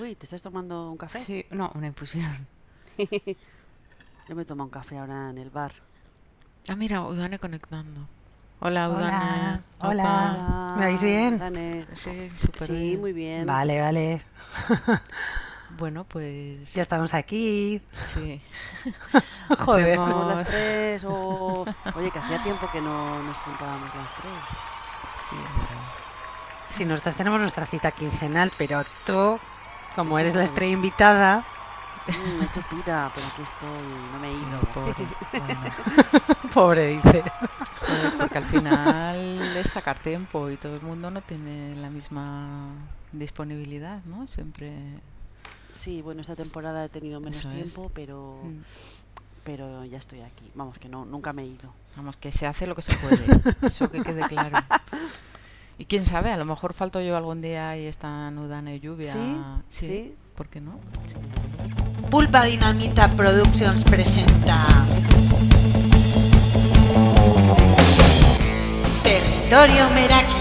Uy, 0.00 0.14
¿te 0.14 0.26
estás 0.26 0.42
tomando 0.42 0.90
un 0.90 0.96
café? 0.96 1.18
Sí, 1.24 1.44
no, 1.50 1.70
una 1.74 1.86
infusión. 1.88 2.46
Yo 4.28 4.34
me 4.36 4.44
tomo 4.44 4.64
un 4.64 4.70
café 4.70 4.98
ahora 4.98 5.30
en 5.30 5.38
el 5.38 5.50
bar. 5.50 5.72
Ah, 6.68 6.76
mira, 6.76 7.02
Udane 7.02 7.38
conectando. 7.38 8.06
Hola, 8.60 8.88
Hola, 8.90 8.98
Udane. 8.98 9.62
hola. 9.80 10.74
¿Me 10.78 10.86
oís 10.86 11.02
bien? 11.02 11.38
Dane. 11.38 11.86
Sí, 11.94 12.30
súper 12.40 12.62
Sí, 12.66 12.72
bien. 12.72 13.00
muy 13.00 13.12
bien. 13.12 13.46
Vale, 13.46 13.80
vale. 13.80 14.22
Bueno, 15.76 16.02
pues 16.04 16.72
Ya 16.72 16.80
estamos 16.82 17.12
aquí. 17.14 17.80
sí. 17.92 18.40
Joder. 19.58 19.94
Somos 19.96 20.26
las 20.38 20.48
tres 20.48 21.04
o... 21.04 21.64
Oye, 21.94 22.10
que 22.10 22.18
hacía 22.18 22.42
tiempo 22.42 22.68
que 22.72 22.80
no 22.80 23.22
nos 23.22 23.36
juntábamos 23.38 23.94
las 23.94 24.12
tres. 24.16 24.32
Sí, 25.28 25.36
es 25.36 25.54
verdad. 25.54 25.84
Si 26.70 26.84
nosotras 26.86 27.16
tenemos 27.16 27.38
nuestra 27.40 27.66
cita 27.66 27.92
quincenal, 27.92 28.50
pero 28.56 28.82
tú, 29.04 29.38
como 29.98 30.18
eres 30.18 30.34
la 30.34 30.44
estrella 30.44 30.72
invitada, 30.72 31.44
Mm, 32.08 32.38
me 32.38 32.44
he 32.44 32.46
hecho 32.46 32.62
pita, 32.70 33.10
pero 33.14 33.26
aquí 33.26 33.42
estoy, 33.42 33.82
no 34.14 34.18
me 34.18 34.28
he 34.28 34.32
ido. 34.32 34.48
No, 34.48 34.60
pobre. 34.72 35.06
Bueno, 35.30 35.60
pobre 36.54 36.86
dice. 36.96 37.22
joder, 37.80 38.12
porque 38.18 38.38
al 38.38 38.44
final 38.44 39.40
es 39.58 39.70
sacar 39.70 39.98
tiempo 39.98 40.48
y 40.48 40.56
todo 40.56 40.74
el 40.76 40.80
mundo 40.80 41.10
no 41.10 41.20
tiene 41.20 41.74
la 41.74 41.90
misma 41.90 42.48
disponibilidad, 43.12 44.02
¿no? 44.06 44.26
Siempre. 44.26 44.72
Sí, 45.74 46.00
bueno, 46.00 46.22
esta 46.22 46.34
temporada 46.34 46.86
he 46.86 46.88
tenido 46.88 47.20
menos 47.20 47.40
Eso 47.40 47.50
es. 47.50 47.54
tiempo, 47.56 47.90
pero, 47.94 48.40
Mm, 48.42 48.62
pero 49.44 49.84
ya 49.84 49.98
estoy 49.98 50.22
aquí. 50.22 50.50
Vamos, 50.54 50.78
que 50.78 50.88
no, 50.88 51.04
nunca 51.04 51.34
me 51.34 51.42
he 51.42 51.46
ido. 51.46 51.70
Vamos, 51.94 52.16
que 52.16 52.32
se 52.32 52.46
hace 52.46 52.66
lo 52.66 52.74
que 52.74 52.80
se 52.82 52.96
puede. 52.96 53.38
Eso 53.66 53.90
que 53.90 54.02
quede 54.02 54.22
claro. 54.28 54.56
Y 55.80 55.84
quién 55.84 56.04
sabe, 56.04 56.32
a 56.32 56.36
lo 56.36 56.44
mejor 56.44 56.74
falto 56.74 57.00
yo 57.00 57.16
algún 57.16 57.40
día 57.40 57.76
y 57.76 57.86
está 57.86 58.32
Udane 58.36 58.76
y 58.76 58.80
lluvia. 58.80 59.12
¿Sí? 59.12 59.40
Sí. 59.68 59.86
¿Sí? 59.86 60.16
¿Por 60.34 60.48
qué 60.48 60.60
no? 60.60 60.80
Pulpa 62.10 62.44
Dinamita 62.44 63.08
Productions 63.12 63.84
presenta 63.84 64.66
Territorio 69.04 69.88
Meraki. 69.90 70.37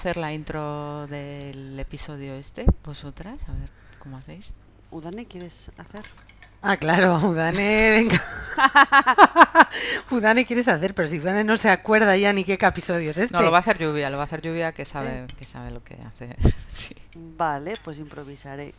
Hacer 0.00 0.16
la 0.16 0.32
intro 0.32 1.06
del 1.08 1.78
episodio 1.78 2.32
este, 2.32 2.64
vosotras, 2.82 3.38
a 3.46 3.52
ver 3.52 3.68
cómo 3.98 4.16
hacéis. 4.16 4.54
Udane, 4.90 5.26
¿quieres 5.26 5.70
hacer? 5.76 6.06
Ah, 6.62 6.78
claro, 6.78 7.16
Udane, 7.22 7.90
venga. 7.90 8.22
Udane 10.10 10.46
quieres 10.46 10.68
hacer, 10.68 10.94
pero 10.94 11.06
si 11.06 11.18
Udane 11.18 11.44
no 11.44 11.58
se 11.58 11.68
acuerda 11.68 12.16
ya 12.16 12.32
ni 12.32 12.44
qué 12.44 12.54
episodio 12.54 13.10
es 13.10 13.18
este. 13.18 13.34
No, 13.34 13.42
lo 13.42 13.50
va 13.50 13.58
a 13.58 13.60
hacer 13.60 13.76
lluvia, 13.76 14.08
lo 14.08 14.16
va 14.16 14.22
a 14.22 14.26
hacer 14.26 14.40
lluvia 14.40 14.72
que 14.72 14.86
sabe, 14.86 15.26
que 15.38 15.44
sabe 15.44 15.70
lo 15.70 15.84
que 15.84 15.98
hace. 16.02 16.34
Sí. 16.70 16.96
Vale, 17.36 17.74
pues 17.84 17.98
improvisaré. 17.98 18.72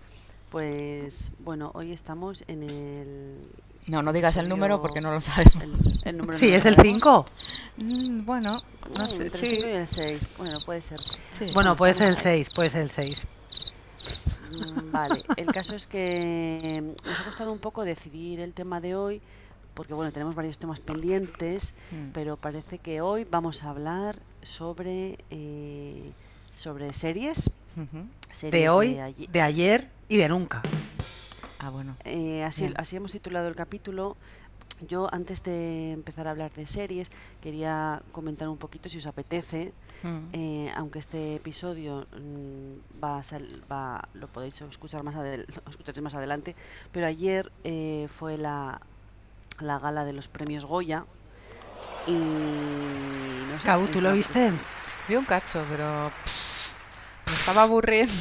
Pues 0.50 1.34
bueno, 1.40 1.70
hoy 1.76 1.94
estamos 1.94 2.44
en 2.48 2.64
el... 2.64 3.38
No, 3.88 4.02
no 4.04 4.14
digas 4.14 4.38
el 4.38 4.48
número 4.48 4.82
porque 4.82 5.02
no 5.02 5.12
lo 5.12 5.20
sabemos. 5.22 5.56
El, 5.64 6.00
el 6.06 6.18
número 6.18 6.38
Sí, 6.38 6.50
no 6.52 6.56
es 6.58 6.66
el 6.66 6.76
sabemos. 6.76 7.02
5. 7.02 7.26
Mm, 7.78 8.26
bueno, 8.26 8.62
no 8.96 9.04
Mm, 9.06 9.08
sé, 9.10 9.24
entre 9.24 9.40
sí. 9.40 9.46
el 9.48 9.52
5 9.56 9.68
y 9.68 9.72
el 9.72 9.88
6. 9.88 10.28
Bueno, 10.38 10.58
puede 10.66 10.82
ser. 10.82 11.00
sí. 11.38 11.46
Bueno, 11.54 11.76
puede 11.76 11.94
ser 11.94 12.08
el 12.08 12.14
estamos 12.14 12.34
ahí. 12.34 12.44
6, 12.44 12.50
puede 12.56 12.70
ser 12.70 12.82
el 12.84 12.90
6. 12.90 13.28
Mm, 14.52 14.92
Vale, 14.92 15.24
el 15.38 15.46
caso 15.48 15.76
es 15.76 15.88
que 15.88 16.82
mm, 17.04 17.08
nos 17.08 17.20
ha 17.20 17.24
costado 17.24 17.52
un 17.52 17.60
poco 17.60 17.84
decidir 17.86 18.40
el 18.40 18.54
tema 18.54 18.82
de 18.82 18.96
hoy, 18.96 19.22
porque 19.74 19.94
bueno, 19.94 20.12
tenemos 20.12 20.36
varios 20.36 20.58
temas 20.58 20.80
pendientes, 20.80 21.74
Mm. 21.92 22.10
pero 22.14 22.38
parece 22.38 22.78
que 22.80 23.02
hoy 23.02 23.26
vamos 23.30 23.64
a 23.64 23.70
hablar 23.70 24.20
sobre, 24.44 25.18
eh, 25.30 26.12
sobre 26.52 26.94
series. 26.94 27.52
Series 28.32 28.52
De 28.52 28.70
hoy, 28.70 29.00
ayer. 29.00 29.30
de 29.30 29.42
ayer 29.42 29.90
y 30.10 30.18
de 30.18 30.30
nunca. 30.30 30.62
Ah, 31.64 31.70
bueno. 31.70 31.96
Eh, 32.06 32.44
así, 32.44 32.64
Bien. 32.64 32.74
así 32.78 32.96
hemos 32.96 33.12
titulado 33.12 33.48
el 33.48 33.56
capítulo. 33.56 34.18
Yo, 34.88 35.08
antes 35.14 35.44
de 35.44 35.92
empezar 35.92 36.26
a 36.28 36.32
hablar 36.32 36.52
de 36.54 36.66
series, 36.66 37.12
quería 37.40 38.02
comentar 38.12 38.50
un 38.50 38.58
poquito, 38.58 38.90
si 38.90 38.98
os 38.98 39.06
apetece, 39.06 39.74
Mm. 40.02 40.20
eh, 40.34 40.72
aunque 40.76 40.98
este 40.98 41.36
episodio 41.36 42.08
mm, 42.18 43.04
va 43.04 43.20
a 43.20 43.24
sal- 43.24 43.62
va, 43.72 44.08
lo 44.16 44.26
podéis 44.28 44.60
escuchar 44.62 45.04
más, 45.04 45.14
adel- 45.16 45.46
más 46.02 46.16
adelante, 46.16 46.56
pero 46.92 47.06
ayer 47.06 47.52
eh, 47.64 48.08
fue 48.18 48.40
la, 48.40 48.82
la 49.60 49.78
gala 49.78 50.04
de 50.04 50.14
los 50.14 50.28
premios 50.28 50.66
Goya 50.66 51.06
y 52.08 52.14
no 53.48 53.60
sé, 53.60 53.66
Cau, 53.66 53.86
¿tú 53.88 54.02
lo 54.02 54.12
viste? 54.14 54.52
Vi 55.08 55.16
un 55.16 55.26
cacho, 55.26 55.64
pero 55.70 56.12
pff, 56.24 56.74
me 57.28 57.34
estaba 57.34 57.62
aburriendo. 57.64 58.14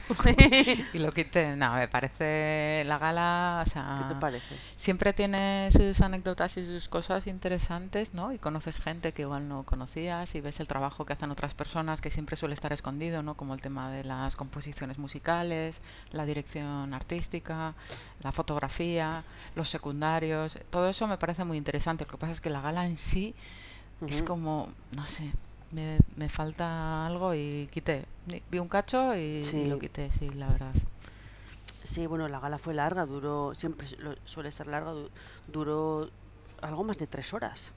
y 0.92 0.98
lo 0.98 1.12
quité. 1.12 1.56
No, 1.56 1.74
me 1.74 1.88
parece 1.88 2.84
la 2.86 2.98
gala, 2.98 3.62
o 3.66 3.68
sea, 3.68 4.00
¿Qué 4.02 4.14
te 4.14 4.20
parece? 4.20 4.56
siempre 4.76 5.12
tiene 5.12 5.70
sus 5.72 6.00
anécdotas 6.00 6.56
y 6.56 6.66
sus 6.66 6.88
cosas 6.88 7.26
interesantes, 7.26 8.14
¿no? 8.14 8.32
Y 8.32 8.38
conoces 8.38 8.78
gente 8.78 9.12
que 9.12 9.22
igual 9.22 9.48
no 9.48 9.64
conocías 9.64 10.34
y 10.34 10.40
ves 10.40 10.60
el 10.60 10.66
trabajo 10.66 11.04
que 11.04 11.12
hacen 11.12 11.30
otras 11.30 11.54
personas 11.54 12.00
que 12.00 12.10
siempre 12.10 12.36
suele 12.36 12.54
estar 12.54 12.72
escondido, 12.72 13.22
¿no? 13.22 13.34
Como 13.34 13.54
el 13.54 13.60
tema 13.60 13.90
de 13.90 14.04
las 14.04 14.36
composiciones 14.36 14.98
musicales, 14.98 15.80
la 16.12 16.26
dirección 16.26 16.94
artística, 16.94 17.74
la 18.22 18.32
fotografía, 18.32 19.22
los 19.54 19.68
secundarios, 19.68 20.58
todo 20.70 20.88
eso 20.88 21.06
me 21.06 21.18
parece 21.18 21.44
muy 21.44 21.56
interesante. 21.58 22.04
Lo 22.04 22.10
que 22.10 22.16
pasa 22.18 22.32
es 22.32 22.40
que 22.40 22.50
la 22.50 22.60
gala 22.60 22.86
en 22.86 22.96
sí 22.96 23.34
es 24.06 24.22
como, 24.22 24.68
no 24.96 25.06
sé, 25.06 25.30
me, 25.72 25.98
me 26.16 26.28
falta 26.28 27.06
algo 27.06 27.34
y 27.34 27.66
quité. 27.70 28.04
Vi- 28.26 28.42
Vi 28.50 28.58
un 28.58 28.68
cacho 28.68 29.14
y, 29.16 29.42
Sí. 29.42 29.66
lo 29.66 29.78
quité, 29.78 30.10
sí, 30.10 30.30
la 30.30 30.46
verdad. 30.48 30.72
Sí, 31.84 32.06
bueno, 32.06 32.28
la 32.28 32.38
gala 32.40 32.58
fue 32.58 32.74
larga, 32.74 33.06
duró, 33.06 33.52
siempre 33.54 33.86
lo- 33.98 34.14
suele 34.24 34.52
ser 34.52 34.66
larga, 34.68 34.92
du- 34.92 35.10
duró 35.48 36.10
algo 36.60 36.84
más 36.84 36.98
de 36.98 37.06
tres 37.06 37.34
horas. 37.34 37.72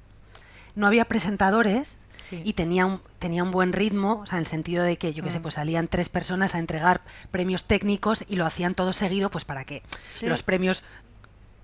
No 0.76 0.88
había 0.88 1.06
presentadores 1.06 2.04
Sí. 2.30 2.42
y 2.44 2.54
tenía 2.54 2.86
un, 2.86 3.02
tenía 3.20 3.44
un 3.44 3.52
buen 3.52 3.72
ritmo, 3.74 4.20
o 4.22 4.26
sea, 4.26 4.38
en 4.38 4.42
el 4.42 4.48
sentido 4.48 4.84
de 4.84 4.98
que, 4.98 5.14
yo 5.14 5.24
qué 5.24 5.32
sé, 5.32 5.40
Mm. 5.40 5.44
pues 5.44 5.54
salían 5.56 5.88
tres 5.88 6.10
personas 6.10 6.54
a 6.54 6.60
entregar 6.60 7.02
premios 7.32 7.64
técnicos 7.64 8.26
y 8.28 8.36
lo 8.36 8.46
hacían 8.46 8.76
todo 8.76 8.92
seguido, 8.94 9.30
pues 9.30 9.46
para 9.46 9.64
que 9.64 9.82
Sí. 10.12 10.28
los 10.28 10.44
premios 10.44 10.84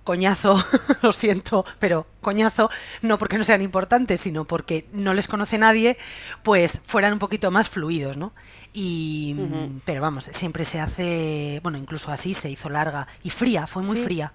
coñazo, 0.04 0.62
lo 1.02 1.12
siento, 1.12 1.64
pero 1.78 2.06
coñazo, 2.20 2.70
no 3.02 3.18
porque 3.18 3.38
no 3.38 3.44
sean 3.44 3.62
importantes, 3.62 4.20
sino 4.20 4.44
porque 4.44 4.86
no 4.92 5.14
les 5.14 5.28
conoce 5.28 5.58
nadie, 5.58 5.96
pues 6.42 6.80
fueran 6.84 7.12
un 7.12 7.18
poquito 7.18 7.50
más 7.50 7.68
fluidos, 7.68 8.16
¿no? 8.16 8.32
Y, 8.74 9.36
pero 9.84 10.00
vamos, 10.00 10.24
siempre 10.30 10.64
se 10.64 10.80
hace, 10.80 11.60
bueno, 11.62 11.76
incluso 11.78 12.10
así 12.10 12.32
se 12.34 12.50
hizo 12.50 12.68
larga 12.70 13.06
y 13.22 13.30
fría, 13.30 13.66
fue 13.66 13.82
muy 13.82 13.98
Sí. 13.98 14.04
fría. 14.04 14.32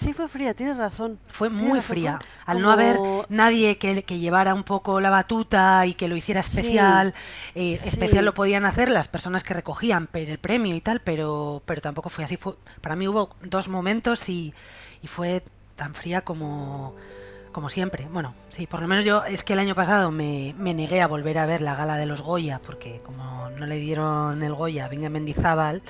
Sí, 0.00 0.14
fue 0.14 0.28
fría, 0.28 0.54
tienes 0.54 0.78
razón. 0.78 1.18
Fue 1.28 1.48
tienes 1.48 1.66
muy 1.68 1.78
razón, 1.78 1.88
fría. 1.90 2.18
Al 2.46 2.62
no 2.62 2.70
haber 2.72 2.98
nadie 3.28 3.76
que, 3.76 4.02
que 4.02 4.18
llevara 4.18 4.54
un 4.54 4.64
poco 4.64 5.00
la 5.00 5.10
batuta 5.10 5.84
y 5.84 5.92
que 5.94 6.08
lo 6.08 6.16
hiciera 6.16 6.42
Sí. 6.42 6.58
especial, 6.60 7.14
eh, 7.54 7.78
Sí. 7.80 7.88
especial 7.88 8.24
lo 8.24 8.32
podían 8.32 8.64
hacer 8.64 8.88
las 8.88 9.08
personas 9.08 9.44
que 9.44 9.52
recogían 9.52 10.08
el 10.14 10.38
premio 10.38 10.74
y 10.74 10.80
tal, 10.80 11.00
pero, 11.00 11.62
pero 11.66 11.80
tampoco 11.82 12.08
fue 12.08 12.24
así. 12.24 12.36
Fue, 12.38 12.54
para 12.80 12.96
mí 12.96 13.06
hubo 13.08 13.30
dos 13.42 13.68
momentos 13.68 14.28
y, 14.30 14.54
y 15.02 15.06
fue 15.06 15.42
tan 15.76 15.94
fría 15.94 16.22
como, 16.22 16.94
como 17.52 17.68
siempre. 17.68 18.06
Bueno, 18.10 18.34
sí, 18.48 18.66
por 18.66 18.80
lo 18.80 18.88
menos 18.88 19.04
yo 19.04 19.24
es 19.24 19.44
que 19.44 19.52
el 19.52 19.58
año 19.58 19.74
pasado 19.74 20.10
me, 20.10 20.54
me 20.58 20.72
negué 20.72 21.02
a 21.02 21.06
volver 21.08 21.36
a 21.38 21.44
ver 21.46 21.60
la 21.60 21.74
gala 21.74 21.96
de 21.98 22.06
los 22.06 22.22
Goya, 22.22 22.58
porque 22.64 23.02
como 23.04 23.50
no 23.50 23.66
le 23.66 23.76
dieron 23.76 24.42
el 24.42 24.54
Goya 24.54 24.86
a 24.86 24.88
Venga 24.88 25.10
Mendizábal 25.10 25.82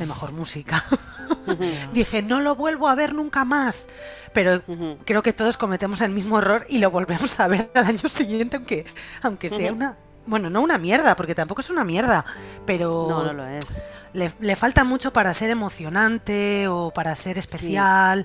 de 0.00 0.06
mejor 0.06 0.32
música, 0.32 0.84
dije, 1.92 2.22
no 2.22 2.40
lo 2.40 2.54
vuelvo 2.54 2.88
a 2.88 2.94
ver 2.94 3.12
nunca 3.14 3.44
más. 3.44 3.88
Pero 4.32 4.62
creo 5.04 5.22
que 5.22 5.32
todos 5.32 5.56
cometemos 5.56 6.00
el 6.00 6.10
mismo 6.10 6.38
error 6.38 6.64
y 6.68 6.78
lo 6.78 6.90
volvemos 6.90 7.38
a 7.40 7.48
ver 7.48 7.70
al 7.74 7.86
año 7.86 8.08
siguiente, 8.08 8.56
aunque, 8.56 8.84
aunque 9.22 9.48
sea 9.48 9.72
una... 9.72 9.96
Bueno, 10.24 10.50
no 10.50 10.60
una 10.62 10.78
mierda, 10.78 11.16
porque 11.16 11.34
tampoco 11.34 11.62
es 11.62 11.70
una 11.70 11.82
mierda, 11.84 12.24
pero 12.64 13.06
No, 13.10 13.24
no 13.24 13.32
lo 13.32 13.44
es. 13.46 13.82
le, 14.12 14.32
le 14.38 14.54
falta 14.54 14.84
mucho 14.84 15.12
para 15.12 15.34
ser 15.34 15.50
emocionante 15.50 16.68
o 16.68 16.92
para 16.94 17.16
ser 17.16 17.38
especial. 17.38 18.24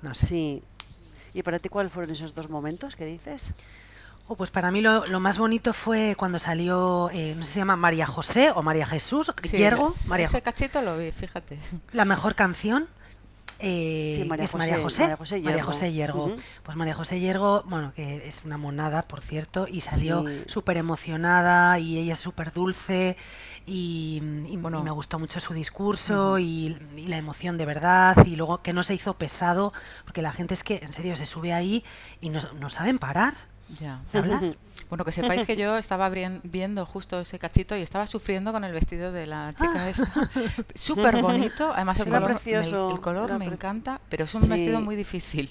No 0.00 0.14
sé. 0.14 0.26
Sí. 0.26 0.62
¿Y 1.34 1.42
para 1.42 1.58
ti 1.58 1.68
cuáles 1.68 1.92
fueron 1.92 2.10
esos 2.10 2.34
dos 2.34 2.48
momentos 2.48 2.96
que 2.96 3.04
dices? 3.04 3.52
Oh, 4.28 4.34
pues 4.34 4.50
para 4.50 4.70
mí 4.72 4.80
lo, 4.80 5.06
lo 5.06 5.20
más 5.20 5.38
bonito 5.38 5.72
fue 5.72 6.16
cuando 6.16 6.38
salió, 6.40 7.10
eh, 7.12 7.34
no 7.36 7.42
sé 7.42 7.46
si 7.46 7.52
se 7.54 7.60
llama 7.60 7.76
María 7.76 8.06
José 8.06 8.50
o 8.50 8.62
María 8.62 8.84
Jesús, 8.86 9.30
Sí, 9.42 9.56
Yergo, 9.56 9.94
María 10.08 10.26
Ese 10.26 10.42
cachito 10.42 10.82
lo 10.82 10.96
vi, 10.98 11.12
fíjate. 11.12 11.58
la 11.92 12.04
mejor 12.04 12.34
canción 12.34 12.88
eh, 13.60 14.18
Sí, 14.20 14.28
María 14.28 14.44
es 14.44 14.54
María 14.56 14.78
José- 14.80 15.02
María 15.02 15.16
José 15.16 15.40
María 15.40 15.52
Hiergo. 15.92 16.22
José. 16.24 16.34
Ujú. 16.34 16.42
Pues 16.64 16.76
María 16.76 16.94
José 16.94 17.20
Hiergo, 17.20 17.62
bueno, 17.66 17.92
que 17.94 18.16
es 18.26 18.44
una 18.44 18.58
monada, 18.58 19.02
por 19.02 19.20
cierto, 19.22 19.66
y 19.70 19.80
salió 19.80 20.26
Sí. 20.26 20.42
súper 20.48 20.76
emocionada 20.76 21.78
y 21.78 21.96
ella 21.96 22.14
es 22.14 22.18
súper 22.18 22.52
dulce 22.52 23.16
y, 23.64 24.20
y- 24.48 24.56
Bueno. 24.58 24.80
y 24.80 24.82
me 24.82 24.90
gustó 24.90 25.18
mucho 25.20 25.38
su 25.40 25.54
discurso 25.54 26.38
y, 26.38 26.76
y 26.96 27.06
la 27.06 27.16
emoción 27.16 27.56
de 27.58 27.64
verdad 27.64 28.26
y 28.26 28.34
luego 28.36 28.58
que 28.58 28.72
no 28.72 28.82
se 28.82 28.92
hizo 28.92 29.14
pesado, 29.14 29.72
porque 30.04 30.20
la 30.20 30.32
gente 30.32 30.52
es 30.52 30.62
que 30.64 30.80
en 30.82 30.92
serio 30.92 31.14
se 31.16 31.26
sube 31.26 31.52
ahí 31.54 31.82
y 32.20 32.28
no, 32.30 32.40
no 32.60 32.68
saben 32.70 32.98
parar 32.98 33.32
Ya. 33.80 34.00
de 34.12 34.18
hablar. 34.18 34.42
Bueno, 34.88 35.04
que 35.04 35.10
sepáis 35.10 35.44
que 35.46 35.56
yo 35.56 35.76
estaba 35.78 36.08
viendo 36.10 36.86
justo 36.86 37.18
ese 37.18 37.40
cachito 37.40 37.74
y 37.76 37.82
estaba 37.82 38.06
sufriendo 38.06 38.52
con 38.52 38.62
el 38.62 38.72
vestido 38.72 39.10
de 39.10 39.26
la 39.26 39.52
chica 39.52 39.88
esta. 39.88 40.12
Súper 40.76 41.20
bonito, 41.22 41.72
además 41.74 41.98
el 41.98 42.04
color, 42.06 42.40
me- 42.44 42.52
el 42.52 43.00
color 43.00 43.38
me 43.40 43.46
encanta, 43.46 44.00
pero 44.08 44.24
es 44.26 44.34
un 44.36 44.42
Sí. 44.42 44.48
vestido 44.48 44.80
muy 44.80 44.94
difícil. 44.94 45.50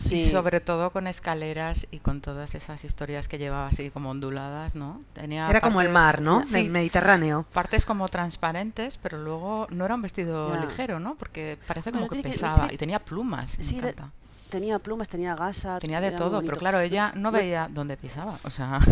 Y 0.00 0.04
Sí. 0.04 0.30
sobre 0.30 0.60
todo 0.60 0.90
con 0.90 1.06
escaleras 1.06 1.86
y 1.90 2.00
con 2.00 2.20
todas 2.20 2.54
esas 2.54 2.84
historias 2.84 3.26
que 3.26 3.38
llevaba 3.38 3.68
así 3.68 3.88
como 3.88 4.10
onduladas, 4.10 4.74
¿no? 4.74 5.00
Tenía 5.14 5.48
Era 5.48 5.62
como 5.62 5.80
el 5.80 5.86
partes- 5.88 5.92
mar, 5.94 6.20
¿no? 6.20 6.44
Sí, 6.44 6.58
El 6.58 6.70
Mediterráneo. 6.70 7.46
partes 7.54 7.86
como 7.86 8.06
transparentes, 8.08 8.98
pero 8.98 9.16
luego 9.16 9.66
no 9.70 9.86
era 9.86 9.94
un 9.94 10.02
vestido 10.02 10.54
Ya. 10.54 10.60
ligero, 10.66 11.00
¿no? 11.00 11.14
Porque 11.14 11.56
parece 11.66 11.90
Bueno, 11.90 12.06
como 12.06 12.22
que 12.22 12.28
pesaba 12.28 12.68
y 12.70 12.76
tenía 12.76 12.98
plumas, 12.98 13.56
me 13.56 13.64
Sí, 13.64 13.78
encanta. 13.78 14.10
Tenía 14.50 14.78
plumas, 14.78 15.08
tenía 15.08 15.34
gasa. 15.34 15.78
Tenía 15.78 16.00
de 16.00 16.12
todo, 16.12 16.40
pero 16.42 16.56
claro, 16.56 16.80
ella 16.80 17.12
no 17.14 17.30
No- 17.30 17.32
veía 17.32 17.68
dónde 17.70 17.96
pisaba, 17.96 18.36
o 18.44 18.50
sea... 18.50 18.80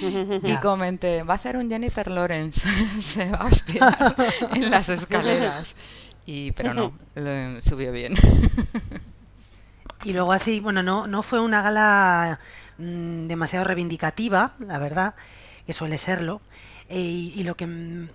Y 0.00 0.46
Ya. 0.46 0.60
comenté, 0.60 1.24
va 1.24 1.34
a 1.34 1.36
hacer 1.36 1.56
un 1.56 1.68
Jennifer 1.68 2.08
Lawrence, 2.08 2.68
Sebastián, 3.00 3.92
en 4.54 4.70
las 4.70 4.88
escaleras. 4.90 5.74
Y, 6.24 6.52
pero 6.52 6.72
no, 6.74 6.92
lo 7.16 7.60
subió 7.62 7.90
bien. 7.90 8.14
Y 10.04 10.12
luego 10.12 10.32
así, 10.32 10.60
bueno, 10.60 10.82
no, 10.84 11.06
no 11.08 11.22
fue 11.22 11.40
una 11.40 11.62
gala 11.62 12.38
mm, 12.78 13.26
demasiado 13.26 13.64
reivindicativa, 13.64 14.52
la 14.60 14.78
verdad, 14.78 15.14
que 15.66 15.72
suele 15.72 15.98
serlo. 15.98 16.40
Eh, 16.90 17.00
y, 17.00 17.32
y 17.40 17.44
lo 17.44 17.54
que 17.54 17.68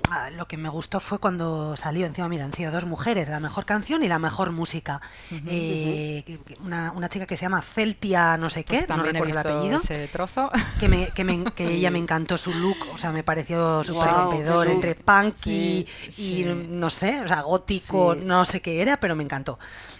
ah, 0.09 0.31
lo 0.31 0.47
que 0.47 0.57
me 0.57 0.67
gustó 0.67 0.99
fue 0.99 1.19
cuando 1.19 1.77
salió 1.77 2.07
encima, 2.07 2.27
mira, 2.27 2.43
han 2.45 2.51
sido 2.51 2.71
dos 2.71 2.85
mujeres, 2.85 3.29
la 3.29 3.39
mejor 3.39 3.65
canción 3.65 4.01
y 4.01 4.07
la 4.07 4.17
mejor 4.17 4.51
música. 4.51 4.99
Eh, 5.45 6.39
una, 6.63 6.91
una 6.93 7.07
chica 7.07 7.27
que 7.27 7.37
se 7.37 7.43
llama 7.43 7.61
Celtia 7.61 8.35
no 8.37 8.49
sé 8.49 8.63
qué, 8.63 8.83
Pues 8.87 8.97
no 8.97 9.03
recuerdo 9.03 9.31
el 9.31 9.37
apellido, 9.37 9.77
ese 9.77 10.07
trozo. 10.07 10.49
que, 10.79 10.89
me, 10.89 11.07
que, 11.09 11.23
me- 11.23 11.43
que 11.55 11.65
Sí. 11.65 11.71
ella 11.73 11.91
me 11.91 11.99
encantó 11.99 12.35
su 12.37 12.51
look, 12.51 12.77
o 12.93 12.97
sea, 12.97 13.11
me 13.11 13.21
pareció 13.23 13.83
súper 13.83 14.09
rompedor, 14.11 14.65
look. 14.65 14.73
entre 14.75 14.95
punk 14.95 15.35
y, 15.45 15.85
Sí, 15.87 15.87
y, 16.07 16.11
sí. 16.43 16.67
no 16.69 16.89
sé, 16.89 17.21
o 17.21 17.27
sea, 17.27 17.41
gótico, 17.41 18.15
no 18.15 18.43
sé 18.43 18.61
qué 18.61 18.81
era, 18.81 18.97
pero 18.97 19.15
me 19.15 19.23
encantó. 19.23 19.59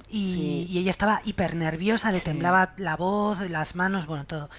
Y, 0.09 0.67
y 0.69 0.79
ella 0.79 0.89
estaba 0.89 1.21
hiper 1.25 1.55
nerviosa, 1.55 2.11
le 2.11 2.21
temblaba 2.21 2.73
la 2.77 2.95
voz, 2.97 3.39
las 3.49 3.75
manos, 3.75 4.05
bueno, 4.07 4.25
todo. 4.25 4.49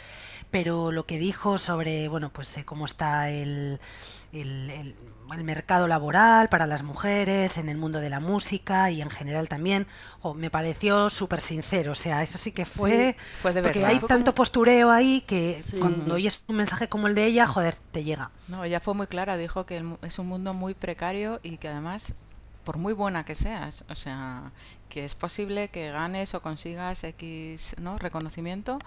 Pero 0.55 0.93
lo 0.93 1.05
que 1.05 1.19
dijo 1.19 1.59
sobre, 1.59 2.07
bueno, 2.07 2.31
pues 2.33 2.57
eh, 2.59 2.65
cómo 2.65 2.85
está 2.85 3.29
el, 3.29 3.81
el, 4.33 4.71
el- 4.71 4.95
el 5.35 5.43
mercado 5.43 5.89
laboral 5.89 6.49
para 6.49 6.65
las 6.67 6.83
mujeres 6.85 7.59
en 7.59 7.69
el 7.69 7.77
mundo 7.77 7.99
de 7.99 8.09
la 8.09 8.21
música 8.21 8.91
y 8.93 9.03
en 9.03 9.11
general 9.11 9.49
también, 9.49 9.87
jo, 10.21 10.35
me 10.35 10.51
pareció 10.51 11.11
súper 11.11 11.41
sincero. 11.41 11.91
O 11.93 11.95
sea, 11.97 12.23
eso 12.23 12.39
sí 12.39 12.53
que 12.53 12.65
fue... 12.65 13.15
Sí, 13.19 13.21
fue 13.43 13.53
de 13.53 13.63
porque 13.63 13.81
verdad. 13.81 13.95
hay 13.95 14.07
tanto 14.07 14.33
postureo 14.33 14.93
ahí 14.93 15.23
que 15.27 15.61
Sí. 15.65 15.79
cuando 15.79 16.15
oyes 16.15 16.45
un 16.47 16.55
mensaje 16.57 16.89
como 16.89 17.09
el 17.09 17.17
de 17.17 17.25
ella, 17.27 17.49
joder, 17.49 17.75
te 17.91 18.05
llega. 18.05 18.31
No, 18.47 18.63
ella 18.63 18.79
fue 18.79 18.95
muy 18.95 19.09
clara, 19.09 19.37
dijo 19.37 19.67
que 19.67 19.83
es 20.03 20.19
un 20.21 20.29
mundo 20.29 20.55
muy 20.55 20.75
precario 20.75 21.41
y 21.43 21.57
que 21.57 21.69
además, 21.69 22.13
por 22.65 22.77
muy 22.77 22.93
buena 22.93 23.25
que 23.25 23.35
seas, 23.35 23.85
o 23.89 23.95
sea, 23.97 24.53
que 24.89 25.05
es 25.05 25.17
posible 25.17 25.69
que 25.69 25.91
ganes 25.91 26.35
o 26.35 26.43
consigas 26.43 27.03
X 27.03 27.75
¿no? 27.81 27.99
reconocimiento, 27.99 28.79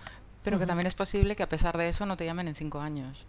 pero 0.44 0.58
que 0.60 0.66
también 0.66 0.88
es 0.88 0.94
posible 0.96 1.36
que 1.36 1.44
a 1.44 1.48
pesar 1.50 1.78
de 1.78 1.90
eso 1.90 2.06
no 2.06 2.16
te 2.18 2.26
llamen 2.26 2.48
en 2.48 2.56
cinco 2.56 2.80
años. 2.80 3.26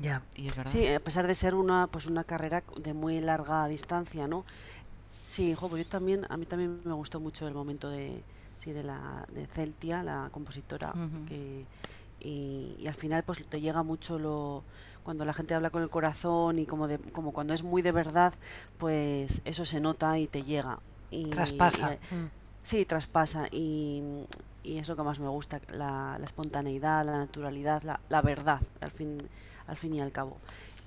Ya. 0.00 0.22
Y 0.36 0.46
es 0.46 0.56
verdad. 0.56 0.70
Sí, 0.72 0.86
a 0.88 1.00
pesar 1.00 1.26
de 1.26 1.34
ser 1.34 1.54
una 1.54 1.86
pues 1.86 2.06
una 2.06 2.24
carrera 2.24 2.62
de 2.76 2.92
muy 2.94 3.20
larga 3.20 3.66
distancia, 3.68 4.26
¿no? 4.26 4.44
Sí, 5.26 5.54
jo, 5.54 5.68
pues 5.68 5.84
yo 5.84 5.90
también, 5.90 6.26
a 6.28 6.36
mí 6.36 6.44
también 6.46 6.80
me 6.84 6.92
gustó 6.94 7.18
mucho 7.20 7.46
el 7.46 7.54
momento 7.54 7.88
de, 7.88 8.22
sí, 8.58 8.72
de 8.72 8.82
la 8.82 9.24
de 9.32 9.46
Celtia, 9.46 10.02
la 10.02 10.28
compositora, 10.32 10.92
que 11.28 11.64
y, 12.20 12.76
y 12.78 12.86
al 12.88 12.94
final 12.94 13.22
pues 13.22 13.44
te 13.48 13.60
llega 13.60 13.82
mucho 13.82 14.18
lo 14.18 14.62
cuando 15.02 15.24
la 15.26 15.34
gente 15.34 15.54
habla 15.54 15.68
con 15.70 15.82
el 15.82 15.90
corazón 15.90 16.58
y 16.58 16.64
como 16.66 16.88
de, 16.88 16.98
como 16.98 17.32
cuando 17.32 17.52
es 17.54 17.62
muy 17.62 17.82
de 17.82 17.92
verdad, 17.92 18.32
pues 18.78 19.42
eso 19.44 19.64
se 19.66 19.78
nota 19.80 20.18
y 20.18 20.26
te 20.26 20.42
llega. 20.42 20.78
Y, 21.10 21.26
Traspasa. 21.26 21.94
y- 21.94 22.14
Mm. 22.14 22.28
Sí, 22.62 22.84
traspasa 22.86 23.46
y, 23.52 24.02
y 24.64 24.78
es 24.78 24.88
lo 24.88 24.96
que 24.96 25.02
más 25.02 25.18
me 25.20 25.28
gusta, 25.28 25.60
la, 25.72 26.16
la 26.18 26.24
espontaneidad, 26.24 27.04
la 27.04 27.18
naturalidad, 27.18 27.82
la, 27.82 28.00
la 28.08 28.22
verdad, 28.22 28.60
al 28.80 28.90
fin, 28.90 29.18
al 29.66 29.76
fin 29.76 29.94
y 29.94 30.00
al 30.00 30.10
cabo. 30.10 30.38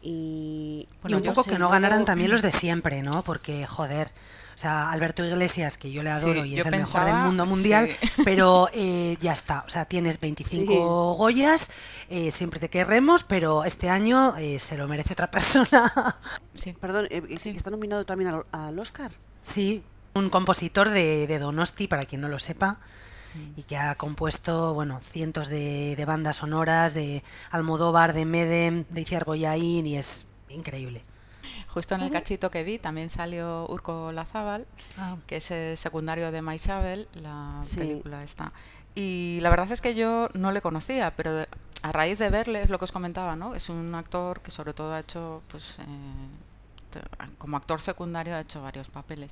Y, 0.02 0.88
Y 1.08 1.14
un 1.14 1.24
poco 1.24 1.44
que 1.44 1.58
no 1.58 1.70
ganaran 1.70 2.06
también 2.06 2.30
los 2.32 2.42
de 2.42 2.52
siempre, 2.64 3.02
¿no? 3.02 3.24
Porque, 3.24 3.66
joder, 3.66 4.12
o 4.56 4.58
sea, 4.60 4.92
Alberto 4.92 5.24
Iglesias, 5.26 5.78
que 5.78 5.92
yo 5.92 6.02
le 6.04 6.10
adoro 6.12 6.44
Sí, 6.44 6.50
y 6.50 6.60
es 6.60 6.66
el 6.66 6.72
mejor 6.72 7.04
del 7.06 7.16
mundo 7.16 7.46
mundial, 7.46 7.90
sí. 8.00 8.10
pero 8.26 8.70
eh, 8.74 9.18
ya 9.22 9.34
está. 9.34 9.64
O 9.66 9.70
sea, 9.70 9.86
tienes 9.86 10.20
25 10.20 11.14
Goyas, 11.16 11.70
eh, 12.10 12.32
siempre 12.32 12.60
te 12.60 12.70
querremos, 12.70 13.24
pero 13.24 13.64
este 13.66 13.90
año 13.90 14.36
eh, 14.38 14.60
se 14.60 14.78
lo 14.78 14.88
merece 14.88 15.14
otra 15.14 15.30
persona. 15.32 15.92
Sí. 16.44 16.74
Perdón, 16.74 17.08
eh, 17.10 17.24
¿es- 17.30 17.42
Sí. 17.42 17.50
¿está 17.50 17.70
nominado 17.72 18.06
también 18.06 18.30
al, 18.32 18.44
al 18.52 18.78
Oscar? 18.80 19.12
sí, 19.44 19.84
un 20.14 20.30
compositor 20.32 20.90
de, 20.90 21.28
de 21.28 21.38
Donosti, 21.40 21.88
para 21.88 22.06
quien 22.06 22.22
no 22.22 22.28
lo 22.28 22.40
sepa, 22.40 22.80
y 23.56 23.64
que 23.64 23.78
ha 23.78 23.96
compuesto, 23.96 24.74
bueno, 24.74 25.00
cientos 25.02 25.48
de, 25.48 25.96
de 25.96 26.06
bandas 26.06 26.38
sonoras, 26.38 26.94
de 26.94 27.24
Almodóvar, 27.52 28.14
de 28.14 28.26
Medem, 28.26 28.86
de 28.90 29.02
Iciar 29.02 29.26
Boyain, 29.26 29.86
y 29.86 29.98
es 29.98 30.28
increíble. 30.50 31.04
Justo 31.70 31.96
en 31.96 32.02
el 32.02 32.12
cachito 32.12 32.50
que 32.50 32.64
vi 32.64 32.80
también 32.80 33.10
salió 33.10 33.68
Urco 33.70 34.12
Lazábal, 34.12 34.66
que 35.28 35.38
es 35.38 35.52
el 35.52 35.78
secundario 35.78 36.32
de 36.32 36.42
Maisabel, 36.42 37.08
la 37.14 37.52
Sí. 37.62 37.78
película 37.80 38.24
esta. 38.24 38.52
Y 38.96 39.38
la 39.42 39.50
verdad 39.52 39.72
es 39.72 39.80
que 39.82 39.94
yo 39.94 40.28
no 40.34 40.52
le 40.52 40.62
conocía, 40.62 41.12
pero 41.16 41.34
de- 41.34 41.48
a 41.84 41.92
raíz 41.92 42.18
de 42.18 42.30
verle, 42.32 42.64
es 42.64 42.70
lo 42.72 42.80
que 42.80 42.86
os 42.86 42.92
comentaba, 42.92 43.36
¿no? 43.36 43.54
Es 43.54 43.70
un 43.70 43.94
actor 43.94 44.42
que 44.42 44.50
sobre 44.50 44.74
todo 44.74 44.94
ha 44.94 45.00
hecho, 45.02 45.44
pues, 45.52 45.76
eh, 45.80 47.00
como 47.38 47.58
actor 47.58 47.80
secundario 47.80 48.36
ha 48.36 48.40
hecho 48.42 48.62
varios 48.64 48.88
papeles. 48.88 49.32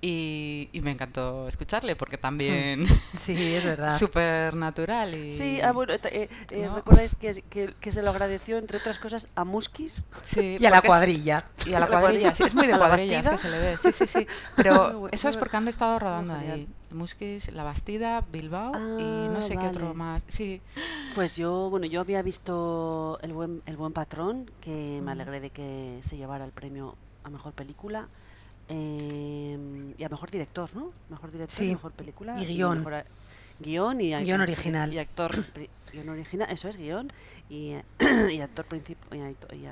Y, 0.00 0.68
y 0.72 0.80
me 0.80 0.92
encantó 0.92 1.48
escucharle 1.48 1.96
porque 1.96 2.18
también 2.18 2.86
Sí, 3.14 3.54
es 3.54 3.64
verdad. 3.64 3.98
súper 3.98 4.54
natural 4.54 5.12
y 5.12 5.32
Sí, 5.32 5.60
ah, 5.60 5.72
bueno, 5.72 5.92
eh, 5.94 6.28
eh, 6.50 6.66
¿no? 6.66 6.76
¿recordáis 6.76 7.16
que, 7.16 7.34
que, 7.50 7.74
que 7.80 7.90
se 7.90 8.02
lo 8.02 8.10
agradeció, 8.10 8.58
entre 8.58 8.78
otras 8.78 8.98
cosas, 9.00 9.28
a 9.34 9.44
Muskis? 9.44 10.06
Sí, 10.22 10.56
Y 10.60 10.66
a 10.66 10.70
la 10.70 10.78
es- 10.78 10.84
cuadrilla. 10.86 11.42
Y 11.66 11.74
a 11.74 11.80
la 11.80 11.86
cuadrilla, 11.88 12.30
cuadrilla. 12.30 12.34
sí, 12.34 12.42
es 12.44 12.54
muy 12.54 12.66
de 12.68 12.74
A 12.74 12.78
la 12.78 12.86
cuadrillas 12.86 13.28
que 13.28 13.38
se 13.38 13.48
le 13.50 13.58
ve, 13.58 13.76
sí, 13.76 13.92
sí, 13.92 14.06
sí. 14.06 14.26
Pero 14.56 15.08
eso 15.10 15.28
es 15.28 15.36
porque 15.36 15.56
han 15.56 15.66
estado 15.68 15.98
rodando 15.98 16.34
ahí. 16.34 16.68
Musquis, 16.94 17.52
La 17.52 17.64
Bastida, 17.64 18.22
Bilbao 18.32 18.72
y 18.98 19.26
no 19.30 19.38
Ah, 19.38 19.42
sé 19.42 19.58
qué 19.58 19.66
otro 19.66 19.94
más. 19.94 20.24
Sí, 20.28 20.60
Pues 21.14 21.36
yo, 21.36 21.68
bueno, 21.70 21.86
yo 21.86 22.00
había 22.00 22.22
visto 22.22 23.18
El 23.22 23.32
buen, 23.32 23.62
el 23.66 23.76
buen 23.76 23.92
patrón, 23.92 24.50
que 24.60 24.70
me 24.70 24.98
Ujú. 25.00 25.10
alegré 25.10 25.40
de 25.40 25.50
que 25.50 25.98
se 26.02 26.16
llevara 26.16 26.44
el 26.44 26.52
premio 26.52 26.96
a 27.24 27.30
mejor 27.30 27.52
película 27.52 28.08
eh, 28.68 29.94
y 29.96 30.04
a 30.04 30.08
mejor 30.08 30.30
director, 30.30 30.68
¿no? 30.74 30.92
Mejor 31.08 31.30
director, 31.32 31.56
Sí, 31.56 31.72
mejor 31.72 31.92
película 31.92 32.40
y 32.40 32.46
guion. 32.46 32.78
mejor 32.78 33.04
guion 33.60 34.00
y, 34.00 34.14
Guión 34.14 34.40
y- 34.40 34.42
original. 34.42 34.92
y 34.92 34.98
actor 34.98 35.32
guion 35.92 36.08
original, 36.10 36.48
eso 36.50 36.68
es 36.68 36.76
guion 36.76 37.10
y, 37.48 37.74
y 38.30 38.40
actor 38.40 38.64
principal 38.66 39.18
y, 39.52 39.66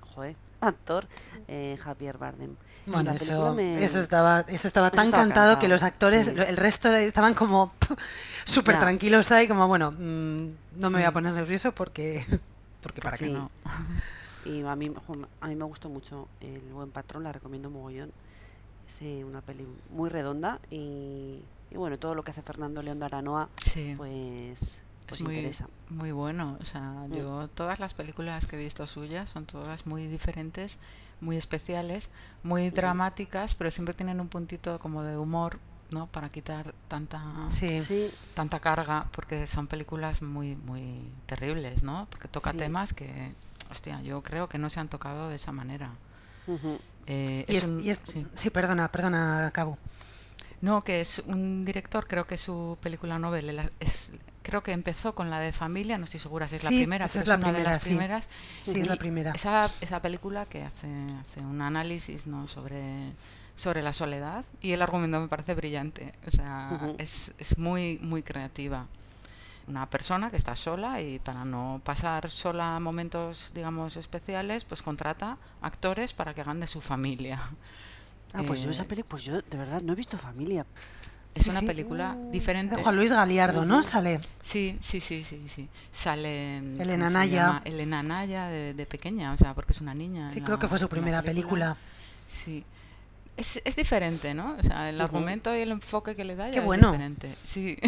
joder, 0.00 0.36
actor 0.60 1.06
eh, 1.48 1.76
Javier 1.82 2.18
Bardem. 2.18 2.56
Bueno, 2.86 3.12
eso, 3.12 3.54
me- 3.54 3.82
eso 3.82 4.00
estaba, 4.00 4.40
eso 4.48 4.66
estaba 4.66 4.88
Eso 4.88 4.96
tan 4.96 5.06
estaba 5.06 5.22
cantado 5.24 5.58
que 5.58 5.68
los 5.68 5.82
actores, 5.82 6.26
sí. 6.26 6.34
el 6.36 6.56
resto 6.56 6.90
estaban 6.92 7.34
como 7.34 7.72
súper 8.44 8.78
tranquilos 8.78 9.30
ahí, 9.30 9.46
como 9.46 9.68
bueno, 9.68 9.92
mm, 9.92 10.48
no 10.80 10.90
me 10.90 10.98
voy 10.98 11.02
a 11.04 11.10
Mm. 11.10 11.14
poner 11.14 11.32
nervioso 11.34 11.72
porque, 11.72 12.24
porque 12.82 13.00
para 13.00 13.16
Sí. 13.16 13.26
qué. 13.26 13.32
no. 13.32 13.50
Y 14.44 14.62
a 14.62 14.74
mí, 14.76 14.92
a 15.40 15.46
mí 15.48 15.54
me 15.56 15.64
gustó 15.64 15.88
mucho 15.88 16.28
El 16.40 16.60
Buen 16.72 16.90
Patrón, 16.90 17.22
la 17.24 17.32
recomiendo 17.32 17.70
mogollón. 17.70 18.10
Es 18.86 19.00
eh, 19.02 19.24
una 19.24 19.40
peli 19.40 19.66
muy 19.90 20.10
redonda 20.10 20.58
y, 20.70 21.40
y 21.70 21.76
bueno, 21.76 21.98
todo 21.98 22.14
lo 22.14 22.24
que 22.24 22.32
hace 22.32 22.42
Fernando 22.42 22.82
León 22.82 22.98
de 22.98 23.06
Aranoa, 23.06 23.48
Sí. 23.70 23.94
pues, 23.96 24.82
pues 25.06 25.20
es 25.20 25.22
muy, 25.22 25.36
interesa. 25.36 25.68
muy 25.90 26.10
bueno. 26.12 26.58
O 26.60 26.64
sea, 26.66 26.80
Mm. 27.08 27.14
yo 27.14 27.48
todas 27.54 27.78
las 27.78 27.94
películas 27.94 28.46
que 28.46 28.56
he 28.56 28.58
visto 28.58 28.86
suyas 28.86 29.30
son 29.30 29.46
todas 29.46 29.86
muy 29.86 30.06
diferentes, 30.08 30.78
muy 31.20 31.36
especiales, 31.36 32.10
muy 32.42 32.70
dramáticas, 32.70 33.54
pero 33.54 33.70
siempre 33.70 33.94
tienen 33.94 34.20
un 34.20 34.28
puntito 34.28 34.78
como 34.80 35.02
de 35.04 35.16
humor, 35.16 35.58
¿no? 35.90 36.08
Para 36.08 36.28
quitar 36.28 36.74
tanta 36.88 37.22
Sí. 37.50 37.80
Sí, 37.82 38.10
tanta 38.34 38.58
carga, 38.58 39.06
porque 39.12 39.46
son 39.46 39.68
películas 39.68 40.22
muy 40.22 40.56
muy 40.56 41.04
terribles, 41.26 41.84
¿no? 41.84 42.08
Porque 42.10 42.26
toca 42.28 42.52
temas 42.52 42.92
que, 42.92 43.32
hostia, 43.72 44.00
yo 44.02 44.22
creo 44.22 44.48
que 44.48 44.58
no 44.58 44.70
se 44.70 44.80
han 44.80 44.88
tocado 44.88 45.28
de 45.28 45.36
esa 45.36 45.52
manera. 45.52 45.90
Eh, 47.06 47.44
Y 47.48 47.56
es 47.56 47.64
es- 47.64 47.70
un- 47.70 47.80
y 47.80 47.90
es- 47.90 48.00
sí. 48.10 48.26
sí, 48.32 48.50
perdona, 48.50 48.88
perdona, 48.90 49.50
Cabo. 49.52 49.76
No, 50.60 50.82
que 50.84 51.00
es 51.00 51.18
un 51.26 51.64
director, 51.64 52.06
creo 52.06 52.24
que 52.24 52.38
su 52.38 52.78
película 52.80 53.18
novela 53.18 53.68
es, 53.80 54.12
creo 54.42 54.62
que 54.62 54.70
empezó 54.70 55.12
con 55.12 55.28
la 55.28 55.40
de 55.40 55.50
familia, 55.52 55.98
no 55.98 56.04
estoy 56.04 56.20
segura 56.20 56.46
si 56.46 56.54
es 56.54 56.62
la 56.62 56.70
primera, 56.70 57.06
esa 57.06 57.14
pero 57.14 57.22
es 57.22 57.28
la 57.28 57.34
una 57.34 57.44
primera, 57.46 57.68
de 57.70 57.74
las 57.74 57.82
sí. 57.82 57.88
primeras. 57.90 58.28
Sí, 58.62 58.78
es 58.80 58.86
la 58.86 58.94
primera. 58.96 59.32
Esa, 59.32 59.64
esa 59.80 60.00
película 60.00 60.46
que 60.46 60.62
hace, 60.62 60.86
hace 61.20 61.40
un 61.40 61.60
análisis 61.62 62.28
¿no? 62.28 62.46
sobre, 62.46 63.10
sobre 63.56 63.82
la 63.82 63.92
soledad 63.92 64.44
y 64.60 64.70
el 64.70 64.82
argumento 64.82 65.18
me 65.20 65.26
parece 65.26 65.56
brillante. 65.56 66.12
O 66.28 66.30
sea, 66.30 66.94
es, 66.98 67.32
es 67.38 67.58
muy, 67.58 67.98
muy 68.00 68.22
creativa. 68.22 68.86
Una 69.68 69.88
persona 69.88 70.28
que 70.30 70.36
está 70.36 70.56
sola 70.56 71.00
y 71.00 71.18
para 71.20 71.44
no 71.44 71.80
pasar 71.84 72.28
sola 72.30 72.78
momentos, 72.80 73.52
digamos, 73.54 73.96
especiales, 73.96 74.64
pues 74.64 74.82
contrata 74.82 75.38
actores 75.60 76.12
para 76.14 76.34
que 76.34 76.40
hagan 76.40 76.60
de 76.60 76.66
su 76.66 76.80
familia. 76.80 77.40
Ah, 78.34 78.42
pues 78.46 78.62
yo 78.62 78.70
esa 78.70 78.82
Eh, 78.84 78.86
peli, 78.86 79.02
pues 79.02 79.24
yo 79.24 79.40
de 79.42 79.56
verdad 79.58 79.82
no 79.82 79.92
he 79.92 79.96
visto 79.96 80.16
familia. 80.18 80.66
Es 81.34 81.44
Sí, 81.44 81.50
una 81.50 81.60
sí. 81.60 81.66
película 81.66 82.14
Mm, 82.14 82.30
diferente. 82.30 82.76
De 82.76 82.82
Juan 82.82 82.96
Luis 82.96 83.12
Galiardo, 83.12 83.64
¿no? 83.64 83.82
Sale. 83.82 84.20
Sí, 84.42 84.78
sí, 84.82 85.00
sí, 85.00 85.24
sí, 85.24 85.48
sí. 85.48 85.68
Sale 85.90 86.58
Elena 86.58 87.06
¿cómo 87.06 87.08
se 87.08 87.12
Naya. 87.14 87.62
Elena 87.64 88.02
Naya 88.02 88.46
de, 88.48 88.74
de 88.74 88.86
pequeña, 88.86 89.32
o 89.32 89.38
sea, 89.38 89.54
porque 89.54 89.72
es 89.72 89.80
una 89.80 89.94
niña. 89.94 90.30
Sí, 90.30 90.40
creo 90.40 90.56
la- 90.56 90.60
que 90.60 90.68
fue 90.68 90.78
su 90.78 90.88
primera 90.88 91.22
película. 91.22 91.76
Sí. 92.28 92.64
Es, 93.36 93.60
es 93.64 93.76
diferente, 93.76 94.34
¿no? 94.34 94.56
O 94.58 94.62
sea, 94.62 94.90
el 94.90 95.00
argumento 95.00 95.54
y 95.56 95.60
el 95.60 95.70
enfoque 95.72 96.14
que 96.14 96.24
le 96.24 96.36
da 96.36 96.46
Qué 96.46 96.52
ya 96.56 96.60
es 96.60 96.66
bueno. 96.66 96.92
diferente. 96.92 97.28
Sí. 97.44 97.78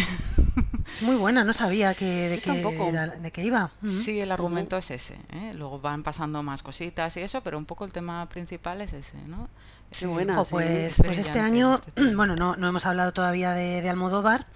Es 0.94 1.02
muy 1.02 1.16
buena, 1.16 1.44
no 1.44 1.52
sabía 1.52 1.92
que, 1.94 2.04
de, 2.30 2.38
qué 2.38 2.60
era- 2.88 3.06
de 3.08 3.30
qué 3.30 3.42
iba. 3.42 3.70
Sí, 3.86 4.20
el 4.20 4.32
argumento 4.32 4.76
es 4.78 4.90
ese. 4.90 5.14
¿eh? 5.32 5.52
Luego 5.54 5.80
van 5.80 6.02
pasando 6.02 6.42
más 6.42 6.62
cositas 6.62 7.16
y 7.16 7.20
eso, 7.20 7.42
pero 7.42 7.58
un 7.58 7.66
poco 7.66 7.84
el 7.84 7.92
tema 7.92 8.26
principal 8.28 8.80
es 8.80 8.92
ese, 8.94 9.18
¿no? 9.26 9.48
Qué 9.96 10.06
buena. 10.06 10.34
Jo, 10.36 10.44
sí, 10.44 10.50
pues, 10.52 10.98
es 10.98 11.02
pues 11.04 11.18
este 11.18 11.40
año, 11.40 11.74
este 11.74 11.90
tema. 11.92 12.12
bueno, 12.16 12.36
no, 12.36 12.56
no 12.56 12.66
hemos 12.68 12.86
hablado 12.86 13.12
todavía 13.12 13.52
de, 13.52 13.82
de 13.82 13.88
Almodóvar, 13.90 14.46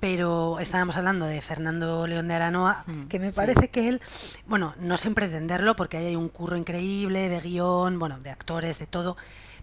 pero 0.00 0.58
estábamos 0.60 0.96
hablando 0.96 1.26
de 1.26 1.40
Fernando 1.40 2.06
León 2.06 2.28
de 2.28 2.34
Aranoa, 2.34 2.84
Mm, 2.86 3.06
que 3.08 3.18
me 3.18 3.30
sí. 3.30 3.36
parece 3.36 3.68
que 3.68 3.88
él, 3.88 4.00
bueno, 4.46 4.74
no 4.80 4.96
sin 4.96 5.14
pretenderlo, 5.14 5.74
porque 5.76 5.96
ahí 5.96 6.06
hay 6.06 6.16
un 6.16 6.28
curro 6.28 6.56
increíble 6.56 7.28
de 7.28 7.40
guion, 7.40 7.98
bueno, 7.98 8.20
de 8.20 8.30
actores, 8.30 8.78
de 8.78 8.86
todo, 8.86 9.16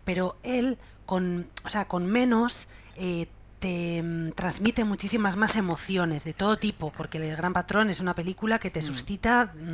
pero 0.06 0.38
él 0.44 0.78
con, 1.06 1.48
o 1.66 1.70
sea, 1.70 1.86
con 1.86 2.06
menos 2.06 2.68
eh, 2.96 3.28
te 3.60 4.02
mm, 4.02 4.32
transmite 4.32 4.84
muchísimas 4.84 5.36
más 5.36 5.56
emociones 5.56 6.24
de 6.24 6.34
todo 6.34 6.58
tipo, 6.58 6.92
porque 6.92 7.18
El 7.18 7.36
Gran 7.36 7.54
Patrón 7.54 7.90
es 7.90 8.00
una 8.00 8.14
película 8.14 8.60
que 8.60 8.72
te 8.72 8.82
suscita, 8.82 9.54
mm, 9.54 9.74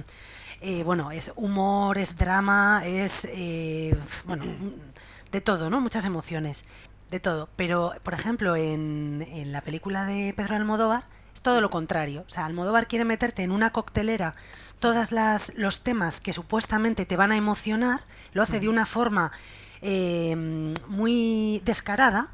eh, 0.62 0.84
bueno, 0.84 1.12
es 1.12 1.32
humor, 1.36 1.98
es 1.98 2.18
drama, 2.18 2.84
es, 2.86 3.28
eh, 3.32 3.96
bueno, 4.26 4.46
mm, 4.46 4.72
de 5.32 5.42
todo, 5.42 5.70
¿no? 5.70 5.82
Muchas 5.82 6.06
emociones, 6.06 6.66
de 7.10 7.20
todo. 7.20 7.50
Pero, 7.56 7.94
por 8.04 8.14
ejemplo, 8.14 8.56
en, 8.56 9.26
en 9.30 9.52
la 9.52 9.62
película 9.62 10.06
de 10.06 10.34
Pedro 10.34 10.56
Almodóvar 10.56 11.04
es 11.34 11.42
todo 11.42 11.62
lo 11.62 11.70
contrario. 11.70 12.24
O 12.28 12.30
sea, 12.30 12.46
Almodóvar 12.46 12.88
quiere 12.88 13.06
meterte 13.06 13.44
en 13.44 13.52
una 13.52 13.72
coctelera 13.72 14.36
todas 14.80 15.12
las 15.12 15.54
los 15.56 15.84
temas 15.84 16.20
que 16.20 16.34
supuestamente 16.34 17.06
te 17.06 17.16
van 17.16 17.32
a 17.32 17.38
emocionar, 17.38 18.02
lo 18.34 18.42
hace 18.42 18.60
de 18.60 18.68
una 18.68 18.86
forma 18.86 19.32
eh, 19.82 20.36
muy 20.88 21.62
descarada 21.66 22.28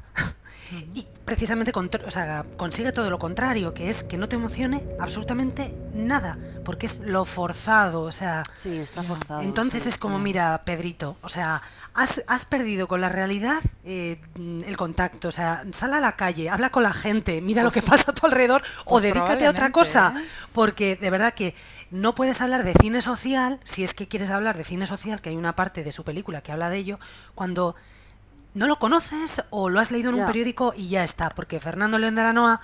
y 0.94 1.06
precisamente 1.24 1.72
o 1.74 2.10
sea, 2.10 2.44
consigue 2.56 2.92
todo 2.92 3.10
lo 3.10 3.18
contrario, 3.18 3.74
que 3.74 3.88
es 3.88 4.02
que 4.02 4.16
no 4.16 4.28
te 4.28 4.36
emocione 4.36 4.82
absolutamente 4.98 5.74
nada, 5.92 6.38
porque 6.64 6.86
es 6.86 7.00
lo 7.00 7.24
forzado, 7.24 8.02
o 8.02 8.12
sea, 8.12 8.42
Sí, 8.56 8.76
está 8.78 9.02
forzado. 9.02 9.42
entonces 9.42 9.82
sí. 9.82 9.88
es 9.90 9.98
como, 9.98 10.18
mira, 10.18 10.62
Pedrito, 10.64 11.16
o 11.22 11.28
sea, 11.28 11.60
has, 11.94 12.24
has 12.28 12.44
perdido 12.44 12.88
con 12.88 13.00
la 13.00 13.08
realidad 13.08 13.58
eh, 13.84 14.20
el 14.36 14.76
contacto, 14.76 15.28
o 15.28 15.32
sea, 15.32 15.64
sal 15.72 15.94
a 15.94 16.00
la 16.00 16.12
calle, 16.12 16.48
habla 16.48 16.70
con 16.70 16.82
la 16.82 16.92
gente, 16.92 17.40
mira 17.40 17.62
lo 17.62 17.70
que 17.70 17.82
pasa 17.82 18.12
a 18.12 18.14
tu 18.14 18.26
alrededor 18.26 18.62
o 18.84 18.92
pues 18.92 19.02
dedícate 19.02 19.46
a 19.46 19.50
otra 19.50 19.70
cosa, 19.70 20.14
¿eh? 20.16 20.24
porque 20.52 20.96
de 20.96 21.10
verdad 21.10 21.34
que 21.34 21.54
no 21.90 22.14
puedes 22.14 22.40
hablar 22.40 22.64
de 22.64 22.74
cine 22.74 23.02
social, 23.02 23.60
si 23.64 23.82
es 23.84 23.94
que 23.94 24.06
quieres 24.06 24.30
hablar 24.30 24.56
de 24.56 24.64
cine 24.64 24.86
social, 24.86 25.20
que 25.20 25.30
hay 25.30 25.36
una 25.36 25.54
parte 25.56 25.84
de 25.84 25.92
su 25.92 26.04
película 26.04 26.40
que 26.42 26.52
habla 26.52 26.70
de 26.70 26.78
ello, 26.78 26.98
cuando 27.34 27.76
no 28.54 28.66
lo 28.66 28.78
conoces 28.78 29.42
o 29.50 29.68
lo 29.68 29.80
has 29.80 29.90
leído 29.90 30.10
en 30.10 30.16
un 30.16 30.26
periódico 30.26 30.72
y 30.76 30.88
ya 30.88 31.04
está, 31.04 31.30
porque 31.30 31.60
Fernando 31.60 31.98
León 31.98 32.14
de 32.14 32.22
Aranoa 32.22 32.60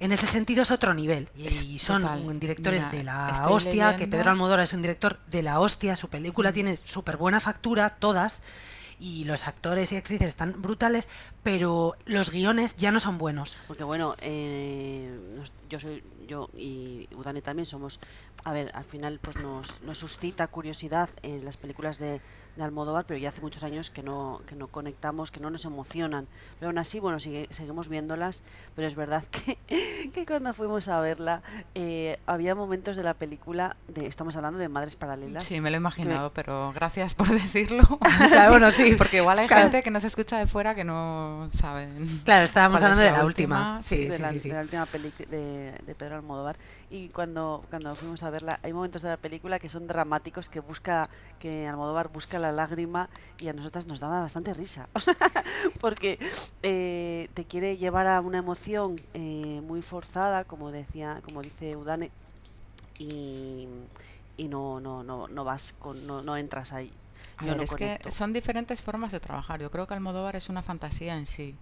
en 0.00 0.12
ese 0.12 0.26
sentido 0.26 0.62
es 0.62 0.70
otro 0.70 0.92
nivel 0.92 1.28
y 1.36 1.78
son 1.78 2.02
total. 2.02 2.40
directores 2.40 2.86
Mira, 2.86 2.98
de 2.98 3.04
la 3.04 3.48
hostia, 3.48 3.96
que 3.96 4.06
Pedro 4.06 4.30
Almodóvar 4.30 4.60
es 4.60 4.72
un 4.72 4.82
director 4.82 5.18
de 5.28 5.42
la 5.42 5.60
hostia, 5.60 5.96
su 5.96 6.08
película 6.08 6.52
tiene 6.52 6.76
súper 6.76 7.16
buena 7.16 7.40
factura, 7.40 7.90
todas, 7.90 8.42
y 8.98 9.24
los 9.24 9.46
actores 9.46 9.92
y 9.92 9.96
actrices 9.96 10.28
están 10.28 10.60
brutales, 10.60 11.08
pero 11.42 11.96
los 12.06 12.30
guiones 12.30 12.76
ya 12.76 12.90
no 12.90 13.00
son 13.00 13.18
buenos. 13.18 13.56
Porque 13.66 13.84
bueno, 13.84 14.14
eh, 14.20 15.18
yo 15.68 15.80
soy 15.80 16.02
yo 16.26 16.48
y 16.56 17.08
Udane 17.14 17.42
también 17.42 17.66
somos, 17.66 18.00
a 18.44 18.52
ver, 18.52 18.70
al 18.74 18.84
final 18.84 19.18
pues 19.20 19.36
nos, 19.36 19.82
nos 19.82 19.98
suscita 19.98 20.46
curiosidad 20.48 21.08
en 21.22 21.44
las 21.44 21.56
películas 21.56 21.98
de, 21.98 22.20
de 22.56 22.62
Almodóvar, 22.62 23.04
pero 23.06 23.18
ya 23.18 23.28
hace 23.30 23.40
muchos 23.40 23.64
años 23.64 23.90
que 23.90 24.02
no 24.02 24.40
que 24.46 24.54
no 24.54 24.68
conectamos, 24.68 25.30
que 25.30 25.40
no 25.40 25.50
nos 25.50 25.64
emocionan. 25.64 26.26
Pero 26.58 26.70
aún 26.70 26.78
así, 26.78 27.00
bueno, 27.00 27.18
sigue, 27.20 27.48
seguimos 27.50 27.88
viéndolas, 27.88 28.42
pero 28.76 28.86
es 28.86 28.94
verdad 28.94 29.24
que, 29.24 29.58
que 30.14 30.26
cuando 30.26 30.54
fuimos 30.54 30.88
a 30.88 31.00
verla 31.00 31.42
eh, 31.74 32.18
había 32.26 32.54
momentos 32.54 32.96
de 32.96 33.02
la 33.02 33.14
película 33.14 33.76
de 33.88 34.06
estamos 34.06 34.36
hablando 34.36 34.58
de 34.58 34.68
Madres 34.68 34.96
Paralelas. 34.96 35.44
Sí, 35.44 35.60
me 35.60 35.70
lo 35.70 35.76
he 35.76 35.78
que 35.78 35.82
imaginado, 35.82 36.30
pero 36.34 36.72
gracias 36.74 37.14
por 37.14 37.28
decirlo. 37.28 37.82
Claro, 38.28 38.50
bueno, 38.50 38.70
sí. 38.70 38.94
Porque 38.96 39.18
igual 39.18 39.38
hay 39.38 39.46
Claro. 39.48 39.62
gente 39.64 39.82
que 39.82 39.90
nos 39.90 40.04
escucha 40.04 40.38
de 40.38 40.46
fuera 40.46 40.74
que 40.74 40.84
no 40.84 41.50
saben. 41.52 42.20
Claro, 42.24 42.44
estábamos 42.44 42.82
hablando 42.82 43.02
de 43.04 43.12
la 43.12 43.24
última. 43.24 43.82
Sí, 43.82 44.06
de, 44.06 44.12
sí, 44.12 44.22
la, 44.22 44.28
sí, 44.28 44.38
sí. 44.38 44.48
de 44.48 44.54
la 44.56 44.62
última 44.62 44.86
peli 44.86 45.12
de, 45.28 45.72
de 45.72 45.94
Pedro 45.94 46.16
Almodóvar 46.16 46.56
y 46.90 47.08
cuando, 47.08 47.64
cuando 47.70 47.94
fuimos 47.94 48.22
a 48.22 48.30
verla 48.30 48.58
hay 48.62 48.72
momentos 48.72 49.02
de 49.02 49.08
la 49.08 49.16
película 49.16 49.58
que 49.58 49.68
son 49.68 49.86
dramáticos 49.86 50.48
que 50.48 50.60
busca 50.60 51.08
que 51.38 51.66
Almodóvar 51.66 52.08
busca 52.08 52.38
la 52.44 52.52
lágrima 52.52 53.08
y 53.40 53.48
a 53.48 53.52
nosotras 53.52 53.86
nos 53.86 54.00
daba 54.00 54.20
bastante 54.20 54.54
risa 54.54 54.88
porque 55.80 56.18
eh, 56.62 57.28
te 57.34 57.44
quiere 57.44 57.76
llevar 57.76 58.06
a 58.06 58.20
una 58.20 58.38
emoción 58.38 58.96
eh, 59.14 59.60
muy 59.64 59.82
forzada 59.82 60.44
como 60.44 60.70
decía 60.70 61.20
como 61.26 61.42
dice 61.42 61.76
Udane 61.76 62.10
y, 62.98 63.66
y 64.36 64.48
no, 64.48 64.80
no, 64.80 65.02
no, 65.02 65.28
no 65.28 65.44
vas 65.44 65.72
con, 65.72 66.06
no, 66.06 66.22
no 66.22 66.36
entras 66.36 66.72
ahí 66.72 66.92
A 67.38 67.42
Yo 67.42 67.48
ver, 67.48 67.56
no 67.56 67.62
es 67.64 67.74
que 67.74 67.98
son 68.10 68.32
diferentes 68.32 68.82
formas 68.82 69.10
de 69.12 69.20
trabajar. 69.20 69.60
Yo 69.60 69.70
creo 69.70 69.86
que 69.86 69.94
Almodóvar 69.94 70.36
es 70.36 70.48
una 70.48 70.62
fantasía 70.62 71.16
en 71.16 71.26
sí. 71.26 71.56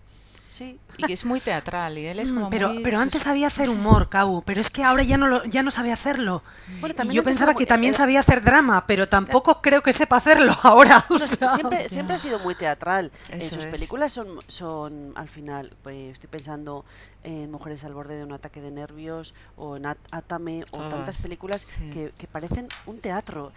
Sí 0.53 0.79
Y 0.99 1.05
que 1.05 1.13
es 1.15 1.25
muy 1.25 1.41
teatral 1.41 1.97
y 1.99 2.07
él 2.07 2.21
es 2.21 2.31
Mm, 2.31 2.35
como 2.35 2.51
pero, 2.51 2.69
muy, 2.69 2.83
pero 2.85 2.97
pues, 2.99 3.03
antes 3.03 3.23
sabía 3.23 3.47
hacer 3.47 3.71
humor, 3.71 4.09
Cau, 4.11 4.43
pero 4.45 4.61
es 4.61 4.71
que 4.71 4.85
ahora 4.85 5.03
ya 5.03 5.17
no 5.17 5.27
lo, 5.27 5.45
ya 5.47 5.63
no 5.63 5.71
sabe 5.71 5.91
hacerlo. 5.93 6.43
Bueno, 6.81 6.93
y 6.93 6.97
también 6.97 7.15
yo 7.17 7.25
pensaba 7.25 7.55
que 7.55 7.65
también 7.67 7.95
sabía 7.95 8.21
hacer 8.21 8.43
drama, 8.43 8.85
pero 8.87 9.09
tampoco 9.09 9.63
creo 9.63 9.83
que 9.83 9.93
sepa 9.93 10.17
hacerlo 10.17 10.55
ahora. 10.63 11.05
o 11.09 11.19
sea, 11.19 11.55
siempre, 11.55 11.89
siempre 11.89 12.17
ha 12.17 12.19
sido 12.19 12.39
muy 12.41 12.55
teatral. 12.55 13.11
Eso 13.31 13.55
sus 13.55 13.65
es. 13.65 13.71
películas 13.71 14.13
son, 14.13 14.29
son, 14.47 15.13
al 15.17 15.29
final, 15.29 15.75
pues 15.83 16.13
estoy 16.13 16.29
pensando 16.29 16.85
en 17.25 17.51
Mujeres 17.51 17.85
al 17.85 17.95
borde 17.95 18.17
de 18.17 18.25
un 18.25 18.33
ataque 18.33 18.61
de 18.61 18.71
nervios 18.71 19.35
o 19.57 19.77
en 19.79 19.87
At- 19.87 19.99
Átame 20.11 20.65
o 20.73 20.79
tantas 20.89 21.17
películas 21.17 21.67
sí. 21.79 21.89
que, 21.91 22.13
que 22.19 22.27
parecen 22.27 22.69
un 22.87 23.01
teatro. 23.01 23.53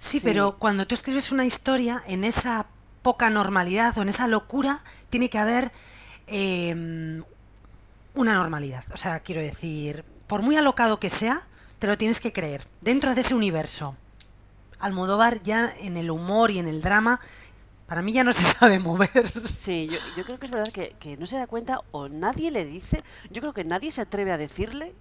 Sí, 0.00 0.18
Sí. 0.18 0.20
pero 0.24 0.56
cuando 0.58 0.86
tú 0.86 0.94
escribes 0.94 1.30
una 1.30 1.44
historia, 1.44 2.02
en 2.06 2.24
esa 2.24 2.66
poca 3.02 3.28
normalidad 3.30 3.96
o 3.98 4.02
en 4.02 4.08
esa 4.08 4.26
locura, 4.26 4.82
tiene 5.10 5.28
que 5.30 5.38
haber 5.38 5.70
eh, 6.30 7.22
una 8.14 8.34
normalidad. 8.34 8.84
O 8.92 8.96
sea, 8.96 9.20
quiero 9.20 9.40
decir, 9.40 10.04
por 10.26 10.42
muy 10.42 10.56
alocado 10.56 11.00
que 11.00 11.10
sea, 11.10 11.42
te 11.78 11.86
lo 11.86 11.98
tienes 11.98 12.20
que 12.20 12.32
creer. 12.32 12.66
Dentro 12.80 13.14
de 13.14 13.20
ese 13.20 13.34
universo. 13.34 13.94
Almodóvar 14.78 15.40
ya 15.42 15.70
en 15.80 15.96
el 15.96 16.10
humor 16.10 16.50
y 16.50 16.58
en 16.58 16.68
el 16.68 16.80
drama, 16.80 17.20
para 17.86 18.02
mí 18.02 18.12
ya 18.12 18.24
no 18.24 18.32
se 18.32 18.44
sabe 18.58 18.78
mover. 18.78 19.10
Sí, 19.54 19.88
yo, 19.90 19.98
yo 20.16 20.24
creo 20.24 20.38
que 20.38 20.46
es 20.46 20.52
verdad 20.52 20.72
que, 20.72 20.94
que 20.98 21.16
no 21.16 21.26
se 21.26 21.36
da 21.36 21.46
cuenta 21.46 21.80
o 21.90 22.08
nadie 22.08 22.50
le 22.50 22.64
dice, 22.64 23.02
yo 23.30 23.40
creo 23.40 23.52
que 23.52 23.64
nadie 23.64 23.90
se 23.90 24.00
atreve 24.00 24.32
a 24.32 24.38
decirle. 24.38 24.92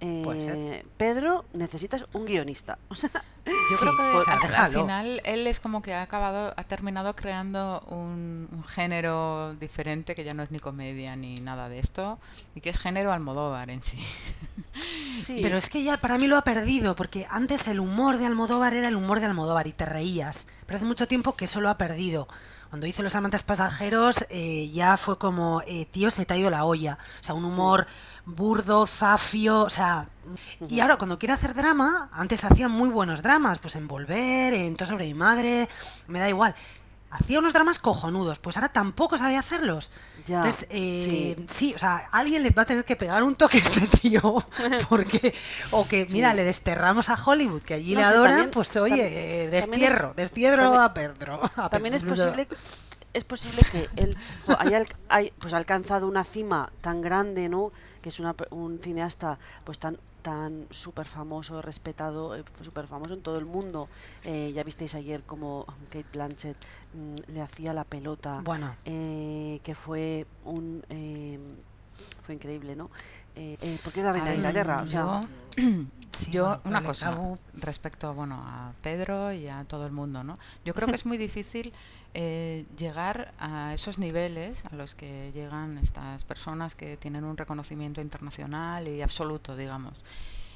Eh, 0.00 0.84
Pedro, 0.96 1.44
necesitas 1.52 2.06
un 2.14 2.24
guionista. 2.26 2.78
O 2.88 2.94
sea, 2.94 3.10
Yo 3.44 3.52
Sí, 3.76 3.76
creo 3.80 3.96
que 3.96 4.02
o 4.16 4.22
sea, 4.22 4.38
al- 4.64 4.72
final 4.72 5.20
él 5.24 5.46
es 5.46 5.60
como 5.60 5.82
que 5.82 5.94
ha 5.94 6.02
acabado, 6.02 6.52
ha 6.56 6.64
terminado 6.64 7.14
creando 7.16 7.80
un, 7.88 8.48
un 8.50 8.64
género 8.64 9.54
diferente 9.54 10.14
que 10.14 10.24
ya 10.24 10.34
no 10.34 10.42
es 10.42 10.50
ni 10.50 10.58
comedia 10.58 11.16
ni 11.16 11.34
nada 11.36 11.68
de 11.68 11.78
esto 11.78 12.18
y 12.54 12.60
que 12.60 12.70
es 12.70 12.78
género 12.78 13.12
Almodóvar 13.12 13.70
en 13.70 13.82
sí. 13.82 13.98
sí, 15.24 15.40
Pero 15.42 15.56
es 15.58 15.68
que 15.68 15.82
ya 15.84 15.96
para 15.98 16.18
mí 16.18 16.26
lo 16.26 16.36
ha 16.36 16.42
perdido, 16.44 16.94
porque 16.96 17.26
antes 17.30 17.68
el 17.68 17.80
humor 17.80 18.18
de 18.18 18.26
Almodóvar 18.26 18.74
era 18.74 18.88
el 18.88 18.96
humor 18.96 19.20
de 19.20 19.26
Almodóvar 19.26 19.66
y 19.66 19.72
te 19.72 19.86
reías. 19.86 20.48
Pero 20.66 20.76
hace 20.76 20.86
mucho 20.86 21.06
tiempo 21.08 21.34
que 21.36 21.44
eso 21.46 21.60
lo 21.60 21.68
ha 21.68 21.78
perdido. 21.78 22.28
Cuando 22.70 22.86
hice 22.86 23.02
Los 23.02 23.16
Amantes 23.16 23.42
Pasajeros 23.42 24.24
eh, 24.30 24.70
ya 24.72 24.96
fue 24.96 25.18
como, 25.18 25.60
eh, 25.66 25.86
tío, 25.86 26.08
se 26.12 26.24
te 26.24 26.34
ha 26.34 26.36
ido 26.36 26.50
la 26.50 26.64
olla. 26.64 26.98
O 27.20 27.24
sea, 27.24 27.34
un 27.34 27.44
humor 27.44 27.86
burdo, 28.24 28.86
zafio, 28.86 29.62
o 29.62 29.70
sea... 29.70 30.06
Y 30.68 30.78
ahora 30.78 30.96
cuando 30.96 31.18
quiere 31.18 31.32
hacer 31.32 31.52
drama, 31.52 32.08
antes 32.12 32.44
hacía 32.44 32.68
muy 32.68 32.88
buenos 32.88 33.22
dramas, 33.22 33.58
pues 33.58 33.74
en 33.74 33.88
Volver, 33.88 34.54
en 34.54 34.76
Todo 34.76 34.86
sobre 34.86 35.06
mi 35.06 35.14
madre, 35.14 35.68
me 36.06 36.20
da 36.20 36.28
igual. 36.28 36.54
Hacía 37.10 37.38
unos 37.40 37.52
dramas 37.52 37.78
cojonudos, 37.78 38.38
pues 38.38 38.56
ahora 38.56 38.70
tampoco 38.70 39.18
sabía 39.18 39.40
hacerlos. 39.40 39.90
Ya, 40.26 40.36
Entonces, 40.36 40.66
eh, 40.70 41.34
sí. 41.36 41.44
sí. 41.48 41.74
o 41.74 41.78
sea, 41.78 41.96
alguien 42.12 42.42
le 42.42 42.50
va 42.50 42.62
a 42.62 42.66
tener 42.66 42.84
que 42.84 42.96
pegar 42.96 43.22
un 43.22 43.34
toque 43.34 43.58
a 43.58 43.60
este 43.60 43.86
tío, 43.88 44.20
porque, 44.88 45.34
o 45.72 45.86
que, 45.88 46.06
mira, 46.10 46.34
le 46.34 46.44
desterramos 46.44 47.08
a 47.08 47.14
Hollywood, 47.22 47.62
que 47.62 47.74
allí 47.74 47.94
No 47.94 48.00
le 48.00 48.06
adoran, 48.06 48.30
también- 48.36 48.50
pues 48.52 48.76
oye, 48.76 48.94
tam- 48.94 48.98
eh, 49.10 49.10
también 49.10 49.54
es- 49.54 49.66
destierro, 49.70 50.12
destierro 50.14 50.78
a 50.80 50.94
Pedro. 50.94 51.40
a 51.56 51.68
También 51.70 51.94
es 51.94 52.02
posible 52.04 52.46
es 53.12 53.24
posible 53.24 53.60
que 53.72 53.88
él 53.96 54.16
haya, 54.58 54.84
pues, 55.40 55.52
alcanzado 55.52 56.06
una 56.06 56.22
cima 56.22 56.70
tan 56.80 57.00
grande, 57.02 57.48
¿no? 57.48 57.72
Que 58.02 58.10
es 58.10 58.20
una 58.20 58.36
un 58.50 58.78
cineasta 58.80 59.36
pues 59.64 59.80
tan 59.80 59.98
tan 60.20 60.66
súper 60.70 61.06
famoso, 61.06 61.60
respetado, 61.62 62.36
eh, 62.36 62.44
súper 62.62 62.86
famoso 62.86 63.14
en 63.14 63.22
todo 63.22 63.38
el 63.38 63.44
mundo. 63.46 63.88
Eh, 64.24 64.52
ya 64.54 64.62
visteis 64.62 64.94
ayer 64.94 65.24
como 65.26 65.66
Kate 65.90 66.06
Blanchett 66.12 66.56
mm, 66.94 67.32
le 67.32 67.40
hacía 67.40 67.72
la 67.74 67.84
pelota, 67.84 68.40
Bueno. 68.44 68.74
eh, 68.84 69.60
que 69.62 69.74
fue 69.74 70.26
un 70.44 70.84
eh, 70.90 71.38
fue 72.22 72.34
increíble, 72.34 72.76
¿no? 72.76 72.90
Eh, 73.34 73.78
porque 73.84 74.00
es 74.00 74.06
la 74.06 74.12
reina 74.12 74.30
de 74.30 74.36
Inglaterra, 74.36 74.80
o 74.82 74.86
sea, 74.86 75.02
yo, 75.02 75.20
Sí, 76.10 76.30
yo 76.32 76.46
bueno, 76.46 76.60
una 76.64 76.84
cosa 76.84 77.10
respecto 77.54 78.12
bueno 78.14 78.36
a 78.44 78.72
Pedro 78.82 79.32
y 79.32 79.48
a 79.48 79.64
todo 79.64 79.86
el 79.86 79.92
mundo, 79.92 80.24
¿no? 80.24 80.38
Yo 80.64 80.74
creo 80.74 80.88
que 80.88 80.96
es 80.96 81.06
muy 81.06 81.16
difícil 81.18 81.72
eh, 82.14 82.66
llegar 82.76 83.32
a 83.38 83.72
esos 83.74 83.98
niveles 83.98 84.64
a 84.64 84.74
los 84.74 84.94
que 84.94 85.30
llegan 85.32 85.78
estas 85.78 86.24
personas 86.24 86.74
que 86.74 86.96
tienen 86.96 87.24
un 87.24 87.36
reconocimiento 87.36 88.00
internacional 88.00 88.88
y 88.88 89.02
absoluto, 89.02 89.56
digamos. 89.56 90.02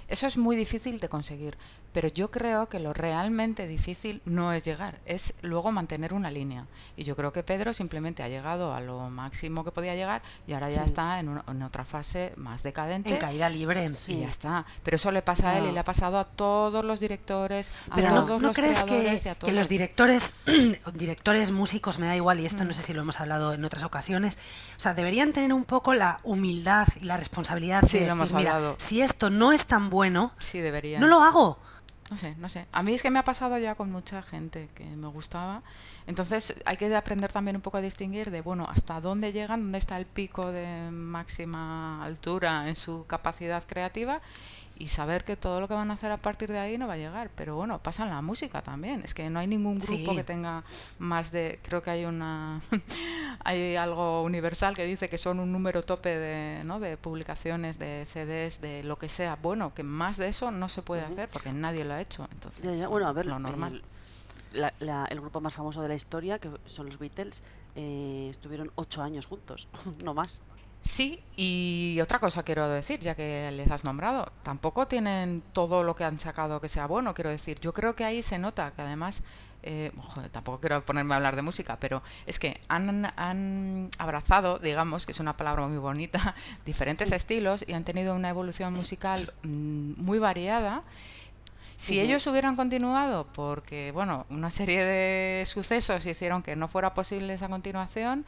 Eso 0.09 0.27
es 0.27 0.37
muy 0.37 0.57
difícil 0.57 0.99
de 1.01 1.09
conseguir, 1.09 1.57
pero 1.95 2.09
yo 2.09 2.31
creo 2.31 2.69
que 2.69 2.79
lo 2.81 2.93
realmente 2.93 3.67
difícil 3.67 4.21
no 4.27 4.53
es 4.53 4.65
llegar, 4.67 4.99
es 5.07 5.33
luego 5.41 5.73
mantener 5.73 6.13
una 6.13 6.31
línea. 6.31 6.67
Y 6.97 7.05
yo 7.05 7.17
creo 7.17 7.33
que 7.33 7.43
Pedro 7.43 7.73
simplemente 7.73 8.23
ha 8.23 8.29
llegado 8.29 8.75
a 8.75 8.81
lo 8.81 9.09
máximo 9.09 9.65
que 9.65 9.71
podía 9.71 9.95
llegar 9.95 10.21
y 10.47 10.53
ahora 10.53 10.69
ya 10.69 10.83
Sí. 10.83 10.89
está 10.91 11.19
en, 11.21 11.29
una- 11.31 11.45
en 11.49 11.63
otra 11.63 11.85
fase 11.87 12.33
más 12.37 12.63
decadente. 12.63 13.11
En 13.11 13.17
caída 13.17 13.49
libre. 13.49 13.85
Y 13.87 13.95
Sí. 13.95 14.21
ya 14.21 14.29
está. 14.29 14.67
Pero 14.83 14.97
eso 14.97 15.11
le 15.13 15.23
pasa 15.23 15.51
a 15.51 15.59
él 15.59 15.67
y 15.71 15.73
le 15.73 15.79
ha 15.79 15.85
pasado 15.85 16.19
a 16.19 16.27
todos 16.27 16.85
los 16.85 17.01
directores, 17.01 17.71
a 17.89 17.95
Pero 17.95 18.09
todos 18.11 18.29
no, 18.29 18.39
¿no 18.41 18.47
los 18.49 18.57
crees 18.57 18.85
que, 18.85 19.05
y 19.05 19.29
a 19.29 19.35
que 19.35 19.41
todos. 19.41 19.55
los 19.55 19.69
directores, 19.69 20.35
directores, 20.95 21.51
músicos, 21.53 21.99
me 21.99 22.07
da 22.09 22.17
igual, 22.17 22.41
y 22.41 22.47
esto 22.47 22.65
no 22.65 22.71
Mm. 22.71 22.75
sé 22.75 22.83
si 22.83 22.93
lo 22.93 23.03
hemos 23.03 23.21
hablado 23.21 23.53
en 23.55 23.65
otras 23.65 23.85
ocasiones, 23.85 24.37
o 24.77 24.81
sea, 24.81 24.95
deberían 24.95 25.33
tener 25.33 25.53
un 25.53 25.65
poco 25.65 25.95
la 25.95 26.21
humildad 26.25 26.89
y 27.01 27.05
la 27.05 27.17
responsabilidad 27.17 27.83
Sí, 27.87 27.99
de 28.01 28.07
decir, 28.07 28.35
mira, 28.35 28.59
si 28.79 29.01
esto 29.01 29.31
no 29.31 29.53
es 29.53 29.67
tan 29.67 29.91
bueno, 29.91 30.33
Sí, 30.41 30.61
no 30.99 31.07
lo 31.07 31.23
hago. 31.23 31.59
No 32.11 32.19
sé, 32.19 32.35
no 32.39 32.49
sé. 32.49 32.67
A 32.73 32.83
mí 32.83 32.95
es 32.95 33.03
que 33.03 33.11
me 33.11 33.19
ha 33.19 33.25
pasado 33.25 33.57
ya 33.59 33.75
con 33.75 33.91
mucha 33.91 34.23
gente 34.23 34.69
que 34.75 34.85
me 34.85 35.09
gustaba. 35.09 35.63
Entonces 36.07 36.55
hay 36.67 36.77
que 36.77 36.95
aprender 36.95 37.33
también 37.33 37.57
un 37.57 37.63
poco 37.63 37.79
a 37.79 37.81
distinguir 37.81 38.31
de, 38.31 38.43
bueno, 38.43 38.67
hasta 38.69 39.01
dónde 39.01 39.33
llegan, 39.33 39.63
dónde 39.63 39.79
está 39.79 39.97
el 39.97 40.05
pico 40.05 40.53
de 40.53 40.91
máxima 40.91 42.05
altura 42.05 42.69
en 42.69 42.77
su 42.77 43.07
capacidad 43.07 43.65
creativa 43.67 44.21
y 44.79 44.89
saber 44.89 45.25
que 45.25 45.37
todo 45.37 45.61
lo 45.61 45.69
que 45.69 45.75
van 45.75 45.91
a 45.91 45.95
hacer 45.95 46.11
a 46.11 46.17
partir 46.17 46.51
de 46.51 46.59
ahí 46.59 46.79
no 46.79 46.87
va 46.89 46.95
a 46.95 46.97
llegar. 46.97 47.31
Pero 47.37 47.57
bueno, 47.57 47.79
pasa 47.83 48.03
en 48.03 48.11
la 48.11 48.21
música 48.23 48.63
también. 48.63 49.03
Es 49.05 49.15
que 49.15 49.31
no 49.31 49.39
hay 49.39 49.47
ningún 49.47 49.79
grupo 49.79 50.11
Sí. 50.11 50.17
que 50.17 50.25
tenga 50.25 50.63
más 50.99 51.31
de... 51.31 51.59
Creo 51.63 51.83
que 51.83 51.91
hay 51.91 52.05
una... 52.05 52.61
hay 53.45 53.77
algo 53.77 54.23
universal 54.23 54.75
que 54.75 54.85
dice 54.85 55.09
que 55.09 55.19
son 55.19 55.41
un 55.41 55.53
número 55.53 55.83
tope 55.83 56.19
de, 56.19 56.63
¿no? 56.65 56.81
de 56.81 56.97
publicaciones, 56.97 57.79
de 57.79 58.07
CDs, 58.13 58.61
de 58.61 58.83
lo 58.85 58.99
que 58.99 59.09
sea. 59.09 59.37
Bueno, 59.37 59.73
que 59.75 59.83
más 59.83 60.17
de 60.17 60.29
eso 60.29 60.51
no 60.51 60.69
se 60.69 60.83
puede 60.83 61.03
hacer 61.03 61.29
porque 61.29 61.53
nadie 61.53 61.85
lo 61.85 61.95
ha 61.95 62.01
hecho. 62.01 62.29
Entonces, 62.33 62.63
Ya, 62.63 62.75
ya, 62.75 62.89
Bueno, 62.89 63.07
a 63.09 63.13
ver, 63.13 63.27
lo 63.27 63.39
normal. 63.39 63.83
el, 64.53 64.61
la- 64.61 64.75
la- 64.81 65.07
el 65.07 65.21
grupo 65.21 65.41
más 65.41 65.55
famoso 65.55 65.83
de 65.83 65.89
la 65.89 65.95
historia, 65.95 66.39
que 66.39 66.51
son 66.67 66.87
los 66.87 66.99
Beatles, 66.99 67.43
eh, 67.77 68.29
estuvieron 68.31 68.71
ocho 68.77 69.03
años 69.03 69.27
juntos, 69.27 69.69
no 70.05 70.15
más. 70.15 70.43
Sí, 70.85 71.19
y 71.35 71.99
otra 72.03 72.19
cosa 72.19 72.43
quiero 72.43 72.69
decir, 72.69 73.01
ya 73.01 73.15
que 73.15 73.51
les 73.53 73.71
has 73.71 73.85
nombrado, 73.85 74.31
tampoco 74.43 74.87
tienen 74.87 75.43
todo 75.55 75.83
lo 75.83 75.97
que 75.97 76.05
han 76.05 76.19
sacado 76.19 76.61
que 76.61 76.69
sea 76.69 76.87
bueno, 76.87 77.15
quiero 77.15 77.31
decir. 77.31 77.59
Yo 77.61 77.73
creo 77.73 77.97
que 77.97 78.05
ahí 78.05 78.21
se 78.21 78.39
nota 78.39 78.71
que 78.71 78.83
además, 78.83 79.23
eh, 79.63 79.93
joder, 79.97 80.29
tampoco 80.29 80.61
quiero 80.61 80.83
ponerme 80.83 81.15
a 81.15 81.17
hablar 81.17 81.37
de 81.37 81.43
música, 81.43 81.79
pero 81.81 82.03
es 82.27 82.39
que 82.39 82.61
han, 82.69 83.11
han 83.17 83.89
abrazado, 83.97 84.59
digamos, 84.59 85.07
que 85.07 85.13
es 85.13 85.21
una 85.21 85.33
palabra 85.33 85.67
muy 85.67 85.79
bonita, 85.79 86.35
diferentes 86.67 87.11
estilos 87.13 87.65
y 87.67 87.73
han 87.73 87.85
tenido 87.85 88.15
una 88.15 88.29
evolución 88.29 88.75
musical 88.75 89.33
mm, 89.43 89.95
muy 89.97 90.19
variada. 90.19 90.83
Si 91.77 91.99
ellos 91.99 92.27
hubieran 92.27 92.57
continuado, 92.57 93.27
porque 93.33 93.91
bueno, 93.91 94.27
una 94.29 94.51
serie 94.51 94.85
de 94.85 95.47
sucesos 95.47 96.05
hicieron 96.05 96.43
que 96.43 96.57
no 96.57 96.69
fuera 96.69 96.93
posible 96.93 97.33
esa 97.33 97.49
continuación, 97.49 98.27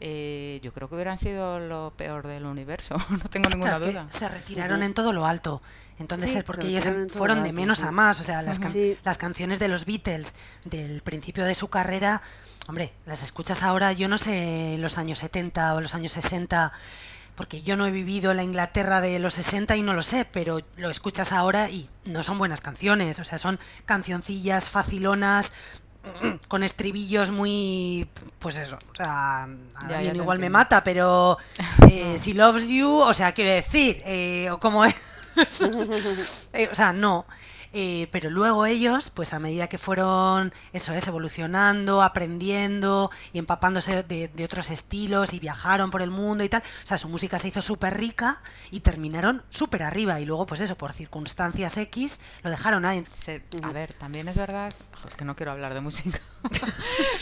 eh, 0.00 0.60
yo 0.62 0.72
creo 0.72 0.88
que 0.88 0.94
hubieran 0.94 1.16
sido 1.18 1.58
lo 1.58 1.92
peor 1.96 2.26
del 2.26 2.44
universo, 2.46 2.96
no 3.10 3.18
tengo 3.30 3.48
ninguna 3.48 3.70
Claro, 3.72 3.86
es 3.86 3.92
que 3.92 3.98
duda. 3.98 4.06
se 4.10 4.28
retiraron 4.28 4.82
en 4.82 4.94
todo 4.94 5.12
lo 5.12 5.26
alto. 5.26 5.62
Entonces 5.98 6.30
Sí, 6.30 6.38
es 6.38 6.44
porque 6.44 6.66
ellos 6.68 6.84
fueron 7.12 7.42
de 7.42 7.52
menos 7.52 7.82
a 7.82 7.90
más. 7.90 8.20
O 8.20 8.24
sea, 8.24 8.42
las, 8.42 8.58
can- 8.58 8.72
Sí. 8.72 8.96
las 9.04 9.16
canciones 9.18 9.58
de 9.58 9.68
los 9.68 9.86
Beatles 9.86 10.34
del 10.64 11.00
principio 11.02 11.44
de 11.44 11.54
su 11.54 11.68
carrera, 11.68 12.20
hombre, 12.68 12.92
las 13.06 13.22
escuchas 13.22 13.62
ahora, 13.62 13.92
yo 13.92 14.06
no 14.08 14.18
sé 14.18 14.76
los 14.78 14.98
años 14.98 15.18
70 15.20 15.74
o 15.74 15.80
los 15.80 15.94
años 15.94 16.12
60, 16.12 16.72
porque 17.34 17.62
yo 17.62 17.76
no 17.76 17.86
he 17.86 17.90
vivido 17.90 18.30
en 18.30 18.36
la 18.38 18.42
Inglaterra 18.44 19.00
de 19.00 19.18
los 19.18 19.34
60 19.34 19.76
y 19.76 19.82
no 19.82 19.94
lo 19.94 20.02
sé, 20.02 20.26
pero 20.26 20.60
lo 20.76 20.90
escuchas 20.90 21.32
ahora 21.32 21.70
y 21.70 21.88
no 22.04 22.22
son 22.22 22.38
buenas 22.38 22.60
canciones. 22.60 23.18
O 23.18 23.24
sea, 23.24 23.38
son 23.38 23.58
cancioncillas 23.86 24.68
facilonas 24.68 25.52
con 26.48 26.62
estribillos 26.62 27.30
muy 27.30 28.08
pues 28.38 28.56
eso 28.58 28.78
o 28.92 28.94
sea 28.94 29.48
Ya, 29.88 29.96
alguien 29.96 30.14
ya 30.16 30.22
igual 30.22 30.38
me 30.38 30.50
mata 30.50 30.82
pero 30.84 31.38
eh, 31.90 32.16
si 32.18 32.32
loves 32.34 32.68
you 32.68 32.88
o 32.88 33.12
sea 33.12 33.32
quiero 33.32 33.52
decir 33.52 34.02
eh, 34.06 34.48
o 34.50 34.58
como 34.60 34.84
es 34.84 34.94
Eh, 36.54 36.68
o 36.70 36.74
sea 36.74 36.92
no. 36.92 37.26
Eh, 37.78 38.08
pero 38.10 38.30
luego 38.30 38.64
ellos 38.64 39.10
pues 39.10 39.34
a 39.34 39.38
medida 39.38 39.66
que 39.68 39.76
fueron 39.76 40.54
eso 40.72 40.94
es 40.94 41.06
evolucionando 41.08 42.02
aprendiendo 42.02 43.10
y 43.34 43.38
empapándose 43.38 44.02
de, 44.02 44.28
de 44.28 44.44
otros 44.46 44.70
estilos 44.70 45.34
y 45.34 45.40
viajaron 45.40 45.90
por 45.90 46.00
el 46.00 46.10
mundo 46.10 46.42
y 46.42 46.48
tal 46.48 46.62
o 46.62 46.86
sea 46.86 46.96
su 46.96 47.08
música 47.10 47.38
se 47.38 47.48
hizo 47.48 47.60
súper 47.60 47.98
rica 47.98 48.40
y 48.70 48.80
terminaron 48.80 49.42
súper 49.50 49.82
arriba. 49.82 50.18
Y 50.20 50.24
luego 50.24 50.46
pues 50.46 50.60
eso 50.62 50.76
por 50.76 50.94
circunstancias 50.94 51.76
X 51.76 52.20
lo 52.44 52.48
dejaron 52.50 52.86
ahí. 52.86 53.04
Se- 53.10 53.42
a 53.62 53.72
ver, 53.72 53.92
también 53.92 54.28
es 54.28 54.36
verdad, 54.36 54.72
es 55.08 55.14
que 55.14 55.24
no 55.24 55.34
quiero 55.36 55.52
hablar 55.52 55.74
de 55.74 55.80
música. 55.80 56.20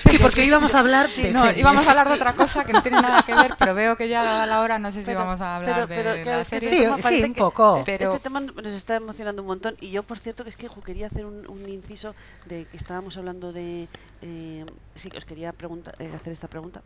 Sí, 0.06 0.18
porque 0.18 0.44
íbamos 0.44 0.74
a 0.74 0.80
hablar 0.80 1.10
de 1.10 1.32
no, 1.32 1.50
íbamos 1.52 1.86
a 1.86 1.90
hablar 1.90 2.06
de 2.08 2.14
otra 2.14 2.34
cosa 2.34 2.64
que 2.64 2.72
no 2.72 2.82
tiene 2.82 3.00
nada 3.02 3.22
que 3.24 3.34
ver, 3.34 3.56
pero 3.58 3.74
veo 3.74 3.96
que 3.96 4.08
ya 4.08 4.22
dada 4.22 4.46
la 4.46 4.60
hora, 4.60 4.78
no 4.78 4.92
sé 4.92 5.00
si 5.00 5.06
Pero- 5.06 5.20
vamos 5.20 5.40
a 5.40 5.56
hablar 5.56 5.74
pero- 5.74 5.86
de 5.88 5.94
pero, 6.12 6.22
claro, 6.22 6.36
la 6.38 6.42
es 6.42 6.48
que 6.50 6.58
serie. 6.60 6.68
este 6.68 6.78
Sí, 6.78 6.84
tema 7.02 7.08
sí, 7.08 7.24
un 7.24 7.34
poco. 7.34 7.76
Este 7.78 7.98
Pero- 7.98 8.18
tema 8.20 8.40
nos 8.40 8.66
está 8.72 8.94
emocionando 8.96 9.42
un 9.42 9.48
montón 9.48 9.76
y 9.80 9.90
yo, 9.90 10.02
por 10.04 10.18
cierto, 10.18 10.44
que 10.44 10.50
es 10.50 10.56
que 10.56 10.68
quería 10.84 11.06
hacer 11.08 11.26
un, 11.26 11.48
un 11.48 11.68
inciso 11.68 12.14
de 12.46 12.64
que 12.66 12.76
estábamos 12.76 13.16
hablando 13.16 13.52
de... 13.52 13.88
eh, 14.22 14.66
sí, 14.94 15.10
os 15.16 15.24
quería 15.24 15.52
preguntar, 15.52 15.96
eh, 15.98 16.12
hacer 16.14 16.32
esta 16.32 16.46
pregunta. 16.48 16.82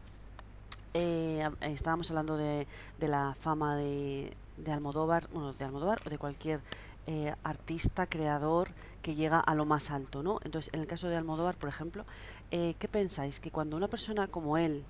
Eh, 0.95 1.47
eh, 1.61 1.73
estábamos 1.75 2.09
hablando 2.11 2.37
de, 2.39 2.67
de 2.99 3.09
la 3.09 3.37
fama 3.39 3.77
de, 3.77 4.35
de 4.57 4.73
Almodóvar, 4.73 5.29
bueno, 5.33 5.53
de 5.53 5.65
Almodóvar 5.65 6.01
o 6.07 6.11
de 6.11 6.17
cualquier 6.19 6.61
eh, 7.09 7.35
artista, 7.43 8.07
creador 8.07 8.69
que 9.01 9.15
llega 9.15 9.41
a 9.41 9.55
lo 9.55 9.65
más 9.65 9.91
alto, 9.91 10.23
¿no? 10.23 10.41
Entonces, 10.45 10.71
en 10.75 10.81
el 10.81 10.87
caso 10.87 11.09
de 11.09 11.17
Almodóvar, 11.17 11.57
por 11.57 11.71
ejemplo, 11.71 12.05
eh, 12.51 12.75
¿qué 12.79 12.87
pensáis? 12.87 13.41
Que 13.41 13.51
cuando 13.51 13.77
una 13.77 13.89
persona 13.89 14.27
como 14.29 14.59
él 14.59 14.85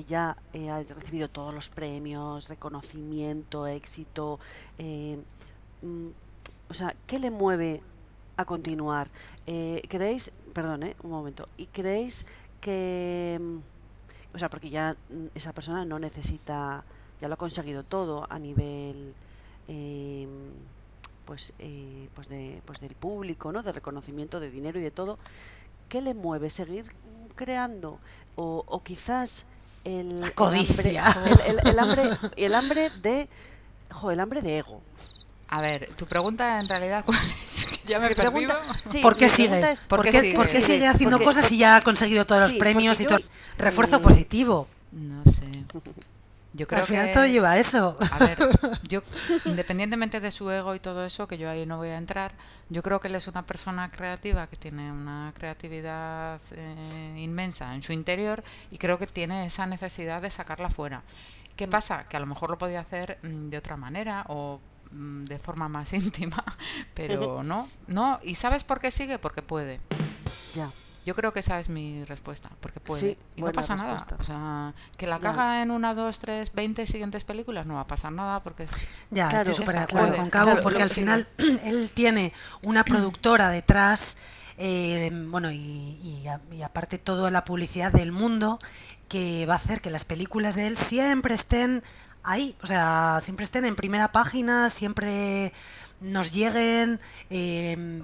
ya 0.00 0.36
eh, 0.52 0.70
ha 0.70 0.82
recibido 0.82 1.28
todos 1.28 1.54
los 1.54 1.68
premios, 1.68 2.48
reconocimiento, 2.48 3.66
éxito, 3.66 4.40
eh, 4.78 5.18
mm, 5.82 6.08
o 6.68 6.74
sea, 6.74 6.96
¿qué 7.06 7.18
le 7.18 7.30
mueve 7.30 7.80
a 8.36 8.44
continuar? 8.44 9.08
Eh, 9.46 9.82
¿Creéis, 9.88 10.32
perdón, 10.54 10.84
un 11.04 11.10
momento, 11.10 11.48
y 11.56 11.66
creéis 11.66 12.26
que, 12.60 13.38
mm, 13.40 13.58
o 14.34 14.38
sea, 14.38 14.48
porque 14.50 14.70
ya 14.70 14.96
mm, 15.10 15.26
esa 15.34 15.52
persona 15.52 15.84
no 15.84 15.98
necesita, 15.98 16.84
ya 17.20 17.28
lo 17.28 17.34
ha 17.34 17.36
conseguido 17.38 17.82
todo 17.84 18.26
a 18.30 18.38
nivel, 18.38 19.14
pues, 21.24 21.52
eh, 21.58 22.08
pues, 22.14 22.28
de, 22.28 22.60
pues 22.64 22.80
del 22.80 22.94
público, 22.94 23.52
¿no? 23.52 23.62
De 23.62 23.72
reconocimiento, 23.72 24.40
de 24.40 24.50
dinero 24.50 24.78
y 24.78 24.82
de 24.82 24.90
todo. 24.90 25.18
¿Qué 25.88 26.00
le 26.02 26.14
mueve? 26.14 26.50
¿Seguir 26.50 26.84
creando? 27.34 27.98
O, 28.36 28.64
o 28.66 28.82
quizás 28.82 29.46
el, 29.84 30.20
La 30.20 30.26
el 30.28 30.34
codicia. 30.34 31.06
hambre, 31.06 31.32
el, 31.46 31.58
el- 31.58 31.66
el 31.68 31.78
hambre, 31.78 32.02
el 32.36 32.54
hambre 32.54 32.90
de, 33.02 33.28
jo, 33.90 34.10
el 34.10 34.20
hambre 34.20 34.40
de 34.42 34.58
ego. 34.58 34.80
A 35.48 35.60
ver, 35.60 35.92
tu 35.96 36.06
pregunta 36.06 36.60
en 36.60 36.68
realidad, 36.68 37.04
¿cuál 37.04 37.18
es? 37.44 37.66
Ya 37.84 37.98
me 37.98 38.14
pregunta- 38.14 38.58
sí, 38.88 39.00
¿Por 39.00 39.16
qué 39.16 39.28
sigue? 39.28 39.48
pregunta 39.48 39.70
es, 39.72 39.80
¿Por 39.80 39.98
¿Por 39.98 40.04
qué 40.10 40.20
sigue? 40.20 40.34
por 40.36 40.48
qué 40.48 40.60
Sí, 40.60 40.72
sigue 40.72 40.86
haciendo 40.86 41.16
porque- 41.18 41.24
cosas 41.26 41.50
y 41.52 41.58
ya 41.58 41.76
ha 41.76 41.80
conseguido 41.82 42.24
todos 42.24 42.42
los 42.42 42.52
premios 42.52 42.96
porque 42.98 43.02
y 43.02 43.06
todo? 43.06 43.18
yo, 43.18 43.26
Refuerzo 43.58 43.96
eh, 43.96 44.00
positivo. 44.00 44.68
No 44.92 45.22
sé. 45.30 45.42
Yo 46.54 46.66
creo 46.66 46.80
Al 46.80 46.86
final 46.86 47.06
que, 47.06 47.12
todo 47.14 47.26
lleva 47.26 47.52
a 47.52 47.58
eso. 47.58 47.96
a 48.12 48.18
ver, 48.18 48.36
yo 48.88 49.00
independientemente 49.46 50.20
de 50.20 50.30
su 50.30 50.50
ego 50.50 50.74
y 50.74 50.80
todo 50.80 51.04
eso, 51.04 51.26
que 51.26 51.38
yo 51.38 51.48
ahí 51.48 51.64
no 51.64 51.78
voy 51.78 51.88
a 51.88 51.96
entrar, 51.96 52.32
yo 52.68 52.82
creo 52.82 53.00
que 53.00 53.08
él 53.08 53.14
es 53.14 53.26
una 53.26 53.42
persona 53.42 53.88
creativa 53.90 54.46
que 54.46 54.56
tiene 54.56 54.92
una 54.92 55.32
creatividad 55.34 56.40
eh, 56.50 57.14
inmensa 57.16 57.74
en 57.74 57.82
su 57.82 57.94
interior 57.94 58.44
y 58.70 58.76
creo 58.76 58.98
que 58.98 59.06
tiene 59.06 59.46
esa 59.46 59.64
necesidad 59.66 60.20
de 60.20 60.30
sacarla 60.30 60.68
fuera. 60.68 61.02
¿Qué 61.56 61.68
pasa? 61.68 62.04
Que 62.08 62.16
a 62.16 62.20
lo 62.20 62.26
mejor 62.26 62.50
lo 62.50 62.58
podía 62.58 62.80
hacer 62.80 63.18
mm, 63.22 63.48
de 63.48 63.58
otra 63.58 63.76
manera 63.76 64.24
o 64.28 64.60
mm, 64.90 65.24
de 65.24 65.38
forma 65.38 65.68
más 65.68 65.92
íntima, 65.94 66.44
pero 66.94 67.42
no, 67.44 67.68
no. 67.86 68.20
¿Y 68.22 68.34
sabes 68.34 68.64
por 68.64 68.80
qué 68.80 68.90
sigue? 68.90 69.18
Porque 69.18 69.42
puede. 69.42 69.80
Ya. 70.54 70.70
Yo 71.04 71.16
creo 71.16 71.32
que 71.32 71.40
esa 71.40 71.58
es 71.58 71.68
mi 71.68 72.04
respuesta, 72.04 72.50
porque 72.60 72.78
puede. 72.78 73.00
Sí, 73.00 73.18
y 73.36 73.42
no 73.42 73.50
pasa 73.52 73.74
nada. 73.74 74.06
O 74.20 74.22
sea, 74.24 74.72
que 74.96 75.06
la 75.08 75.18
Ya. 75.18 75.30
caga 75.30 75.62
en 75.62 75.70
una, 75.72 75.94
dos, 75.94 76.18
tres, 76.20 76.52
veinte 76.54 76.86
siguientes 76.86 77.24
películas 77.24 77.66
no 77.66 77.74
va 77.74 77.80
a 77.80 77.86
pasar 77.88 78.12
nada 78.12 78.40
porque 78.42 78.64
es... 78.64 78.70
Ya, 79.10 79.28
Claro, 79.28 79.50
estoy 79.50 79.64
súper 79.64 79.76
de 79.76 79.82
acuerdo 79.82 80.16
con 80.16 80.30
Cabo, 80.30 80.46
claro, 80.50 80.62
porque 80.62 80.82
al 80.82 80.90
final 80.90 81.26
él 81.64 81.90
tiene 81.92 82.32
una 82.62 82.84
productora 82.84 83.48
detrás, 83.50 84.16
eh, 84.58 85.10
bueno, 85.28 85.50
y, 85.50 85.58
y 85.58 86.28
a- 86.28 86.40
y 86.52 86.62
aparte 86.62 86.98
toda 86.98 87.30
la 87.32 87.42
publicidad 87.44 87.90
del 87.92 88.12
mundo 88.12 88.58
que 89.08 89.44
va 89.46 89.54
a 89.54 89.56
hacer 89.56 89.80
que 89.80 89.90
las 89.90 90.04
películas 90.04 90.54
de 90.54 90.68
él 90.68 90.76
siempre 90.76 91.34
estén 91.34 91.82
ahí, 92.22 92.54
o 92.62 92.66
sea, 92.68 93.18
siempre 93.20 93.44
estén 93.44 93.64
en 93.64 93.74
primera 93.74 94.12
página, 94.12 94.70
siempre 94.70 95.52
nos 96.00 96.30
lleguen. 96.32 97.00
eh, 97.28 98.02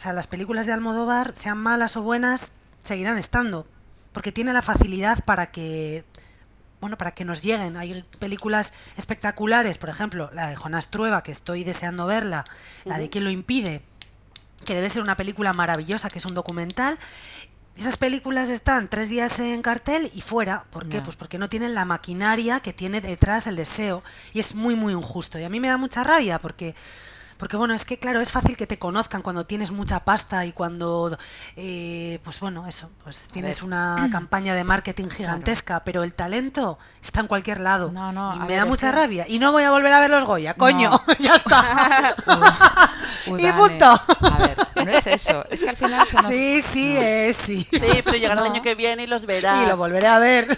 sea, 0.00 0.12
las 0.12 0.26
películas 0.26 0.66
de 0.66 0.72
Almodóvar, 0.72 1.32
sean 1.36 1.58
malas 1.58 1.96
o 1.96 2.02
buenas, 2.02 2.52
seguirán 2.82 3.18
estando, 3.18 3.66
porque 4.12 4.32
tiene 4.32 4.52
la 4.52 4.62
facilidad 4.62 5.24
para 5.24 5.50
que 5.50 6.04
bueno, 6.80 6.96
para 6.96 7.12
que 7.12 7.26
nos 7.26 7.42
lleguen. 7.42 7.76
Hay 7.76 8.02
películas 8.18 8.72
espectaculares, 8.96 9.76
por 9.76 9.90
ejemplo, 9.90 10.30
la 10.32 10.48
de 10.48 10.56
Jonás 10.56 10.90
Trueba, 10.90 11.22
que 11.22 11.30
estoy 11.30 11.62
deseando 11.62 12.06
verla, 12.06 12.44
la 12.86 12.96
de 12.96 13.10
¿Quién 13.10 13.24
lo 13.24 13.30
impide? 13.30 13.82
que 14.64 14.74
debe 14.74 14.90
ser 14.90 15.02
una 15.02 15.16
película 15.16 15.52
maravillosa, 15.52 16.10
que 16.10 16.18
es 16.18 16.24
un 16.24 16.34
documental. 16.34 16.98
Esas 17.76 17.96
películas 17.96 18.50
están 18.50 18.88
tres 18.88 19.08
días 19.08 19.38
en 19.38 19.62
cartel 19.62 20.10
y 20.14 20.20
fuera. 20.20 20.64
¿Por 20.70 20.88
qué? 20.88 21.00
Pues 21.00 21.16
porque 21.16 21.38
no 21.38 21.48
tienen 21.48 21.74
la 21.74 21.84
maquinaria 21.86 22.60
que 22.60 22.72
tiene 22.72 23.00
detrás 23.00 23.46
el 23.46 23.56
deseo. 23.56 24.02
Y 24.34 24.40
es 24.40 24.54
muy, 24.54 24.74
muy 24.74 24.92
injusto. 24.92 25.38
Y 25.38 25.44
a 25.44 25.48
mí 25.48 25.60
me 25.60 25.68
da 25.68 25.78
mucha 25.78 26.04
rabia 26.04 26.38
porque 26.38 26.74
porque 27.40 27.56
bueno, 27.56 27.74
es 27.74 27.84
que 27.84 27.98
claro, 27.98 28.20
es 28.20 28.30
fácil 28.30 28.56
que 28.56 28.66
te 28.66 28.78
conozcan 28.78 29.22
cuando 29.22 29.46
tienes 29.46 29.70
mucha 29.72 30.00
pasta 30.00 30.44
y 30.46 30.52
cuando, 30.52 31.16
eh, 31.56 32.20
pues 32.22 32.38
bueno, 32.38 32.66
eso, 32.68 32.90
pues 33.02 33.26
tienes 33.32 33.62
una 33.62 34.08
campaña 34.12 34.54
de 34.54 34.62
marketing 34.62 35.08
gigantesca, 35.08 35.80
pero 35.82 36.04
el 36.04 36.14
talento 36.14 36.78
está 37.02 37.20
en 37.20 37.26
cualquier 37.26 37.60
lado. 37.60 37.90
No, 37.90 38.12
no, 38.12 38.36
y 38.36 38.38
me 38.40 38.46
ver, 38.46 38.58
da 38.58 38.66
mucha 38.66 38.90
que- 38.90 38.96
rabia. 38.96 39.24
Y 39.26 39.38
no 39.38 39.50
voy 39.52 39.62
a 39.64 39.70
volver 39.70 39.92
a 39.92 40.00
ver 40.00 40.10
los 40.10 40.24
Goya, 40.24 40.54
coño, 40.54 40.90
No. 40.90 41.14
ya 41.18 41.34
está. 41.34 41.64
y 43.26 43.52
punto. 43.52 43.86
A 43.86 44.38
ver, 44.38 44.58
no 44.84 44.90
es 44.90 45.06
eso. 45.06 45.44
Es 45.50 45.62
que 45.62 45.70
al 45.70 45.76
final 45.76 46.06
se 46.06 46.16
nos... 46.16 46.26
Sí, 46.26 46.62
sí, 46.62 46.96
es, 46.98 47.36
sí. 47.36 47.66
Sí, 47.70 48.00
pero 48.04 48.16
llegará 48.16 48.40
el 48.40 48.52
año 48.52 48.62
que 48.62 48.74
viene 48.74 49.04
y 49.04 49.06
los 49.06 49.26
verás. 49.26 49.62
Y 49.62 49.68
lo 49.68 49.76
volveré 49.76 50.06
a 50.06 50.18
ver. 50.18 50.48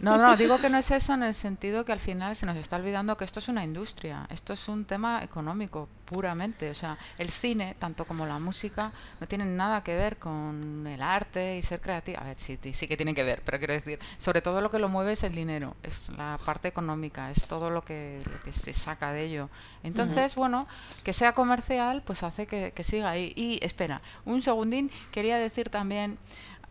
No, 0.00 0.16
no, 0.16 0.36
digo 0.36 0.58
que 0.58 0.70
no 0.70 0.78
es 0.78 0.90
eso 0.90 1.14
en 1.14 1.22
el 1.22 1.34
sentido 1.34 1.84
que 1.84 1.92
al 1.92 2.00
final 2.00 2.34
se 2.34 2.46
nos 2.46 2.56
está 2.56 2.76
olvidando 2.76 3.16
que 3.16 3.24
esto 3.24 3.38
es 3.38 3.48
una 3.48 3.64
industria, 3.64 4.26
esto 4.30 4.54
es 4.54 4.68
un 4.68 4.84
tema 4.84 5.22
económico 5.22 5.88
puramente, 6.06 6.70
o 6.70 6.74
sea, 6.74 6.96
el 7.18 7.30
cine, 7.30 7.76
tanto 7.78 8.04
como 8.04 8.26
la 8.26 8.38
música, 8.38 8.90
no 9.20 9.28
tienen 9.28 9.56
nada 9.56 9.82
que 9.84 9.94
ver 9.94 10.16
con 10.16 10.86
el 10.86 11.02
arte 11.02 11.56
y 11.56 11.62
ser 11.62 11.80
creativo. 11.80 12.18
A 12.20 12.24
ver, 12.24 12.38
sí, 12.38 12.58
sí, 12.60 12.74
sí 12.74 12.88
que 12.88 12.96
tienen 12.96 13.14
que 13.14 13.22
ver, 13.22 13.42
pero 13.44 13.58
quiero 13.58 13.74
decir, 13.74 13.98
sobre 14.18 14.42
todo 14.42 14.60
lo 14.60 14.70
que 14.70 14.78
lo 14.78 14.88
mueve 14.88 15.12
es 15.12 15.22
el 15.22 15.34
dinero, 15.34 15.76
es 15.82 16.08
la 16.16 16.36
parte 16.44 16.68
económica, 16.68 17.30
es 17.30 17.46
todo 17.46 17.70
lo 17.70 17.82
que, 17.82 18.20
lo 18.24 18.42
que 18.42 18.52
se 18.52 18.72
saca 18.72 19.12
de 19.12 19.24
ello. 19.24 19.48
Entonces, 19.82 20.34
bueno, 20.34 20.66
que 21.04 21.12
sea 21.12 21.32
comercial, 21.32 22.02
pues 22.04 22.22
hace 22.22 22.46
que, 22.46 22.72
que 22.74 22.84
siga 22.84 23.10
ahí. 23.10 23.32
Y 23.40 23.58
espera, 23.64 24.02
un 24.26 24.42
segundín, 24.42 24.90
quería 25.12 25.38
decir 25.38 25.70
también, 25.70 26.18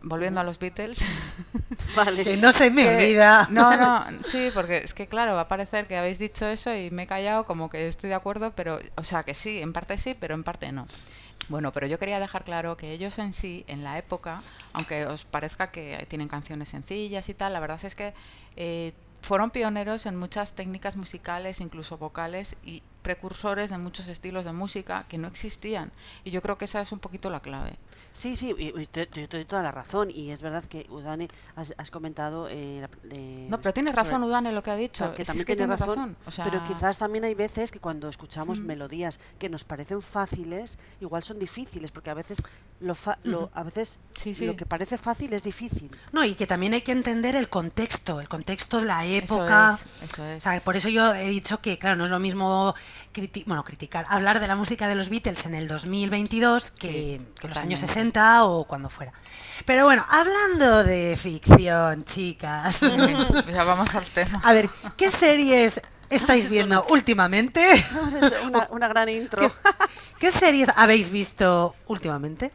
volviendo 0.02 0.38
a 0.40 0.44
los 0.44 0.58
Beatles, 0.60 1.00
Vale. 1.96 2.22
que 2.22 2.36
no 2.36 2.52
se 2.52 2.70
me 2.70 2.84
que- 2.84 2.96
olvida. 2.96 3.48
No, 3.50 3.76
no, 3.76 4.04
sí, 4.22 4.50
porque 4.54 4.78
es 4.78 4.94
que 4.94 5.06
claro, 5.08 5.34
va 5.34 5.42
a 5.42 5.48
parecer 5.48 5.86
que 5.88 5.96
habéis 5.96 6.18
dicho 6.20 6.46
eso 6.46 6.72
y 6.74 6.90
me 6.92 7.02
he 7.02 7.06
callado 7.06 7.44
como 7.44 7.68
que 7.70 7.88
estoy 7.88 8.08
de 8.08 8.14
acuerdo, 8.14 8.52
pero, 8.54 8.78
o 8.96 9.02
sea, 9.04 9.24
que 9.24 9.34
sí, 9.34 9.60
en 9.60 9.72
parte 9.72 9.98
sí, 9.98 10.14
pero 10.18 10.34
en 10.34 10.44
parte 10.44 10.70
no. 10.70 10.86
Bueno, 11.48 11.72
pero 11.72 11.88
yo 11.88 11.98
quería 11.98 12.20
dejar 12.20 12.44
claro 12.44 12.76
que 12.76 12.92
ellos 12.92 13.18
en 13.18 13.32
sí, 13.32 13.64
en 13.66 13.82
la 13.82 13.98
época, 13.98 14.40
aunque 14.74 15.06
os 15.06 15.24
parezca 15.24 15.72
que 15.72 16.06
tienen 16.08 16.28
canciones 16.28 16.68
sencillas 16.68 17.28
y 17.28 17.34
tal, 17.34 17.52
la 17.52 17.58
verdad 17.60 17.80
es 17.84 17.96
que 17.96 18.14
eh, 18.54 18.92
fueron 19.22 19.50
pioneros 19.50 20.06
en 20.06 20.16
muchas 20.16 20.52
técnicas 20.52 20.94
musicales, 20.96 21.60
incluso 21.60 21.98
vocales, 21.98 22.54
y 22.64 22.82
precursores 23.02 23.70
de 23.70 23.78
muchos 23.78 24.08
estilos 24.08 24.44
de 24.44 24.52
música 24.52 25.04
que 25.08 25.18
no 25.18 25.28
existían. 25.28 25.90
Y 26.24 26.30
yo 26.30 26.42
creo 26.42 26.56
que 26.58 26.64
esa 26.66 26.80
es 26.80 26.92
un 26.92 26.98
poquito 26.98 27.30
la 27.30 27.40
clave. 27.40 27.76
Sí, 28.12 28.34
sí, 28.34 28.52
y, 28.58 28.76
y 28.80 28.86
te, 28.86 29.06
te- 29.06 29.28
te 29.28 29.36
doy 29.36 29.44
toda 29.44 29.62
la 29.62 29.70
razón. 29.70 30.10
Y 30.10 30.30
es 30.30 30.42
verdad 30.42 30.64
que, 30.64 30.86
Udane, 30.90 31.28
has, 31.56 31.74
has 31.78 31.90
comentado. 31.90 32.48
eh, 32.50 32.80
la- 32.82 33.16
eh, 33.16 33.46
No, 33.48 33.60
pero 33.60 33.72
tienes 33.72 33.92
sobre- 33.94 34.02
razón, 34.04 34.24
Udane, 34.24 34.52
lo 34.52 34.62
que 34.62 34.70
ha 34.70 34.76
dicho. 34.76 34.98
Claro, 35.04 35.14
que 35.14 35.24
también 35.24 35.40
es 35.42 35.46
que 35.46 35.56
tiene 35.56 35.76
tienes 35.76 35.86
razón, 35.86 36.16
O 36.26 36.30
sea, 36.30 36.44
pero 36.44 36.62
quizás 36.64 36.98
también 36.98 37.24
hay 37.24 37.34
veces 37.34 37.70
que 37.70 37.78
cuando 37.78 38.08
escuchamos 38.08 38.60
melodías 38.60 39.20
que 39.38 39.48
nos 39.48 39.64
parecen 39.64 40.02
fáciles, 40.02 40.78
igual 41.00 41.22
son 41.22 41.38
difíciles, 41.38 41.90
porque 41.92 42.10
a 42.10 42.14
veces 42.14 42.42
lo, 42.80 42.94
fa- 42.94 43.18
lo- 43.22 43.50
a 43.54 43.62
veces 43.62 43.98
Sí, 44.20 44.34
sí. 44.34 44.44
lo 44.46 44.56
que 44.56 44.66
parece 44.66 44.98
fácil 44.98 45.32
es 45.32 45.42
difícil. 45.42 45.90
No, 46.12 46.24
y 46.24 46.34
que 46.34 46.46
también 46.46 46.74
hay 46.74 46.82
que 46.82 46.92
entender 46.92 47.36
el 47.36 47.48
contexto, 47.48 48.20
el 48.20 48.28
contexto 48.28 48.78
de 48.78 48.86
la 48.86 49.04
Eso 49.06 49.16
época. 49.36 49.78
es, 49.80 50.02
eso 50.10 50.24
es. 50.24 50.38
O 50.38 50.40
sea, 50.40 50.60
por 50.62 50.76
eso 50.76 50.88
yo 50.88 51.14
he 51.14 51.28
dicho 51.28 51.60
que, 51.60 51.78
claro, 51.78 51.96
no 51.96 52.04
es 52.04 52.10
lo 52.10 52.18
mismo 52.18 52.74
criti- 53.14 53.44
bueno, 53.46 53.64
criticar, 53.64 54.04
hablar 54.08 54.40
de 54.40 54.48
la 54.48 54.56
música 54.56 54.88
de 54.88 54.94
los 54.94 55.08
Beatles 55.08 55.46
en 55.46 55.54
el 55.54 55.68
2022 55.68 56.70
que, 56.70 56.88
Sí, 56.88 56.92
que 57.40 57.46
en 57.46 57.48
los 57.48 57.58
años 57.58 57.80
60 57.80 58.44
o 58.44 58.64
cuando 58.64 58.88
fuera. 58.88 59.12
Pero 59.66 59.84
bueno, 59.84 60.04
hablando 60.08 60.84
de 60.84 61.16
ficción, 61.20 62.04
chicas. 62.04 62.80
ya 63.52 63.64
vamos 63.64 63.94
al 63.94 64.04
tema. 64.06 64.40
A 64.44 64.52
ver, 64.52 64.68
¿qué 64.96 65.10
series 65.10 65.80
estáis 66.08 66.48
viendo 66.50 66.84
últimamente? 66.90 67.60
Hemos 67.90 68.14
hecho 68.14 68.34
una, 68.44 68.68
una 68.70 68.88
gran 68.88 69.08
intro. 69.08 69.40
¿Qué, 69.48 69.54
qué 70.18 70.30
series 70.30 70.68
habéis 70.76 71.10
visto 71.10 71.74
últimamente? 71.86 72.52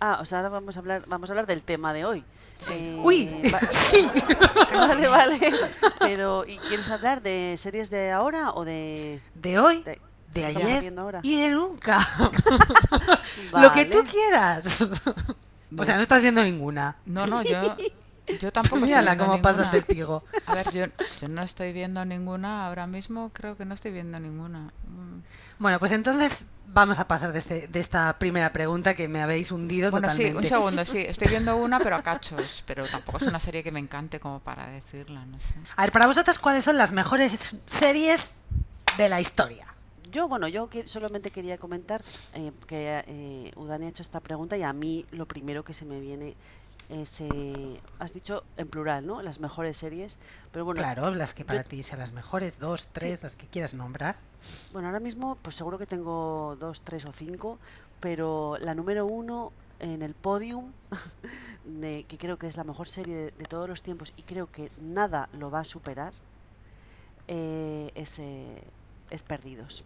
Ah, 0.00 0.18
o 0.20 0.24
sea, 0.24 0.38
ahora 0.38 0.50
vamos 0.50 0.76
a 0.76 0.78
hablar, 0.80 1.02
vamos 1.06 1.28
a 1.28 1.32
hablar 1.32 1.46
del 1.46 1.62
tema 1.62 1.92
de 1.92 2.04
hoy. 2.04 2.24
Eh, 2.70 3.00
Uy, 3.02 3.28
va- 3.52 3.60
sí. 3.72 4.08
Vale, 4.72 5.08
vale. 5.08 5.52
Pero, 5.98 6.44
¿y 6.46 6.56
quieres 6.58 6.88
hablar 6.90 7.20
de 7.22 7.54
series 7.56 7.90
de 7.90 8.12
ahora 8.12 8.52
o 8.52 8.64
de...? 8.64 9.20
De 9.34 9.58
hoy, 9.58 9.82
De- 9.82 10.44
ayer 10.44 10.84
y 11.22 11.36
de 11.40 11.50
nunca. 11.50 11.98
Lo 13.60 13.72
que 13.72 13.86
tú 13.86 14.04
quieras. 14.08 14.88
O 15.76 15.84
sea, 15.84 15.96
no 15.96 16.02
estás 16.02 16.22
viendo 16.22 16.42
ninguna. 16.44 16.96
No, 17.06 17.26
no, 17.26 17.42
yo, 17.42 17.60
yo 18.40 18.52
tampoco 18.52 18.82
Mírala 18.82 19.16
cómo 19.16 19.40
pasa 19.40 19.64
el 19.64 19.70
testigo. 19.70 20.22
A 20.46 20.54
ver, 20.54 20.70
yo, 20.72 20.84
yo 21.20 21.28
no 21.28 21.42
estoy 21.42 21.72
viendo 21.72 22.04
ninguna 22.04 22.66
ahora 22.66 22.86
mismo, 22.86 23.30
creo 23.32 23.56
que 23.56 23.64
no 23.64 23.74
estoy 23.74 23.92
viendo 23.92 24.18
ninguna. 24.20 24.70
Mm. 24.86 25.22
Bueno, 25.58 25.78
pues 25.78 25.92
entonces 25.92 26.46
vamos 26.68 26.98
a 26.98 27.08
pasar 27.08 27.32
de, 27.32 27.38
este, 27.38 27.68
de 27.68 27.80
esta 27.80 28.18
primera 28.18 28.52
pregunta 28.52 28.94
que 28.94 29.08
me 29.08 29.22
habéis 29.22 29.50
hundido 29.50 29.90
Bueno, 29.90 30.08
sí, 30.10 30.16
totalmente. 30.18 30.46
un 30.46 30.48
segundo, 30.48 30.84
sí, 30.84 30.98
estoy 31.08 31.28
viendo 31.28 31.56
una, 31.56 31.78
pero 31.78 31.96
a 31.96 32.02
cachos, 32.02 32.62
pero 32.66 32.86
tampoco 32.86 33.18
es 33.18 33.24
una 33.24 33.40
serie 33.40 33.62
que 33.62 33.72
me 33.72 33.80
encante 33.80 34.20
como 34.20 34.40
para 34.40 34.66
decirla, 34.66 35.24
no 35.26 35.38
sé. 35.40 35.54
A 35.76 35.82
ver, 35.82 35.92
para 35.92 36.06
vosotras, 36.06 36.38
¿cuáles 36.38 36.64
son 36.64 36.76
las 36.76 36.92
mejores 36.92 37.56
series 37.66 38.34
de 38.96 39.08
la 39.08 39.20
historia? 39.20 39.66
Yo, 40.10 40.26
bueno, 40.26 40.48
yo 40.48 40.70
solamente 40.84 41.30
quería 41.30 41.58
comentar 41.58 42.02
eh, 42.34 42.50
que 42.66 43.04
eh, 43.06 43.52
Udani 43.56 43.86
ha 43.86 43.88
hecho 43.90 44.02
esta 44.02 44.20
pregunta 44.20 44.56
y 44.56 44.62
a 44.62 44.72
mí 44.72 45.04
lo 45.10 45.26
primero 45.26 45.62
que 45.62 45.74
se 45.74 45.84
me 45.84 46.00
viene 46.00 46.34
es, 46.88 47.20
eh, 47.20 47.80
has 47.98 48.12
dicho 48.14 48.42
en 48.56 48.68
plural, 48.68 49.06
¿no? 49.06 49.20
Las 49.22 49.40
mejores 49.40 49.76
series, 49.76 50.18
pero 50.52 50.64
bueno, 50.64 50.78
Claro, 50.78 51.14
las 51.14 51.34
que 51.34 51.44
para 51.44 51.62
yo- 51.62 51.68
ti 51.68 51.82
sean 51.82 51.98
las 52.00 52.12
mejores, 52.12 52.58
dos, 52.58 52.88
tres, 52.92 53.22
las 53.22 53.36
que 53.36 53.46
quieras 53.46 53.74
nombrar. 53.74 54.16
bueno, 54.72 54.88
ahora 54.88 55.00
mismo 55.00 55.36
pues 55.42 55.56
seguro 55.56 55.78
que 55.78 55.86
tengo 55.86 56.56
dos, 56.58 56.80
tres 56.82 57.04
o 57.04 57.12
cinco, 57.12 57.58
pero 58.00 58.56
la 58.60 58.74
número 58.74 59.04
uno 59.06 59.52
en 59.80 60.02
el 60.02 60.14
podium, 60.14 60.72
de, 61.64 62.04
que 62.04 62.16
creo 62.18 62.38
que 62.38 62.46
es 62.46 62.56
la 62.56 62.64
mejor 62.64 62.88
serie 62.88 63.14
de, 63.14 63.30
de 63.32 63.44
todos 63.44 63.68
los 63.68 63.82
tiempos 63.82 64.12
y 64.16 64.22
creo 64.22 64.50
que 64.50 64.70
nada 64.80 65.28
lo 65.34 65.50
va 65.50 65.60
a 65.60 65.64
superar, 65.64 66.12
eh, 67.28 67.90
es, 67.94 68.18
eh, 68.18 68.62
es 69.10 69.22
Perdidos. 69.22 69.84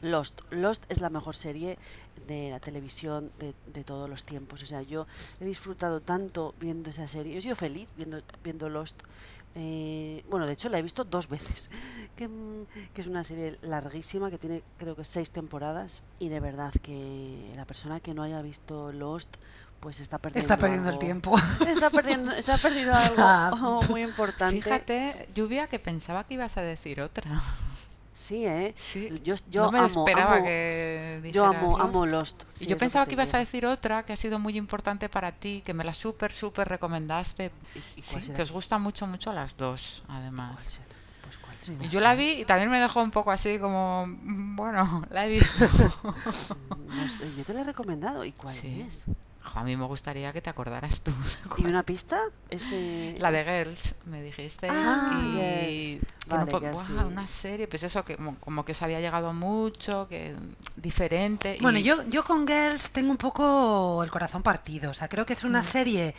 Lost. 0.00 0.40
Lost 0.50 0.84
es 0.88 1.00
la 1.00 1.10
mejor 1.10 1.34
serie 1.34 1.78
de 2.26 2.50
la 2.50 2.60
televisión 2.60 3.30
de, 3.38 3.54
de 3.72 3.84
todos 3.84 4.08
los 4.08 4.24
tiempos. 4.24 4.62
O 4.62 4.66
sea, 4.66 4.82
yo 4.82 5.06
he 5.40 5.44
disfrutado 5.44 6.00
tanto 6.00 6.54
viendo 6.60 6.90
esa 6.90 7.08
serie. 7.08 7.32
Yo 7.32 7.38
he 7.38 7.42
sido 7.42 7.56
feliz 7.56 7.88
viendo, 7.96 8.22
viendo 8.42 8.68
Lost. 8.68 9.02
Eh, 9.54 10.24
bueno, 10.28 10.46
de 10.46 10.52
hecho 10.52 10.68
la 10.68 10.78
he 10.78 10.82
visto 10.82 11.04
dos 11.04 11.28
veces. 11.28 11.70
Que, 12.16 12.26
mm, 12.26 12.66
que 12.94 13.00
es 13.00 13.06
una 13.06 13.22
serie 13.22 13.56
larguísima 13.62 14.28
que 14.28 14.38
tiene 14.38 14.64
creo 14.76 14.96
que 14.96 15.04
seis 15.04 15.30
temporadas. 15.30 16.02
Y 16.18 16.28
de 16.28 16.40
verdad 16.40 16.72
que 16.82 17.52
la 17.54 17.64
persona 17.64 18.00
que 18.00 18.12
no 18.12 18.24
haya 18.24 18.42
visto 18.42 18.92
Lost, 18.92 19.36
pues 19.78 20.00
está 20.00 20.18
perdiendo 20.18 20.44
Está 20.44 20.56
perdiendo 20.56 20.90
el 20.90 20.98
tiempo. 20.98 21.36
Está 21.66 21.90
perdiendo, 21.90 22.32
está 22.32 22.56
perdiendo 22.58 22.92
O 22.92 22.96
sea, 23.14 23.48
algo 23.48 23.80
muy 23.90 24.02
importante. 24.02 24.60
Fíjate, 24.60 25.28
Lluvia, 25.34 25.68
que 25.68 25.78
pensaba 25.78 26.24
que 26.24 26.34
ibas 26.34 26.56
a 26.56 26.62
decir 26.62 27.00
otra. 27.00 27.40
Sí, 28.18 28.46
¿eh? 28.46 28.74
Sí, 28.76 29.08
Yo, 29.22 29.36
yo 29.48 29.62
no 29.66 29.70
me 29.70 29.78
amo, 29.78 29.86
esperaba 29.86 30.36
amo- 30.38 30.44
que 30.44 31.20
yo 31.32 31.44
dijeras 31.44 31.54
amo, 31.62 31.78
Lost. 31.78 31.80
amo 31.88 32.06
Lost. 32.06 32.42
Y 32.60 32.66
yo 32.66 32.76
pensaba 32.76 33.06
que 33.06 33.12
ibas 33.12 33.32
a 33.32 33.38
decir 33.38 33.64
otra 33.64 34.02
que 34.04 34.12
ha 34.12 34.16
sido 34.16 34.40
muy 34.40 34.56
importante 34.58 35.08
para 35.08 35.30
ti, 35.30 35.62
que 35.64 35.72
me 35.72 35.84
la 35.84 35.94
súper, 35.94 36.32
súper 36.32 36.66
recomendaste. 36.68 37.52
¿Y- 37.96 38.00
y 38.00 38.02
cuál 38.02 38.20
Sí, 38.20 38.26
será? 38.26 38.36
que 38.36 38.42
os 38.42 38.50
gusta 38.50 38.76
mucho, 38.78 39.06
mucho 39.06 39.30
a 39.30 39.34
las 39.34 39.56
dos, 39.56 40.02
además. 40.08 40.80
Yo 41.90 42.00
la 42.00 42.14
vi 42.14 42.30
y 42.40 42.44
también 42.44 42.70
me 42.70 42.80
dejó 42.80 43.02
un 43.02 43.10
poco 43.10 43.30
así 43.30 43.58
como, 43.58 44.06
mm, 44.06 44.56
bueno, 44.56 45.04
la 45.10 45.26
he 45.26 45.30
visto. 45.32 45.64
No 46.04 47.08
sé, 47.08 47.34
yo 47.36 47.44
te 47.44 47.52
la 47.54 47.60
he 47.60 47.64
recomendado. 47.64 48.24
¿Y 48.24 48.32
cuál 48.32 48.54
Sí. 48.54 48.84
es? 48.86 49.04
Jo, 49.42 49.60
a 49.60 49.64
mí 49.64 49.76
me 49.76 49.86
gustaría 49.86 50.30
que 50.32 50.42
te 50.42 50.50
acordaras 50.50 51.00
tú. 51.00 51.10
¿Y 51.58 51.64
una 51.64 51.82
pista? 51.82 52.18
Ese... 52.50 53.16
La 53.18 53.30
de 53.30 53.44
Girls, 53.44 53.94
me 54.06 54.22
dijiste. 54.22 54.68
Ah, 54.70 55.10
y 55.14 55.94
Girls. 55.94 56.06
que 56.24 56.28
no 56.30 56.36
Vale, 56.36 56.50
po- 56.50 56.60
Girls, 56.60 56.90
¡guau! 56.90 57.06
sí. 57.06 57.12
una 57.12 57.26
serie, 57.26 57.66
pues 57.66 57.82
eso, 57.82 58.04
que 58.04 58.16
como, 58.16 58.36
como 58.40 58.64
que 58.64 58.72
os 58.72 58.82
había 58.82 59.00
llegado 59.00 59.32
mucho, 59.32 60.06
que 60.08 60.34
diferente. 60.76 61.56
y- 61.58 61.62
Bueno, 61.62 61.78
yo, 61.78 62.02
yo 62.10 62.24
con 62.24 62.46
Girls 62.46 62.90
tengo 62.90 63.10
un 63.10 63.16
poco 63.16 64.02
el 64.04 64.10
corazón 64.10 64.42
partido. 64.42 64.90
O 64.90 64.94
sea, 64.94 65.08
creo 65.08 65.24
que 65.24 65.32
es 65.32 65.44
Mm. 65.44 65.48
una 65.48 65.62
serie. 65.62 66.14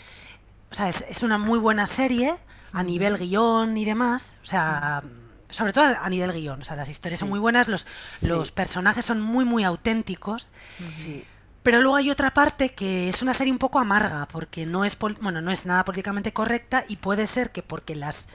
O 0.72 0.76
sea, 0.76 0.88
es, 0.90 1.02
es 1.02 1.22
una 1.24 1.38
muy 1.38 1.60
buena 1.60 1.86
serie 1.88 2.34
a 2.74 2.84
nivel 2.84 3.18
guion 3.18 3.76
y 3.78 3.86
demás. 3.86 4.34
O 4.44 4.46
sea, 4.46 5.04
sobre 5.50 5.74
todo 5.74 5.86
a 6.00 6.10
nivel 6.10 6.32
guion. 6.32 6.62
O 6.62 6.66
sea, 6.66 6.76
las 6.76 6.90
historias 6.90 7.20
son 7.20 7.30
muy 7.30 7.40
buenas, 7.40 7.68
los, 7.68 7.86
Sí. 8.16 8.28
los 8.28 8.52
personajes 8.52 9.06
son 9.06 9.20
muy, 9.22 9.46
muy 9.46 9.64
auténticos. 9.64 10.48
Sí. 10.92 11.26
Pero 11.64 11.82
luego 11.82 11.98
hay 11.98 12.10
otra 12.10 12.32
parte 12.34 12.74
que 12.74 13.10
es 13.10 13.22
una 13.22 13.34
serie 13.34 13.52
un 13.52 13.60
poco 13.60 13.80
amarga, 13.80 14.28
porque 14.32 14.66
no 14.66 14.86
es, 14.86 14.96
pol- 14.96 15.18
bueno, 15.22 15.42
no 15.42 15.52
es 15.52 15.66
nada 15.66 15.84
políticamente 15.86 16.32
correcta 16.32 16.86
y 16.88 16.96
puede 16.96 17.28
ser 17.28 17.52
que 17.52 17.62
porque 17.64 17.96
las 17.96 18.28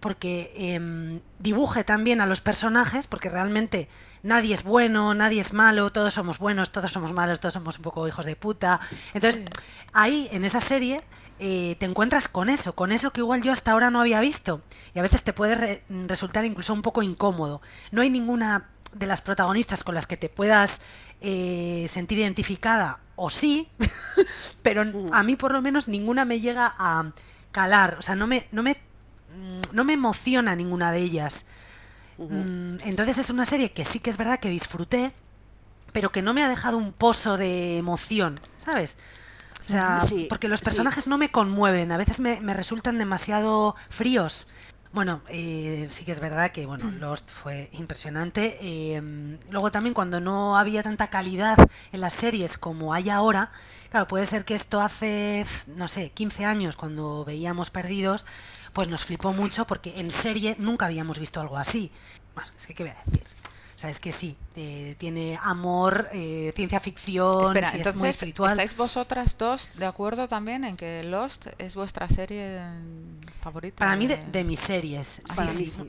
porque 0.00 0.52
em, 0.54 1.20
dibuje 1.40 1.82
también 1.82 2.20
a 2.20 2.26
los 2.26 2.40
personajes, 2.40 3.08
porque 3.08 3.28
realmente 3.28 3.88
nadie 4.22 4.54
es 4.54 4.62
bueno, 4.62 5.12
nadie 5.12 5.40
es 5.40 5.52
malo, 5.52 5.90
todos 5.90 6.14
somos 6.14 6.38
buenos, 6.38 6.70
todos 6.70 6.92
somos 6.92 7.12
malos, 7.12 7.40
todos 7.40 7.54
somos 7.54 7.78
un 7.78 7.82
poco 7.82 8.06
hijos 8.06 8.24
de 8.24 8.36
puta. 8.36 8.78
Entonces, 9.12 9.42
ahí 9.92 10.28
en 10.30 10.44
esa 10.44 10.60
serie 10.60 11.00
eh, 11.38 11.76
te 11.78 11.86
encuentras 11.86 12.28
con 12.28 12.48
eso, 12.50 12.74
con 12.74 12.92
eso 12.92 13.12
que 13.12 13.20
igual 13.20 13.42
yo 13.42 13.52
hasta 13.52 13.72
ahora 13.72 13.90
no 13.90 14.00
había 14.00 14.20
visto. 14.20 14.60
Y 14.94 14.98
a 14.98 15.02
veces 15.02 15.22
te 15.22 15.32
puede 15.32 15.54
re- 15.54 15.82
resultar 16.06 16.44
incluso 16.44 16.72
un 16.72 16.82
poco 16.82 17.02
incómodo. 17.02 17.60
No 17.90 18.02
hay 18.02 18.10
ninguna 18.10 18.68
de 18.94 19.06
las 19.06 19.20
protagonistas 19.22 19.84
con 19.84 19.94
las 19.94 20.06
que 20.06 20.16
te 20.16 20.28
puedas 20.28 20.80
eh, 21.20 21.86
sentir 21.88 22.18
identificada, 22.18 23.00
o 23.16 23.28
sí, 23.30 23.68
pero 24.62 24.82
a 25.12 25.22
mí 25.22 25.36
por 25.36 25.52
lo 25.52 25.60
menos 25.62 25.88
ninguna 25.88 26.24
me 26.24 26.40
llega 26.40 26.74
a 26.78 27.12
calar. 27.52 27.96
O 27.98 28.02
sea, 28.02 28.14
no 28.14 28.26
me, 28.26 28.46
no 28.52 28.62
me, 28.62 28.72
mm, 28.74 29.74
no 29.74 29.84
me 29.84 29.92
emociona 29.94 30.54
ninguna 30.56 30.92
de 30.92 31.00
ellas. 31.00 31.46
Mm, 32.18 32.76
Entonces 32.84 33.18
es 33.18 33.30
una 33.30 33.46
serie 33.46 33.72
que 33.72 33.84
sí 33.84 34.00
que 34.00 34.10
es 34.10 34.16
verdad 34.16 34.40
que 34.40 34.48
disfruté, 34.48 35.12
pero 35.92 36.10
que 36.12 36.22
no 36.22 36.34
me 36.34 36.42
ha 36.42 36.48
dejado 36.48 36.76
un 36.76 36.92
pozo 36.92 37.36
de 37.36 37.78
emoción, 37.78 38.40
¿sabes? 38.58 38.98
O 39.68 39.70
sea, 39.70 40.00
Sí, 40.00 40.26
porque 40.28 40.48
los 40.48 40.60
sí. 40.60 40.64
personajes 40.64 41.06
no 41.06 41.18
me 41.18 41.30
conmueven, 41.30 41.92
a 41.92 41.96
veces 41.98 42.20
me, 42.20 42.40
me 42.40 42.54
resultan 42.54 42.98
demasiado 42.98 43.76
fríos. 43.90 44.46
Bueno, 44.90 45.20
eh, 45.28 45.86
sí 45.90 46.06
que 46.06 46.12
es 46.12 46.20
verdad 46.20 46.50
que 46.50 46.64
bueno, 46.64 46.90
Lost 46.92 47.28
fue 47.28 47.68
impresionante. 47.72 48.56
eh, 48.62 49.02
luego 49.50 49.70
también 49.70 49.92
cuando 49.92 50.18
no 50.20 50.56
había 50.56 50.82
tanta 50.82 51.08
calidad 51.10 51.58
en 51.92 52.00
las 52.00 52.14
series 52.14 52.56
como 52.56 52.94
hay 52.94 53.10
ahora, 53.10 53.52
claro, 53.90 54.06
puede 54.06 54.24
ser 54.24 54.46
que 54.46 54.54
esto 54.54 54.80
hace, 54.80 55.44
no 55.66 55.88
sé, 55.88 56.10
15 56.10 56.46
años 56.46 56.76
cuando 56.76 57.22
veíamos 57.26 57.68
Perdidos, 57.68 58.24
pues 58.72 58.88
nos 58.88 59.04
flipó 59.04 59.34
mucho 59.34 59.66
porque 59.66 60.00
en 60.00 60.10
serie 60.10 60.56
nunca 60.58 60.86
habíamos 60.86 61.18
visto 61.18 61.38
algo 61.40 61.58
así. 61.58 61.92
Bueno, 62.34 62.50
es 62.56 62.66
que, 62.66 62.72
¿qué 62.74 62.84
voy 62.84 62.92
a 62.92 63.04
decir? 63.04 63.24
O 63.78 63.80
sea, 63.80 63.90
es 63.90 64.00
que 64.00 64.10
sí, 64.10 64.36
eh, 64.56 64.96
tiene 64.98 65.38
amor, 65.40 66.08
eh, 66.12 66.50
ciencia 66.56 66.80
ficción, 66.80 67.56
Espera, 67.56 67.70
sí, 67.70 67.76
es 67.76 67.84
muy 67.84 67.90
entonces, 67.92 68.14
espiritual. 68.16 68.50
¿estáis 68.50 68.76
vosotras 68.76 69.36
dos 69.38 69.68
de 69.76 69.86
acuerdo 69.86 70.26
también 70.26 70.64
en 70.64 70.76
que 70.76 71.04
Lost 71.04 71.46
es 71.58 71.76
vuestra 71.76 72.08
serie 72.08 72.58
mm, 72.58 73.20
favorita? 73.40 73.76
Para 73.76 73.94
mí, 73.94 74.08
de, 74.08 74.16
de 74.16 74.42
mis 74.42 74.58
series. 74.58 75.22
Ah, 75.28 75.46
Sí, 75.46 75.68
sí. 75.68 75.88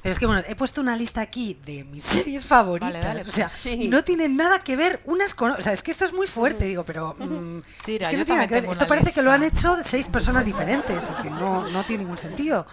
Pero 0.00 0.12
es 0.14 0.18
que, 0.18 0.24
bueno, 0.24 0.42
he 0.48 0.54
puesto 0.54 0.80
una 0.80 0.96
lista 0.96 1.20
aquí 1.20 1.58
de 1.66 1.84
mis 1.84 2.04
series 2.04 2.46
favoritas. 2.46 3.04
Vale, 3.04 3.20
o 3.20 3.24
sea, 3.30 3.50
sí. 3.50 3.84
y 3.84 3.88
no 3.88 4.02
tienen 4.02 4.34
nada 4.38 4.58
que 4.60 4.74
ver 4.74 5.02
unas 5.04 5.34
con. 5.34 5.50
O 5.50 5.60
sea, 5.60 5.74
es 5.74 5.82
que 5.82 5.90
esto 5.90 6.06
es 6.06 6.14
muy 6.14 6.26
fuerte, 6.26 6.64
digo, 6.64 6.84
pero. 6.84 7.14
mm, 7.18 7.60
Tira, 7.84 8.06
es 8.06 8.08
que 8.08 8.16
no 8.16 8.24
tiene 8.24 8.36
nada 8.38 8.48
que 8.48 8.62
ver. 8.62 8.64
Esto 8.70 8.86
parece 8.86 9.12
que 9.12 9.20
lo 9.20 9.30
han 9.30 9.42
hecho 9.42 9.76
seis 9.84 10.08
personas 10.08 10.46
diferentes, 10.46 11.02
porque 11.02 11.28
no, 11.28 11.68
no 11.68 11.84
tiene 11.84 12.04
ningún 12.04 12.16
sentido. 12.16 12.66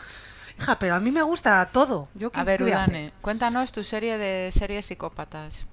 Hija, 0.60 0.78
pero 0.80 0.96
a 0.96 1.00
mí 1.00 1.12
me 1.12 1.22
gusta 1.24 1.66
todo. 1.72 2.10
Yo, 2.14 2.32
¿qué, 2.32 2.40
A 2.40 2.44
ver, 2.44 2.58
qué 2.58 2.64
voy 2.66 2.74
a 2.74 2.84
hacer? 2.84 2.94
Udane, 2.96 3.14
cuéntanos 3.22 3.72
tu 3.72 3.84
serie 3.84 4.18
de 4.18 4.52
series 4.52 4.86
psicópatas. 4.86 5.66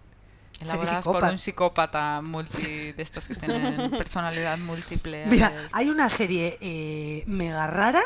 Elaboradas 0.61 0.95
por 0.95 1.03
psicópata. 1.03 1.31
un 1.33 1.39
psicópata 1.39 2.23
multi 2.23 2.93
de 2.93 3.03
estos 3.03 3.27
que 3.27 3.35
tienen 3.35 3.91
personalidad 3.99 4.57
múltiple. 4.59 5.27
Mira, 5.27 5.51
ver. 5.51 5.69
hay 5.73 5.91
una 5.91 6.09
serie 6.09 6.57
eh, 6.63 7.25
mega 7.27 7.67
rara 7.67 8.01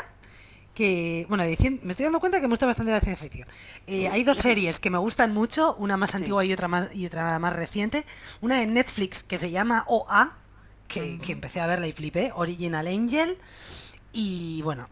que, 0.73 1.25
bueno, 1.29 1.43
de 1.45 1.57
cien- 1.57 1.79
me 1.83 1.91
estoy 1.91 2.05
dando 2.05 2.19
cuenta 2.19 2.39
que 2.41 2.47
me 2.47 2.51
gusta 2.51 2.65
bastante 2.65 2.91
la 2.91 2.99
ciencia 2.99 3.23
ficción. 3.23 3.47
Eh, 3.87 4.09
hay 4.09 4.23
dos 4.23 4.37
series 4.37 4.79
que 4.79 4.89
me 4.89 4.97
gustan 4.97 5.33
mucho, 5.33 5.75
una 5.75 5.95
más 5.97 6.13
antigua 6.15 6.43
y 6.43 6.51
otra 6.51 6.67
más 6.67 6.89
y 6.93 7.05
otra 7.05 7.37
más 7.39 7.53
reciente. 7.53 8.05
Una 8.41 8.57
de 8.59 8.67
Netflix 8.67 9.23
que 9.23 9.37
se 9.37 9.49
llama 9.51 9.85
OA, 9.87 10.31
que, 10.89 11.19
que 11.19 11.31
empecé 11.31 11.61
a 11.61 11.67
verla 11.67 11.87
y 11.87 11.91
flipé, 11.93 12.31
Original 12.35 12.85
Angel. 12.87 13.37
Y 14.13 14.61
bueno, 14.63 14.89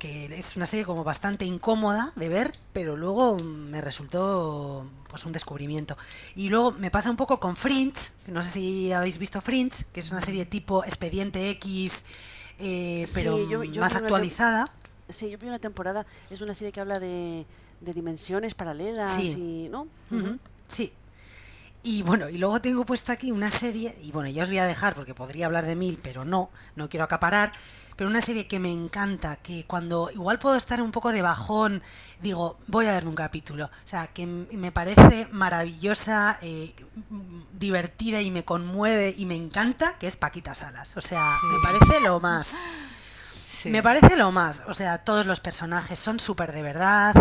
que 0.00 0.36
es 0.36 0.56
una 0.56 0.66
serie 0.66 0.84
como 0.84 1.04
bastante 1.04 1.44
incómoda 1.44 2.12
de 2.16 2.28
ver, 2.28 2.50
pero 2.72 2.96
luego 2.96 3.36
me 3.38 3.80
resultó 3.80 4.84
pues 5.08 5.24
un 5.26 5.32
descubrimiento. 5.32 5.96
Y 6.34 6.48
luego 6.48 6.72
me 6.72 6.90
pasa 6.90 7.10
un 7.10 7.16
poco 7.16 7.38
con 7.38 7.54
Fringe, 7.54 8.10
que 8.26 8.32
no 8.32 8.42
sé 8.42 8.48
si 8.48 8.92
habéis 8.92 9.18
visto 9.18 9.40
Fringe, 9.40 9.84
que 9.92 10.00
es 10.00 10.10
una 10.10 10.20
serie 10.22 10.46
tipo 10.46 10.82
Expediente 10.84 11.50
X, 11.50 12.04
eh, 12.58 13.04
Sí, 13.06 13.12
pero 13.14 13.38
yo- 13.48 13.62
yo 13.62 13.80
más 13.80 13.94
actualizada. 13.94 14.72
Sí, 15.08 15.28
yo 15.30 15.36
vi 15.38 15.48
una 15.48 15.58
temporada, 15.58 16.06
es 16.30 16.40
una 16.40 16.54
serie 16.54 16.72
que 16.72 16.80
habla 16.80 16.98
de, 16.98 17.44
de 17.80 17.92
dimensiones 17.92 18.54
paralelas 18.54 19.12
Sí. 19.12 19.34
y, 19.66 19.68
¿no? 19.70 19.86
Sí. 20.66 20.92
Y 21.82 22.02
bueno, 22.02 22.28
y 22.28 22.36
luego 22.36 22.60
tengo 22.60 22.84
puesto 22.84 23.10
aquí 23.10 23.32
una 23.32 23.50
serie, 23.50 23.94
y 24.02 24.12
bueno, 24.12 24.28
ya 24.28 24.42
os 24.42 24.50
voy 24.50 24.58
a 24.58 24.66
dejar 24.66 24.94
porque 24.94 25.14
podría 25.14 25.46
hablar 25.46 25.64
de 25.64 25.76
mil, 25.76 25.98
pero 26.02 26.26
no, 26.26 26.50
no 26.76 26.90
quiero 26.90 27.04
acaparar, 27.04 27.52
pero 27.96 28.10
una 28.10 28.20
serie 28.20 28.46
que 28.46 28.58
me 28.58 28.70
encanta, 28.70 29.36
que 29.36 29.64
cuando 29.66 30.10
igual 30.10 30.38
puedo 30.38 30.56
estar 30.56 30.82
un 30.82 30.92
poco 30.92 31.10
de 31.10 31.22
bajón, 31.22 31.82
digo, 32.20 32.58
voy 32.66 32.86
a 32.86 32.92
verme 32.92 33.10
un 33.10 33.16
capítulo. 33.16 33.66
O 33.66 33.88
sea, 33.88 34.06
que 34.08 34.26
me 34.26 34.72
parece 34.72 35.26
maravillosa, 35.32 36.38
eh, 36.42 36.74
divertida 37.58 38.20
y 38.20 38.30
me 38.30 38.44
conmueve 38.44 39.14
y 39.16 39.26
me 39.26 39.36
encanta, 39.36 39.96
que 39.98 40.06
es 40.06 40.16
Paquita 40.16 40.54
Salas. 40.54 40.96
O 40.96 41.00
sea, 41.00 41.36
me 41.44 41.60
parece 41.62 42.00
lo 42.00 42.20
más. 42.20 42.56
Sí. 43.62 43.68
Me 43.68 43.82
parece 43.82 44.16
lo 44.16 44.32
más. 44.32 44.64
O 44.66 44.72
sea, 44.74 44.98
todos 45.04 45.26
los 45.26 45.40
personajes 45.40 45.98
son 45.98 46.20
súper 46.20 46.52
de 46.52 46.62
verdad. 46.62 47.14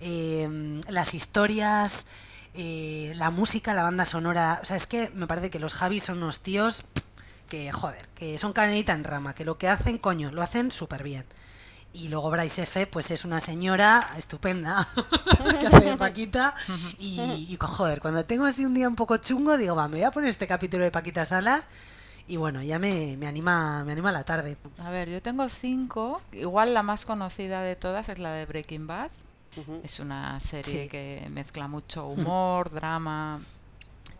eh, 0.00 0.80
las 0.88 1.14
historias, 1.14 2.06
eh, 2.54 3.12
la 3.16 3.30
música, 3.30 3.74
la 3.74 3.82
banda 3.82 4.04
sonora. 4.04 4.60
O 4.62 4.64
sea, 4.64 4.76
es 4.76 4.86
que 4.86 5.10
me 5.14 5.26
parece 5.26 5.50
que 5.50 5.58
los 5.58 5.74
Javis 5.74 6.04
son 6.04 6.18
unos 6.18 6.40
tíos 6.40 6.84
que, 7.48 7.72
joder, 7.72 8.08
que 8.14 8.38
son 8.38 8.52
canelita 8.52 8.92
en 8.92 9.04
rama, 9.04 9.34
que 9.34 9.44
lo 9.44 9.58
que 9.58 9.68
hacen, 9.68 9.98
coño, 9.98 10.30
lo 10.30 10.42
hacen 10.42 10.70
súper 10.70 11.02
bien. 11.02 11.24
Y 11.92 12.08
luego 12.08 12.30
Bryce 12.30 12.62
F, 12.62 12.86
pues 12.86 13.10
es 13.10 13.24
una 13.24 13.40
señora 13.40 14.10
estupenda 14.16 14.86
que 15.60 15.66
hace 15.66 15.90
de 15.90 15.96
Paquita. 15.96 16.54
Y, 16.98 17.48
y, 17.50 17.58
joder, 17.60 18.00
cuando 18.00 18.24
tengo 18.24 18.46
así 18.46 18.64
un 18.64 18.74
día 18.74 18.86
un 18.86 18.94
poco 18.94 19.16
chungo, 19.16 19.56
digo, 19.56 19.74
va, 19.74 19.88
me 19.88 19.96
voy 19.96 20.04
a 20.04 20.12
poner 20.12 20.30
este 20.30 20.46
capítulo 20.46 20.84
de 20.84 20.92
Paquita 20.92 21.24
Salas. 21.24 21.66
Y 22.28 22.36
bueno, 22.36 22.62
ya 22.62 22.78
me, 22.78 23.16
me 23.16 23.26
anima 23.26 23.82
me 23.84 23.90
anima 23.90 24.12
la 24.12 24.22
tarde. 24.22 24.56
A 24.78 24.90
ver, 24.90 25.08
yo 25.08 25.20
tengo 25.20 25.48
cinco. 25.48 26.22
Igual 26.30 26.74
la 26.74 26.84
más 26.84 27.04
conocida 27.04 27.62
de 27.62 27.74
todas 27.74 28.08
es 28.08 28.20
la 28.20 28.30
de 28.30 28.46
Breaking 28.46 28.86
Bad. 28.86 29.10
Es 29.82 30.00
una 30.00 30.38
serie 30.40 30.84
Sí. 30.84 30.88
que 30.88 31.28
mezcla 31.30 31.68
mucho 31.68 32.06
humor, 32.06 32.70
drama, 32.70 33.40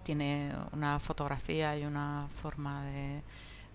tiene 0.03 0.53
una 0.72 0.98
fotografía 0.98 1.76
y 1.76 1.85
una 1.85 2.26
forma 2.42 2.85
de, 2.85 3.22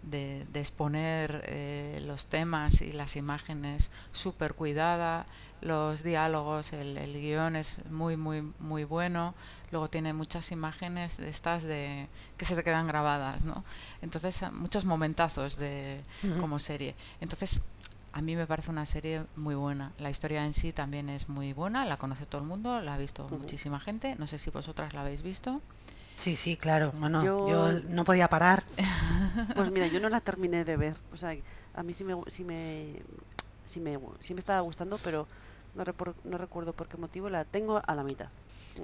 de- 0.03 0.45
de 0.51 0.59
exponer 0.59 1.43
eh, 1.47 1.99
los 2.05 2.25
temas 2.27 2.81
y 2.81 2.91
las 2.93 3.15
imágenes 3.15 3.89
súper 4.11 4.53
cuidada, 4.53 5.25
los 5.61 6.03
diálogos, 6.03 6.73
el, 6.73 6.97
el 6.97 7.13
guion 7.13 7.55
es 7.55 7.77
muy, 7.89 8.17
muy, 8.17 8.41
muy 8.59 8.83
bueno. 8.83 9.33
Luego 9.71 9.89
tiene 9.89 10.13
muchas 10.13 10.51
imágenes 10.51 11.17
de 11.17 11.29
estas 11.29 11.63
de 11.63 12.07
que 12.37 12.45
se 12.45 12.55
te 12.55 12.63
quedan 12.63 12.87
grabadas, 12.87 13.43
¿no? 13.43 13.63
Entonces, 14.01 14.43
muchos 14.53 14.85
momentazos 14.85 15.57
de 15.57 16.01
como 16.39 16.59
serie. 16.59 16.95
Entonces, 17.19 17.59
a 18.15 18.21
mí 18.21 18.35
me 18.37 18.47
parece 18.47 18.71
una 18.71 18.85
serie 18.85 19.21
muy 19.35 19.55
buena. 19.55 19.91
La 19.99 20.09
historia 20.09 20.45
en 20.45 20.53
sí 20.53 20.71
también 20.71 21.09
es 21.09 21.27
muy 21.27 21.51
buena, 21.51 21.83
la 21.85 21.97
conoce 21.97 22.25
todo 22.25 22.39
el 22.41 22.47
mundo, 22.47 22.79
la 22.79 22.93
ha 22.93 22.97
visto 22.97 23.27
muchísima 23.29 23.79
gente. 23.81 24.15
No 24.17 24.25
sé 24.25 24.39
si 24.39 24.49
vosotras 24.51 24.93
la 24.93 25.01
habéis 25.01 25.21
visto. 25.21 25.61
Sí, 26.15 26.37
sí, 26.37 26.55
claro. 26.55 26.93
Bueno, 26.97 27.21
yo, 27.23 27.49
Yo- 27.49 27.79
no 27.89 28.05
podía 28.05 28.29
parar. 28.29 28.63
Pues 29.55 29.69
mira, 29.69 29.87
yo 29.87 29.99
no 29.99 30.07
la 30.07 30.21
terminé 30.21 30.63
de 30.63 30.77
ver. 30.77 30.95
O 31.11 31.17
sea, 31.17 31.35
a 31.73 31.83
mí 31.83 31.91
sí 31.93 32.05
me, 32.05 32.15
sí 32.27 32.45
me, 32.45 33.01
sí 33.65 33.81
me, 33.81 33.99
sí 34.21 34.33
me 34.33 34.39
estaba 34.39 34.61
gustando, 34.61 34.97
pero 35.03 35.27
no, 35.75 35.83
repor- 35.83 36.15
no 36.23 36.37
recuerdo 36.37 36.71
por 36.71 36.87
qué 36.87 36.95
motivo 36.95 37.29
la 37.29 37.43
tengo 37.43 37.81
a 37.85 37.95
la 37.95 38.03
mitad. 38.05 38.29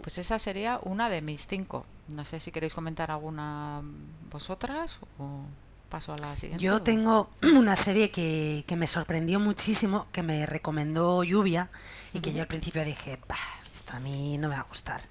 Pues 0.01 0.17
esa 0.17 0.39
sería 0.39 0.77
una 0.83 1.07
de 1.09 1.21
mis 1.21 1.47
cinco. 1.47 1.85
No 2.13 2.25
sé 2.25 2.41
si 2.41 2.51
queréis 2.51 2.73
comentar 2.73 3.11
alguna 3.11 3.81
vosotras 4.29 4.97
o 5.17 5.43
paso 5.91 6.13
a 6.13 6.17
la 6.17 6.35
siguiente. 6.35 6.63
Yo 6.63 6.81
tengo 6.81 7.29
una 7.55 7.75
serie 7.75 8.09
que, 8.09 8.63
que 8.65 8.75
me 8.75 8.87
sorprendió 8.87 9.39
muchísimo, 9.39 10.07
que 10.11 10.23
me 10.23 10.47
recomendó 10.47 11.23
Lluvia 11.23 11.69
y 12.13 12.21
que 12.21 12.33
yo 12.33 12.41
al 12.41 12.47
principio 12.47 12.83
dije, 12.83 13.19
"Bah, 13.27 13.35
esto 13.71 13.93
a 13.95 13.99
mí 13.99 14.39
no 14.39 14.49
me 14.49 14.55
va 14.55 14.61
a 14.61 14.65
gustar. 14.67 15.01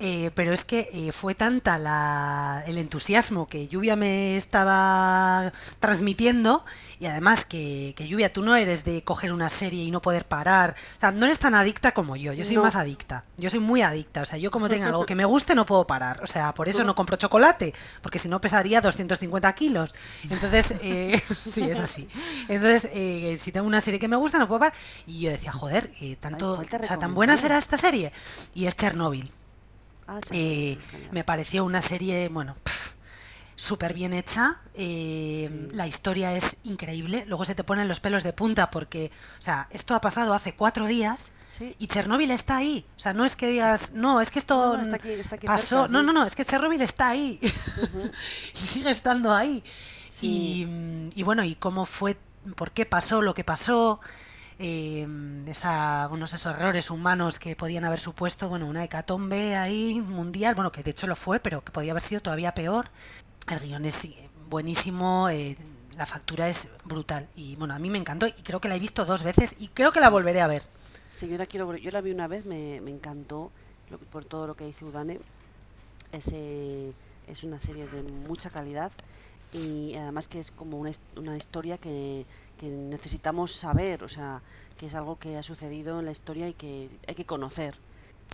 Eh, 0.00 0.32
pero 0.34 0.52
es 0.52 0.64
que 0.64 0.88
eh, 0.92 1.12
fue 1.12 1.36
tanta 1.36 1.78
la, 1.78 2.64
el 2.66 2.78
entusiasmo 2.78 3.48
que 3.48 3.68
Lluvia 3.68 3.94
me 3.94 4.36
estaba 4.36 5.52
transmitiendo 5.78 6.64
y 6.98 7.06
además 7.06 7.44
que, 7.44 7.94
que 7.96 8.08
Lluvia 8.08 8.32
tú 8.32 8.42
no 8.42 8.56
eres 8.56 8.82
de 8.84 9.04
coger 9.04 9.32
una 9.32 9.48
serie 9.48 9.84
y 9.84 9.92
no 9.92 10.02
poder 10.02 10.24
parar, 10.26 10.74
o 10.96 11.00
sea, 11.00 11.12
no 11.12 11.26
eres 11.26 11.38
tan 11.38 11.54
adicta 11.54 11.92
como 11.92 12.16
yo, 12.16 12.32
yo 12.32 12.44
soy 12.44 12.56
No. 12.56 12.62
más 12.62 12.74
adicta, 12.74 13.24
yo 13.36 13.50
soy 13.50 13.60
muy 13.60 13.82
adicta, 13.82 14.22
o 14.22 14.26
sea, 14.26 14.36
yo 14.36 14.50
como 14.50 14.68
tenga 14.68 14.88
algo 14.88 15.06
que 15.06 15.14
me 15.14 15.24
guste 15.26 15.54
no 15.54 15.64
puedo 15.64 15.86
parar, 15.86 16.20
o 16.24 16.26
sea, 16.26 16.52
por 16.54 16.68
eso 16.68 16.82
no 16.82 16.96
compro 16.96 17.16
chocolate, 17.16 17.72
porque 18.02 18.18
si 18.18 18.28
no 18.28 18.40
pesaría 18.40 18.80
250 18.80 19.52
kilos, 19.54 19.94
entonces, 20.28 20.74
eh, 20.82 21.22
sí, 21.36 21.62
es 21.62 21.78
así, 21.78 22.08
entonces, 22.48 22.90
eh, 22.92 23.36
si 23.38 23.52
tengo 23.52 23.66
una 23.66 23.80
serie 23.80 24.00
que 24.00 24.08
me 24.08 24.16
gusta 24.16 24.38
no 24.38 24.48
puedo 24.48 24.58
parar, 24.58 24.74
y 25.06 25.20
yo 25.20 25.30
decía, 25.30 25.52
joder, 25.52 25.92
eh, 26.00 26.16
tanto, 26.18 26.56
¿cuál 26.56 26.66
te 26.66 26.76
o 26.76 26.86
sea, 26.86 26.98
tan 26.98 27.14
buena 27.14 27.36
será 27.36 27.58
esta 27.58 27.78
serie, 27.78 28.12
y 28.54 28.66
es 28.66 28.76
Chernobyl. 28.76 29.30
Ah, 30.06 30.20
sí, 30.28 30.30
Eh, 30.32 30.78
me 31.12 31.24
pareció 31.24 31.64
una 31.64 31.80
serie, 31.82 32.28
bueno, 32.28 32.54
súper 33.56 33.94
bien 33.94 34.12
hecha. 34.12 34.60
eh, 34.74 35.48
Sí. 35.48 35.68
La 35.76 35.86
historia 35.86 36.34
es 36.36 36.56
increíble. 36.64 37.24
Luego 37.26 37.44
se 37.44 37.54
te 37.54 37.64
ponen 37.64 37.88
los 37.88 38.00
pelos 38.00 38.22
de 38.22 38.32
punta 38.32 38.70
porque, 38.70 39.10
o 39.38 39.42
sea, 39.42 39.68
esto 39.70 39.94
ha 39.94 40.00
pasado 40.00 40.34
hace 40.34 40.54
cuatro 40.54 40.86
días 40.86 41.30
Sí. 41.48 41.74
y 41.78 41.86
Chernóbil 41.86 42.30
está 42.32 42.56
ahí. 42.56 42.84
O 42.96 43.00
sea, 43.00 43.12
no 43.12 43.24
es 43.24 43.36
que 43.36 43.46
digas, 43.46 43.92
no, 43.92 44.20
es 44.20 44.30
que 44.30 44.38
esto 44.40 44.54
No, 44.56 44.76
no, 44.78 44.82
está 44.82 44.96
aquí- 44.96 45.10
está 45.12 45.36
aquí 45.36 45.46
pasó. 45.46 45.82
cerca, 45.82 45.92
no, 45.92 46.02
no, 46.02 46.12
no, 46.12 46.26
es 46.26 46.34
que 46.34 46.44
Chernóbil 46.44 46.82
está 46.82 47.10
ahí 47.10 47.38
y 48.54 48.58
sigue 48.60 48.90
estando 48.90 49.32
ahí. 49.32 49.62
Y 50.20 51.22
bueno, 51.22 51.44
y 51.44 51.54
cómo 51.56 51.86
fue, 51.86 52.16
por 52.56 52.72
qué 52.72 52.86
pasó 52.86 53.22
lo 53.22 53.34
que 53.34 53.44
pasó. 53.44 54.00
Eh, 54.58 55.06
esa, 55.46 56.08
unos 56.10 56.32
esos 56.32 56.54
errores 56.56 56.90
humanos 56.90 57.38
que 57.38 57.56
podían 57.56 57.84
haber 57.84 58.00
supuesto, 58.00 58.48
bueno, 58.48 58.66
una 58.66 58.84
hecatombe 58.84 59.56
ahí 59.56 60.00
mundial, 60.00 60.54
bueno, 60.54 60.72
que 60.72 60.82
de 60.82 60.92
hecho 60.92 61.06
lo 61.06 61.16
fue, 61.16 61.40
pero 61.40 61.62
que 61.64 61.72
podía 61.72 61.92
haber 61.92 62.02
sido 62.02 62.20
todavía 62.20 62.54
peor. 62.54 62.88
El 63.50 63.60
guion 63.60 63.84
es 63.84 63.94
sí, 63.94 64.16
buenísimo, 64.48 65.28
eh, 65.28 65.56
la 65.96 66.06
factura 66.06 66.48
es 66.48 66.70
brutal 66.84 67.28
y 67.36 67.56
bueno, 67.56 67.74
a 67.74 67.78
mí 67.78 67.90
me 67.90 67.98
encantó 67.98 68.26
y 68.26 68.32
creo 68.32 68.60
que 68.60 68.68
la 68.68 68.76
he 68.76 68.78
visto 68.78 69.04
dos 69.04 69.22
veces 69.22 69.56
y 69.58 69.68
creo 69.68 69.92
que 69.92 70.00
la 70.00 70.10
volveré 70.10 70.40
a 70.40 70.46
ver. 70.46 70.62
Sí, 71.10 71.28
yo 71.28 71.38
la 71.38 71.46
quiero 71.46 71.76
Yo 71.76 71.90
la 71.90 72.00
vi 72.00 72.10
una 72.10 72.26
vez, 72.26 72.44
me, 72.46 72.80
me 72.80 72.90
encantó 72.90 73.52
por 74.10 74.24
todo 74.24 74.46
lo 74.46 74.54
que 74.54 74.64
dice 74.64 74.84
Udane. 74.84 75.20
Es, 76.12 76.32
eh, 76.32 76.92
es 77.28 77.44
una 77.44 77.60
serie 77.60 77.86
de 77.86 78.02
mucha 78.02 78.50
calidad 78.50 78.92
y 79.54 79.94
además 79.94 80.28
que 80.28 80.40
es 80.40 80.50
como 80.50 80.76
una, 80.78 80.90
una 81.16 81.36
historia 81.36 81.78
que, 81.78 82.26
que 82.58 82.66
necesitamos 82.66 83.52
saber, 83.52 84.02
o 84.02 84.08
sea, 84.08 84.42
que 84.76 84.86
es 84.86 84.94
algo 84.94 85.16
que 85.16 85.36
ha 85.36 85.42
sucedido 85.42 86.00
en 86.00 86.06
la 86.06 86.12
historia 86.12 86.48
y 86.48 86.54
que 86.54 86.90
hay 87.06 87.14
que 87.14 87.24
conocer. 87.24 87.74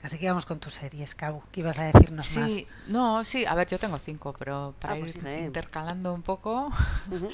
Así 0.02 0.18
que 0.18 0.28
vamos 0.28 0.46
con 0.46 0.58
tus 0.60 0.72
series, 0.72 1.14
Cabo, 1.14 1.42
que 1.52 1.60
ibas 1.60 1.78
a 1.78 1.84
decirnos 1.84 2.34
más. 2.36 2.52
Sí, 2.52 2.66
no, 2.86 3.22
sí, 3.24 3.44
a 3.44 3.54
ver, 3.54 3.68
yo 3.68 3.78
tengo 3.78 3.98
cinco, 3.98 4.34
pero 4.38 4.74
para 4.80 4.94
Ah, 4.94 4.96
pues 4.98 5.16
ir 5.16 5.26
intercalando 5.44 6.14
un 6.14 6.22
poco. 6.22 6.70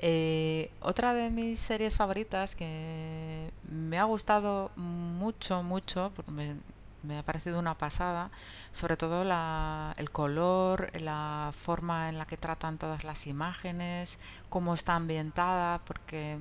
Eh, 0.00 0.70
otra 0.80 1.12
de 1.12 1.28
mis 1.28 1.58
series 1.58 1.96
favoritas 1.96 2.54
que 2.54 3.50
me 3.68 3.98
ha 3.98 4.04
gustado 4.04 4.70
mucho, 4.76 5.64
mucho, 5.64 6.12
porque 6.14 6.30
me, 6.30 6.54
me 7.02 7.18
ha 7.18 7.22
parecido 7.22 7.58
una 7.58 7.76
pasada, 7.76 8.30
sobre 8.72 8.96
todo 8.96 9.24
la, 9.24 9.94
el 9.96 10.10
color, 10.10 10.90
la 11.00 11.52
forma 11.56 12.08
en 12.08 12.18
la 12.18 12.26
que 12.26 12.36
tratan 12.36 12.78
todas 12.78 13.04
las 13.04 13.26
imágenes, 13.26 14.18
cómo 14.48 14.74
está 14.74 14.94
ambientada, 14.94 15.80
porque 15.84 16.38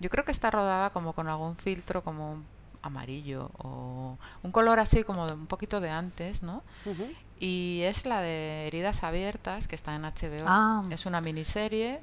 yo 0.00 0.10
creo 0.10 0.24
que 0.24 0.32
está 0.32 0.50
rodada 0.50 0.90
como 0.90 1.12
con 1.12 1.28
algún 1.28 1.56
filtro 1.56 2.02
como 2.02 2.42
amarillo 2.82 3.50
o 3.58 4.18
un 4.42 4.52
color 4.52 4.80
así 4.80 5.04
como 5.04 5.26
de 5.26 5.34
un 5.34 5.46
poquito 5.46 5.80
de 5.80 5.90
antes, 5.90 6.42
¿no? 6.42 6.62
Y 7.38 7.82
es 7.84 8.06
la 8.06 8.20
de 8.20 8.66
Heridas 8.66 9.02
Abiertas, 9.02 9.66
que 9.66 9.74
está 9.74 9.94
en 9.96 10.02
HBO. 10.02 10.44
Ah. 10.46 10.82
Es 10.90 11.06
una 11.06 11.20
miniserie. 11.20 12.00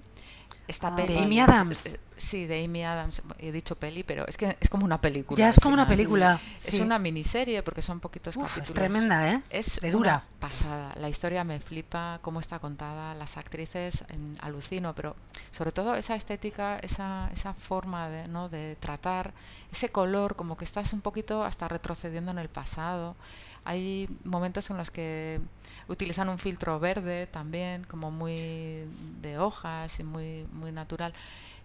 Esta 0.67 0.89
Ah, 0.89 0.95
peli. 0.95 1.13
De 1.15 1.19
Amy 1.23 1.39
Adams. 1.39 1.85
es- 1.87 1.99
Sí, 2.15 2.45
de 2.45 2.65
Amy 2.65 2.83
Adams. 2.83 3.21
He 3.39 3.51
dicho 3.51 3.75
peli, 3.77 4.03
pero 4.03 4.27
es 4.27 4.35
que 4.35 4.57
es 4.59 4.69
como 4.69 4.83
una 4.83 4.99
película. 4.99 5.37
Ya 5.39 5.47
es 5.49 5.57
como 5.59 5.73
una 5.73 5.87
película. 5.87 6.39
Es 6.59 6.73
una 6.75 6.99
miniserie 6.99 7.63
porque 7.63 7.81
son 7.81 8.01
poquitos 8.01 8.35
Uf, 8.35 8.43
capítulos. 8.43 8.67
es 8.69 8.73
tremenda, 8.75 9.31
¿eh? 9.31 9.41
Es 9.49 9.77
de 9.79 9.87
una 9.87 9.97
dura. 9.97 10.23
pasada. 10.39 10.93
La 10.99 11.07
historia 11.09 11.43
me 11.45 11.59
flipa, 11.59 12.19
cómo 12.21 12.39
está 12.41 12.59
contada, 12.59 13.15
las 13.15 13.37
actrices 13.37 14.03
em, 14.09 14.35
alucino, 14.41 14.93
pero 14.93 15.15
sobre 15.51 15.71
todo 15.71 15.95
esa 15.95 16.15
estética, 16.15 16.77
esa, 16.79 17.29
esa 17.33 17.53
forma 17.53 18.09
de, 18.09 18.27
¿no? 18.27 18.49
de 18.49 18.75
tratar, 18.81 19.33
ese 19.71 19.89
color, 19.89 20.35
como 20.35 20.57
que 20.57 20.65
estás 20.65 20.91
un 20.91 20.99
poquito 21.01 21.43
hasta 21.45 21.67
retrocediendo 21.69 22.31
en 22.31 22.37
el 22.39 22.49
pasado. 22.49 23.15
Hay 23.65 24.09
momentos 24.23 24.69
en 24.69 24.77
los 24.77 24.89
que 24.91 25.39
utilizan 25.87 26.29
un 26.29 26.37
filtro 26.37 26.79
verde 26.79 27.27
también, 27.27 27.83
como 27.83 28.09
muy 28.11 28.85
de 29.21 29.37
hojas 29.37 29.99
y 29.99 30.03
muy, 30.03 30.45
muy 30.53 30.71
natural. 30.71 31.13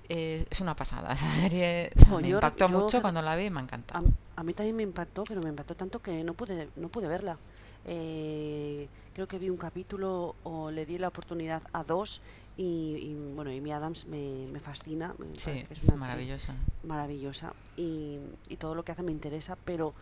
Eh, 0.08 0.44
es 0.50 0.60
una 0.60 0.76
pasada 0.76 1.12
esa 1.14 1.28
serie. 1.30 1.90
o 1.96 1.98
sea, 2.00 2.08
Jo, 2.10 2.20
me 2.20 2.28
yo- 2.28 2.36
impactó 2.36 2.68
yo 2.68 2.78
mucho 2.78 3.00
cuando 3.00 3.22
la 3.22 3.36
vi 3.36 3.46
y 3.46 3.50
me 3.50 3.60
encanta. 3.60 3.98
A, 3.98 4.02
a 4.36 4.44
mí 4.44 4.52
también 4.52 4.76
me 4.76 4.82
impactó, 4.82 5.24
pero 5.24 5.40
me 5.40 5.48
impactó 5.48 5.74
tanto 5.74 6.00
que 6.02 6.22
no 6.24 6.34
pude, 6.34 6.68
no 6.76 6.88
pude 6.88 7.08
verla. 7.08 7.38
Eh, 7.86 8.88
creo 9.14 9.28
que 9.28 9.38
vi 9.38 9.48
un 9.50 9.56
capítulo 9.56 10.34
o 10.42 10.70
le 10.70 10.84
di 10.86 10.98
la 10.98 11.08
oportunidad 11.08 11.62
a 11.72 11.84
dos 11.84 12.20
y, 12.56 12.96
y, 13.00 13.14
bueno, 13.34 13.50
Amy 13.50 13.72
Adams 13.72 14.06
me, 14.06 14.46
me 14.52 14.60
fascina. 14.60 15.12
Me 15.18 15.26
Sí, 15.38 15.62
que 15.64 15.74
es 15.74 15.82
una 15.84 15.96
maravillosa. 15.96 16.54
maravillosa 16.82 17.52
y, 17.76 18.18
y 18.48 18.56
todo 18.56 18.74
lo 18.74 18.84
que 18.84 18.92
hace 18.92 19.02
me 19.02 19.12
interesa, 19.12 19.56
pero 19.64 19.94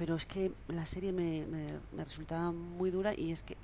pero 0.00 0.14
es 0.14 0.24
que 0.24 0.50
la 0.68 0.86
serie 0.86 1.12
me, 1.12 1.44
me, 1.44 1.78
me 1.92 2.04
resulta 2.04 2.52
muy 2.52 2.90
dura 2.90 3.12
y 3.14 3.32
es 3.32 3.42
que 3.42 3.58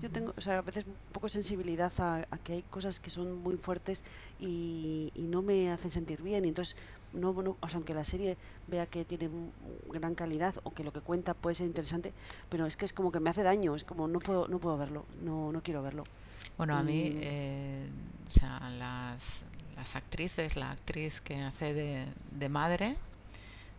yo 0.00 0.08
tengo, 0.10 0.32
o 0.36 0.40
sea, 0.40 0.58
a 0.58 0.62
veces 0.62 0.86
un 0.86 0.94
poco 1.12 1.28
sensibilidad 1.28 1.92
a, 1.98 2.18
a 2.30 2.38
que 2.38 2.52
hay 2.52 2.62
cosas 2.62 3.00
que 3.00 3.10
son 3.10 3.42
muy 3.42 3.56
fuertes 3.56 4.04
y, 4.38 5.10
y 5.16 5.26
no 5.26 5.42
me 5.42 5.72
hacen 5.72 5.90
sentir 5.90 6.22
bien 6.22 6.44
y 6.44 6.50
entonces 6.50 6.76
no, 7.12 7.32
no, 7.32 7.56
o 7.58 7.68
sea, 7.68 7.78
aunque 7.78 7.94
la 7.94 8.04
serie 8.04 8.36
vea 8.68 8.86
que 8.86 9.04
tiene 9.04 9.28
gran 9.90 10.14
calidad 10.14 10.54
o 10.62 10.72
que 10.72 10.84
lo 10.84 10.92
que 10.92 11.00
cuenta 11.00 11.34
puede 11.34 11.56
ser 11.56 11.66
interesante, 11.66 12.12
pero 12.48 12.64
es 12.64 12.76
que 12.76 12.84
es 12.84 12.92
como 12.92 13.10
que 13.10 13.18
me 13.18 13.30
hace 13.30 13.42
daño, 13.42 13.74
es 13.74 13.82
como 13.82 14.06
no 14.06 14.20
puedo, 14.20 14.46
no 14.46 14.60
puedo 14.60 14.78
verlo, 14.78 15.04
no, 15.20 15.50
no 15.50 15.64
quiero 15.64 15.82
verlo. 15.82 16.04
Bueno, 16.58 16.76
a 16.76 16.84
mí, 16.84 17.10
eh, 17.16 17.88
o 18.28 18.30
sea, 18.30 18.70
las, 18.78 19.42
las 19.74 19.96
actrices, 19.96 20.54
la 20.54 20.70
actriz 20.70 21.20
que 21.20 21.42
hace 21.42 21.74
de, 21.74 22.06
de 22.30 22.48
madre 22.48 22.96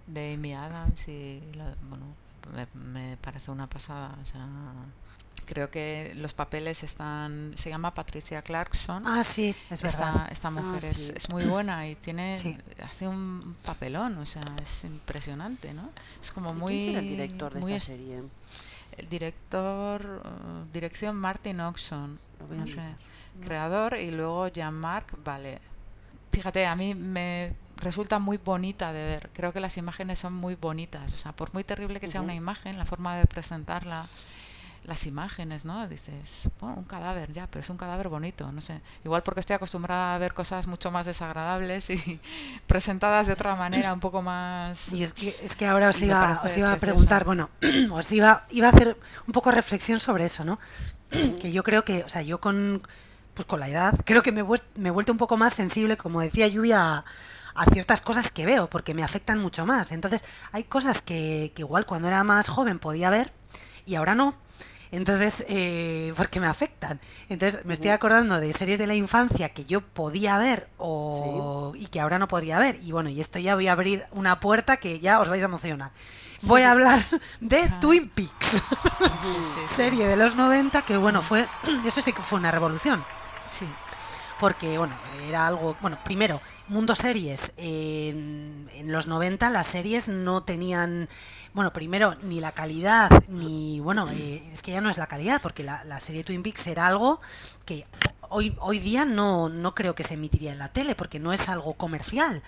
de 0.08 0.34
Amy 0.34 0.54
Adams 0.54 1.08
y, 1.08 1.42
la- 1.56 1.76
bueno, 1.90 2.06
me, 2.56 2.68
me 2.92 3.18
parece 3.18 3.52
una 3.52 3.68
pasada, 3.68 4.16
o 4.22 4.26
sea, 4.26 4.46
creo 5.46 5.70
que 5.70 6.14
los 6.16 6.34
papeles 6.34 6.84
están, 6.84 7.54
se 7.58 7.70
llama 7.70 7.94
Patricia 7.94 8.42
Clarkson. 8.42 9.04
Ah, 9.06 9.24
sí, 9.24 9.56
es 9.70 9.82
verdad. 9.82 10.16
Esta, 10.16 10.28
esta 10.32 10.50
mujer 10.52 10.82
Ah, 10.84 10.88
es, 10.88 10.96
sí. 11.08 11.14
es 11.16 11.30
muy 11.30 11.46
buena 11.46 11.88
y 11.88 11.96
tiene 11.96 12.38
Sí. 12.38 12.58
hace 12.84 13.08
un 13.08 13.56
papelón, 13.66 14.18
o 14.18 14.26
sea, 14.26 14.44
es 14.62 14.84
impresionante, 14.86 15.74
¿no? 15.74 15.90
Es 16.22 16.32
como 16.32 16.52
¿Y 16.52 16.54
muy 16.54 16.74
¿Quién 16.76 16.88
será 16.88 17.00
el 17.00 17.10
director 17.10 17.54
de 17.54 17.60
esta 17.60 17.76
es- 17.76 17.84
serie? 17.84 18.22
el 18.98 19.10
director, 19.10 20.22
eh, 20.24 20.66
dirección 20.72 21.16
Martin 21.16 21.60
Oxon, 21.62 22.20
no 22.50 22.68
sé, 22.68 22.82
creador 23.44 23.98
y 23.98 24.12
luego 24.12 24.48
Jean-Marc 24.50 25.16
Vallée. 25.24 25.58
Fíjate, 26.32 26.66
a 26.68 26.76
mí 26.76 26.94
me 26.94 27.54
resulta 27.84 28.20
muy 28.20 28.38
bonita 28.38 28.92
de 28.94 29.04
ver. 29.04 29.30
Creo 29.34 29.54
que 29.54 29.60
las 29.60 29.78
imágenes 29.78 30.20
son 30.20 30.34
muy 30.34 30.56
bonitas. 30.56 31.14
O 31.14 31.18
sea, 31.18 31.34
por 31.34 31.54
muy 31.54 31.64
terrible 31.64 32.00
que 32.00 32.08
sea 32.08 32.22
una 32.22 32.36
imagen, 32.36 32.78
la 32.78 32.86
forma 32.86 33.18
de 33.18 33.26
presentarla, 33.26 34.06
las 34.86 35.06
imágenes, 35.06 35.64
¿no? 35.66 35.88
Dices, 35.88 36.50
bueno, 36.60 36.76
un 36.78 36.84
cadáver 36.84 37.32
ya, 37.32 37.48
pero 37.48 37.62
es 37.62 37.70
un 37.70 37.78
cadáver 37.78 38.10
bonito, 38.10 38.52
no 38.52 38.62
sé. 38.62 38.82
Igual 39.06 39.24
porque 39.24 39.40
estoy 39.40 39.56
acostumbrada 39.56 40.16
a 40.16 40.18
ver 40.18 40.34
cosas 40.34 40.68
mucho 40.68 40.92
más 40.92 41.06
desagradables 41.06 41.90
y 41.90 42.20
presentadas 42.68 43.28
de 43.28 43.34
otra 43.34 43.56
manera, 43.56 43.94
un 43.94 44.00
poco 44.00 44.22
más... 44.22 44.92
Y 44.92 45.04
es 45.04 45.14
que, 45.14 45.36
es 45.42 45.56
que 45.56 45.66
ahora 45.66 45.90
os 45.90 46.02
iba, 46.02 46.42
os 46.44 46.58
iba 46.58 46.72
a 46.72 46.78
preguntar, 46.78 47.24
bueno, 47.24 47.50
os 47.92 48.12
iba, 48.12 48.46
iba 48.50 48.68
a 48.68 48.72
hacer 48.72 48.98
un 49.28 49.32
poco 49.32 49.52
reflexión 49.52 50.00
sobre 50.00 50.26
eso, 50.26 50.44
¿no? 50.44 50.60
que 51.42 51.52
yo 51.52 51.64
creo 51.64 51.86
que, 51.86 52.04
o 52.04 52.10
sea, 52.10 52.22
yo 52.22 52.40
con, 52.40 52.82
pues 53.34 53.46
con 53.46 53.60
la 53.60 53.70
edad, 53.70 54.00
creo 54.06 54.22
que 54.22 54.32
me, 54.32 54.44
me 54.76 54.90
he 54.90 54.92
vuelto 54.92 55.12
un 55.12 55.18
poco 55.18 55.38
más 55.38 55.54
sensible, 55.54 55.96
como 55.96 56.20
decía 56.20 56.48
Lluvia, 56.48 56.98
a, 56.98 57.06
a 57.56 57.66
ciertas 57.66 58.02
cosas 58.02 58.32
que 58.32 58.46
veo, 58.46 58.68
porque 58.68 58.94
me 58.94 59.04
afectan 59.04 59.40
mucho 59.40 59.66
más. 59.66 59.92
Entonces, 59.92 60.24
hay 60.52 60.64
cosas 60.64 61.02
que, 61.02 61.52
que 61.56 61.62
igual 61.62 61.86
cuando 61.86 62.08
era 62.08 62.24
más 62.24 62.48
joven 62.48 62.80
podía 62.80 63.10
ver 63.10 63.32
y 63.86 63.96
ahora 63.96 64.16
no. 64.16 64.36
Entonces, 64.94 65.44
eh, 65.50 66.14
porque 66.18 66.40
me 66.40 66.48
afectan. 66.48 67.00
Entonces, 67.28 67.66
me 67.66 67.74
estoy 67.74 67.90
acordando 67.90 68.40
de 68.40 68.54
series 68.54 68.78
de 68.78 68.88
la 68.88 68.96
infancia 68.96 69.50
que 69.50 69.66
yo 69.66 69.82
podía 69.82 70.38
ver 70.38 70.68
o, 70.78 71.74
y 71.76 71.88
que 71.88 72.00
ahora 72.00 72.20
no 72.20 72.28
podría 72.28 72.60
ver. 72.60 72.80
Y 72.84 72.92
bueno, 72.92 73.10
y 73.10 73.20
esto 73.20 73.40
ya 73.40 73.56
voy 73.56 73.68
a 73.68 73.74
abrir 73.74 74.06
una 74.12 74.40
puerta 74.40 74.78
que 74.78 75.00
ya 75.00 75.20
os 75.20 75.30
vais 75.30 75.42
a 75.42 75.46
emocionar. 75.46 75.92
Voy 76.44 76.62
a 76.62 76.72
hablar 76.72 77.02
de 77.40 77.72
Twin 77.82 78.10
Peaks, 78.10 78.64
serie 79.66 80.08
de 80.08 80.18
los 80.18 80.36
90 80.36 80.82
que 80.84 80.98
bueno, 80.98 81.22
fue, 81.22 81.48
eso 81.86 82.02
sí 82.02 82.14
que 82.14 82.22
fue 82.22 82.38
una 82.38 82.52
revolución. 82.52 83.04
Sí. 83.48 83.68
Porque, 84.40 84.78
bueno, 84.78 84.98
era 85.28 85.48
algo. 85.48 85.78
Bueno, 85.82 85.98
primero, 86.04 86.42
mundo 86.68 86.96
series. 86.96 87.54
En, 87.58 88.68
en 88.74 88.92
los 88.92 89.08
90 89.08 89.50
las 89.50 89.68
series 89.68 90.08
no 90.10 90.42
tenían. 90.42 91.08
Bueno, 91.54 91.72
primero, 91.72 92.16
ni 92.24 92.40
la 92.40 92.52
calidad, 92.52 93.10
ni. 93.28 93.80
Bueno, 93.80 94.10
eh, 94.12 94.44
es 94.52 94.62
que 94.64 94.72
ya 94.72 94.82
no 94.82 94.90
es 94.90 94.98
la 94.98 95.08
calidad, 95.08 95.42
porque 95.42 95.64
la, 95.64 95.84
la 95.86 96.00
serie 96.00 96.24
Twin 96.24 96.42
Peaks 96.44 96.68
era 96.68 96.88
algo 96.88 97.22
que 97.66 97.86
hoy, 98.30 98.56
hoy 98.60 98.80
día 98.80 99.06
no, 99.06 99.50
no 99.50 99.76
creo 99.76 99.94
que 99.96 100.04
se 100.04 100.16
emitiría 100.16 100.52
en 100.52 100.58
la 100.60 100.70
tele, 100.70 100.96
porque 100.96 101.20
no 101.20 101.32
es 101.32 101.48
algo 101.50 101.76
comercial. 101.76 102.42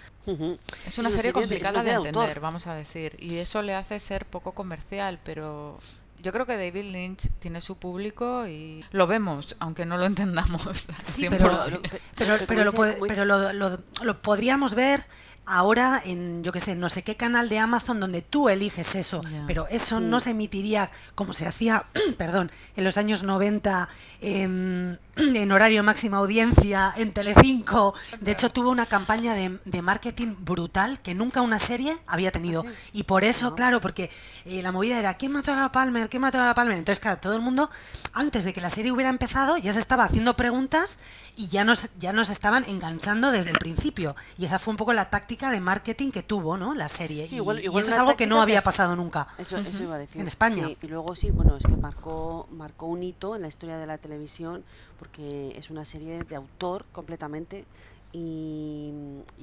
Es 0.88 0.98
una 0.98 1.12
Sí, 1.12 1.16
serie 1.18 1.32
complicada 1.34 1.84
de 1.84 1.94
autor. 1.94 2.08
entender, 2.08 2.40
vamos 2.40 2.66
a 2.68 2.74
decir, 2.74 3.16
y 3.20 3.38
eso 3.38 3.62
le 3.62 3.76
hace 3.76 4.00
ser 4.00 4.26
poco 4.26 4.54
comercial, 4.54 5.20
pero 5.24 5.78
yo 6.26 6.32
creo 6.32 6.46
que 6.48 6.58
David 6.58 6.92
Lynch 6.92 7.30
tiene 7.40 7.62
su 7.62 7.78
público 7.78 8.48
y 8.48 8.84
lo 8.92 9.06
vemos, 9.06 9.56
aunque 9.60 9.86
no 9.86 9.96
lo 9.98 10.06
entendamos. 10.08 10.88
Sí, 11.02 11.28
100%. 11.28 11.30
pero, 11.30 11.50
lo- 11.52 11.82
pero, 12.16 12.38
pero 12.48 12.72
pero, 13.08 13.26
lo, 13.54 13.80
pero 14.00 14.18
podríamos 14.22 14.74
ver 14.74 15.06
ahora 15.46 16.02
en, 16.04 16.44
yo 16.44 16.52
que 16.52 16.60
sé, 16.60 16.76
no 16.76 16.90
sé 16.90 17.04
qué 17.04 17.16
canal 17.16 17.48
de 17.50 17.60
Amazon 17.60 18.00
donde 18.00 18.24
tú 18.24 18.50
eliges 18.50 18.96
eso, 18.96 19.22
pero 19.46 19.68
eso 19.68 20.00
no 20.00 20.20
se 20.20 20.32
emitiría 20.32 20.90
como 21.14 21.34
se 21.34 21.46
hacía, 21.48 21.86
perdón, 22.18 22.50
en 22.76 22.84
los 22.84 22.98
años 22.98 23.22
90 23.22 23.88
en, 24.22 25.00
en 25.18 25.52
horario 25.52 25.84
máxima 25.84 26.18
audiencia, 26.18 26.94
en 26.98 27.14
Telecinco. 27.14 27.94
De 28.20 28.32
hecho, 28.32 28.52
tuvo 28.52 28.70
una 28.70 28.86
campaña 28.86 29.34
de, 29.36 29.60
de 29.66 29.82
marketing 29.82 30.36
brutal 30.40 31.02
que 31.02 31.14
nunca 31.16 31.42
una 31.42 31.60
serie 31.60 31.96
había 32.08 32.32
tenido. 32.32 32.66
Y 32.94 33.04
por 33.04 33.24
eso, 33.24 33.56
claro, 33.56 33.80
porque 33.82 34.10
eh, 34.46 34.62
la 34.62 34.72
movida 34.72 35.00
era, 35.00 35.16
¿quién 35.16 35.32
mató 35.32 35.54
a 35.54 35.56
la 35.56 35.72
Palmer? 35.72 36.10
¿Quién 36.10 36.22
mató 36.22 36.42
a 36.42 36.46
la 36.46 36.54
Palmer? 36.54 36.78
Entonces, 36.78 37.00
claro, 37.00 37.18
todo 37.20 37.34
el 37.36 37.42
mundo, 37.42 37.70
antes 38.14 38.44
de 38.44 38.54
que 38.54 38.62
la 38.62 38.70
serie 38.70 38.92
hubiera 38.92 39.10
empezado, 39.10 39.58
ya 39.58 39.72
se 39.74 39.80
estaba 39.80 40.04
haciendo 40.04 40.36
preguntas 40.36 41.00
y 41.38 41.48
ya 41.48 41.64
nos, 41.64 41.90
ya 41.98 42.12
nos 42.14 42.30
estaban 42.30 42.66
enganchando 42.68 43.32
desde 43.32 43.52
el 43.52 43.58
principio. 43.58 44.16
Y 44.38 44.46
esa 44.46 44.60
fue 44.60 44.72
un 44.72 44.78
poco 44.78 44.94
la 44.94 45.10
táctica 45.10 45.50
de 45.50 45.60
marketing 45.62 46.12
que 46.12 46.24
tuvo, 46.24 46.58
¿no? 46.58 46.74
La 46.76 46.90
serie. 46.90 47.26
Sí, 47.28 47.36
Y- 47.36 47.38
igual- 47.38 47.60
y, 47.60 47.64
igual 47.66 47.84
eso 47.84 47.94
es 47.94 47.98
algo 48.00 48.16
que 48.18 48.26
no 48.28 48.42
había 48.42 48.60
es- 48.60 48.66
pasado 48.66 48.96
nunca. 48.96 49.28
Eso, 49.38 49.58
eso 49.58 49.84
iba 49.84 49.96
a 49.96 50.00
decir. 50.00 50.20
En 50.22 50.28
España. 50.28 50.68
Sí, 50.68 50.78
y 50.82 50.88
luego 50.88 51.16
sí, 51.16 51.32
bueno, 51.32 51.56
es 51.56 51.66
que 51.66 51.76
marcó, 51.78 52.48
marcó 52.52 52.88
un 52.88 53.04
hito 53.04 53.36
en 53.36 53.44
la 53.44 53.48
historia 53.48 53.78
de 53.78 53.86
la 53.88 53.98
televisión 53.98 54.64
porque 55.06 55.54
es 55.56 55.70
una 55.70 55.86
serie 55.86 56.24
de 56.24 56.36
autor 56.36 56.84
completamente 56.92 57.64
y, 58.12 58.92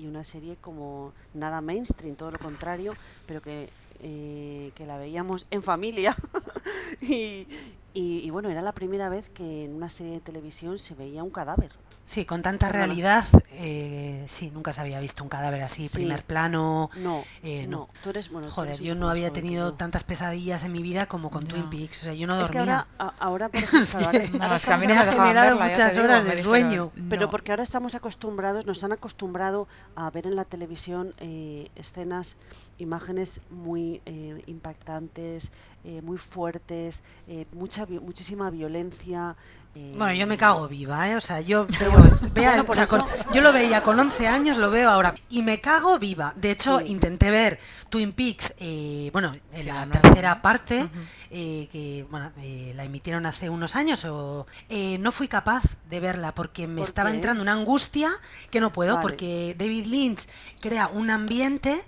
una 0.05 0.25
serie 0.25 0.57
como 0.57 1.13
nada 1.35 1.61
mainstream, 1.61 2.17
todo 2.17 2.31
lo 2.33 2.39
contrario, 2.39 2.93
pero 3.27 3.41
que, 3.41 3.71
eh, 4.01 4.73
que 4.75 4.87
la 4.87 4.99
veíamos 4.99 5.47
en 5.51 5.63
familia. 5.63 6.15
y- 7.01 7.47
y 7.95 8.31
bueno, 8.31 8.49
era 8.51 8.63
la 8.63 8.73
primera 8.73 9.09
vez 9.09 9.29
que 9.29 9.65
en 9.65 9.75
una 9.77 9.89
serie 9.89 10.15
de 10.15 10.21
televisión 10.21 10.79
se 10.79 10.95
veía 10.95 11.23
un 11.23 11.31
cadáver. 11.31 11.71
Sí, 12.05 12.25
con 12.27 12.43
tanta 12.43 12.67
Perdona. 12.67 12.87
realidad, 12.87 13.25
eh, 13.53 14.25
sí, 14.29 14.51
nunca 14.51 14.73
se 14.73 14.81
había 14.81 14.99
visto 14.99 15.23
un 15.23 15.31
cadáver 15.31 15.63
así, 15.63 15.87
Sí. 15.89 15.95
primer 15.95 16.25
plano. 16.25 16.91
No, 16.97 17.23
eh, 17.45 17.67
no, 17.69 17.89
tú 18.03 18.11
eres, 18.11 18.29
bueno, 18.31 18.49
tú 18.49 18.55
Joder, 18.55 18.71
eres 18.73 18.81
yo 18.81 18.95
no 18.97 19.09
había 19.09 19.33
tenido 19.33 19.73
tantas 19.75 20.03
pesadillas 20.03 20.65
en 20.65 20.73
mi 20.73 20.83
vida 20.83 21.07
como 21.07 21.31
con 21.31 21.47
Twin. 21.47 21.71
Peaks. 21.71 22.01
O 22.03 22.05
sea, 22.07 22.13
yo 22.15 22.27
no 22.27 22.41
Es 22.41 22.51
que 22.51 22.59
dormía. 22.59 22.85
ahora, 22.99 23.15
ahora 23.21 23.49
por 23.49 23.61
ejemplo, 23.63 23.87
Sí. 23.87 23.97
ahora 23.97 24.13
No, 24.13 24.55
es 24.57 24.65
que 24.65 24.71
no 24.73 24.79
me 24.79 24.93
ha 24.99 25.05
generado 25.13 25.57
verla, 25.59 25.67
muchas 25.69 25.93
digo, 25.95 26.05
horas 26.05 26.25
de 26.25 26.31
dijeron, 26.31 26.51
sueño. 26.51 26.93
Pero 27.09 27.23
"No". 27.23 27.31
porque 27.31 27.53
ahora 27.53 27.63
estamos 27.63 27.95
acostumbrados, 27.95 28.67
nos 28.67 28.83
han 28.83 28.93
acostumbrado 28.93 29.69
a 29.95 30.11
ver 30.11 30.27
en 30.27 30.35
la 30.35 30.45
televisión 30.45 31.13
eh, 31.21 31.71
escenas, 31.77 32.37
imágenes 32.79 33.41
muy 33.51 34.03
eh, 34.07 34.43
impactantes, 34.47 35.53
eh, 35.85 36.03
muy 36.03 36.19
fuertes, 36.19 37.03
eh, 37.29 37.47
mucha, 37.53 37.87
muchísima 37.87 38.51
violencia. 38.51 39.37
Eh, 39.75 39.95
Bueno, 39.97 40.13
yo 40.15 40.27
me 40.27 40.37
cago 40.37 40.69
viva, 40.69 41.09
¿eh? 41.09 41.17
O 41.17 41.21
sea, 41.21 41.41
yo 41.41 41.67
veo, 41.81 42.11
vea- 42.33 42.65
o 42.67 42.75
sea, 42.75 42.87
con- 42.87 43.05
yo 43.33 43.41
lo 43.41 43.53
veía 43.53 43.83
con 43.83 43.99
11 43.99 44.27
años, 44.29 44.57
lo 44.57 44.71
veo 44.71 44.91
ahora. 44.91 45.15
Y 45.31 45.43
me 45.43 45.61
cago 45.61 45.99
viva. 45.99 46.33
De 46.37 46.51
hecho, 46.51 46.79
Sí. 46.81 46.87
intenté 46.89 47.31
ver 47.31 47.59
Twin 47.91 48.13
Peaks, 48.13 48.55
eh, 48.59 49.11
bueno, 49.13 49.35
en 49.53 49.61
Sí, 49.61 49.63
la 49.65 49.87
tercera 49.87 50.35
¿no? 50.37 50.43
parte, 50.43 50.89
eh, 51.31 51.69
que 51.71 52.07
bueno, 52.11 52.33
eh, 52.39 52.73
la 52.75 52.85
emitieron 52.85 53.27
hace 53.27 53.51
unos 53.51 53.77
años, 53.77 54.05
o 54.07 54.47
eh, 54.71 54.97
no 54.99 55.13
fui 55.13 55.29
capaz 55.29 55.63
de 55.91 56.01
verla 56.01 56.35
porque 56.35 56.67
me 56.67 56.77
¿Por 56.81 56.87
estaba 56.89 57.11
qué? 57.11 57.17
entrando 57.17 57.43
una 57.43 57.53
angustia 57.53 58.11
que 58.51 58.61
no 58.61 58.73
puedo, 58.73 58.95
Vale. 58.95 59.03
porque 59.03 59.55
David 59.59 59.87
Lynch 59.89 60.27
crea 60.61 60.89
un 60.89 61.11
ambiente 61.11 61.79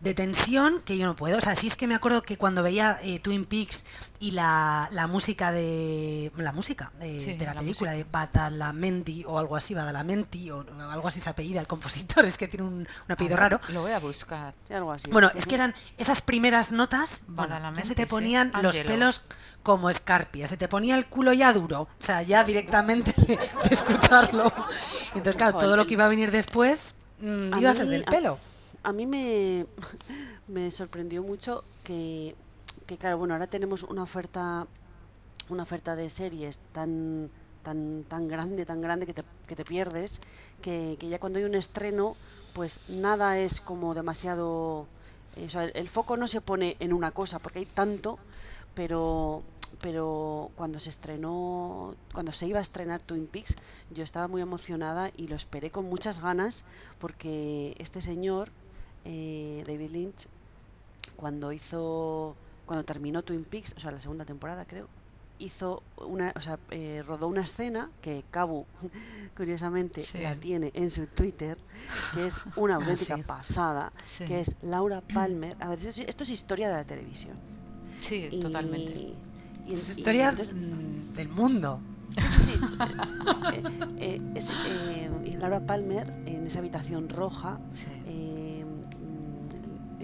de 0.00 0.14
tensión 0.14 0.80
que 0.86 0.96
yo 0.96 1.04
no 1.06 1.14
puedo. 1.14 1.36
O 1.36 1.40
sea, 1.42 1.54
sí 1.54 1.66
es 1.66 1.76
que 1.76 1.86
me 1.86 1.94
acuerdo 1.94 2.22
que 2.22 2.38
cuando 2.38 2.62
veía 2.62 2.98
eh, 3.02 3.18
Twin 3.20 3.44
Peaks 3.44 3.84
y 4.20 4.32
la, 4.32 4.88
la 4.92 5.06
música 5.06 5.50
de. 5.50 6.30
La 6.36 6.52
música 6.52 6.92
de, 7.00 7.18
Sí, 7.18 7.34
de 7.34 7.46
la, 7.46 7.54
la 7.54 7.60
película 7.60 7.92
de 7.92 8.04
Badalamenti 8.04 9.24
o 9.26 9.38
algo 9.38 9.56
así, 9.56 9.74
Badalamenti 9.74 10.50
o 10.50 10.64
algo 10.90 11.08
así 11.08 11.20
se 11.20 11.30
apellida 11.30 11.60
el 11.60 11.66
compositor, 11.66 12.24
es 12.26 12.36
que 12.38 12.46
tiene 12.46 12.66
un, 12.66 12.74
un 12.74 12.86
apellido 13.12 13.36
A 13.36 13.40
ver, 13.40 13.52
raro. 13.52 13.60
Lo 13.72 13.82
voy 13.82 13.92
a 13.92 13.98
buscar. 13.98 14.54
algo 14.70 14.92
así. 14.92 15.10
Bueno, 15.10 15.30
es 15.34 15.46
que 15.46 15.54
eran 15.54 15.74
esas 15.98 16.22
primeras 16.22 16.70
notas, 16.70 17.22
bueno, 17.28 17.58
ya 17.74 17.82
se 17.84 17.94
te 17.94 18.02
sí. 18.02 18.08
ponían 18.08 18.52
los 18.62 18.76
pelos 18.78 19.22
como 19.62 19.90
escarpia, 19.90 20.46
se 20.46 20.56
te 20.56 20.68
ponía 20.68 20.96
el 20.96 21.06
culo 21.06 21.32
ya 21.32 21.52
duro, 21.52 21.82
o 21.82 21.88
sea, 21.98 22.22
ya 22.22 22.44
directamente 22.44 23.12
de, 23.26 23.36
de 23.36 23.74
escucharlo. 23.74 24.52
Entonces, 25.14 25.36
claro, 25.36 25.58
todo 25.58 25.76
lo 25.76 25.86
que 25.86 25.94
iba 25.94 26.04
a 26.04 26.08
venir 26.08 26.30
después 26.30 26.94
mm, 27.20 27.52
A 27.54 27.60
iba 27.60 27.70
a 27.70 27.74
ser 27.74 27.86
del 27.88 28.04
a- 28.06 28.10
pelo. 28.10 28.38
A 28.82 28.92
mí 28.92 29.06
me, 29.06 29.66
me 30.48 30.70
sorprendió 30.70 31.22
mucho 31.22 31.64
que, 31.84 32.34
que, 32.90 32.98
claro, 32.98 33.18
bueno, 33.18 33.34
ahora 33.34 33.46
tenemos 33.46 33.84
una 33.84 34.02
oferta 34.02 34.66
una 35.48 35.62
oferta 35.62 35.94
de 35.94 36.10
series 36.10 36.58
tan 36.72 37.30
tan 37.62 38.02
tan 38.08 38.26
grande, 38.26 38.66
tan 38.66 38.80
grande 38.80 39.06
que 39.06 39.14
te, 39.14 39.22
que 39.46 39.54
te 39.54 39.64
pierdes, 39.64 40.20
que, 40.60 40.96
que 40.98 41.08
ya 41.08 41.20
cuando 41.20 41.38
hay 41.38 41.44
un 41.44 41.54
estreno, 41.54 42.16
pues 42.52 42.88
nada 42.88 43.38
es 43.38 43.60
como 43.60 43.94
demasiado... 43.94 44.86
eh, 45.36 45.44
o 45.46 45.50
sea, 45.50 45.64
el, 45.66 45.88
foco 45.88 46.16
no 46.16 46.26
se 46.26 46.40
pone 46.40 46.76
en 46.80 46.92
una 46.92 47.12
cosa, 47.12 47.38
porque 47.38 47.60
hay 47.60 47.66
tanto, 47.66 48.18
pero 48.74 49.42
pero 49.80 50.50
cuando 50.56 50.80
se 50.80 50.90
estrenó, 50.90 51.94
cuando 52.12 52.32
se 52.32 52.48
iba 52.48 52.58
a 52.58 52.62
estrenar 52.62 53.00
Twin 53.00 53.28
Peaks, 53.28 53.56
yo 53.92 54.02
estaba 54.02 54.26
muy 54.26 54.42
emocionada 54.42 55.10
y 55.16 55.28
lo 55.28 55.36
esperé 55.36 55.70
con 55.70 55.84
muchas 55.84 56.20
ganas, 56.20 56.64
porque 57.00 57.76
este 57.78 58.02
señor, 58.02 58.50
eh, 59.04 59.62
David 59.66 59.90
Lynch, 59.92 60.26
cuando 61.16 61.52
hizo, 61.52 62.34
cuando 62.70 62.84
terminó 62.84 63.22
Twin 63.24 63.42
Peaks, 63.42 63.74
o 63.76 63.80
sea, 63.80 63.90
la 63.90 63.98
segunda 63.98 64.24
temporada 64.24 64.64
creo, 64.64 64.86
hizo 65.40 65.82
una, 66.06 66.32
o 66.36 66.40
sea, 66.40 66.56
eh, 66.70 67.02
rodó 67.04 67.26
una 67.26 67.40
escena 67.42 67.90
que 68.00 68.22
Cabu, 68.30 68.64
curiosamente, 69.36 70.02
Sí. 70.04 70.18
la 70.18 70.36
tiene 70.36 70.70
en 70.74 70.88
su 70.88 71.08
Twitter, 71.08 71.58
que 72.14 72.28
es 72.28 72.36
una 72.54 72.76
auténtica 72.76 73.16
sí. 73.16 73.22
pasada, 73.26 73.90
Sí. 74.06 74.24
que 74.24 74.40
es 74.40 74.54
Laura 74.62 75.00
Palmer. 75.00 75.56
A 75.58 75.66
ver, 75.66 75.78
esto 75.78 75.88
es- 75.88 76.08
esto 76.08 76.22
es 76.22 76.30
historia 76.30 76.68
de 76.68 76.74
la 76.76 76.84
televisión. 76.84 77.34
Sí, 78.00 78.28
Y- 78.30 78.40
totalmente. 78.40 78.92
y- 78.92 79.16
Es 79.72 79.88
y 79.96 79.98
historia 79.98 80.28
entonces- 80.30 80.54
mm, 80.54 81.10
del 81.16 81.28
mundo. 81.30 81.80
Sí, 82.28 82.42
sí, 82.42 82.58
sí. 82.58 82.66
Eh, 83.52 83.62
eh, 83.98 84.20
es, 84.36 84.50
eh, 84.50 85.36
Laura 85.40 85.66
Palmer 85.66 86.12
en 86.26 86.46
esa 86.46 86.60
habitación 86.60 87.08
roja 87.08 87.58
Sí. 87.72 87.86
eh, 88.06 88.39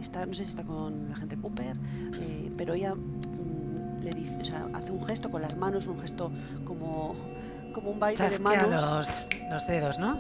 está, 0.07 0.25
no 0.27 0.33
sé 0.33 0.45
si 0.45 0.51
está 0.51 0.63
con 0.63 1.09
la 1.09 1.17
gente 1.17 1.37
Cooper, 1.37 1.77
eh, 2.21 2.53
pero 2.57 2.75
ella 2.75 2.95
mm, 2.95 4.03
le 4.03 4.15
dice, 4.15 4.39
o 4.41 4.45
sea, 4.45 4.69
hace 4.75 4.93
un 4.93 5.05
gesto 5.05 5.31
con 5.31 5.43
las 5.43 5.57
manos, 5.57 5.87
un 5.87 6.01
gesto 6.01 6.33
como, 6.65 7.15
como 7.75 7.91
un 7.91 8.01
baile 8.01 8.23
de 8.23 8.29
Chasquea 8.31 8.67
manos. 8.67 8.93
los, 8.93 9.29
los 9.51 9.67
dedos, 9.67 9.99
¿no? 9.99 10.19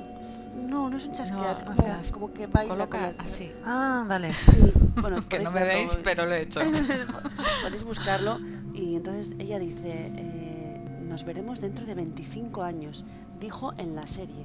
No, 0.56 0.90
no 0.90 0.96
es 0.96 1.06
un 1.06 1.12
chasquear, 1.12 1.64
No, 1.64 2.00
es 2.00 2.10
como, 2.10 2.32
que 2.32 2.46
baila 2.46 2.68
con 2.68 2.78
Coloca 2.78 3.00
las 3.00 3.20
así. 3.20 3.50
Ah, 3.64 4.04
vale. 4.08 4.32
Sí, 4.32 4.72
bueno, 5.00 5.22
Que 5.28 5.38
no 5.40 5.52
me 5.52 5.60
verlo, 5.60 5.74
veis, 5.74 5.98
pero 6.02 6.26
lo 6.26 6.34
he 6.34 6.42
hecho. 6.42 6.60
podéis 7.62 7.84
buscarlo 7.84 8.38
y 8.74 8.96
entonces 8.96 9.34
ella 9.38 9.58
dice 9.58 10.12
eh, 10.16 11.00
nos 11.08 11.24
veremos 11.24 11.60
dentro 11.60 11.86
de 11.86 11.94
25 11.94 12.62
años 12.62 13.04
dijo 13.40 13.74
en 13.78 13.94
la 13.94 14.06
serie 14.06 14.44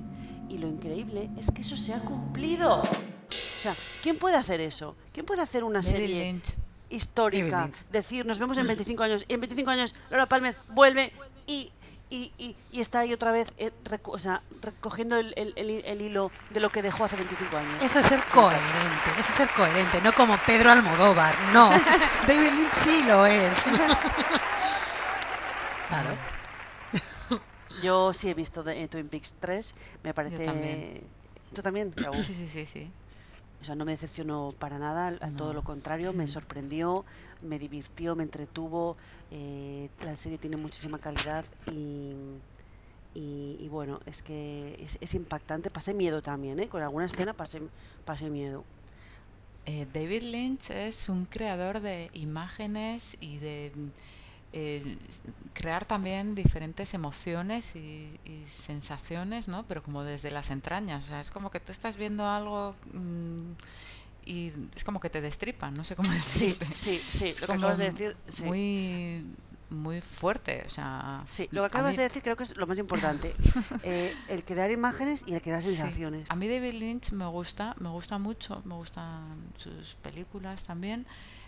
y 0.49 0.57
lo 0.57 0.67
increíble 0.67 1.29
es 1.37 1.51
que 1.51 1.61
eso 1.61 1.77
se 1.77 1.93
ha 1.93 1.99
cumplido 1.99 2.83
sea 3.61 3.75
quién 4.01 4.17
puede 4.17 4.35
hacer 4.37 4.59
eso 4.61 4.95
quién 5.13 5.25
puede 5.25 5.41
hacer 5.41 5.63
una 5.63 5.81
David 5.81 5.91
serie 5.91 6.23
Lynch. 6.25 6.55
Histórica 6.89 7.69
decir 7.91 8.25
nos 8.25 8.39
vemos 8.39 8.57
en 8.57 8.67
25 8.67 9.03
años 9.03 9.25
y 9.27 9.33
en 9.33 9.39
25 9.41 9.69
años 9.71 9.95
Laura 10.09 10.25
Palmer 10.25 10.55
vuelve 10.69 11.11
y 11.47 11.71
y, 12.13 12.33
y- 12.37 12.57
y 12.73 12.81
está 12.81 12.99
ahí 12.99 13.13
otra 13.13 13.31
vez 13.31 13.53
eh, 13.57 13.71
reco- 13.85 14.11
o 14.11 14.19
sea, 14.19 14.41
recogiendo 14.61 15.15
el, 15.15 15.33
el- 15.37 15.53
el- 15.55 15.81
el 15.85 16.01
hilo 16.01 16.29
de 16.49 16.59
lo 16.59 16.69
que 16.69 16.81
dejó 16.81 17.05
hace 17.05 17.15
25 17.15 17.55
años. 17.55 17.81
Eso 17.81 17.99
es 17.99 18.05
ser 18.05 18.21
coherente, 18.33 19.11
eso 19.17 19.29
es 19.29 19.35
ser 19.37 19.49
coherente, 19.51 20.01
no 20.01 20.11
como 20.13 20.37
Pedro 20.45 20.71
Almodóvar, 20.73 21.33
no. 21.53 21.69
David 22.27 22.49
Lynch 22.57 22.73
sí 22.73 23.03
lo 23.07 23.25
es. 23.25 23.65
Claro. 25.87 26.17
Yo 27.81 28.13
sí 28.13 28.29
he 28.29 28.33
visto 28.33 28.63
de, 28.63 28.81
eh, 28.83 28.87
Twin 28.87 29.07
Peaks 29.07 29.33
3, 29.39 29.75
me 30.03 30.13
parece... 30.13 30.45
también. 30.45 31.03
¿Tú 31.53 31.61
también? 31.61 31.91
Raúl? 31.95 32.15
Sí, 32.17 32.33
sí, 32.33 32.47
sí, 32.51 32.65
sí. 32.65 32.91
O 33.61 33.63
sea, 33.63 33.75
no 33.75 33.85
me 33.85 33.91
decepcionó 33.91 34.53
para 34.57 34.79
nada, 34.79 35.07
al 35.07 35.35
todo 35.35 35.53
lo 35.53 35.63
contrario, 35.63 36.13
me 36.13 36.27
sorprendió, 36.27 37.05
me 37.41 37.59
divirtió, 37.59 38.15
me 38.15 38.23
entretuvo. 38.23 38.97
eh, 39.31 39.89
la 40.03 40.15
serie 40.15 40.37
tiene 40.37 40.57
muchísima 40.57 40.97
calidad 40.97 41.45
y, 41.71 42.13
y, 43.13 43.57
y 43.59 43.67
bueno, 43.69 43.99
es 44.05 44.23
que 44.23 44.75
es, 44.79 44.97
es 45.01 45.13
impactante. 45.13 45.69
Pasé 45.69 45.93
miedo 45.93 46.21
también, 46.21 46.59
¿eh? 46.59 46.67
Con 46.67 46.81
alguna 46.81 47.05
escena 47.05 47.33
pasé, 47.33 47.61
pasé 48.03 48.29
miedo. 48.29 48.63
Eh, 49.67 49.87
David 49.93 50.23
Lynch 50.23 50.71
es 50.71 51.07
un 51.07 51.25
creador 51.25 51.81
de 51.81 52.09
imágenes 52.13 53.15
y 53.19 53.37
de 53.37 53.71
eh, 54.53 54.97
crear 55.53 55.85
también 55.85 56.35
diferentes 56.35 56.93
emociones 56.93 57.75
y, 57.75 58.19
y 58.25 58.43
sensaciones, 58.49 59.47
¿no? 59.47 59.63
Pero 59.67 59.81
como 59.83 60.03
desde 60.03 60.31
las 60.31 60.51
entrañas. 60.51 61.05
O 61.05 61.07
sea, 61.07 61.21
es 61.21 61.31
como 61.31 61.51
que 61.51 61.59
tú 61.59 61.71
estás 61.71 61.95
viendo 61.97 62.27
algo 62.27 62.75
mm, 62.93 63.37
y 64.25 64.51
es 64.75 64.83
como 64.83 64.99
que 64.99 65.09
te 65.09 65.21
destripan, 65.21 65.73
no 65.73 65.83
sé 65.83 65.95
cómo 65.95 66.11
decirte. 66.11 66.65
sí, 66.73 67.01
sí, 67.09 67.29
Es 67.29 67.41
lo 67.41 67.47
que 67.47 67.53
acabas 67.53 67.77
de 67.77 67.91
decir, 67.91 68.15
sí. 68.27 68.43
muy 68.43 69.25
muy 69.69 70.01
fuerte, 70.01 70.65
o 70.67 70.69
sea, 70.69 71.23
Sí, 71.25 71.47
lo 71.51 71.61
que 71.61 71.67
acabas 71.67 71.91
mí- 71.91 71.97
de 71.97 72.03
decir 72.03 72.21
creo 72.21 72.35
que 72.35 72.43
es 72.43 72.57
lo 72.57 72.67
más 72.67 72.77
importante. 72.77 73.33
Eh, 73.83 74.13
el 74.27 74.43
crear 74.43 74.69
imágenes 74.69 75.23
y 75.25 75.33
el 75.33 75.41
crear 75.41 75.61
Sí. 75.63 75.73
sensaciones. 75.75 76.29
A 76.29 76.35
mí 76.35 76.49
David 76.49 76.73
Lynch 76.73 77.13
me 77.13 77.25
gusta, 77.27 77.73
me 77.79 77.87
gusta 77.87 78.17
mucho, 78.17 78.61
me 78.65 78.75
gustan 78.75 79.23
sus 79.55 79.95
películas 80.03 80.65
también. 80.65 81.05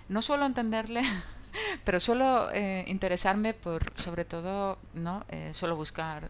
No 0.09 0.21
suelo 0.21 0.45
entenderle, 0.45 1.01
pero 1.85 1.99
suelo 1.99 2.49
eh, 2.51 2.83
interesarme 2.87 3.53
por, 3.53 3.83
sobre 3.99 4.25
todo, 4.25 4.77
¿no? 4.93 5.25
Eh, 5.29 5.51
suelo 5.53 5.75
buscar 5.75 6.29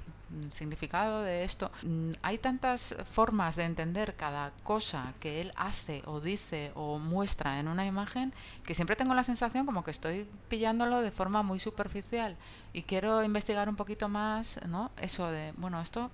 significado 0.51 1.21
de 1.21 1.43
esto. 1.43 1.71
Mm, 1.83 2.13
Hay 2.23 2.39
tantas 2.39 2.95
formas 3.11 3.55
de 3.55 3.65
entender 3.65 4.15
cada 4.15 4.51
cosa 4.63 5.13
que 5.19 5.41
él 5.41 5.53
hace 5.55 6.01
o 6.05 6.19
dice 6.21 6.71
o 6.75 6.97
muestra 6.97 7.59
en 7.59 7.67
una 7.67 7.85
imagen 7.85 8.33
que 8.65 8.73
siempre 8.73 8.95
tengo 8.95 9.13
la 9.13 9.23
sensación 9.23 9.65
como 9.67 9.83
que 9.83 9.91
estoy 9.91 10.27
pillándolo 10.49 11.01
de 11.01 11.11
forma 11.11 11.43
muy 11.43 11.59
superficial 11.59 12.35
y 12.73 12.81
quiero 12.83 13.23
investigar 13.23 13.69
un 13.69 13.75
poquito 13.75 14.09
más, 14.09 14.59
¿no? 14.67 14.89
Eso 14.99 15.27
de, 15.29 15.51
bueno, 15.57 15.79
esto 15.81 16.09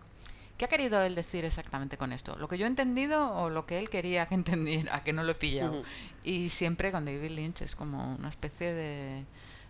¿Qué 0.59 0.65
ha 0.65 0.67
querido 0.67 1.01
él 1.01 1.15
decir 1.15 1.45
exactamente 1.45 1.97
con 1.97 2.11
esto? 2.11 2.35
¿Lo 2.37 2.49
que 2.49 2.57
yo 2.57 2.65
he 2.65 2.67
entendido 2.67 3.31
o 3.31 3.49
lo 3.49 3.65
que 3.65 3.79
él 3.79 3.89
quería 3.89 4.27
que 4.27 4.35
entendiera, 4.43 5.01
que 5.03 5.13
no 5.13 5.23
lo 5.23 5.31
he 5.31 5.35
pillado? 5.35 5.81
Y 6.23 6.49
siempre 6.49 6.91
con 6.91 7.05
David 7.05 7.31
Lynch 7.31 7.61
es 7.61 7.75
como 7.77 8.15
una 8.15 8.27
especie 8.27 8.73
de, 8.73 9.25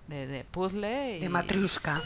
de, 0.08 0.26
de 0.28 0.44
puzzle. 0.46 1.18
Y, 1.18 1.20
De 1.20 1.30
Matriuska. 1.30 2.02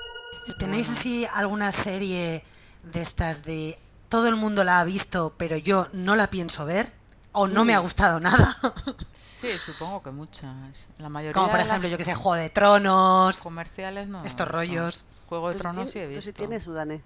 ¿Tenéis 0.59 0.89
así 0.89 1.25
alguna 1.33 1.71
serie 1.71 2.43
de 2.83 3.01
estas 3.01 3.45
de 3.45 3.79
todo 4.09 4.27
el 4.27 4.35
mundo 4.35 4.65
la 4.65 4.81
ha 4.81 4.83
visto, 4.83 5.33
pero 5.37 5.55
yo 5.55 5.87
no 5.93 6.17
la 6.17 6.29
pienso 6.29 6.65
ver? 6.65 6.85
¿O 7.31 7.47
no 7.47 7.63
me 7.65 7.73
ha 7.73 7.79
gustado 7.79 8.19
nada? 8.19 8.55
Sí, 9.13 9.49
supongo 9.65 10.01
que 10.03 10.11
muchas. 10.11 10.87
La 10.99 11.09
mayoría 11.09 11.33
Como 11.33 11.49
por 11.49 11.59
de 11.59 11.65
ejemplo, 11.65 11.89
las 11.89 11.91
yo 11.91 11.97
que 11.97 12.03
sé, 12.05 12.13
Juego 12.15 12.35
de 12.35 12.49
Tronos, 12.49 13.39
comerciales 13.39 14.07
no. 14.07 14.17
estos 14.23 14.45
visto. 14.45 14.45
rollos. 14.45 15.05
Juego 15.27 15.49
de 15.49 15.53
¿Tú 15.53 15.59
sí 15.59 15.61
Tronos 15.61 15.91
sí 15.91 15.99
he 15.99 16.07
tú 16.07 16.21
sí 16.21 16.31
visto. 16.31 16.33
tienes, 16.33 16.63
Sudane? 16.63 17.01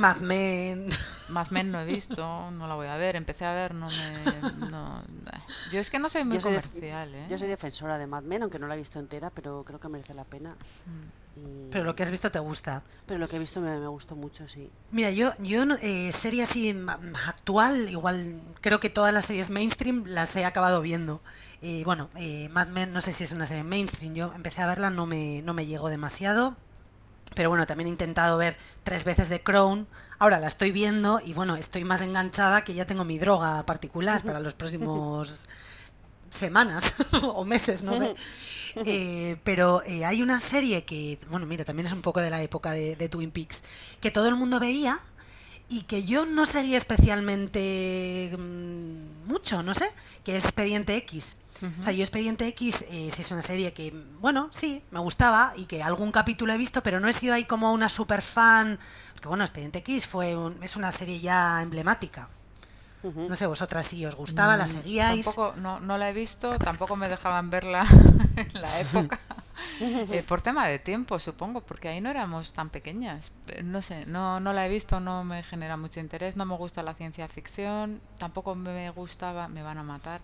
Mad 0.00 0.16
Men. 0.16 0.88
Mad 1.28 1.48
Men 1.50 1.70
no 1.70 1.80
he 1.80 1.84
visto, 1.84 2.50
no 2.50 2.66
la 2.66 2.74
voy 2.74 2.88
a 2.88 2.96
ver. 2.96 3.16
Empecé 3.16 3.44
a 3.44 3.52
ver, 3.54 3.74
no 3.74 3.86
me. 3.88 4.68
No, 4.70 5.02
yo 5.72 5.80
es 5.80 5.90
que 5.90 5.98
no 5.98 6.08
soy 6.08 6.24
muy 6.24 6.34
Yo 6.36 6.40
soy, 6.40 6.52
def- 6.52 6.66
comercial, 6.68 7.14
¿eh? 7.14 7.26
yo 7.28 7.38
soy 7.38 7.48
defensora 7.48 7.98
de 7.98 8.06
Mad 8.06 8.22
Men, 8.22 8.42
aunque 8.42 8.58
no 8.58 8.66
la 8.66 8.74
he 8.74 8.78
visto 8.78 8.98
entera, 8.98 9.30
pero 9.30 9.62
creo 9.64 9.78
que 9.78 9.88
merece 9.88 10.14
la 10.14 10.24
pena. 10.24 10.56
Y- 11.36 11.68
Pero 11.70 11.84
lo 11.84 11.94
que 11.94 12.02
has 12.02 12.10
visto 12.10 12.30
te 12.30 12.40
gusta. 12.40 12.82
pero 13.06 13.20
lo 13.20 13.28
que 13.28 13.36
he 13.36 13.38
visto 13.38 13.60
me, 13.60 13.78
me 13.78 13.86
gustó 13.86 14.16
mucho, 14.16 14.48
sí. 14.48 14.68
Mira, 14.90 15.10
yo, 15.12 15.32
yo 15.38 15.64
no- 15.64 15.76
eh, 15.80 16.10
serie 16.12 16.42
así 16.42 16.74
ma- 16.74 16.98
actual, 17.28 17.88
igual 17.88 18.40
creo 18.60 18.80
que 18.80 18.90
todas 18.90 19.14
las 19.14 19.26
series 19.26 19.48
mainstream 19.50 20.04
las 20.06 20.34
he 20.36 20.44
acabado 20.44 20.80
viendo. 20.82 21.20
Eh, 21.62 21.82
bueno, 21.84 22.08
eh, 22.16 22.48
Mad 22.48 22.68
Men 22.68 22.92
no 22.92 23.00
sé 23.00 23.12
si 23.12 23.22
es 23.24 23.32
una 23.32 23.46
serie 23.46 23.62
mainstream, 23.62 24.14
yo 24.14 24.32
empecé 24.34 24.62
a 24.62 24.66
verla, 24.66 24.90
no 24.90 25.06
me, 25.06 25.42
no 25.42 25.54
me 25.54 25.66
llegó 25.66 25.88
demasiado. 25.88 26.56
Pero 27.34 27.48
bueno, 27.48 27.66
también 27.66 27.86
he 27.86 27.90
intentado 27.90 28.36
ver 28.38 28.56
tres 28.82 29.04
veces 29.04 29.28
The 29.28 29.40
Crown. 29.40 29.86
Ahora 30.18 30.40
la 30.40 30.48
estoy 30.48 30.72
viendo 30.72 31.20
y 31.24 31.32
bueno, 31.32 31.56
estoy 31.56 31.84
más 31.84 32.02
enganchada 32.02 32.64
que 32.64 32.74
ya 32.74 32.86
tengo 32.86 33.04
mi 33.04 33.18
droga 33.18 33.64
particular 33.64 34.22
para 34.22 34.40
los 34.40 34.54
próximos 34.54 35.46
semanas 36.30 36.94
o 37.22 37.44
meses, 37.44 37.82
no 37.82 37.96
sé. 37.96 38.14
Eh, 38.86 39.36
pero 39.42 39.82
eh, 39.82 40.04
hay 40.04 40.22
una 40.22 40.38
serie 40.38 40.84
que, 40.84 41.18
bueno, 41.28 41.44
mira, 41.44 41.64
también 41.64 41.88
es 41.88 41.92
un 41.92 42.02
poco 42.02 42.20
de 42.20 42.30
la 42.30 42.40
época 42.40 42.70
de, 42.70 42.94
de 42.94 43.08
Twin 43.08 43.32
Peaks, 43.32 43.64
que 44.00 44.12
todo 44.12 44.28
el 44.28 44.36
mundo 44.36 44.60
veía 44.60 44.96
y 45.68 45.82
que 45.82 46.04
yo 46.04 46.26
no 46.26 46.46
seguía 46.46 46.76
especialmente 46.76 48.32
mm, 48.38 49.26
mucho, 49.26 49.62
no 49.62 49.72
sé, 49.72 49.86
que 50.24 50.36
es 50.36 50.44
Expediente 50.44 50.96
X. 50.98 51.36
O 51.80 51.82
sea, 51.82 51.92
yo 51.92 52.02
Expediente 52.02 52.46
X 52.48 52.84
eh, 52.90 53.10
sí 53.10 53.20
es 53.22 53.30
una 53.30 53.42
serie 53.42 53.72
que, 53.72 53.92
bueno, 54.20 54.48
sí, 54.50 54.82
me 54.90 55.00
gustaba 55.00 55.52
y 55.56 55.66
que 55.66 55.82
algún 55.82 56.12
capítulo 56.12 56.52
he 56.52 56.58
visto, 56.58 56.82
pero 56.82 57.00
no 57.00 57.08
he 57.08 57.12
sido 57.12 57.34
ahí 57.34 57.44
como 57.44 57.72
una 57.72 57.88
super 57.88 58.22
fan, 58.22 58.78
porque 59.14 59.28
bueno, 59.28 59.44
Expediente 59.44 59.78
X 59.78 60.06
fue 60.06 60.36
un- 60.36 60.62
es 60.62 60.76
una 60.76 60.92
serie 60.92 61.20
ya 61.20 61.62
emblemática. 61.62 62.28
No 63.02 63.36
sé, 63.36 63.46
vosotras 63.46 63.86
si 63.86 64.04
os 64.04 64.14
gustaba, 64.16 64.56
la 64.56 64.64
Mm, 64.64 64.68
seguíais. 64.68 65.24
Tampoco, 65.24 65.54
no, 65.56 65.80
no 65.80 65.96
la 65.98 66.10
he 66.10 66.12
visto, 66.12 66.58
tampoco 66.58 66.96
me 66.96 67.08
dejaban 67.08 67.48
verla 67.50 67.86
en 68.36 68.60
la 68.60 68.68
época. 68.80 69.18
Eh, 69.80 70.22
por 70.22 70.42
tema 70.42 70.66
de 70.66 70.78
tiempo, 70.78 71.18
supongo, 71.18 71.60
porque 71.60 71.88
ahí 71.88 72.00
no 72.00 72.10
éramos 72.10 72.52
tan 72.52 72.70
pequeñas. 72.70 73.32
Eh, 73.48 73.62
No 73.62 73.82
sé, 73.82 74.04
no, 74.06 74.40
no 74.40 74.52
la 74.52 74.66
he 74.66 74.68
visto, 74.68 75.00
no 75.00 75.24
me 75.24 75.42
genera 75.42 75.76
mucho 75.76 76.00
interés, 76.00 76.36
no 76.36 76.44
me 76.44 76.56
gusta 76.56 76.82
la 76.82 76.94
ciencia 76.94 77.28
ficción, 77.28 78.00
tampoco 78.18 78.54
me 78.54 78.90
gustaba, 78.90 79.48
me 79.48 79.62
van 79.62 79.78
a 79.78 79.82
matar, 79.82 80.20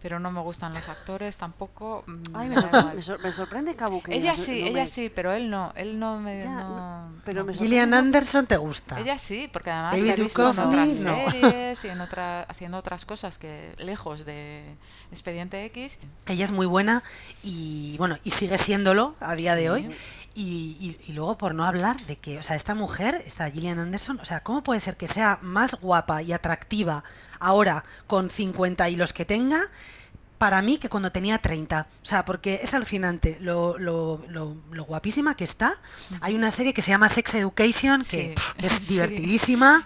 pero 0.00 0.20
no 0.20 0.30
me 0.30 0.40
gustan 0.40 0.72
los 0.72 0.88
actores, 0.88 1.36
tampoco. 1.36 2.04
mm, 2.06 2.22
Ay, 2.34 2.48
me, 2.48 2.54
da 2.54 2.62
sorpre- 2.62 2.78
igual. 2.80 2.94
me 2.96 3.02
sor- 3.02 3.20
me 3.20 3.32
sorprende 3.32 3.76
que 3.76 3.84
Ella 4.14 4.36
sí, 4.36 4.60
no 4.60 4.66
ella 4.68 4.82
me- 4.84 4.86
sí, 4.86 5.10
pero 5.14 5.32
él 5.32 5.50
no, 5.50 5.72
él 5.76 5.98
no 5.98 6.18
me... 6.18 6.40
Ya, 6.40 6.54
no- 6.60 7.12
pero 7.24 7.40
no. 7.40 7.46
me 7.46 7.54
Gillian 7.54 7.90
sorprende- 7.90 7.96
Anderson 7.98 8.46
te 8.46 8.56
gusta. 8.56 9.00
Ella 9.00 9.18
sí, 9.18 9.48
porque 9.52 9.70
además 9.70 9.92
David 9.96 10.06
la 10.06 10.12
he 10.14 10.16
visto 10.22 10.42
en 10.42 10.48
otras 10.58 10.88
no. 11.00 11.30
series 11.30 11.84
y 11.84 11.88
en 11.88 12.00
otra, 12.00 12.42
haciendo 12.42 12.78
otras 12.78 13.04
cosas 13.04 13.38
que 13.38 13.72
lejos 13.78 14.24
de 14.24 14.62
Expediente 15.10 15.64
X. 15.66 15.98
Ella 16.26 16.44
es 16.44 16.52
muy 16.52 16.66
buena 16.66 17.02
y 17.42 17.96
bueno, 17.98 18.18
y 18.24 18.30
sigue 18.30 18.56
siéndolo 18.58 19.16
a 19.20 19.34
día 19.34 19.54
de 19.54 19.62
Sí. 19.62 19.68
hoy. 19.68 19.96
Y, 20.40 20.76
y- 21.04 21.10
y 21.10 21.12
luego 21.14 21.36
por 21.36 21.52
no 21.52 21.64
hablar 21.64 21.96
de 22.06 22.14
que, 22.16 22.38
o 22.38 22.42
sea, 22.44 22.54
esta 22.54 22.76
mujer, 22.76 23.20
esta 23.26 23.50
Gillian 23.50 23.80
Anderson, 23.80 24.20
o 24.20 24.24
sea, 24.24 24.38
¿cómo 24.38 24.62
puede 24.62 24.78
ser 24.78 24.96
que 24.96 25.08
sea 25.08 25.40
más 25.42 25.80
guapa 25.80 26.22
y 26.22 26.32
atractiva 26.32 27.02
ahora 27.40 27.82
con 28.06 28.30
50 28.30 28.88
y 28.88 28.94
los 28.94 29.12
que 29.12 29.24
tenga? 29.24 29.60
Para 30.38 30.62
mí 30.62 30.78
que 30.78 30.88
cuando 30.88 31.10
tenía 31.10 31.38
30. 31.38 31.86
O 32.02 32.06
sea, 32.06 32.24
porque 32.24 32.60
es 32.62 32.72
alucinante 32.72 33.36
lo, 33.40 33.76
lo, 33.78 34.22
lo, 34.28 34.56
lo 34.70 34.84
guapísima 34.84 35.36
que 35.36 35.42
está. 35.44 35.74
Hay 36.20 36.34
una 36.36 36.50
serie 36.52 36.72
que 36.72 36.80
se 36.80 36.92
llama 36.92 37.08
Sex 37.08 37.34
Education, 37.34 38.04
que 38.04 38.28
Sí. 38.28 38.34
pff, 38.36 38.64
es 38.64 38.88
divertidísima 38.88 39.84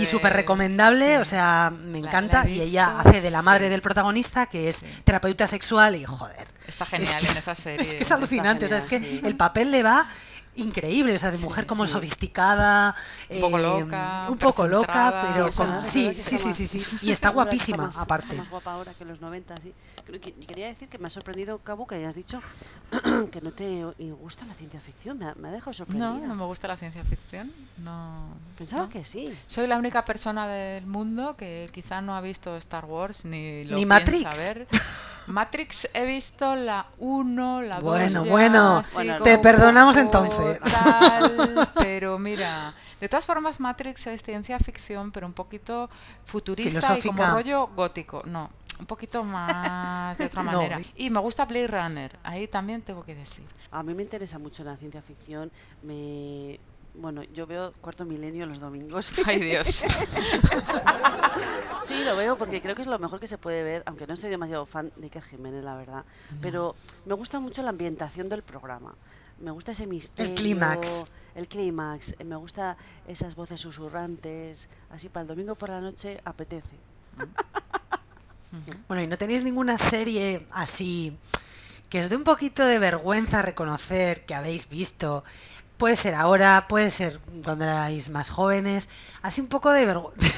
y 0.00 0.06
súper 0.06 0.32
recomendable. 0.34 1.16
sí. 1.16 1.20
O 1.20 1.24
sea, 1.24 1.72
me 1.76 1.98
encanta. 1.98 2.44
la 2.44 2.50
y 2.50 2.60
ella 2.60 3.00
hace 3.00 3.20
de 3.20 3.30
la 3.30 3.42
madre 3.42 3.68
del 3.68 3.82
protagonista, 3.82 4.46
que 4.46 4.68
es 4.68 4.84
terapeuta 5.04 5.46
sexual 5.46 5.96
y 5.96 6.04
joder. 6.04 6.46
Está 6.66 6.84
es 6.84 6.90
genial 6.90 7.12
que 7.18 7.24
en 7.26 7.32
es- 7.32 7.38
esa 7.38 7.54
serie. 7.56 7.82
Es 7.82 7.94
que 7.94 8.02
es 8.04 8.10
alucinante, 8.12 8.66
o 8.66 8.68
sea, 8.68 8.78
es 8.78 8.86
que 8.86 9.20
el 9.24 9.36
papel 9.36 9.70
le 9.70 9.82
va 9.82 10.08
increíble, 10.58 11.14
o 11.14 11.18
sea, 11.18 11.30
de 11.30 11.38
mujer 11.38 11.66
como 11.66 11.86
sí. 11.86 11.92
sofisticada, 11.92 12.94
Un 13.30 13.40
poco 13.40 13.58
eh, 13.58 13.62
loca, 13.62 14.26
un 14.28 14.38
pero 14.38 14.50
poco 14.50 14.66
loca, 14.66 15.22
con- 15.56 15.82
sí, 15.82 16.12
sí, 16.12 16.38
sí, 16.38 16.52
sí, 16.52 16.66
sí, 16.66 16.96
y 17.02 17.10
está 17.10 17.30
guapísima 17.30 17.86
más- 17.86 17.98
aparte. 17.98 18.28
Está 18.30 18.42
más 18.42 18.50
guapa 18.50 18.72
ahora 18.72 18.92
que 18.94 19.04
en 19.04 19.08
los 19.08 19.20
90, 19.20 19.54
sí. 19.62 19.72
Creo 20.04 20.20
que- 20.20 20.32
Quería 20.32 20.66
decir 20.66 20.88
que 20.88 20.98
me 20.98 21.06
ha 21.06 21.10
sorprendido, 21.10 21.58
Cabu, 21.58 21.86
que 21.86 21.94
hayas 21.96 22.14
dicho 22.14 22.40
que 23.32 23.40
no 23.40 23.52
te 23.52 23.80
eh, 23.80 24.12
gusta 24.12 24.44
la 24.46 24.54
ciencia 24.54 24.80
ficción. 24.80 25.18
Me 25.18 25.26
ha, 25.26 25.34
me 25.34 25.48
ha 25.48 25.52
dejado 25.52 25.72
sorprendida. 25.72 26.08
No, 26.10 26.26
no 26.26 26.34
me 26.34 26.44
gusta 26.46 26.68
la 26.68 26.76
ciencia 26.76 27.02
ficción. 27.04 27.52
No. 27.78 28.34
Pensaba 28.56 28.84
no. 28.84 28.88
que 28.88 29.04
sí. 29.04 29.36
Soy 29.46 29.66
la 29.66 29.76
única 29.76 30.04
persona 30.04 30.46
del 30.48 30.86
mundo 30.86 31.36
que 31.36 31.70
quizá 31.72 32.00
no 32.00 32.16
ha 32.16 32.20
visto 32.20 32.56
Star 32.56 32.84
Wars 32.86 33.24
ni 33.24 33.64
lo 33.64 33.76
Ni 33.76 33.84
Matrix. 33.86 34.54
ver. 34.54 34.68
Matrix 35.28 35.88
he 35.94 36.04
visto 36.04 36.54
la 36.56 36.86
1, 36.98 37.62
la 37.62 37.76
2. 37.76 37.84
Bueno, 37.84 38.24
ya, 38.24 38.30
bueno, 38.30 38.82
te 39.22 39.38
perdonamos 39.38 39.96
poco 39.96 40.06
entonces. 40.06 40.58
tal, 40.62 41.68
pero 41.74 42.18
mira, 42.18 42.74
de 43.00 43.08
todas 43.08 43.26
formas 43.26 43.60
Matrix 43.60 44.06
es 44.08 44.22
ciencia 44.22 44.58
ficción, 44.58 45.10
pero 45.12 45.26
un 45.26 45.32
poquito 45.32 45.88
futurista 46.24 46.98
y 46.98 47.02
como 47.02 47.24
rollo 47.26 47.68
gótico. 47.68 48.22
No, 48.26 48.50
un 48.80 48.86
poquito 48.86 49.24
más 49.24 50.16
de 50.18 50.26
otra 50.26 50.42
No. 50.44 50.52
manera. 50.52 50.80
Y 50.96 51.10
me 51.10 51.20
gusta 51.20 51.44
Blade 51.44 51.68
Runner, 51.68 52.18
ahí 52.22 52.48
también 52.48 52.82
tengo 52.82 53.04
que 53.04 53.14
decir. 53.14 53.44
A 53.70 53.82
mí 53.82 53.92
me 53.94 54.02
interesa 54.02 54.38
mucho 54.38 54.64
la 54.64 54.76
ciencia 54.76 55.02
ficción. 55.02 55.50
Me, 55.82 56.58
Bueno, 56.98 57.22
yo 57.32 57.46
veo 57.46 57.72
Cuarto 57.80 58.04
Milenio 58.04 58.44
los 58.46 58.60
domingos. 58.60 59.14
Ay, 59.26 59.40
Dios. 59.40 59.82
Sí, 61.84 62.02
lo 62.04 62.16
veo 62.16 62.36
porque 62.36 62.60
creo 62.60 62.74
que 62.74 62.82
es 62.82 62.88
lo 62.88 62.98
mejor 62.98 63.20
que 63.20 63.28
se 63.28 63.38
puede 63.38 63.62
ver, 63.62 63.82
aunque 63.86 64.06
no 64.06 64.16
soy 64.16 64.30
demasiado 64.30 64.66
fan 64.66 64.92
de 64.96 65.04
Iker 65.06 65.22
Jiménez, 65.22 65.62
la 65.64 65.76
verdad. 65.76 66.04
Pero 66.42 66.74
me 67.06 67.14
gusta 67.14 67.38
mucho 67.40 67.62
la 67.62 67.70
ambientación 67.70 68.28
del 68.28 68.42
programa. 68.42 68.94
Me 69.40 69.52
gusta 69.52 69.72
ese 69.72 69.86
misterio. 69.86 70.34
clímax. 70.34 71.04
El 71.36 71.46
clímax. 71.46 72.16
eh, 72.18 72.24
Me 72.24 72.36
gusta 72.36 72.76
esas 73.06 73.36
voces 73.36 73.60
susurrantes. 73.60 74.68
Así 74.90 75.08
para 75.08 75.22
el 75.22 75.28
domingo 75.28 75.54
por 75.54 75.68
la 75.68 75.80
noche 75.80 76.16
apetece. 76.24 76.76
Bueno, 78.88 79.02
¿y 79.02 79.06
no 79.06 79.16
tenéis 79.16 79.44
ninguna 79.44 79.78
serie 79.78 80.46
así 80.50 81.16
que 81.90 82.00
os 82.00 82.08
dé 82.10 82.16
un 82.16 82.24
poquito 82.24 82.64
de 82.66 82.78
vergüenza 82.78 83.40
reconocer 83.42 84.26
que 84.26 84.34
habéis 84.34 84.68
visto? 84.68 85.22
Puede 85.78 85.96
ser 85.96 86.14
ahora, 86.14 86.66
puede 86.68 86.90
ser 86.90 87.18
cuando 87.44 87.64
erais 87.64 88.10
más 88.10 88.28
jóvenes, 88.30 88.88
así 89.22 89.40
un 89.40 89.48
poco 89.48 89.72
de 89.72 89.86
vergüenza. 89.86 90.28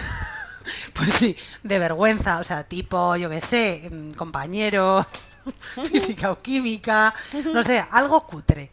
Pues 0.94 1.14
sí, 1.14 1.34
de 1.62 1.78
vergüenza, 1.78 2.38
o 2.38 2.44
sea, 2.44 2.62
tipo, 2.64 3.16
yo 3.16 3.30
qué 3.30 3.40
sé, 3.40 3.88
mm, 3.90 4.10
compañero, 4.12 5.04
física 5.90 6.30
o 6.30 6.38
química, 6.38 7.12
no 7.52 7.62
sé, 7.62 7.84
algo 7.90 8.24
cutre. 8.26 8.70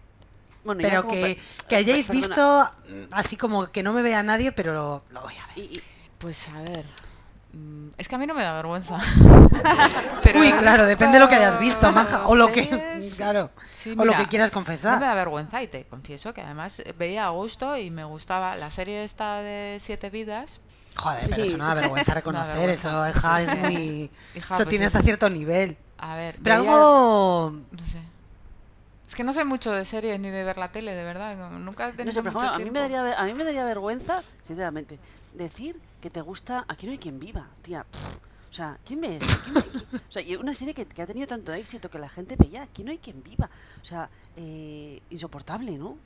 Bueno, 0.65 0.81
Pero 0.81 1.07
que, 1.07 1.35
per- 1.35 1.67
que 1.69 1.75
hayáis 1.77 2.07
perdona, 2.07 2.25
visto 2.27 2.73
mm, 2.89 3.03
así 3.13 3.37
como 3.37 3.71
que 3.71 3.81
no 3.81 3.93
me 3.93 4.01
vea 4.01 4.21
nadie, 4.21 4.51
pero 4.51 4.73
lo, 4.73 5.03
lo 5.11 5.21
voy 5.21 5.35
a 5.37 5.47
ver. 5.47 5.57
y- 5.59 5.77
y- 5.77 5.83
Pues 6.19 6.49
a 6.49 6.61
ver. 6.61 6.85
Mm, 7.57 7.89
Es 7.97 8.07
que 8.07 8.15
a 8.15 8.17
mí 8.17 8.27
no 8.27 8.33
me 8.33 8.43
da 8.43 8.53
vergüenza. 8.53 8.97
Pero 10.23 10.39
Uy, 10.39 10.51
claro, 10.53 10.85
depende 10.85 11.17
de 11.17 11.23
lo 11.23 11.29
que 11.29 11.35
hayas 11.35 11.59
visto, 11.59 11.91
maja, 11.91 12.27
o 12.27 12.35
lo 12.35 12.51
que, 12.51 12.67
claro, 13.17 13.49
Sí, 13.73 13.95
o 13.97 14.03
lo 14.05 14.13
que 14.13 14.27
quieras 14.27 14.51
No 14.51 14.59
me 14.59 14.65
confesar. 14.65 14.99
da 14.99 15.13
vergüenza 15.13 15.61
y 15.61 15.67
te 15.67 15.85
confieso 15.85 16.33
que 16.33 16.41
además 16.41 16.81
veía 16.97 17.25
a 17.27 17.29
gusto 17.29 17.77
y 17.77 17.89
me 17.91 18.03
gustaba 18.03 18.55
la 18.55 18.69
serie 18.71 19.03
esta 19.03 19.37
de 19.41 19.77
Siete 19.81 20.09
Vidas. 20.09 20.59
Joder, 20.95 21.21
pero 21.29 21.35
Sí. 21.35 21.41
eso 21.49 21.57
no 21.57 21.67
da 21.67 21.73
vergüenza 21.75 22.13
reconocer, 22.15 22.55
vergüenza. 22.55 22.89
eso, 23.11 23.17
hija, 23.19 23.41
es 23.41 23.49
Sí. 23.49 23.55
muy... 23.57 23.75
Hija, 24.35 24.53
eso 24.53 24.55
pues 24.55 24.67
tiene 24.69 24.85
hasta 24.85 25.01
cierto 25.03 25.29
nivel. 25.29 25.77
A 25.99 26.15
ver, 26.15 26.35
Pero 26.43 26.57
veía- 26.59 26.71
algo... 26.71 27.53
No 27.71 27.85
sé. 27.85 28.01
Es 29.07 29.15
que 29.15 29.23
no 29.23 29.31
sé 29.31 29.45
mucho 29.45 29.71
de 29.71 29.85
series 29.85 30.19
ni 30.19 30.29
de 30.31 30.43
ver 30.43 30.57
la 30.57 30.71
tele, 30.71 30.93
de 30.93 31.03
verdad. 31.03 31.37
no- 31.37 31.49
Nunca 31.51 31.87
he 31.87 31.91
tenido 31.91 32.05
No 32.05 32.11
sé, 32.11 32.21
mucho 32.21 32.39
ejemplo, 32.45 32.55
a 32.55 32.59
mí, 32.65 32.71
me 32.71 32.79
daría, 32.79 33.01
ver- 33.03 33.15
a 33.17 33.23
mí 33.23 33.33
me 33.33 33.43
daría 33.45 33.63
vergüenza, 33.63 34.21
sinceramente, 34.43 34.99
decir 35.33 35.79
que 36.01 36.09
te 36.09 36.21
gusta 36.21 36.65
Aquí 36.67 36.85
no 36.85 36.91
hay 36.91 36.97
quien 36.97 37.19
viva, 37.19 37.47
tía. 37.61 37.83
pff, 37.83 38.17
O 38.51 38.53
sea, 38.53 38.77
¿quién 38.85 39.01
ve 39.01 39.17
eso? 39.17 39.27
¿Quién 39.43 39.53
ve- 39.55 39.61
qui- 39.61 40.01
O 40.07 40.11
sea, 40.11 40.21
y 40.21 40.35
una 40.35 40.53
serie 40.53 40.73
que, 40.73 40.85
que 40.85 41.01
ha 41.01 41.07
tenido 41.07 41.27
tanto 41.27 41.53
éxito 41.53 41.89
que 41.89 41.99
la 41.99 42.09
gente 42.09 42.35
veía, 42.37 42.63
aquí 42.63 42.83
no 42.83 42.91
hay 42.91 42.97
quien 42.97 43.21
viva. 43.23 43.49
O 43.81 43.85
sea, 43.85 44.09
eh, 44.35 45.01
insoportable, 45.09 45.77
¿no? 45.77 45.97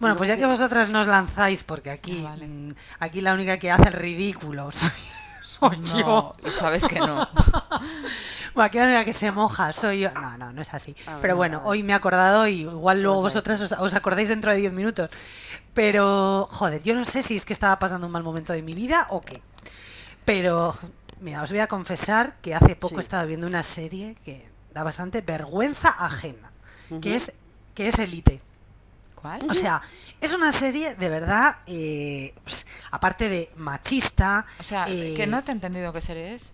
Bueno, 0.00 0.16
pues 0.16 0.28
ya 0.28 0.36
que 0.36 0.46
vosotras 0.46 0.88
nos 0.88 1.06
lanzáis, 1.06 1.62
porque 1.62 1.90
aquí, 1.90 2.24
Ah, 2.26 2.30
vale. 2.30 2.46
mm, 2.48 2.74
aquí 3.00 3.20
la 3.20 3.34
única 3.34 3.58
que 3.58 3.70
hace 3.70 3.88
el 3.88 3.92
ridículo 3.92 4.70
soy, 4.72 4.90
soy 5.42 5.78
No, 5.78 5.84
yo. 5.84 6.36
y 6.46 6.50
sabes 6.50 6.84
que 6.86 6.98
no. 6.98 7.16
Aquí 8.56 8.78
la 8.78 9.04
que 9.04 9.12
se 9.12 9.30
moja 9.32 9.72
soy 9.72 10.00
yo. 10.00 10.10
No, 10.12 10.38
no, 10.38 10.52
no 10.52 10.62
es 10.62 10.72
así. 10.74 10.94
A 11.06 11.12
ver, 11.12 11.20
Pero 11.20 11.36
bueno, 11.36 11.62
hoy 11.64 11.82
me 11.82 11.92
he 11.92 11.96
acordado 11.96 12.46
y 12.46 12.60
igual 12.62 13.02
luego 13.02 13.18
a 13.18 13.22
vosotras 13.22 13.60
os, 13.60 13.72
os 13.72 13.94
acordáis 13.94 14.28
dentro 14.28 14.52
de 14.52 14.58
10 14.58 14.72
minutos. 14.72 15.10
Pero, 15.74 16.48
joder, 16.50 16.82
yo 16.82 16.94
no 16.94 17.04
sé 17.04 17.22
si 17.22 17.36
es 17.36 17.44
que 17.44 17.52
estaba 17.52 17.78
pasando 17.78 18.06
un 18.06 18.12
mal 18.12 18.22
momento 18.22 18.52
de 18.52 18.62
mi 18.62 18.74
vida 18.74 19.06
o 19.10 19.20
qué. 19.20 19.40
Pero, 20.24 20.76
mira, 21.20 21.42
os 21.42 21.50
voy 21.50 21.60
a 21.60 21.66
confesar 21.66 22.36
que 22.38 22.54
hace 22.54 22.76
poco 22.76 22.94
Sí. 22.96 23.00
estaba 23.00 23.24
viendo 23.24 23.46
una 23.46 23.62
serie 23.62 24.16
que 24.24 24.48
da 24.72 24.82
bastante 24.82 25.20
vergüenza 25.20 25.88
ajena, 25.98 26.50
que 27.02 27.16
es 27.16 27.32
que 27.74 27.88
es 27.88 27.98
Elite. 27.98 28.40
¿Cuál? 29.16 29.40
O 29.50 29.54
sea, 29.54 29.82
es 30.20 30.32
una 30.32 30.52
serie 30.52 30.94
de 30.94 31.08
verdad, 31.08 31.56
eh, 31.66 32.34
pues, 32.44 32.64
aparte 32.90 33.28
de 33.28 33.50
machista. 33.56 34.44
O 34.58 34.62
sea, 34.62 34.86
eh, 34.88 35.14
que 35.16 35.26
no 35.26 35.42
te 35.44 35.50
he 35.52 35.54
entendido 35.54 35.92
qué 35.92 36.00
serie 36.00 36.34
es. 36.34 36.53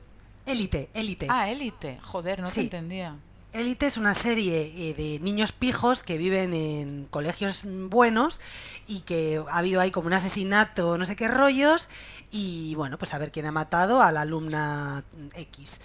Élite, 0.50 0.88
élite. 0.94 1.26
Ah, 1.30 1.50
Élite. 1.50 1.98
Joder, 2.02 2.40
no 2.40 2.46
Sí. 2.46 2.54
te 2.54 2.60
entendía. 2.78 3.16
Élite 3.52 3.86
es 3.86 3.96
una 3.96 4.14
serie 4.14 4.90
eh, 4.90 4.94
de 4.94 5.18
niños 5.20 5.50
pijos 5.52 6.02
que 6.04 6.16
viven 6.18 6.54
en 6.54 7.06
colegios 7.10 7.62
buenos 7.64 8.40
y 8.86 9.00
que 9.00 9.42
ha 9.48 9.58
habido 9.58 9.80
ahí 9.80 9.90
como 9.90 10.06
un 10.06 10.12
asesinato, 10.12 10.96
no 10.98 11.04
sé 11.04 11.16
qué 11.16 11.26
rollos, 11.26 11.88
y 12.30 12.74
bueno, 12.76 12.96
pues 12.96 13.12
a 13.12 13.18
ver 13.18 13.32
quién 13.32 13.46
ha 13.46 13.52
matado 13.52 14.02
a 14.02 14.12
la 14.12 14.20
alumna 14.20 15.04
X. 15.34 15.80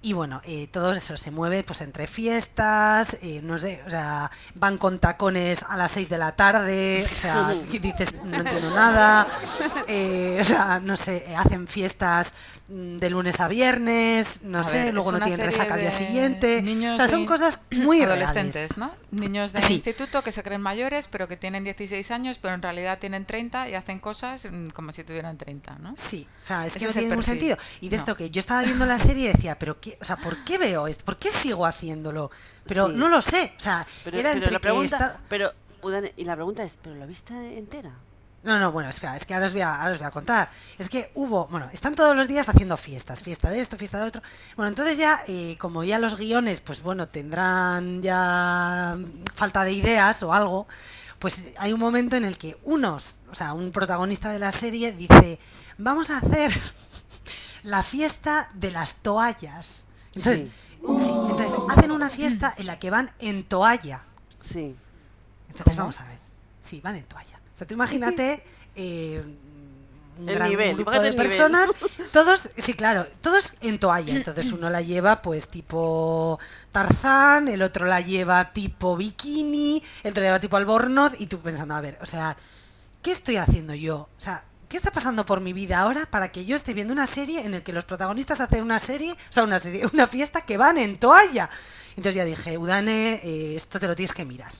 Y 0.00 0.12
bueno, 0.12 0.40
eh, 0.44 0.68
todo 0.70 0.92
eso 0.92 1.16
se 1.16 1.32
mueve 1.32 1.64
pues 1.64 1.80
entre 1.80 2.06
fiestas, 2.06 3.18
eh, 3.20 3.40
no 3.42 3.58
sé, 3.58 3.82
o 3.84 3.90
sea, 3.90 4.30
van 4.54 4.78
con 4.78 5.00
tacones 5.00 5.64
a 5.64 5.76
las 5.76 5.90
6 5.90 6.08
de 6.08 6.18
la 6.18 6.30
tarde, 6.36 7.04
o 7.04 7.14
sea, 7.16 7.48
dices, 7.82 8.22
no 8.22 8.36
entiendo 8.38 8.70
nada, 8.76 9.26
eh, 9.88 10.38
o 10.40 10.44
sea, 10.44 10.78
no 10.78 10.96
sé, 10.96 11.24
eh, 11.26 11.34
hacen 11.34 11.66
fiestas 11.66 12.32
mm, 12.68 12.98
de 12.98 13.10
lunes 13.10 13.40
a 13.40 13.48
viernes, 13.48 14.42
no 14.44 14.60
A 14.60 14.62
sé, 14.62 14.84
ver, 14.84 14.94
luego 14.94 15.10
no 15.10 15.20
tienen 15.20 15.44
resaca 15.44 15.74
al 15.74 15.80
día 15.80 15.90
siguiente, 15.90 16.62
niños 16.62 16.94
o 16.94 16.96
sea, 16.96 17.08
son 17.08 17.26
cosas 17.26 17.62
muy 17.72 17.98
reales. 18.04 18.28
Adolescentes, 18.28 18.76
¿no? 18.78 18.92
Niños 19.10 19.52
de 19.52 19.60
Sí. 19.60 19.74
instituto 19.74 20.22
que 20.22 20.30
se 20.30 20.44
creen 20.44 20.60
mayores, 20.62 21.08
pero 21.08 21.26
que 21.26 21.36
tienen 21.36 21.64
16 21.64 22.10
años, 22.12 22.38
pero 22.40 22.54
en 22.54 22.62
realidad 22.62 23.00
tienen 23.00 23.24
30 23.26 23.68
y 23.68 23.74
hacen 23.74 23.98
cosas 23.98 24.46
mm, 24.48 24.68
como 24.68 24.92
si 24.92 25.02
tuvieran 25.02 25.36
30, 25.36 25.76
¿no? 25.80 25.94
Sí, 25.96 26.28
o 26.44 26.46
sea, 26.46 26.64
es 26.66 26.76
Ese 26.76 26.78
que 26.80 26.86
no 26.86 26.92
tiene 26.92 27.08
ningún 27.08 27.24
sentido. 27.24 27.58
Y 27.80 27.88
de 27.88 27.96
No. 27.96 28.00
esto 28.00 28.16
que 28.16 28.30
yo 28.30 28.38
estaba 28.38 28.62
viendo 28.62 28.86
la 28.86 28.98
serie 28.98 29.30
y 29.30 29.32
decía, 29.32 29.58
pero 29.58 29.80
qué, 29.80 29.87
o 30.00 30.04
sea, 30.04 30.16
¿por 30.16 30.44
qué 30.44 30.58
veo 30.58 30.86
esto? 30.86 31.04
¿Por 31.04 31.16
qué 31.16 31.30
sigo 31.30 31.66
haciéndolo? 31.66 32.30
Pero 32.66 32.88
Sí. 32.88 32.94
no 32.94 33.08
lo 33.08 33.22
sé, 33.22 33.54
o 33.56 33.60
sea, 33.60 33.86
Pero, 34.04 34.18
era 34.18 34.30
pero 34.30 34.38
entre 34.38 34.52
la 34.52 34.58
pregunta, 34.60 35.20
pero, 35.28 35.52
y 36.16 36.24
la 36.24 36.34
pregunta 36.34 36.62
es, 36.62 36.78
¿pero 36.82 36.96
la 36.96 37.06
viste 37.06 37.58
entera? 37.58 37.90
No, 38.44 38.58
no, 38.58 38.70
bueno, 38.70 38.88
espera, 38.88 39.16
es 39.16 39.26
que 39.26 39.34
ahora 39.34 39.46
os, 39.46 39.52
voy 39.52 39.62
a, 39.62 39.76
ahora 39.80 39.92
os 39.92 39.98
voy 39.98 40.06
a 40.06 40.10
contar. 40.12 40.48
Es 40.78 40.88
que 40.88 41.10
hubo, 41.14 41.48
bueno, 41.48 41.68
están 41.72 41.94
todos 41.96 42.14
los 42.14 42.28
días 42.28 42.48
haciendo 42.48 42.76
fiestas, 42.76 43.22
fiesta 43.22 43.50
de 43.50 43.60
esto, 43.60 43.76
fiesta 43.76 43.98
de 43.98 44.04
otro. 44.06 44.22
Bueno, 44.56 44.68
entonces 44.68 44.96
ya, 44.96 45.20
eh, 45.26 45.56
como 45.58 45.82
ya 45.82 45.98
los 45.98 46.16
guiones, 46.16 46.60
pues 46.60 46.80
bueno, 46.82 47.08
tendrán 47.08 48.00
ya 48.00 48.96
falta 49.34 49.64
de 49.64 49.72
ideas 49.72 50.22
o 50.22 50.32
algo, 50.32 50.68
pues 51.18 51.46
hay 51.58 51.72
un 51.72 51.80
momento 51.80 52.14
en 52.16 52.24
el 52.24 52.38
que 52.38 52.56
unos, 52.62 53.18
o 53.30 53.34
sea, 53.34 53.54
un 53.54 53.72
protagonista 53.72 54.30
de 54.30 54.38
la 54.38 54.52
serie 54.52 54.92
dice, 54.92 55.38
vamos 55.76 56.10
a 56.10 56.18
hacer 56.18 56.52
la 57.68 57.82
fiesta 57.82 58.48
de 58.54 58.70
las 58.70 58.96
toallas. 58.96 59.86
Entonces, 60.14 60.48
sí, 60.80 61.12
entonces 61.28 61.54
hacen 61.68 61.90
una 61.90 62.08
fiesta 62.08 62.54
en 62.56 62.66
la 62.66 62.78
que 62.78 62.90
van 62.90 63.10
en 63.18 63.44
toalla. 63.44 64.02
Sí. 64.40 64.74
Entonces 65.48 65.74
¿Cómo? 65.74 65.76
vamos 65.76 66.00
a 66.00 66.06
ver. 66.06 66.18
Sí, 66.58 66.80
van 66.80 66.96
en 66.96 67.04
toalla. 67.04 67.40
O 67.52 67.56
sea, 67.56 67.66
tú 67.66 67.74
imagínate 67.74 68.42
eh, 68.74 69.22
un 70.18 70.28
El 70.28 70.34
gran 70.34 70.48
nivel, 70.48 70.74
grupo 70.76 70.98
de 70.98 71.08
el 71.08 71.16
nivel. 71.16 71.16
personas, 71.16 71.70
todos, 72.12 72.48
sí, 72.56 72.72
claro, 72.72 73.06
todos 73.20 73.52
en 73.60 73.78
toalla. 73.78 74.14
Entonces 74.16 74.50
uno 74.52 74.70
la 74.70 74.80
lleva 74.80 75.20
pues 75.20 75.48
tipo 75.48 76.38
Tarzán, 76.72 77.48
el 77.48 77.60
otro 77.62 77.84
la 77.86 78.00
lleva 78.00 78.50
tipo 78.52 78.96
bikini, 78.96 79.82
el 80.04 80.10
otro 80.12 80.22
la 80.22 80.28
lleva 80.28 80.40
tipo 80.40 80.56
albornoz 80.56 81.12
y 81.20 81.26
tú 81.26 81.38
pensando, 81.40 81.74
a 81.74 81.80
ver, 81.82 81.98
o 82.00 82.06
sea, 82.06 82.34
¿qué 83.02 83.10
estoy 83.10 83.36
haciendo 83.36 83.74
yo? 83.74 84.08
O 84.16 84.20
sea, 84.20 84.42
¿qué 84.68 84.76
está 84.76 84.90
pasando 84.90 85.24
por 85.24 85.40
mi 85.40 85.52
vida 85.52 85.80
ahora 85.80 86.06
para 86.06 86.28
que 86.28 86.44
yo 86.44 86.56
esté 86.56 86.74
viendo 86.74 86.92
una 86.92 87.06
serie 87.06 87.44
en 87.44 87.52
la 87.52 87.60
que 87.60 87.72
los 87.72 87.84
protagonistas 87.84 88.40
hacen 88.40 88.62
una 88.62 88.78
serie, 88.78 89.12
o 89.12 89.32
sea, 89.32 89.44
una 89.44 89.58
serie, 89.58 89.86
una 89.92 90.06
fiesta 90.06 90.42
que 90.42 90.56
van 90.56 90.78
en 90.78 90.98
toalla? 90.98 91.48
Entonces 91.90 92.14
ya 92.14 92.24
dije, 92.24 92.58
Udane, 92.58 93.14
eh, 93.24 93.56
esto 93.56 93.80
te 93.80 93.88
lo 93.88 93.96
tienes 93.96 94.12
que 94.12 94.24
mirar. 94.24 94.52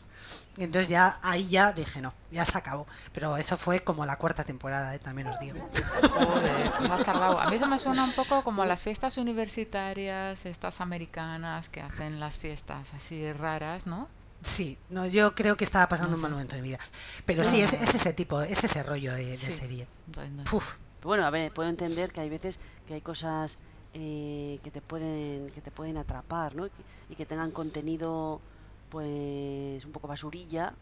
Y 0.57 0.65
entonces 0.65 0.89
ya 0.89 1.21
ahí 1.23 1.47
ya 1.49 1.73
dije, 1.73 2.01
no, 2.01 2.13
ya 2.33 2.45
se 2.45 2.59
acabó. 2.59 2.85
Pero 3.13 3.37
eso 3.37 3.57
fue 3.57 3.79
como 3.79 4.05
la 4.05 4.17
cuarta 4.17 4.43
temporada, 4.43 4.93
eh, 4.93 4.99
también 4.99 5.29
os 5.29 5.39
digo. 5.39 5.61
Joder, 6.11 6.73
has 6.91 7.05
tardado. 7.05 7.41
A 7.41 7.49
mí 7.49 7.55
eso 7.55 7.69
me 7.69 7.79
suena 7.79 8.03
un 8.03 8.11
poco 8.13 8.43
como 8.43 8.65
las 8.65 8.83
fiestas 8.83 9.19
universitarias, 9.19 10.47
estas 10.47 10.81
americanas 10.81 11.69
que 11.69 11.81
hacen 11.81 12.19
las 12.19 12.39
fiestas 12.39 12.93
así 12.93 13.33
raras, 13.33 13.87
¿no? 13.87 14.09
Sí, 14.49 14.79
no, 14.91 15.07
yo 15.07 15.35
creo 15.35 15.57
que 15.57 15.65
estaba 15.65 15.89
pasando 15.89 16.11
No 16.13 16.17
un 16.17 16.23
mal 16.23 16.31
momento 16.33 16.57
de 16.57 16.63
mi 16.63 16.69
vida. 16.71 16.79
Pero 17.27 17.45
sí, 17.45 17.61
es, 17.61 17.73
es 17.75 17.95
ese 17.95 18.13
tipo, 18.13 18.41
es 18.41 18.65
ese 18.65 18.83
rollo 18.83 19.13
de, 19.15 19.27
de 19.27 19.37
Sí. 19.37 19.51
serie. 19.51 19.87
No 20.17 20.23
sé. 20.45 20.51
Puf. 20.51 20.77
Bueno, 21.03 21.25
a 21.25 21.31
ver, 21.31 21.53
puedo 21.53 21.69
entender 21.69 22.11
que 22.13 22.21
hay 22.21 22.29
veces 22.29 22.59
que 22.87 22.95
hay 22.95 23.01
cosas 23.01 23.59
eh, 23.95 24.59
que 24.63 24.71
te 24.71 24.81
pueden 24.83 25.51
que 25.51 25.61
te 25.61 25.71
pueden 25.71 25.97
atrapar, 25.97 26.55
¿no? 26.57 26.67
Y 26.67 26.71
que, 26.71 26.83
y 27.11 27.15
que 27.15 27.25
tengan 27.27 27.51
contenido, 27.51 28.41
pues, 28.91 29.85
un 29.85 29.93
poco 29.93 30.09
basurilla, 30.09 30.75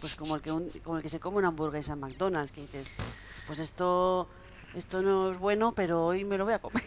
pues 0.00 0.14
como 0.16 0.36
el 0.36 0.40
que 0.42 0.52
un- 0.52 0.70
como 0.84 0.96
el 0.98 1.02
que 1.02 1.08
se 1.08 1.20
come 1.20 1.38
una 1.38 1.48
hamburguesa 1.48 1.92
en 1.94 2.00
McDonald's, 2.00 2.52
que 2.52 2.60
dices, 2.62 2.88
"Pff, 2.88 3.14
pues 3.46 3.58
esto 3.58 4.28
esto 4.74 5.02
no 5.02 5.30
es 5.32 5.38
bueno, 5.38 5.72
pero 5.72 6.04
hoy 6.06 6.24
me 6.24 6.36
lo 6.38 6.44
voy 6.44 6.54
a 6.54 6.58
comer. 6.60 6.82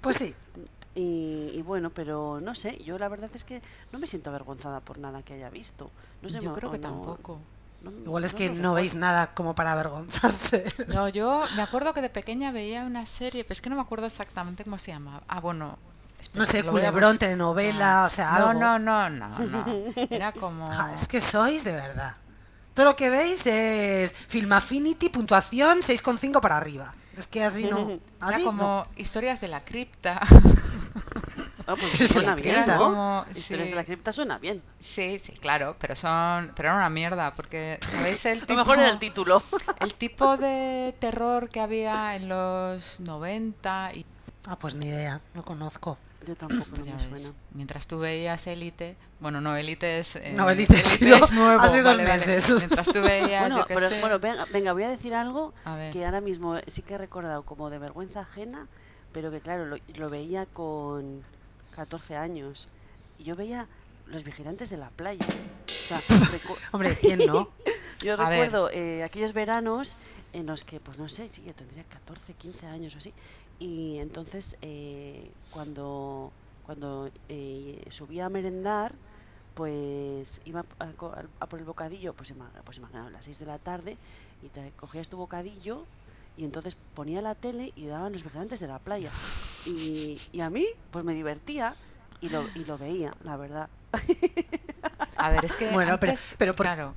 Pues 0.00 0.16
sí, 0.16 0.34
Y, 0.94 1.50
y 1.54 1.62
bueno, 1.62 1.90
pero 1.90 2.40
no 2.42 2.54
sé, 2.54 2.76
yo 2.84 2.98
la 2.98 3.08
verdad 3.08 3.30
es 3.34 3.44
que 3.44 3.62
no 3.92 3.98
me 3.98 4.06
siento 4.06 4.28
avergonzada 4.30 4.80
por 4.80 4.98
nada 4.98 5.22
que 5.22 5.34
haya 5.34 5.48
visto. 5.48 5.90
No 6.20 6.28
sé, 6.28 6.40
Yo 6.40 6.52
creo 6.52 6.70
que 6.70 6.78
no- 6.78 6.82
tampoco. 6.90 7.40
no- 7.82 7.90
igual 7.90 8.24
es 8.24 8.34
no 8.34 8.38
que 8.38 8.50
no 8.50 8.74
veis 8.74 8.94
nada 8.94 9.32
como 9.32 9.54
para 9.54 9.72
avergonzarse. 9.72 10.64
No, 10.88 11.08
yo 11.08 11.42
me 11.56 11.62
acuerdo 11.62 11.94
que 11.94 12.02
de 12.02 12.10
pequeña 12.10 12.52
veía 12.52 12.82
una 12.84 13.06
serie, 13.06 13.42
pero 13.44 13.54
es 13.54 13.60
que 13.62 13.70
no 13.70 13.76
me 13.76 13.82
acuerdo 13.82 14.06
exactamente 14.06 14.64
cómo 14.64 14.78
se 14.78 14.90
llama. 14.92 15.22
Ah, 15.28 15.40
bueno. 15.40 15.78
No 16.34 16.44
sé, 16.44 16.62
culebrón, 16.62 17.18
telenovela, 17.18 18.04
Ah, 18.04 18.06
o 18.06 18.10
sea, 18.10 18.34
algo. 18.36 18.52
No, 18.52 18.78
no, 18.78 19.08
no, 19.10 19.28
no. 19.28 19.64
Era 20.10 20.32
como. 20.32 20.66
Ja, 20.68 20.94
es 20.94 21.08
que 21.08 21.20
sois 21.20 21.64
de 21.64 21.72
verdad. 21.72 22.14
Todo 22.74 22.86
lo 22.86 22.96
que 22.96 23.10
veis 23.10 23.44
es 23.46 24.12
Film 24.12 24.52
Affinity, 24.52 25.08
puntuación 25.08 25.78
6,5 25.80 26.40
para 26.40 26.56
arriba. 26.58 26.94
Es 27.16 27.26
que 27.26 27.42
así 27.42 27.64
no. 27.64 27.90
Era 28.28 28.40
como 28.44 28.62
no. 28.62 28.86
historias 28.96 29.40
de 29.40 29.48
la 29.48 29.64
cripta. 29.64 30.20
Ah, 31.66 31.74
pues 31.78 31.98
de 31.98 32.06
suena 32.06 32.30
la 32.30 32.34
bien, 32.36 32.54
cripta. 32.54 32.76
¿no? 32.76 32.84
Como- 32.84 33.24
Historias 33.34 33.66
sí. 33.68 33.70
de 33.72 33.76
la 33.76 33.84
cripta 33.84 34.12
suena 34.12 34.38
bien. 34.38 34.62
Sí, 34.80 35.18
sí, 35.18 35.32
claro, 35.34 35.76
pero 35.78 35.94
son, 35.96 36.52
pero 36.56 36.68
era 36.70 36.76
una 36.76 36.90
mierda 36.90 37.32
porque 37.34 37.78
sabéis 37.82 38.24
el 38.26 38.38
A 38.42 38.46
tipo, 38.46 38.52
lo 38.54 38.58
mejor 38.58 38.78
era 38.80 38.90
el 38.90 38.98
título. 38.98 39.42
el 39.80 39.94
tipo 39.94 40.36
de 40.36 40.94
terror 40.98 41.48
que 41.48 41.60
había 41.60 42.16
en 42.16 42.28
los 42.28 43.00
90 43.00 43.90
y 43.94 44.06
Ah, 44.48 44.58
pues 44.58 44.74
ni 44.74 44.88
idea, 44.88 45.20
no 45.34 45.44
conozco. 45.44 45.96
Yo 46.26 46.36
tampoco 46.36 46.64
no 46.70 46.74
pues 46.76 46.84
ya 46.86 46.94
me 46.94 46.98
ves, 47.08 47.22
suena. 47.22 47.34
mientras 47.52 47.86
tú 47.86 47.98
veías 47.98 48.44
Élite, 48.48 48.96
bueno, 49.20 49.40
no, 49.40 49.56
Élite 49.56 50.00
es 50.00 50.16
eh, 50.16 50.32
No, 50.34 50.48
Élite 50.50 50.74
ha 50.74 50.78
sido 50.82 51.16
es 51.16 51.32
nuevo, 51.32 51.60
hace 51.60 51.82
dos 51.82 51.96
vale, 51.98 52.02
vale. 52.04 52.12
meses. 52.12 52.48
Mientras 52.58 52.86
tú 52.88 53.00
veías, 53.02 53.40
Bueno, 53.42 53.58
yo 53.58 53.66
qué 53.66 53.74
pero 53.74 53.88
sé, 53.88 54.00
bueno, 54.00 54.18
venga, 54.18 54.44
venga, 54.52 54.72
voy 54.72 54.82
a 54.84 54.88
decir 54.88 55.14
algo 55.14 55.52
A 55.64 55.76
ver. 55.76 55.92
que 55.92 56.04
ahora 56.04 56.20
mismo 56.20 56.58
sí 56.66 56.82
que 56.82 56.94
he 56.94 56.98
recordado 56.98 57.44
como 57.44 57.70
de 57.70 57.78
vergüenza 57.78 58.20
ajena, 58.20 58.66
pero 59.12 59.30
que 59.30 59.40
claro, 59.40 59.64
lo, 59.66 59.76
lo 59.94 60.10
veía 60.10 60.46
con 60.46 61.22
14 61.74 62.16
años. 62.16 62.68
Y 63.18 63.24
yo 63.24 63.36
veía 63.36 63.68
Los 64.06 64.24
Vigilantes 64.24 64.70
de 64.70 64.76
la 64.76 64.90
Playa. 64.90 65.26
O 65.66 65.70
sea, 65.70 66.00
Hombre, 66.72 66.90
¿quién 67.00 67.18
no? 67.26 67.48
yo 68.00 68.14
A 68.14 68.28
recuerdo 68.28 68.70
eh, 68.70 69.02
aquellos 69.02 69.32
veranos 69.32 69.96
en 70.32 70.46
los 70.46 70.64
que, 70.64 70.80
pues 70.80 70.98
no 70.98 71.08
sé, 71.08 71.28
sí, 71.28 71.42
yo 71.46 71.52
tendría 71.52 71.84
14, 71.84 72.34
15 72.34 72.66
años 72.66 72.94
o 72.94 72.98
así. 72.98 73.12
Y 73.58 73.98
entonces, 73.98 74.56
eh, 74.62 75.30
cuando, 75.50 76.32
cuando 76.64 77.10
eh, 77.28 77.84
subía 77.90 78.26
a 78.26 78.28
merendar, 78.28 78.94
pues 79.54 80.40
iba 80.46 80.64
a, 80.78 80.88
a 81.40 81.46
por 81.46 81.58
el 81.58 81.64
bocadillo, 81.64 82.14
pues, 82.14 82.32
pues 82.64 82.78
imaginaos, 82.78 83.08
a 83.08 83.10
las 83.10 83.24
6 83.24 83.38
de 83.40 83.46
la 83.46 83.58
tarde, 83.58 83.98
y 84.42 84.48
te 84.48 84.72
cogías 84.72 85.08
tu 85.08 85.18
bocadillo, 85.18 85.84
y 86.36 86.44
entonces 86.44 86.76
ponía 86.94 87.20
la 87.22 87.34
tele 87.34 87.72
y 87.76 87.86
daban 87.86 88.12
los 88.12 88.24
vigilantes 88.24 88.60
de 88.60 88.66
la 88.68 88.78
playa. 88.78 89.10
Y, 89.66 90.20
y 90.32 90.40
a 90.40 90.50
mí, 90.50 90.66
pues 90.90 91.04
me 91.04 91.14
divertía 91.14 91.74
y 92.20 92.28
lo, 92.30 92.42
y 92.54 92.64
lo 92.64 92.78
veía, 92.78 93.14
la 93.24 93.36
verdad. 93.36 93.68
a 95.16 95.30
ver, 95.30 95.44
es 95.44 95.54
que 95.56 95.70
Bueno, 95.70 95.96
pero- 95.98 96.12
antes, 96.12 96.34
pero 96.38 96.54
por- 96.54 96.64
claro, 96.66 96.94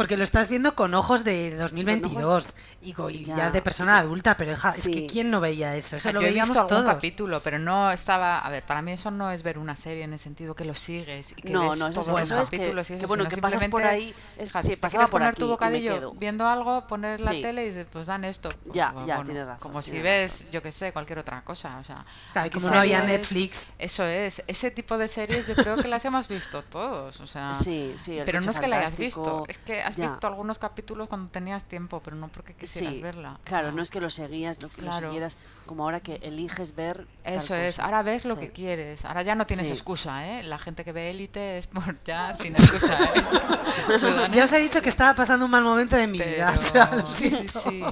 Porque 0.00 0.16
lo 0.16 0.24
estás 0.24 0.48
viendo 0.48 0.74
con 0.74 0.94
ojos 0.94 1.24
de 1.24 1.54
2022 1.56 2.54
y, 2.80 2.94
co- 2.94 3.10
y 3.10 3.22
ya. 3.22 3.36
Ya. 3.36 3.50
de 3.50 3.60
persona 3.60 3.98
adulta, 3.98 4.34
pero 4.34 4.54
hija, 4.54 4.70
es 4.70 4.86
que 4.86 4.92
Sí. 4.94 5.06
¿quién 5.10 5.30
no 5.30 5.40
veía 5.40 5.76
eso? 5.76 5.96
Eso 5.96 6.04
sea, 6.04 6.12
lo 6.12 6.22
yo 6.22 6.26
he 6.26 6.30
veíamos 6.30 6.56
visto 6.56 6.62
algún 6.62 6.76
todos. 6.84 6.94
capítulo, 6.94 7.40
pero 7.40 7.58
no 7.58 7.90
estaba. 7.92 8.38
A 8.38 8.48
ver, 8.48 8.62
para 8.64 8.80
mí 8.80 8.92
eso 8.92 9.10
no 9.10 9.30
es 9.30 9.42
ver 9.42 9.58
una 9.58 9.76
serie 9.76 10.04
en 10.04 10.14
el 10.14 10.18
sentido 10.18 10.54
que 10.54 10.64
lo 10.64 10.74
sigues 10.74 11.32
y 11.32 11.42
que 11.42 11.50
No, 11.50 11.68
ves 11.70 11.78
no, 11.78 11.88
eso, 11.88 12.00
todos 12.00 12.08
los 12.18 12.20
eso 12.30 12.40
es 12.40 12.50
que, 12.50 12.56
capítulos 12.56 12.86
y 12.88 12.92
que 12.94 12.98
eso, 13.00 13.08
bueno, 13.08 13.24
sino 13.24 13.34
que 13.34 13.40
pasas 13.42 13.64
por 13.66 13.84
ahí, 13.84 14.14
es, 14.38 14.48
hija, 14.48 14.62
sí, 14.62 14.76
pasaba 14.76 15.04
por 15.04 15.10
comer 15.20 15.28
aquí 15.28 15.40
tu 15.40 15.46
y 15.46 15.50
bocadillo 15.50 16.12
viendo 16.12 16.48
algo, 16.48 16.86
poner 16.86 17.20
la 17.20 17.32
Sí. 17.32 17.42
tele 17.42 17.66
y 17.66 17.84
pues 17.84 18.06
dan 18.06 18.24
esto. 18.24 18.48
Pues, 18.48 18.74
Ya, 18.74 18.92
bueno, 18.92 19.06
ya, 19.06 19.16
bueno, 19.16 19.30
tienes 19.30 19.46
razón, 19.46 19.60
Como 19.62 19.82
si 19.82 19.98
ves, 20.00 20.32
razón. 20.32 20.46
yo 20.50 20.62
que 20.62 20.72
sé, 20.72 20.92
cualquier 20.94 21.18
otra 21.18 21.42
cosa. 21.44 21.76
O 21.78 21.84
sea, 21.84 22.06
y 22.34 22.38
aquí 22.38 22.50
como 22.58 22.70
no 22.70 22.78
había 22.80 23.00
series- 23.02 23.06
Netflix. 23.06 23.68
Eso 23.78 24.06
es, 24.06 24.42
ese 24.46 24.70
tipo 24.70 24.96
de 24.96 25.08
series 25.08 25.46
yo 25.46 25.54
creo 25.56 25.76
que 25.76 25.88
las 25.88 26.02
hemos 26.06 26.26
visto 26.26 26.62
todos. 26.62 27.20
O 27.20 27.26
sea, 27.26 27.52
Sí, 27.52 27.94
sí, 27.98 28.18
el 28.18 28.24
pero 28.24 28.40
no 28.40 28.50
es 28.50 28.58
que 28.58 28.66
la 28.66 28.78
hayas 28.78 28.96
visto, 28.96 29.44
es 29.46 29.58
que 29.58 29.82
has 29.90 29.96
ya. 29.96 30.10
visto 30.10 30.26
algunos 30.26 30.58
capítulos 30.58 31.08
cuando 31.08 31.30
tenías 31.30 31.64
tiempo, 31.64 32.00
pero 32.04 32.16
no 32.16 32.28
porque 32.28 32.54
quisieras 32.54 32.94
Sí, 32.94 33.02
verla. 33.02 33.38
claro, 33.44 33.70
no 33.72 33.82
es 33.82 33.90
que 33.90 34.00
lo 34.00 34.10
seguías, 34.10 34.62
lo 34.62 34.68
que 34.70 34.82
Claro. 34.82 35.00
lo 35.02 35.06
siguieras 35.08 35.36
como 35.66 35.84
ahora 35.84 36.00
que 36.00 36.16
eliges 36.22 36.74
ver. 36.74 37.06
Eso 37.24 37.54
es, 37.54 37.76
cosa. 37.76 37.84
ahora 37.84 38.02
ves 38.02 38.24
lo 38.24 38.34
Sí. 38.34 38.40
que 38.40 38.50
quieres, 38.50 39.04
ahora 39.04 39.22
ya 39.22 39.34
no 39.34 39.46
tienes 39.46 39.66
Sí. 39.66 39.72
excusa, 39.72 40.26
¿eh? 40.26 40.42
La 40.42 40.58
gente 40.58 40.84
que 40.84 40.92
ve 40.92 41.10
élite 41.10 41.58
es 41.58 41.66
por 41.66 41.82
ya 42.04 42.32
sin 42.34 42.54
excusa, 42.54 42.96
¿eh? 42.98 43.22
Ya 44.32 44.44
os 44.44 44.52
he 44.52 44.58
dicho 44.60 44.80
que 44.82 44.88
estaba 44.88 45.14
pasando 45.14 45.44
un 45.44 45.50
mal 45.50 45.62
momento 45.62 45.96
de 45.96 46.06
mi 46.06 46.18
vida. 46.18 46.50
o 46.54 46.58
sea, 46.58 46.90
lo 46.92 47.06
sí, 47.06 47.28
siento. 47.28 47.60
sí. 47.60 47.82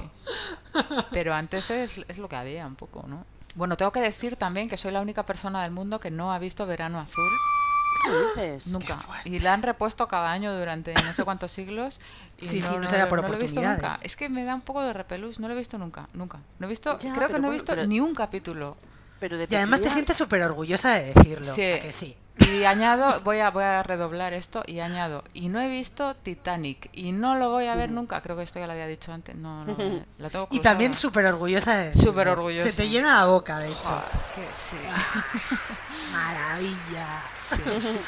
Pero 1.11 1.33
antes 1.33 1.69
es, 1.69 1.97
es 2.07 2.17
lo 2.17 2.27
que 2.29 2.35
había 2.35 2.65
un 2.67 2.75
poco, 2.75 3.05
¿no? 3.07 3.25
Bueno, 3.55 3.75
tengo 3.77 3.91
que 3.91 3.99
decir 4.01 4.35
también 4.35 4.69
que 4.69 4.77
soy 4.77 4.91
la 4.91 5.01
única 5.01 5.23
persona 5.25 5.63
del 5.63 5.71
mundo 5.71 5.99
que 5.99 6.11
no 6.11 6.31
ha 6.31 6.39
visto 6.39 6.65
Verano 6.65 6.99
Azul 6.99 7.29
¿Qué 8.03 8.41
dices? 8.41 8.67
nunca. 8.67 8.97
Y 9.25 9.39
la 9.39 9.53
han 9.53 9.61
repuesto 9.61 10.07
cada 10.07 10.31
año 10.31 10.57
durante 10.57 10.93
no 10.93 11.13
sé 11.13 11.23
cuántos 11.23 11.51
siglos. 11.51 11.99
Y 12.41 12.47
Sí, 12.47 12.61
sí, 12.61 12.73
no 12.77 12.87
será 12.87 13.09
por 13.09 13.19
lo 13.21 13.27
he 13.27 13.37
visto 13.37 13.59
nunca. 13.59 13.71
oportunidades. 13.71 13.99
Es 14.03 14.15
que 14.15 14.29
me 14.29 14.43
da 14.45 14.55
un 14.55 14.61
poco 14.61 14.81
de 14.81 14.93
repelús, 14.93 15.39
no 15.39 15.47
lo 15.49 15.53
he 15.53 15.57
visto 15.57 15.77
nunca, 15.77 16.07
nunca. 16.13 16.39
No 16.59 16.67
he 16.67 16.69
visto, 16.69 16.97
Ya, 16.99 17.13
creo 17.13 17.27
que 17.27 17.39
no 17.39 17.49
he 17.49 17.51
visto 17.51 17.73
pero- 17.73 17.85
ni 17.87 17.99
un 17.99 18.13
capítulo. 18.15 18.77
Pero 19.19 19.37
de 19.37 19.47
Y 19.49 19.55
además 19.55 19.81
te 19.81 19.89
sientes 19.89 20.15
súper 20.15 20.41
orgullosa 20.43 20.91
de 20.93 21.13
decirlo. 21.13 21.53
Sí. 21.53 21.63
¿a 21.73 21.79
que 21.79 21.91
sí. 21.91 22.15
Y 22.47 22.63
añado, 22.63 23.19
voy 23.21 23.39
a, 23.39 23.51
voy 23.51 23.63
a 23.63 23.83
redoblar 23.83 24.33
esto 24.33 24.63
y 24.65 24.79
añado, 24.79 25.23
y 25.33 25.49
no 25.49 25.59
he 25.59 25.67
visto 25.67 26.15
Titanic 26.15 26.89
y 26.93 27.11
no 27.11 27.35
lo 27.35 27.49
voy 27.51 27.67
a 27.67 27.75
ver 27.75 27.91
nunca, 27.91 28.21
creo 28.21 28.35
que 28.37 28.43
esto 28.43 28.59
ya 28.59 28.65
lo 28.65 28.73
había 28.73 28.87
dicho 28.87 29.11
antes, 29.11 29.35
no, 29.35 29.63
no, 29.65 29.75
la 30.17 30.29
tengo 30.29 30.47
Y 30.51 30.59
también 30.59 30.93
súper 30.95 31.25
orgullosa 31.25 31.75
de. 31.77 31.93
Súper 32.01 32.29
orgullosa. 32.29 32.65
Se 32.65 32.73
te 32.73 32.87
llena 32.89 33.17
la 33.17 33.25
boca, 33.25 33.59
de 33.59 33.69
hecho. 33.69 34.03
Que 34.35 34.47
sí. 34.51 34.77
Maravilla. 36.11 37.21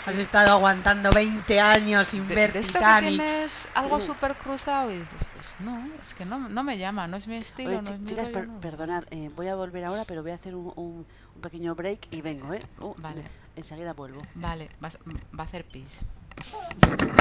Has 0.05 0.17
estado 0.17 0.53
aguantando 0.53 1.11
20 1.11 1.59
años 1.59 2.07
sin 2.07 2.27
De, 2.27 2.35
ver 2.35 2.53
de 2.53 2.59
esto 2.59 2.73
que 2.73 2.79
Titanic. 2.79 3.09
tienes 3.09 3.67
algo 3.73 3.99
súper 3.99 4.35
cruzado 4.35 4.91
y 4.91 4.95
dices, 4.99 5.21
no, 5.61 5.85
es 6.01 6.13
que 6.13 6.25
no, 6.25 6.49
no 6.49 6.63
me 6.63 6.77
llama, 6.77 7.07
no 7.07 7.17
es 7.17 7.27
mi 7.27 7.35
estilo, 7.37 7.69
Oye, 7.71 7.81
no 7.81 7.89
es 7.91 7.99
mi 7.99 8.05
chicas, 8.05 8.31
rollo, 8.31 8.47
per- 8.47 8.59
perdonad, 8.71 9.03
eh, 9.11 9.29
voy 9.35 9.47
a 9.47 9.55
volver 9.55 9.85
ahora, 9.85 10.05
pero 10.05 10.21
voy 10.21 10.31
a 10.31 10.35
hacer 10.35 10.55
un, 10.55 10.71
un- 10.75 11.05
un 11.35 11.41
pequeño 11.41 11.75
break 11.75 12.07
y 12.11 12.21
vengo, 12.21 12.53
¿eh? 12.53 12.61
Uh, 12.79 12.93
Vale. 12.97 13.23
Enseguida 13.55 13.93
vuelvo. 13.93 14.21
Vale, 14.35 14.69
vas- 14.79 14.97
va 15.37 15.43
a 15.43 15.45
hacer 15.45 15.65
pis. 15.67 15.99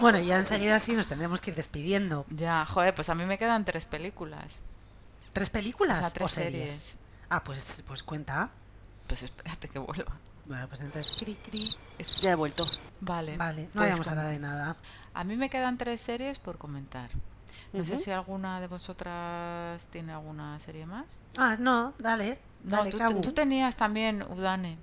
Bueno, 0.00 0.18
ya 0.20 0.36
enseguida 0.36 0.78
sí 0.78 0.92
nos 0.92 1.06
tendremos 1.06 1.40
que 1.40 1.50
ir 1.50 1.56
despidiendo. 1.56 2.26
Ya, 2.30 2.64
joder, 2.66 2.94
pues 2.94 3.08
a 3.08 3.14
mí 3.14 3.24
me 3.24 3.38
quedan 3.38 3.64
tres 3.64 3.86
películas. 3.86 4.58
¿Tres 5.32 5.48
O 5.48 5.52
películas 5.52 6.06
o, 6.06 6.10
tres 6.12 6.30
series? 6.30 6.70
series. 6.70 6.96
Ah, 7.30 7.42
pues, 7.42 7.82
pues 7.86 8.02
cuenta. 8.02 8.50
Pues 9.08 9.22
espérate 9.22 9.68
que 9.68 9.78
vuelva. 9.78 10.12
Bueno, 10.46 10.68
pues 10.68 10.80
entonces, 10.82 11.16
cri, 11.16 11.34
cri. 11.34 11.74
Ya 12.20 12.32
he 12.32 12.34
vuelto. 12.34 12.64
Vale. 13.00 13.36
Vale, 13.36 13.64
no 13.74 13.82
pues 13.82 13.96
con- 14.00 14.08
hablar 14.10 14.28
de 14.28 14.38
nada. 14.38 14.76
A 15.16 15.24
mí 15.24 15.34
me 15.36 15.48
quedan 15.48 15.78
tres 15.78 16.00
series 16.02 16.38
por 16.38 16.58
comentar. 16.58 17.08
No 17.72 17.84
sé 17.86 17.94
Ujú. 17.94 18.04
si 18.04 18.10
alguna 18.10 18.60
de 18.60 18.66
vosotras 18.68 19.86
tiene 19.88 20.12
alguna 20.12 20.60
serie 20.60 20.84
más. 20.84 21.06
Ah, 21.38 21.56
no, 21.58 21.94
dale. 21.98 22.38
No, 22.64 22.76
dale, 22.76 22.90
tú, 22.90 22.98
Cabu. 22.98 23.20
tú 23.22 23.32
tenías 23.32 23.74
también 23.76 24.22
Udane. 24.30 24.76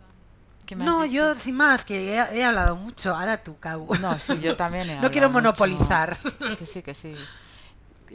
¿Qué 0.66 0.76
me 0.76 0.86
No, 0.86 1.06
yo 1.06 1.36
sin 1.36 1.56
más, 1.56 1.86
que 1.86 2.16
he, 2.18 2.40
he 2.40 2.44
hablado 2.44 2.76
mucho. 2.76 3.16
Ahora 3.16 3.38
tú, 3.38 3.60
Cabu. 3.60 3.94
No, 3.96 4.18
sí, 4.18 4.40
yo 4.40 4.56
también 4.58 4.90
he 4.90 4.96
No 5.02 5.12
quiero 5.12 5.28
hablado 5.28 5.52
mucho. 5.52 5.64
monopolizar. 5.66 6.18
Que 6.58 6.66
sí, 6.66 6.82
que 6.82 6.94
sí. 6.96 7.14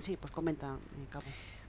Sí, 0.00 0.16
pues 0.16 0.32
comenta, 0.32 0.66
eh, 0.96 1.06
Cabo. 1.10 1.24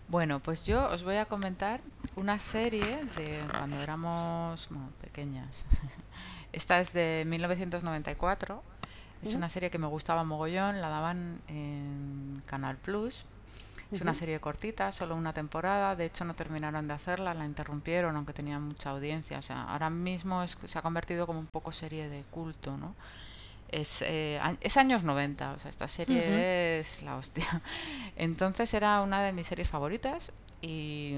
Bueno, 0.08 0.40
pues 0.40 0.66
yo 0.66 0.90
os 0.90 1.04
voy 1.04 1.18
a 1.18 1.26
comentar 1.26 1.82
una 2.16 2.40
serie 2.40 3.04
de 3.18 3.44
cuando 3.56 3.80
éramos 3.82 4.68
bueno, 4.72 4.90
pequeñas. 5.02 5.64
Esta 6.54 6.80
es 6.80 6.92
de 6.94 7.24
1994. 7.28 8.64
Es 9.24 9.34
una 9.36 9.50
serie 9.50 9.70
que 9.70 9.78
me 9.78 9.88
gustaba 9.88 10.24
mogollón, 10.24 10.80
la 10.82 10.88
daban 10.90 11.42
en 11.48 12.42
Canal 12.46 12.78
Plus. 12.78 13.26
Es 13.92 14.02
una 14.02 14.14
serie 14.14 14.40
cortita, 14.40 14.92
solo 14.92 15.16
una 15.16 15.34
temporada. 15.34 15.96
De 15.96 16.06
hecho, 16.06 16.24
no 16.24 16.36
terminaron 16.36 16.88
de 16.88 16.94
hacerla, 16.94 17.34
la 17.34 17.44
interrumpieron, 17.46 18.16
aunque 18.16 18.34
tenía 18.34 18.60
mucha 18.60 18.92
audiencia. 18.92 19.40
O 19.40 19.42
sea, 19.42 19.64
ahora 19.64 19.90
mismo 19.90 20.44
es- 20.44 20.58
se 20.68 20.78
ha 20.78 20.82
convertido 20.84 21.26
como 21.26 21.40
un 21.40 21.48
poco 21.48 21.72
serie 21.72 22.08
de 22.08 22.22
culto, 22.30 22.78
¿no? 22.78 22.94
Es, 23.72 24.02
eh, 24.04 24.40
es 24.62 24.78
años 24.78 25.04
90, 25.04 25.52
o 25.54 25.60
sea, 25.60 25.70
esta 25.70 25.88
serie 25.88 26.20
Ujú. 26.20 26.34
es 26.36 27.02
la 27.04 27.18
hostia. 27.18 27.46
Entonces 28.16 28.74
era 28.74 29.02
una 29.02 29.22
de 29.24 29.34
mis 29.34 29.48
series 29.48 29.68
favoritas 29.68 30.32
y, 30.62 31.16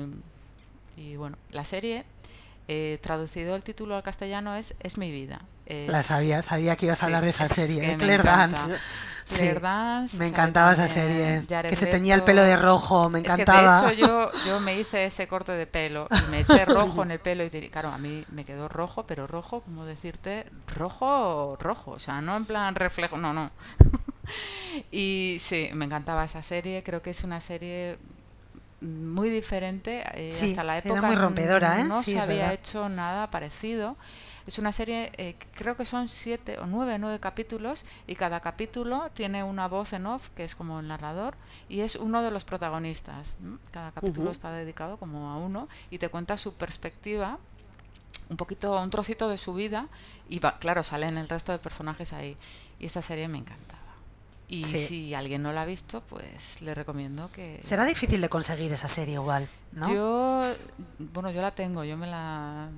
y 0.98 1.16
bueno, 1.18 1.38
la 1.52 1.66
serie, 1.66 2.06
eh, 2.68 3.00
traducido 3.02 3.56
el 3.56 3.64
título 3.64 3.96
al 3.96 4.04
castellano 4.04 4.56
es 4.56 4.76
Es 4.80 4.98
mi 4.98 5.12
vida. 5.12 5.42
La 5.88 6.04
sabía, 6.04 6.42
sabía 6.42 6.76
que 6.76 6.86
ibas 6.88 7.02
a 7.04 7.06
Sí, 7.06 7.06
hablar 7.06 7.24
de 7.24 7.30
esa 7.30 7.46
es 7.46 7.52
serie, 7.54 7.82
de 7.82 7.96
Claire. 7.98 8.24
Dance. 8.24 8.74
Sí, 9.24 9.36
Claire 9.38 9.60
Dance, 9.62 10.18
me 10.18 10.28
encantaba 10.28 10.72
esa 10.74 10.88
serie. 10.88 11.42
Jared 11.48 11.70
Que 11.70 11.76
se 11.76 11.88
teñía 11.88 12.16
el 12.16 12.24
pelo 12.24 12.42
Leto. 12.42 12.44
de 12.44 12.56
rojo, 12.58 13.10
me 13.10 13.20
Es 13.24 13.36
que, 13.36 13.46
encantaba. 13.46 13.82
de 13.82 13.94
hecho 13.94 14.08
yo, 14.08 14.30
yo 14.48 14.60
me 14.60 14.78
hice 14.78 15.06
ese 15.06 15.28
corte 15.28 15.54
de 15.54 15.66
pelo 15.68 16.08
y 16.12 16.32
me 16.32 16.42
eché 16.42 16.66
rojo 16.66 17.04
en 17.04 17.12
el 17.12 17.20
pelo 17.20 17.44
y 17.46 17.50
te- 17.50 17.70
claro, 17.70 17.90
a 17.90 17.98
mí 18.00 18.26
me 18.32 18.44
quedó 18.46 18.68
rojo, 18.68 19.06
pero 19.08 19.28
rojo, 19.28 19.62
como 19.62 19.86
decirte, 19.86 20.48
rojo, 20.76 21.56
rojo, 21.60 21.92
o 21.92 22.00
sea, 22.00 22.22
no 22.22 22.36
en 22.36 22.46
plan 22.46 22.76
reflejo, 22.76 23.18
no, 23.18 23.34
no. 23.34 23.52
y 24.92 25.38
sí, 25.40 25.70
me 25.74 25.86
encantaba 25.86 26.26
esa 26.26 26.42
serie, 26.42 26.84
creo 26.84 27.02
que 27.02 27.12
es 27.12 27.24
una 27.24 27.42
serie 27.42 27.98
muy 28.82 29.30
diferente, 29.30 30.04
eh, 30.14 30.32
Sí, 30.32 30.50
hasta 30.50 30.64
la 30.64 30.78
era 30.78 30.86
época 30.90 31.02
muy 31.04 31.16
rompedora, 31.16 31.80
¿eh? 31.80 31.84
no 31.84 32.02
Sí, 32.02 32.14
se 32.14 32.20
había 32.20 32.36
verdad. 32.50 32.54
hecho 32.54 32.90
nada 32.90 33.30
parecido. 33.30 33.96
Es 34.48 34.58
una 34.58 34.72
serie, 34.72 35.12
eh, 35.18 35.36
creo 35.54 35.78
que 35.78 35.86
son 35.86 36.10
siete 36.10 36.58
o 36.58 36.66
nueve, 36.66 36.98
nueve 36.98 37.20
capítulos 37.20 37.86
y 38.08 38.16
cada 38.16 38.40
capítulo 38.40 39.10
tiene 39.14 39.44
una 39.44 39.68
voz 39.68 39.94
en 39.94 40.08
off, 40.08 40.30
que 40.30 40.44
es 40.44 40.56
como 40.56 40.80
el 40.80 40.88
narrador, 40.88 41.36
y 41.70 41.82
es 41.82 41.96
uno 41.96 42.24
de 42.24 42.32
los 42.32 42.44
protagonistas. 42.44 43.36
Cada 43.72 43.92
capítulo 43.92 44.32
está 44.32 44.52
dedicado 44.52 44.98
como 44.98 45.30
a 45.30 45.38
uno 45.38 45.70
y 45.92 46.00
te 46.00 46.10
cuenta 46.10 46.38
su 46.38 46.56
perspectiva, 46.56 47.38
un 48.30 48.38
poquito, 48.38 48.82
un 48.82 48.90
trocito 48.90 49.30
de 49.30 49.38
su 49.38 49.54
vida 49.54 49.88
y 50.28 50.40
va, 50.40 50.58
claro, 50.58 50.82
salen 50.82 51.18
el 51.18 51.30
resto 51.30 51.52
de 51.52 51.60
personajes 51.60 52.12
ahí. 52.12 52.36
Y 52.80 52.88
esta 52.88 53.04
serie 53.04 53.28
me 53.28 53.38
encantaba. 53.38 53.81
Y 54.52 54.64
Sí. 54.66 54.86
si 54.86 55.14
alguien 55.14 55.42
no 55.42 55.54
la 55.54 55.62
ha 55.62 55.66
visto, 55.66 56.02
pues 56.02 56.62
le 56.62 56.76
recomiendo 56.76 57.32
que... 57.32 57.58
Será 57.64 57.86
difícil 57.86 58.20
de 58.20 58.28
conseguir 58.30 58.72
esa 58.74 58.88
serie 58.90 59.14
igual, 59.16 59.48
¿no? 59.72 59.92
Yo, 59.94 60.44
bueno, 61.14 61.32
yo 61.32 61.42
la 61.42 61.52
tengo, 61.56 61.84
yo 61.86 61.96
me 61.96 62.06
la, 62.06 62.70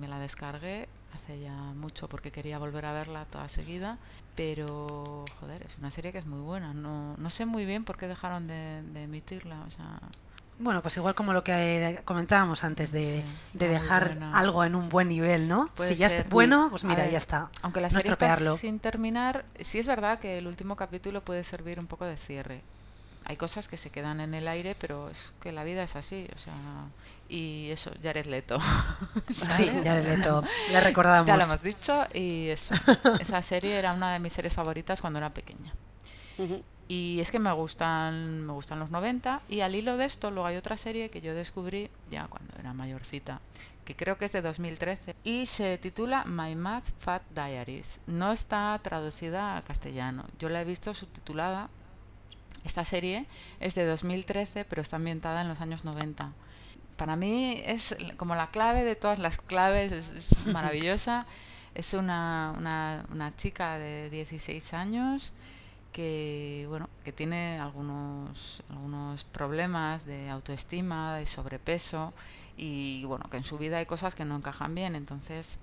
me 0.00 0.06
la 0.06 0.18
descargué 0.20 0.88
hace 1.14 1.40
ya 1.40 1.52
mucho 1.52 2.08
porque 2.08 2.30
quería 2.30 2.58
volver 2.58 2.86
a 2.86 2.92
verla 2.92 3.24
toda 3.24 3.48
seguida, 3.48 3.98
pero, 4.36 5.24
joder, 5.40 5.62
es 5.68 5.76
una 5.78 5.90
serie 5.90 6.12
que 6.12 6.18
es 6.18 6.26
muy 6.26 6.38
buena. 6.40 6.72
No, 6.74 7.16
no 7.16 7.30
sé 7.30 7.44
muy 7.44 7.64
bien 7.64 7.84
por 7.84 7.98
qué 7.98 8.06
dejaron 8.06 8.46
de, 8.46 8.82
de 8.92 9.02
emitirla, 9.02 9.60
o 9.66 9.70
sea, 9.70 9.98
Bueno, 10.58 10.80
pues 10.80 10.96
igual 10.96 11.14
como 11.14 11.32
lo 11.34 11.44
que 11.44 11.52
eh, 11.52 12.00
comentábamos 12.04 12.64
antes 12.64 12.90
de, 12.90 13.22
Sí, 13.52 13.58
dejar 13.58 14.16
algo 14.32 14.64
en 14.64 14.74
un 14.74 14.88
buen 14.88 15.08
nivel, 15.08 15.48
¿no? 15.48 15.68
Puede 15.76 15.90
si 15.90 15.96
ya 15.96 16.08
ser. 16.08 16.26
bueno, 16.28 16.68
pues 16.70 16.82
A 16.84 16.86
mira, 16.88 17.02
ver, 17.02 17.12
ya 17.12 17.18
está. 17.18 17.50
Aunque 17.62 17.80
la 17.82 17.88
no 17.88 17.92
serie 18.00 18.10
está 18.12 18.26
estropearlo. 18.26 18.56
sin 18.56 18.80
terminar, 18.80 19.44
sí 19.60 19.78
es 19.78 19.86
verdad 19.86 20.18
que 20.18 20.38
el 20.38 20.46
último 20.46 20.74
capítulo 20.76 21.20
puede 21.22 21.44
servir 21.44 21.78
un 21.78 21.86
poco 21.86 22.06
de 22.06 22.16
cierre. 22.16 22.62
Hay 23.26 23.36
cosas 23.36 23.66
que 23.68 23.76
se 23.76 23.90
quedan 23.90 24.20
en 24.20 24.34
el 24.34 24.46
aire, 24.48 24.74
pero 24.80 25.10
es 25.10 25.32
que 25.42 25.50
la 25.52 25.64
vida 25.64 25.82
es 25.82 25.96
así, 25.96 26.26
o 26.34 26.38
sea, 26.38 26.54
y 27.28 27.70
eso, 27.70 27.90
Jared 28.02 28.26
Leto. 28.26 28.58
Sí, 29.28 29.34
¿sabes? 29.34 29.84
ya 29.84 29.94
le, 29.96 30.16
to- 30.18 30.44
le 30.70 30.80
recordamos. 30.80 31.26
Ya 31.26 31.36
lo 31.36 31.42
hemos 31.44 31.60
dicho 31.62 32.06
y 32.14 32.48
eso. 32.48 32.72
Esa 33.20 33.42
serie 33.42 33.76
era 33.78 33.92
una 33.92 34.12
de 34.12 34.20
mis 34.20 34.32
series 34.32 34.54
favoritas 34.54 35.00
cuando 35.00 35.18
era 35.18 35.30
pequeña. 35.30 35.74
Ujú. 36.38 36.62
Y 36.88 37.18
es 37.20 37.30
que 37.30 37.38
me 37.38 37.52
gustan, 37.52 38.46
me 38.46 38.52
gustan 38.52 38.78
los 38.78 38.90
90 38.90 39.42
y 39.48 39.60
al 39.60 39.74
hilo 39.74 39.96
de 39.96 40.04
esto 40.04 40.30
luego 40.30 40.46
hay 40.46 40.56
otra 40.56 40.76
serie 40.76 41.10
que 41.10 41.20
yo 41.20 41.34
descubrí 41.34 41.90
ya 42.10 42.28
cuando 42.28 42.54
era 42.58 42.74
mayorcita, 42.74 43.40
que 43.84 43.96
creo 43.96 44.18
que 44.18 44.26
es 44.26 44.32
de 44.32 44.40
2013 44.40 45.16
y 45.24 45.46
se 45.46 45.78
titula 45.78 46.24
My 46.26 46.54
Math 46.54 46.84
Fat 46.98 47.22
Diaries. 47.34 48.00
No 48.06 48.30
está 48.30 48.78
traducida 48.82 49.56
a 49.56 49.62
castellano. 49.62 50.26
Yo 50.38 50.48
la 50.48 50.60
he 50.60 50.64
visto 50.64 50.94
subtitulada. 50.94 51.70
Esta 52.64 52.84
serie 52.84 53.26
es 53.58 53.74
de 53.74 53.84
2013, 53.84 54.64
pero 54.64 54.82
está 54.82 54.96
ambientada 54.96 55.40
en 55.40 55.48
los 55.48 55.60
años 55.60 55.84
90. 55.84 56.32
Para 56.96 57.16
mí 57.16 57.62
es 57.64 57.96
como 58.16 58.36
la 58.36 58.48
clave 58.48 58.84
de 58.84 58.96
todas 58.96 59.18
las 59.18 59.38
claves, 59.38 59.90
es, 59.92 60.10
es 60.10 60.46
maravillosa. 60.52 61.26
Es 61.74 61.94
una, 61.94 62.54
una, 62.56 63.04
una 63.10 63.34
chica 63.34 63.76
de 63.78 64.08
16 64.08 64.72
años 64.72 65.32
que 65.96 66.66
bueno 66.68 66.90
que 67.06 67.12
tiene 67.12 67.58
algunos 67.58 68.62
algunos 68.68 69.24
problemas 69.24 70.04
de 70.04 70.28
autoestima 70.28 71.16
de 71.16 71.24
sobrepeso 71.24 72.12
y 72.58 73.02
bueno 73.06 73.24
que 73.30 73.38
en 73.38 73.44
su 73.44 73.56
vida 73.56 73.78
hay 73.78 73.86
cosas 73.86 74.14
que 74.14 74.26
no 74.26 74.36
encajan 74.36 74.74
bien. 74.74 74.94
Entonces 74.94 75.58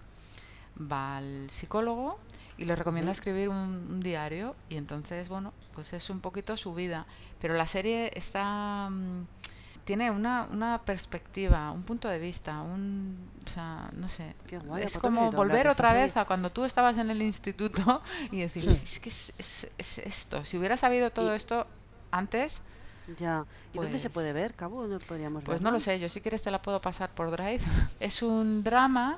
va 0.76 1.18
al 1.18 1.52
psicólogo 1.52 2.18
y 2.58 2.66
le 2.66 2.76
recomienda 2.76 3.12
escribir 3.12 3.50
un, 3.50 3.60
un 3.92 4.00
diario 4.00 4.56
y 4.70 4.78
entonces 4.78 5.30
bueno 5.30 5.54
pues 5.76 5.94
es 5.94 6.10
un 6.10 6.20
poquito 6.20 6.58
su 6.58 6.74
vida. 6.74 7.06
Pero 7.40 7.54
la 7.54 7.68
serie 7.68 8.10
está 8.16 8.90
mm, 8.90 9.28
tiene 9.86 10.10
una, 10.12 10.48
una 10.52 10.82
perspectiva, 10.84 11.72
un 11.72 11.84
punto 11.84 12.08
de 12.08 12.18
vista, 12.20 12.62
un, 12.62 13.18
o 13.46 13.50
sea, 13.50 13.90
no 13.98 14.08
sé, 14.08 14.34
guay, 14.66 14.84
es 14.84 14.94
¿por 14.94 15.02
qué 15.02 15.10
no 15.10 15.16
como 15.18 15.32
volver 15.32 15.68
otra 15.68 15.94
vez 15.94 16.16
a 16.18 16.26
cuando 16.26 16.52
tú 16.52 16.64
estabas 16.64 16.98
en 16.98 17.10
el 17.12 17.22
instituto 17.22 18.02
y 18.32 18.40
decir, 18.42 18.70
es 18.70 19.00
que 19.00 19.10
es, 19.10 19.34
es- 19.38 19.72
es 19.78 19.98
esto, 20.00 20.44
si 20.46 20.58
hubiera 20.58 20.78
sabido 20.78 21.12
todo 21.12 21.34
Y- 21.34 21.38
esto 21.38 21.68
antes, 22.12 22.62
Ya. 23.20 23.44
¿Y 23.74 23.78
dónde 23.80 24.00
se 24.00 24.08
Pues- 24.10 24.14
puede 24.14 24.32
ver, 24.32 24.54
Cabo? 24.54 24.88
¿Dónde 24.88 25.06
podríamos 25.06 25.44
pues 25.44 25.60
no 25.60 25.72
lo 25.72 25.80
sé, 25.82 26.00
yo 26.00 26.08
si 26.08 26.22
quieres 26.22 26.42
te 26.42 26.52
la 26.52 26.62
puedo 26.62 26.80
pasar 26.80 27.10
por 27.10 27.32
Drive. 27.32 27.60
Es 28.00 28.22
un 28.24 28.64
drama, 28.64 29.18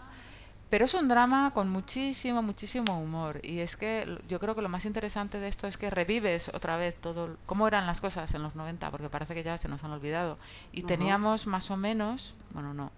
pero 0.76 0.84
es 0.84 0.94
un 0.94 1.08
drama 1.08 1.52
con 1.52 1.70
muchísimo, 1.70 2.42
muchísimo 2.42 3.00
humor. 3.00 3.40
Y 3.44 3.60
es 3.60 3.78
que 3.78 4.20
yo 4.28 4.42
creo 4.42 4.56
que 4.56 4.62
lo 4.62 4.68
más 4.68 4.84
interesante 4.84 5.40
de 5.40 5.48
esto 5.48 5.68
es 5.68 5.78
que 5.78 5.90
revives 5.90 6.50
otra 6.54 6.76
vez 6.76 6.98
todo, 6.98 7.38
cómo 7.46 7.66
eran 7.66 7.88
las 7.88 8.02
cosas 8.02 8.34
en 8.34 8.44
los 8.44 8.58
90, 8.58 8.92
porque 8.92 9.08
parece 9.08 9.34
que 9.34 9.42
ya 9.42 9.58
se 9.58 9.70
nos 9.70 9.86
han 9.86 9.92
olvidado. 9.92 10.38
Y 10.74 10.82
teníamos 10.82 11.48
más 11.48 11.72
o 11.72 11.78
menos, 11.78 12.34
bueno, 12.52 12.74
no, 12.74 12.92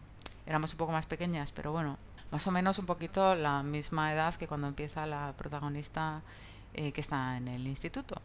éramos 0.48 0.72
un 0.72 0.80
poco 0.80 0.92
más 0.92 1.06
pequeñas, 1.06 1.52
pero 1.52 1.72
bueno, 1.72 2.00
más 2.32 2.48
o 2.48 2.52
menos 2.52 2.80
un 2.80 2.88
poquito 2.88 3.36
la 3.36 3.62
misma 3.62 4.12
edad 4.12 4.34
que 4.34 4.48
cuando 4.48 4.66
empieza 4.66 5.06
la 5.06 5.36
protagonista 5.38 6.24
eh, 6.74 6.92
que 6.92 7.02
está 7.02 7.38
en 7.38 7.48
el 7.48 7.68
instituto. 7.68 8.20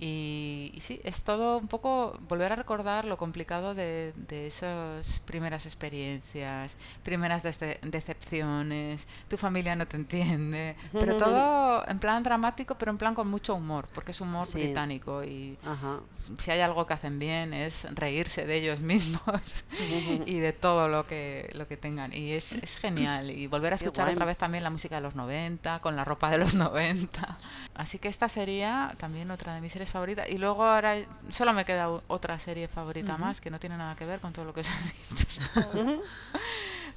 Y, 0.00 0.70
y 0.74 0.80
sí, 0.80 1.00
es 1.02 1.22
todo 1.22 1.58
un 1.58 1.66
poco 1.66 2.16
volver 2.28 2.52
a 2.52 2.56
recordar 2.56 3.04
lo 3.04 3.16
complicado 3.18 3.74
de, 3.74 4.12
de 4.28 4.46
esas 4.46 5.18
primeras 5.24 5.66
experiencias, 5.66 6.76
primeras 7.02 7.44
dece- 7.44 7.80
decepciones, 7.80 9.06
tu 9.28 9.36
familia 9.36 9.74
no 9.74 9.88
te 9.88 9.96
entiende, 9.96 10.76
pero 10.92 11.16
todo 11.16 11.88
en 11.88 11.98
plan 11.98 12.22
dramático, 12.22 12.76
pero 12.76 12.92
en 12.92 12.98
plan 12.98 13.14
con 13.16 13.28
mucho 13.28 13.56
humor, 13.56 13.88
porque 13.92 14.12
es 14.12 14.20
humor 14.20 14.44
Sí. 14.44 14.58
británico 14.62 15.24
y 15.24 15.56
Ajá. 15.64 15.98
si 16.38 16.52
hay 16.52 16.60
algo 16.60 16.86
que 16.86 16.94
hacen 16.94 17.18
bien 17.18 17.52
es 17.52 17.86
reírse 17.94 18.46
de 18.46 18.56
ellos 18.56 18.78
mismos 18.92 19.64
y 20.26 20.38
de 20.38 20.52
todo 20.52 20.86
lo 20.86 21.06
que, 21.08 21.50
lo 21.54 21.66
que 21.66 21.76
tengan. 21.76 22.12
Y 22.12 22.32
es, 22.32 22.52
es 22.52 22.76
genial. 22.76 23.30
Y 23.30 23.48
volver 23.48 23.72
a 23.72 23.76
escuchar 23.76 24.08
otra 24.08 24.24
vez 24.26 24.36
también 24.36 24.62
la 24.62 24.70
música 24.70 24.94
de 24.96 25.00
los 25.02 25.16
90, 25.16 25.80
con 25.80 25.96
la 25.96 26.04
ropa 26.04 26.30
de 26.30 26.38
los 26.38 26.54
90. 26.54 27.36
Así 27.78 28.00
que 28.00 28.08
esta 28.08 28.28
sería 28.28 28.92
también 28.98 29.30
otra 29.30 29.54
de 29.54 29.60
mis 29.60 29.72
series 29.72 29.90
favoritas. 29.90 30.28
Y 30.28 30.36
luego 30.36 30.64
ahora 30.64 30.96
solo 31.30 31.52
me 31.52 31.64
queda 31.64 31.88
otra 32.08 32.36
serie 32.40 32.66
favorita 32.66 33.16
más 33.16 33.40
que 33.40 33.50
no 33.50 33.60
tiene 33.60 33.76
nada 33.76 33.94
que 33.94 34.04
ver 34.04 34.18
con 34.18 34.32
todo 34.32 34.44
lo 34.44 34.52
que 34.52 34.60
os 34.62 34.68
he 34.68 35.14
dicho. 35.14 35.40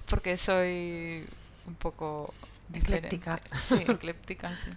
Porque 0.10 0.38
soy 0.38 1.24
un 1.68 1.76
poco... 1.76 2.34
diferente. 2.68 3.16
Ecléctica. 3.16 3.40
Sí, 3.56 3.86
ecléptica, 3.88 4.50
sí. 4.50 4.72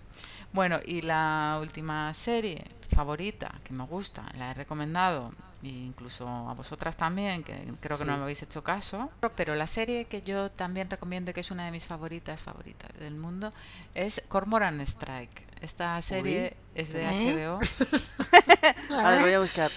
Bueno, 0.53 0.79
y 0.85 1.01
la 1.01 1.59
última 1.59 2.13
serie 2.13 2.63
favorita 2.95 3.51
que 3.65 3.73
me 3.73 3.85
gusta, 3.85 4.25
la 4.37 4.51
he 4.51 4.55
recomendado, 4.55 5.33
e 5.65 5.69
incluso 5.87 6.27
a 6.29 6.53
vosotras 6.55 6.97
también, 6.97 7.43
que 7.43 7.55
creo 7.81 7.97
que 7.99 8.05
no 8.05 8.17
me 8.17 8.23
habéis 8.25 8.43
hecho 8.43 8.63
caso, 8.63 9.09
pero 9.37 9.55
la 9.55 9.67
serie 9.67 10.05
que 10.05 10.23
yo 10.23 10.51
también 10.51 10.91
recomiendo, 10.91 11.31
y 11.31 11.35
que 11.35 11.41
es 11.41 11.51
una 11.51 11.65
de 11.65 11.71
mis 11.71 11.85
favoritas, 11.85 12.41
favoritas 12.41 12.91
del 12.99 13.15
mundo, 13.17 13.53
es 13.95 14.23
Cormoran 14.29 14.81
Strike. 14.83 15.43
Esta 15.61 16.01
serie 16.03 16.55
es 16.75 16.93
de 16.93 17.01
¿Eh? 17.03 17.47
HBO. 17.49 17.59
A 19.03 19.11
ver, 19.13 19.21
voy 19.23 19.33
a 19.33 19.41
buscar. 19.41 19.71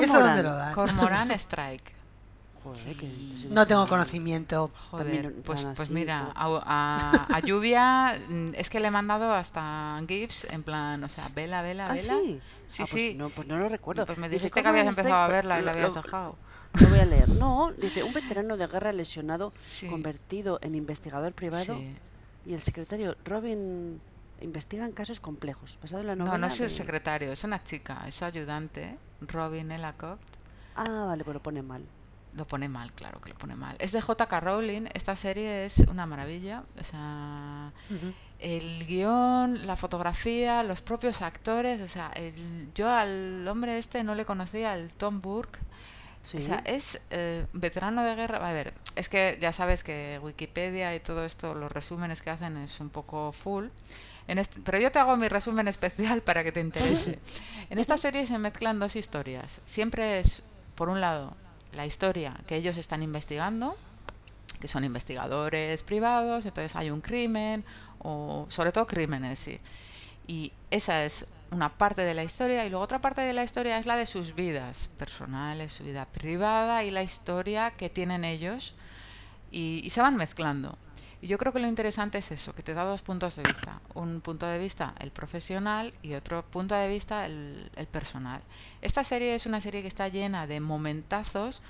¿Eso 0.00 0.20
dónde 0.20 0.42
lo 0.42 0.48
Cormoran. 0.50 0.74
Cormoran 0.74 1.30
Strike. 1.32 1.92
Joder, 2.62 2.94
que 2.94 3.10
ese 3.34 3.48
No 3.48 3.66
tengo 3.66 3.88
conocimiento. 3.88 4.70
Joder, 4.90 5.32
pues, 5.44 5.66
pues 5.74 5.88
mira, 5.88 6.30
a, 6.34 6.46
a- 6.62 7.26
a 7.34 7.40
Lluvia 7.40 8.20
mm, 8.28 8.50
es 8.54 8.68
que 8.68 8.80
le 8.80 8.88
he 8.88 8.90
mandado 8.90 9.32
hasta 9.32 9.98
GIFs 10.06 10.44
en 10.50 10.62
plan, 10.62 11.02
o 11.02 11.08
sea, 11.08 11.26
vela, 11.34 11.62
vela, 11.62 11.86
¿Ah, 11.86 11.94
vela. 11.94 12.14
sí? 12.22 12.38
Sí, 12.70 12.82
Ah, 12.82 12.86
pues 12.90 13.02
sí. 13.02 13.14
No, 13.14 13.30
pues 13.30 13.48
no 13.48 13.58
lo 13.58 13.68
recuerdo. 13.68 14.06
Pues 14.06 14.18
me 14.18 14.28
Dice, 14.28 14.44
dijiste 14.44 14.60
que 14.60 14.62
Cormoran 14.64 14.80
habías 14.88 14.96
empezado 14.98 15.22
a 15.22 15.28
verla 15.28 15.58
y 15.60 15.62
la 15.64 15.70
habías 15.72 15.94
dejado. 15.94 16.36
Lo 16.80 16.88
voy 16.88 16.98
a 17.00 17.04
leer. 17.04 17.28
No, 17.30 17.72
dice, 17.72 18.02
un 18.04 18.12
veterano 18.12 18.56
de 18.56 18.66
guerra 18.68 18.92
lesionado, 18.92 19.52
Sí. 19.66 19.88
convertido 19.88 20.58
en 20.62 20.74
investigador 20.76 21.32
privado, 21.32 21.76
Sí. 21.76 21.96
y 22.46 22.54
el 22.54 22.60
secretario 22.60 23.16
Robin 23.24 24.00
investigan 24.40 24.92
casos 24.92 25.18
complejos, 25.20 25.78
basado 25.82 26.00
en 26.02 26.06
la 26.06 26.14
No, 26.16 26.24
novela 26.26 26.38
no 26.38 26.46
es 26.46 26.60
el 26.60 26.70
secretario, 26.70 27.32
es 27.32 27.42
una 27.44 27.62
chica, 27.62 28.04
es 28.06 28.14
su 28.14 28.24
ayudante, 28.24 28.96
Robin 29.20 29.70
Elacoct. 29.72 30.22
Ah, 30.76 31.04
vale, 31.08 31.24
pues 31.24 31.34
lo 31.34 31.42
pone 31.42 31.60
mal. 31.62 31.84
Lo 32.34 32.46
pone 32.46 32.68
mal, 32.68 32.92
claro 32.92 33.20
que 33.20 33.30
lo 33.30 33.34
pone 33.34 33.56
mal. 33.56 33.74
Es 33.80 33.90
de 33.90 34.00
J.K. 34.00 34.38
Rowling, 34.40 34.86
esta 34.94 35.16
serie 35.16 35.64
es 35.66 35.78
una 35.78 36.06
maravilla. 36.06 36.62
O 36.80 36.84
sea, 36.84 37.72
Ujú. 37.90 38.12
El 38.40 38.86
guion, 38.86 39.66
la 39.66 39.76
fotografía, 39.76 40.62
los 40.62 40.80
propios 40.80 41.22
actores. 41.22 41.80
O 41.80 41.88
sea, 41.88 42.10
el- 42.14 42.68
yo 42.74 42.88
al 42.90 43.46
hombre 43.48 43.78
este 43.78 44.02
no 44.04 44.14
le 44.14 44.24
conocía, 44.24 44.74
el 44.74 44.90
Tom 44.90 45.20
Burke. 45.20 45.58
Sí. 46.22 46.36
O 46.38 46.42
sea, 46.42 46.62
es 46.66 47.00
eh, 47.10 47.46
veterano 47.54 48.02
de 48.04 48.14
guerra. 48.14 48.46
A 48.46 48.52
ver, 48.52 48.74
es 48.94 49.08
que 49.08 49.38
ya 49.40 49.52
sabes 49.52 49.82
que 49.82 50.18
Wikipedia 50.22 50.94
y 50.94 51.00
todo 51.00 51.24
esto, 51.24 51.54
los 51.54 51.72
resúmenes 51.72 52.20
que 52.20 52.30
hacen 52.30 52.56
es 52.58 52.78
un 52.80 52.90
poco 52.90 53.32
full. 53.32 53.68
En 54.28 54.38
este- 54.38 54.60
pero 54.60 54.78
yo 54.78 54.92
te 54.92 54.98
hago 54.98 55.16
mi 55.16 55.28
resumen 55.28 55.66
especial 55.68 56.20
para 56.22 56.44
que 56.44 56.52
te 56.52 56.60
interese. 56.60 57.18
En 57.70 57.78
esta 57.78 57.96
serie 57.96 58.26
se 58.26 58.38
mezclan 58.38 58.78
dos 58.78 58.96
historias. 58.96 59.60
Siempre 59.64 60.20
es, 60.20 60.42
por 60.74 60.88
un 60.90 61.00
lado, 61.00 61.34
la 61.72 61.86
historia 61.86 62.34
que 62.46 62.56
ellos 62.56 62.76
están 62.76 63.02
investigando, 63.02 63.74
que 64.60 64.68
son 64.68 64.84
investigadores 64.84 65.82
privados, 65.82 66.44
entonces 66.44 66.76
hay 66.76 66.90
un 66.90 67.00
crimen, 67.00 67.64
sobre 68.48 68.72
todo 68.72 68.86
crímenes, 68.86 69.38
sí. 69.38 69.60
Y 70.26 70.52
esa 70.70 71.04
es 71.04 71.32
una 71.50 71.68
parte 71.70 72.02
de 72.02 72.14
la 72.14 72.22
historia 72.22 72.64
y 72.64 72.70
luego 72.70 72.84
otra 72.84 73.00
parte 73.00 73.22
de 73.22 73.32
la 73.32 73.42
historia 73.42 73.78
es 73.78 73.86
la 73.86 73.96
de 73.96 74.06
sus 74.06 74.34
vidas 74.34 74.88
personales, 74.98 75.72
su 75.72 75.84
vida 75.84 76.06
privada 76.06 76.84
y 76.84 76.90
la 76.90 77.02
historia 77.02 77.72
que 77.72 77.88
tienen 77.88 78.24
ellos 78.24 78.74
y, 79.50 79.80
y 79.84 79.90
se 79.90 80.00
van 80.00 80.16
mezclando. 80.16 80.78
Y 81.22 81.26
yo 81.26 81.36
creo 81.36 81.52
que 81.52 81.58
lo 81.58 81.68
interesante 81.68 82.18
es 82.18 82.30
eso, 82.30 82.54
que 82.54 82.62
te 82.62 82.72
da 82.72 82.84
dos 82.84 83.02
puntos 83.02 83.36
de 83.36 83.42
vista. 83.42 83.80
Un 83.94 84.22
punto 84.22 84.46
de 84.46 84.58
vista 84.58 84.94
el 85.00 85.10
profesional 85.10 85.92
y 86.02 86.14
otro 86.14 86.42
punto 86.42 86.74
de 86.74 86.88
vista 86.88 87.26
el, 87.26 87.70
el 87.76 87.86
personal. 87.86 88.40
Esta 88.80 89.04
serie 89.04 89.34
es 89.34 89.44
una 89.44 89.60
serie 89.60 89.82
que 89.82 89.88
está 89.88 90.08
llena 90.08 90.46
de 90.46 90.60
momentazos, 90.60 91.60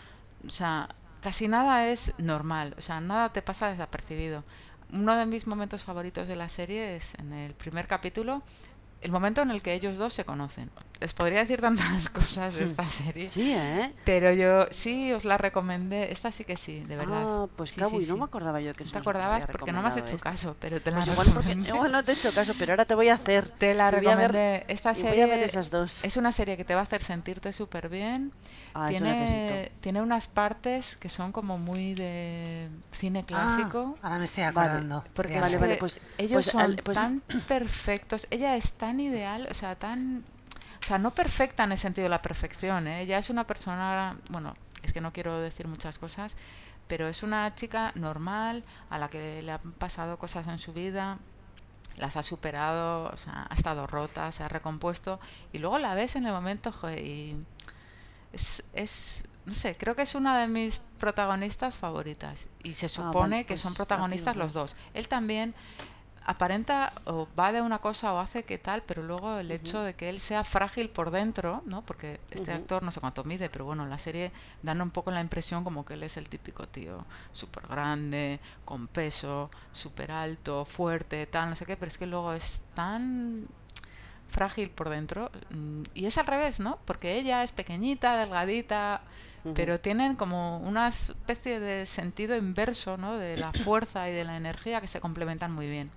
o 0.47 0.51
sea, 0.51 0.89
casi 1.20 1.49
nada 1.49 1.89
es 1.89 2.12
normal, 2.18 2.74
o 2.78 2.81
sea, 2.81 3.01
nada 3.01 3.33
te 3.33 3.43
pasa 3.43 3.68
desapercibido. 3.68 4.45
Uno 4.93 5.16
de 5.16 5.26
mis 5.26 5.47
momentos 5.47 5.82
favoritos 5.84 6.26
de 6.28 6.36
la 6.36 6.49
serie 6.49 6.97
es 6.97 7.14
en 7.14 7.32
el 7.32 7.55
primer 7.55 7.86
capítulo, 7.86 8.43
el 9.03 9.12
momento 9.12 9.41
en 9.41 9.51
el 9.51 9.62
que 9.62 9.72
ellos 9.72 9.97
dos 9.97 10.12
se 10.12 10.24
conocen. 10.26 10.68
Les 11.01 11.14
podría 11.14 11.38
decir 11.38 11.61
tantas 11.61 12.09
cosas 12.11 12.57
de 12.57 12.64
esta 12.64 12.84
serie. 12.84 13.28
Sí, 13.28 13.53
¿eh? 13.55 13.91
Pero 14.05 14.30
yo 14.32 14.66
sí 14.72 15.11
os 15.12 15.24
la 15.24 15.38
recomendé. 15.38 16.12
Esta 16.12 16.30
sí 16.30 16.45
que 16.45 16.57
sí, 16.59 16.80
de 16.80 16.97
verdad. 16.97 17.22
Ah, 17.24 17.47
pues 17.57 17.70
Sí, 17.70 17.80
no 17.80 17.88
sí. 17.88 18.12
me 18.12 18.24
acordaba 18.24 18.61
yo 18.61 18.74
que 18.74 18.84
¿No 18.84 18.91
te 18.91 18.99
acordabas? 18.99 19.47
Porque 19.47 19.72
no 19.72 19.80
me 19.80 19.88
has 19.88 19.97
hecho 19.97 20.18
caso, 20.18 20.55
pero 20.61 20.80
te 20.82 20.91
la 20.91 20.99
Pues 20.99 21.09
igual, 21.12 21.26
porque- 21.32 21.49
recomendé. 21.49 21.68
igual 21.70 21.93
no 21.93 22.05
te 22.05 22.11
he 22.12 22.14
hecho 22.14 22.32
caso, 22.34 22.53
pero 22.59 22.72
ahora 22.72 22.84
te 22.84 22.95
voy 22.95 23.09
a 23.09 23.14
hacer. 23.14 23.49
Te 23.49 23.72
la 23.74 23.91
ver- 23.91 24.05
recomendé. 24.05 24.64
Esta 24.68 24.95
serie 24.95 25.11
voy 25.12 25.20
a 25.20 25.26
ver 25.36 25.45
esas 25.45 25.70
dos. 25.70 26.05
es 26.05 26.16
una 26.18 26.30
serie 26.32 26.59
que 26.59 26.64
te 26.66 26.74
va 26.74 26.80
a 26.80 26.82
hacer 26.82 27.03
sentirte 27.03 27.53
súper 27.55 27.88
bien. 27.88 28.32
Ah, 28.75 28.87
tiene, 28.89 29.71
tiene 29.81 30.01
unas 30.01 30.27
partes 30.29 30.97
que 30.97 31.09
son 31.09 31.33
como 31.33 31.59
muy 31.59 31.95
de 31.95 32.68
cine 32.93 33.25
clásico. 33.25 33.97
Ah, 34.03 34.07
ahora 34.07 34.18
me 34.18 34.25
estoy 34.25 34.45
Vale, 34.45 34.59
acordando. 34.68 35.05
Porque 35.14 35.33
de 35.33 35.39
es 35.39 35.43
Vale, 35.43 35.57
vale, 35.59 35.73
que 35.75 35.79
pues- 35.81 36.01
ellos 36.18 36.33
pues 36.33 36.47
son 36.47 36.77
pues- 36.85 36.95
tan 36.97 37.21
perfectos. 37.49 38.27
Ella 38.31 38.57
es 38.57 38.73
tan 38.75 39.01
ideal, 39.01 39.49
o 39.51 39.55
sea, 39.55 39.75
tan. 39.77 40.23
O 40.83 40.87
sea, 40.87 40.99
no 40.99 41.11
perfecta 41.11 41.64
en 41.64 41.73
el 41.73 41.79
sentido 41.79 42.05
de 42.05 42.11
la 42.11 42.23
perfección. 42.23 42.87
¿eh? 42.89 43.03
Ella 43.03 43.18
es 43.18 43.29
una 43.31 43.45
persona. 43.47 44.16
Bueno, 44.31 44.55
es 44.83 44.93
que 44.93 45.01
no 45.01 45.12
quiero 45.12 45.41
decir 45.41 45.66
muchas 45.68 45.99
cosas, 45.99 46.37
pero 46.89 47.07
es 47.09 47.23
una 47.23 47.51
chica 47.51 47.93
normal 47.97 48.64
a 48.89 48.99
la 48.99 49.09
que 49.09 49.43
le 49.43 49.53
han 49.53 49.73
pasado 49.79 50.16
cosas 50.18 50.47
en 50.49 50.59
su 50.59 50.73
vida. 50.73 51.18
Las 51.97 52.16
ha 52.16 52.23
superado, 52.23 53.11
o 53.12 53.16
sea, 53.18 53.47
ha 53.51 53.55
estado 53.55 53.87
rota, 53.87 54.33
se 54.33 54.43
ha 54.43 54.49
recompuesto. 54.49 55.21
Y 55.53 55.59
luego 55.59 55.79
la 55.79 55.93
ves 55.95 56.16
en 56.16 56.25
el 56.27 56.33
momento, 56.33 56.73
joder, 56.73 56.99
y. 57.05 57.37
Es, 58.33 58.62
es, 58.74 59.22
no 59.47 59.53
sé, 59.53 59.76
creo 59.76 59.95
que 59.95 60.03
es 60.03 60.14
una 60.14 60.41
de 60.41 60.49
mis 60.49 60.78
protagonistas 60.99 61.76
favoritas. 61.76 62.47
Y 62.62 62.74
se 62.74 62.87
Ah, 62.87 62.89
supone 62.89 63.45
que 63.45 63.55
pues 63.55 63.61
son 63.61 63.74
protagonistas 63.74 64.37
lo 64.37 64.45
los 64.45 64.53
dos. 64.53 64.76
Él 64.95 65.09
también 65.09 65.55
aparenta 66.26 66.93
o 67.07 67.26
va 67.39 67.51
de 67.51 67.61
una 67.62 67.78
cosa 67.81 68.12
o 68.12 68.18
hace 68.20 68.45
que 68.45 68.59
tal, 68.59 68.83
pero 68.83 69.03
luego 69.03 69.39
el 69.39 69.51
hecho 69.51 69.81
de 69.83 69.95
que 69.95 70.09
él 70.11 70.20
sea 70.20 70.45
frágil 70.45 70.91
por 70.91 71.11
dentro, 71.11 71.62
¿no? 71.66 71.83
Porque 71.83 72.20
este 72.31 72.53
actor 72.53 72.83
no 72.83 72.93
sé 72.93 73.01
cuánto 73.01 73.24
mide, 73.24 73.49
pero 73.51 73.64
bueno, 73.64 73.83
en 73.85 73.91
la 73.91 73.99
serie 73.99 74.31
dan 74.62 74.81
un 74.81 74.91
poco 74.91 75.11
la 75.11 75.20
impresión 75.22 75.64
como 75.64 75.85
que 75.85 75.95
él 75.95 76.03
es 76.05 76.16
el 76.16 76.28
típico 76.28 76.68
tío 76.68 77.05
súper 77.33 77.66
grande, 77.66 78.39
con 78.64 78.87
peso, 78.87 79.51
súper 79.72 80.12
alto, 80.12 80.64
fuerte, 80.64 81.26
tal, 81.26 81.51
no 81.51 81.57
sé 81.57 81.66
qué, 81.66 81.76
pero 81.76 81.89
es 81.89 81.99
que 81.99 82.07
luego 82.07 82.33
es 82.35 82.62
tan 82.74 83.47
frágil 84.31 84.70
por 84.70 84.89
dentro 84.89 85.31
mm, 85.51 85.83
y 85.95 86.07
es 86.07 86.18
al 86.18 86.26
revés, 86.26 86.61
¿no? 86.61 86.78
Porque 86.85 87.18
ella 87.18 87.43
es 87.45 87.53
pequeñita, 87.53 88.16
delgadita, 88.16 89.01
pero 89.55 89.81
tienen 89.81 90.16
como 90.16 90.59
una 90.59 90.89
especie 90.89 91.61
de 91.61 91.87
sentido 91.87 92.37
inverso, 92.37 92.97
¿no? 92.97 93.16
De 93.18 93.37
la 93.37 93.53
fuerza 93.64 94.09
y 94.09 94.12
de 94.12 94.24
la 94.24 94.37
energía 94.37 94.81
que 94.81 94.89
se 94.89 95.01
complementan 95.01 95.53
muy 95.53 95.68
bien. 95.68 95.91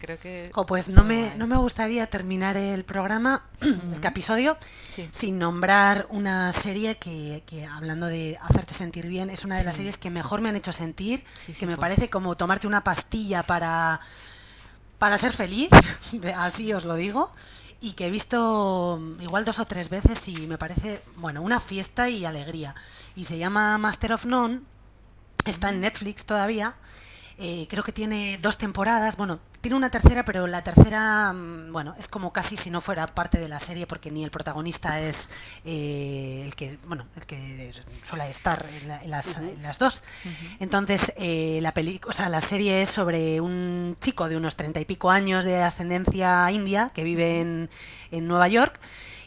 Creo 0.00 0.16
que 0.16 0.48
Jo, 0.54 0.64
pues 0.64 0.90
no 0.90 1.02
me, 1.02 1.34
no 1.34 1.48
me 1.48 1.56
gustaría 1.56 2.06
terminar 2.08 2.56
el 2.56 2.84
programa, 2.84 3.42
el 3.60 4.04
episodio, 4.06 4.56
Sí. 4.94 5.08
sin 5.10 5.40
nombrar 5.40 6.06
una 6.10 6.52
serie 6.52 6.94
que, 6.96 7.42
que, 7.46 7.66
hablando 7.66 8.06
de 8.06 8.38
hacerte 8.40 8.74
sentir 8.74 9.08
bien, 9.08 9.28
es 9.28 9.44
una 9.44 9.58
de 9.58 9.64
las 9.64 9.74
Sí. 9.74 9.80
series 9.80 9.98
que 9.98 10.10
mejor 10.10 10.40
me 10.40 10.50
han 10.50 10.54
hecho 10.56 10.72
sentir, 10.72 11.24
Sí, 11.44 11.52
sí, 11.52 11.58
que 11.58 11.66
me 11.66 11.74
pues. 11.74 11.80
parece 11.80 12.08
como 12.10 12.36
tomarte 12.36 12.68
una 12.68 12.84
pastilla 12.84 13.42
para, 13.42 13.98
para 14.98 15.18
ser 15.18 15.32
feliz, 15.32 15.70
así 16.36 16.72
os 16.72 16.84
lo 16.84 16.94
digo, 16.94 17.32
y 17.80 17.92
que 17.92 18.06
he 18.06 18.10
visto 18.10 19.00
igual 19.20 19.44
dos 19.44 19.58
o 19.60 19.66
tres 19.66 19.88
veces 19.88 20.26
y 20.28 20.46
me 20.46 20.58
parece, 20.58 21.02
bueno, 21.16 21.42
una 21.42 21.60
fiesta 21.60 22.08
y 22.08 22.24
alegría. 22.24 22.74
Y 23.14 23.24
se 23.24 23.38
llama 23.38 23.78
Master 23.78 24.12
of 24.14 24.24
None, 24.24 24.60
está 25.44 25.68
en 25.70 25.80
Netflix 25.80 26.24
todavía. 26.24 26.74
eh, 27.38 27.66
creo 27.70 27.84
que 27.84 27.92
tiene 27.92 28.38
dos 28.42 28.58
temporadas. 28.58 29.16
Bueno, 29.16 29.38
tiene 29.60 29.76
una 29.76 29.90
tercera, 29.90 30.24
pero 30.24 30.46
la 30.46 30.62
tercera, 30.62 31.32
mm, 31.32 31.72
bueno, 31.72 31.94
es 31.98 32.08
como 32.08 32.32
casi 32.32 32.56
si 32.56 32.70
no 32.70 32.80
fuera 32.80 33.06
parte 33.06 33.38
de 33.38 33.48
la 33.48 33.58
serie, 33.58 33.86
porque 33.86 34.10
ni 34.10 34.24
el 34.24 34.30
protagonista 34.30 35.00
es 35.00 35.28
eh, 35.64 36.42
el 36.44 36.54
que, 36.54 36.78
bueno, 36.86 37.06
el 37.16 37.26
que 37.26 37.72
suele 38.02 38.28
estar 38.30 38.64
en, 38.82 38.88
la- 38.88 39.02
en 39.02 39.10
las, 39.10 39.36
en 39.38 39.62
las 39.62 39.78
dos. 39.78 40.02
Entonces, 40.60 41.12
eh, 41.16 41.58
la 41.62 41.72
peli, 41.74 42.00
o 42.06 42.12
sea, 42.12 42.28
la 42.28 42.40
serie 42.40 42.82
es 42.82 42.88
sobre 42.88 43.40
un 43.40 43.96
chico 44.00 44.28
de 44.28 44.36
unos 44.36 44.56
treinta 44.56 44.80
y 44.80 44.84
pico 44.84 45.10
años 45.10 45.44
de 45.44 45.62
ascendencia 45.62 46.50
india 46.50 46.90
que 46.94 47.04
vive 47.04 47.40
en, 47.40 47.68
en 48.10 48.26
Nueva 48.28 48.48
York. 48.48 48.78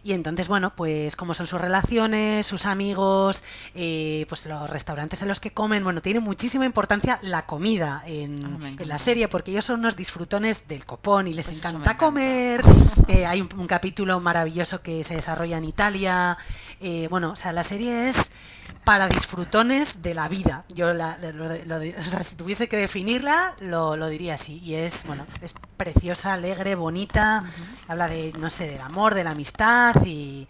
Y 0.04 0.14
entonces, 0.14 0.48
bueno, 0.48 0.74
pues 0.76 1.16
cómo 1.16 1.34
son 1.36 1.46
sus 1.46 1.62
relaciones, 1.62 2.48
sus 2.48 2.66
amigos, 2.66 3.44
eh, 3.76 4.26
pues 4.30 4.46
los 4.48 4.68
restaurantes 4.70 5.22
en 5.22 5.28
los 5.28 5.40
que 5.40 5.52
comen. 5.52 5.84
Bueno, 5.84 6.02
tiene 6.02 6.20
muchísima 6.20 6.66
importancia 6.66 7.20
la 7.22 7.46
comida 7.46 8.02
en, 8.08 8.40
Ah, 8.44 8.68
en 8.80 8.88
la 8.90 8.98
serie 8.98 9.28
porque 9.28 9.52
ellos 9.52 9.66
son 9.66 9.80
unos 9.82 9.96
disfrutones 9.96 10.68
del 10.68 10.86
copón 10.86 11.28
y 11.28 11.34
les 11.36 11.46
Pues 11.48 11.58
encanta. 11.60 11.98
comer. 11.98 12.62
Eh, 13.08 13.26
hay 13.26 13.42
un, 13.42 13.50
un 13.58 13.68
capítulo 13.68 14.20
maravilloso 14.20 14.82
que 14.82 15.04
se 15.04 15.16
desarrolla 15.16 15.58
en 15.58 15.66
Italia. 15.66 16.38
Eh, 16.80 17.08
bueno, 17.10 17.32
o 17.32 17.36
sea, 17.36 17.52
la 17.52 17.64
serie 17.64 18.08
es 18.10 18.32
para 18.84 19.08
disfrutones 19.08 20.02
de 20.02 20.14
la 20.14 20.28
vida. 20.28 20.66
Yo 20.74 20.94
la, 20.94 21.18
lo- 21.18 21.46
o 21.46 22.04
sea, 22.04 22.24
si 22.24 22.36
tuviese 22.36 22.68
que 22.68 22.78
definirla, 22.78 23.54
lo, 23.60 23.96
lo 23.96 24.08
diría 24.08 24.36
así. 24.36 24.58
Y 24.60 24.76
es, 24.76 25.06
bueno, 25.06 25.26
es 25.42 25.54
preciosa, 25.78 26.34
alegre, 26.34 26.76
bonita. 26.76 27.44
Habla 27.88 28.08
de, 28.08 28.34
no 28.40 28.50
sé, 28.50 28.68
del 28.68 28.82
amor, 28.82 29.14
de 29.14 29.24
la 29.24 29.32
amistad 29.32 29.96
y 30.06 30.48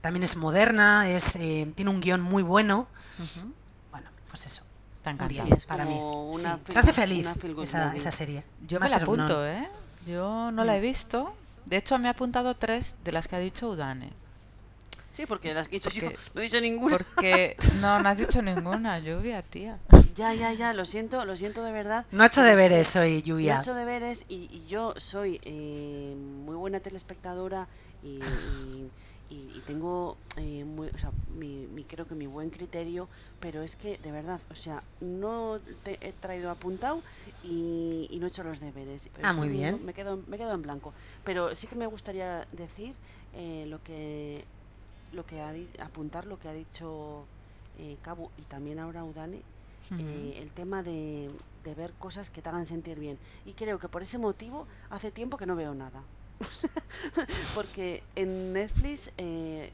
también 0.00 0.22
es 0.22 0.36
moderna, 0.36 1.08
es, 1.10 1.36
eh, 1.36 1.70
tiene 1.74 1.90
un 1.90 2.00
guion 2.00 2.20
muy 2.20 2.42
bueno. 2.42 2.86
Bueno, 3.90 4.08
pues 4.28 4.46
eso. 4.46 4.62
10 5.26 5.50
es 5.52 5.66
para 5.66 5.84
mí. 5.86 5.98
Sí, 6.34 6.46
Te 6.64 6.78
hace 6.78 6.92
feliz 6.92 7.26
esa, 7.62 8.12
serie. 8.12 8.44
Yo 8.66 8.78
me 8.78 8.88
la 8.88 8.96
apunto. 8.96 9.46
¿eh? 9.46 9.66
Yo 10.06 10.50
no 10.52 10.64
la 10.64 10.76
he 10.76 10.80
visto. 10.80 11.34
De 11.64 11.76
hecho, 11.78 11.98
me 11.98 12.08
ha 12.08 12.12
apuntado 12.12 12.54
tres 12.56 12.94
de 13.04 13.12
las 13.12 13.26
que 13.28 13.36
ha 13.36 13.38
dicho 13.38 13.70
Udane. 13.70 14.10
Sí, 15.18 15.26
porque 15.26 15.52
las 15.52 15.66
que 15.66 15.74
he 15.74 15.80
dicho 15.80 15.90
yo, 15.90 16.02
Porque- 16.02 16.16
no 16.34 16.40
he 16.40 16.44
dicho 16.44 16.60
ninguna. 16.60 16.96
Porque 16.98 17.56
no, 17.80 17.98
no 18.00 18.08
has 18.08 18.18
dicho 18.18 18.40
ninguna, 18.40 19.00
lluvia, 19.00 19.42
tía. 19.42 19.80
Ya, 20.14 20.32
ya, 20.32 20.52
ya, 20.52 20.72
lo 20.72 20.84
siento, 20.84 21.24
lo 21.24 21.36
siento 21.36 21.64
de 21.64 21.72
verdad. 21.72 22.06
No 22.12 22.22
ha 22.22 22.26
hecho 22.26 22.40
deberes 22.44 22.94
hoy, 22.94 23.10
No 23.10 23.16
he 23.18 23.22
Lluvia. 23.22 23.60
hecho 23.60 23.74
deberes 23.74 24.26
y, 24.28 24.48
y 24.52 24.64
yo 24.68 24.94
soy 24.96 25.40
eh, 25.42 26.14
muy 26.44 26.54
buena 26.54 26.78
telespectadora 26.78 27.66
y, 28.04 28.20
y- 28.20 28.90
y- 29.30 29.52
y 29.56 29.62
tengo 29.66 30.16
eh, 30.36 30.64
muy, 30.64 30.86
o 30.88 30.98
sea, 30.98 31.10
mi, 31.34 31.66
mi- 31.66 31.82
creo 31.82 32.06
que 32.06 32.14
mi 32.14 32.28
buen 32.28 32.50
criterio, 32.50 33.08
pero 33.40 33.62
es 33.64 33.74
que 33.74 33.98
de 33.98 34.12
verdad, 34.12 34.40
o 34.52 34.54
sea, 34.54 34.84
no 35.00 35.58
te 35.82 35.98
he 36.00 36.12
traído 36.12 36.52
apuntado 36.52 37.02
y, 37.42 38.06
y 38.10 38.20
no 38.20 38.26
he 38.26 38.28
hecho 38.28 38.44
los 38.44 38.60
deberes. 38.60 39.08
Pero 39.12 39.26
Ah, 39.26 39.32
muy 39.32 39.48
me- 39.48 39.54
bien. 39.54 39.84
Me 39.84 39.94
quedo, 39.94 40.22
me 40.28 40.38
quedo 40.38 40.52
en 40.54 40.62
blanco. 40.62 40.94
Pero 41.24 41.56
sí 41.56 41.66
que 41.66 41.74
me 41.74 41.86
gustaría 41.88 42.46
decir 42.52 42.94
eh, 43.34 43.64
lo 43.66 43.82
que 43.82 44.44
lo 45.12 45.24
que 45.26 45.40
ha 45.40 45.52
apuntar 45.82 46.26
lo 46.26 46.38
que 46.38 46.48
ha 46.48 46.52
dicho 46.52 47.26
eh, 47.78 47.96
Cabu 48.02 48.30
y 48.38 48.42
también 48.42 48.78
ahora 48.78 49.04
Udane 49.04 49.42
eh, 49.98 50.38
el 50.42 50.50
tema 50.50 50.82
de, 50.82 51.30
de 51.64 51.74
ver 51.74 51.92
cosas 51.94 52.28
que 52.28 52.42
te 52.42 52.48
hagan 52.50 52.66
sentir 52.66 52.98
bien. 53.00 53.18
Y 53.46 53.54
creo 53.54 53.78
que 53.78 53.88
por 53.88 54.02
ese 54.02 54.18
motivo 54.18 54.66
hace 54.90 55.10
tiempo 55.10 55.38
que 55.38 55.46
no 55.46 55.56
veo 55.56 55.74
nada. 55.74 56.02
Porque 57.54 58.02
en 58.14 58.52
Netflix, 58.52 59.10
eh, 59.16 59.72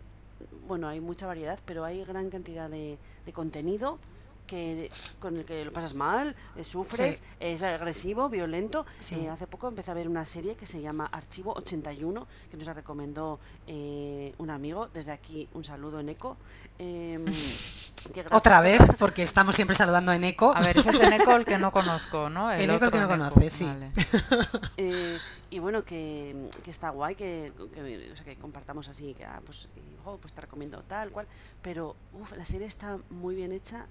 bueno, 0.68 0.86
hay 0.88 1.00
mucha 1.00 1.26
variedad, 1.26 1.58
pero 1.66 1.84
hay 1.84 2.04
gran 2.04 2.30
cantidad 2.30 2.70
de, 2.70 2.98
de 3.26 3.32
contenido 3.32 3.98
que 4.46 4.90
con 5.20 5.36
el 5.36 5.44
que 5.44 5.64
lo 5.64 5.72
pasas 5.72 5.94
mal, 5.94 6.34
eh, 6.56 6.64
sufres, 6.64 7.16
Sí. 7.16 7.22
es 7.40 7.62
agresivo, 7.62 8.28
violento. 8.28 8.84
Sí. 9.00 9.14
Eh, 9.16 9.28
hace 9.30 9.46
poco 9.46 9.68
empecé 9.68 9.90
a 9.90 9.94
ver 9.94 10.08
una 10.08 10.24
serie 10.24 10.54
que 10.56 10.66
se 10.66 10.80
llama 10.82 11.06
Archivo 11.12 11.52
81, 11.54 12.26
que 12.50 12.56
nos 12.56 12.66
la 12.66 12.74
recomendó 12.74 13.40
eh, 13.66 14.34
un 14.38 14.50
amigo. 14.50 14.88
Desde 14.92 15.12
aquí 15.12 15.48
un 15.54 15.64
saludo 15.64 16.00
en 16.00 16.08
eco. 16.10 16.36
Em, 16.78 17.24
que 18.14 18.24
Otra 18.32 18.60
vez, 18.60 18.80
porque 18.98 19.22
estamos 19.22 19.54
siempre 19.54 19.74
saludando 19.74 20.12
en 20.12 20.24
eco. 20.24 20.52
A 20.54 20.60
ver, 20.60 20.76
ese 20.76 20.90
es 20.90 21.00
Eneco 21.00 21.34
el 21.36 21.44
que 21.46 21.56
no 21.58 21.72
conozco, 21.72 22.28
¿no? 22.28 22.52
El 22.52 22.68
que 22.68 22.76
otro 22.76 22.90
no 22.90 22.96
Eneco, 22.96 23.08
conoces, 23.12 23.52
sí. 23.52 23.64
vale. 23.64 23.90
Eh, 24.76 25.18
y 25.50 25.58
bueno, 25.60 25.84
que, 25.84 26.48
que 26.62 26.70
está 26.70 26.90
guay, 26.90 27.14
que, 27.14 27.52
que, 27.72 28.10
o 28.12 28.16
sea, 28.16 28.24
que 28.24 28.36
compartamos 28.36 28.88
así, 28.88 29.14
que 29.14 29.24
ah, 29.24 29.40
pues, 29.46 29.68
jo, 30.04 30.18
pues 30.18 30.32
te 30.34 30.40
recomiendo 30.40 30.82
tal 30.82 31.10
cual, 31.12 31.26
pero 31.62 31.94
uf, 32.12 32.32
la 32.32 32.44
serie 32.44 32.66
está 32.66 32.98
muy 33.10 33.34
bien 33.36 33.52
hecha, 33.52 33.86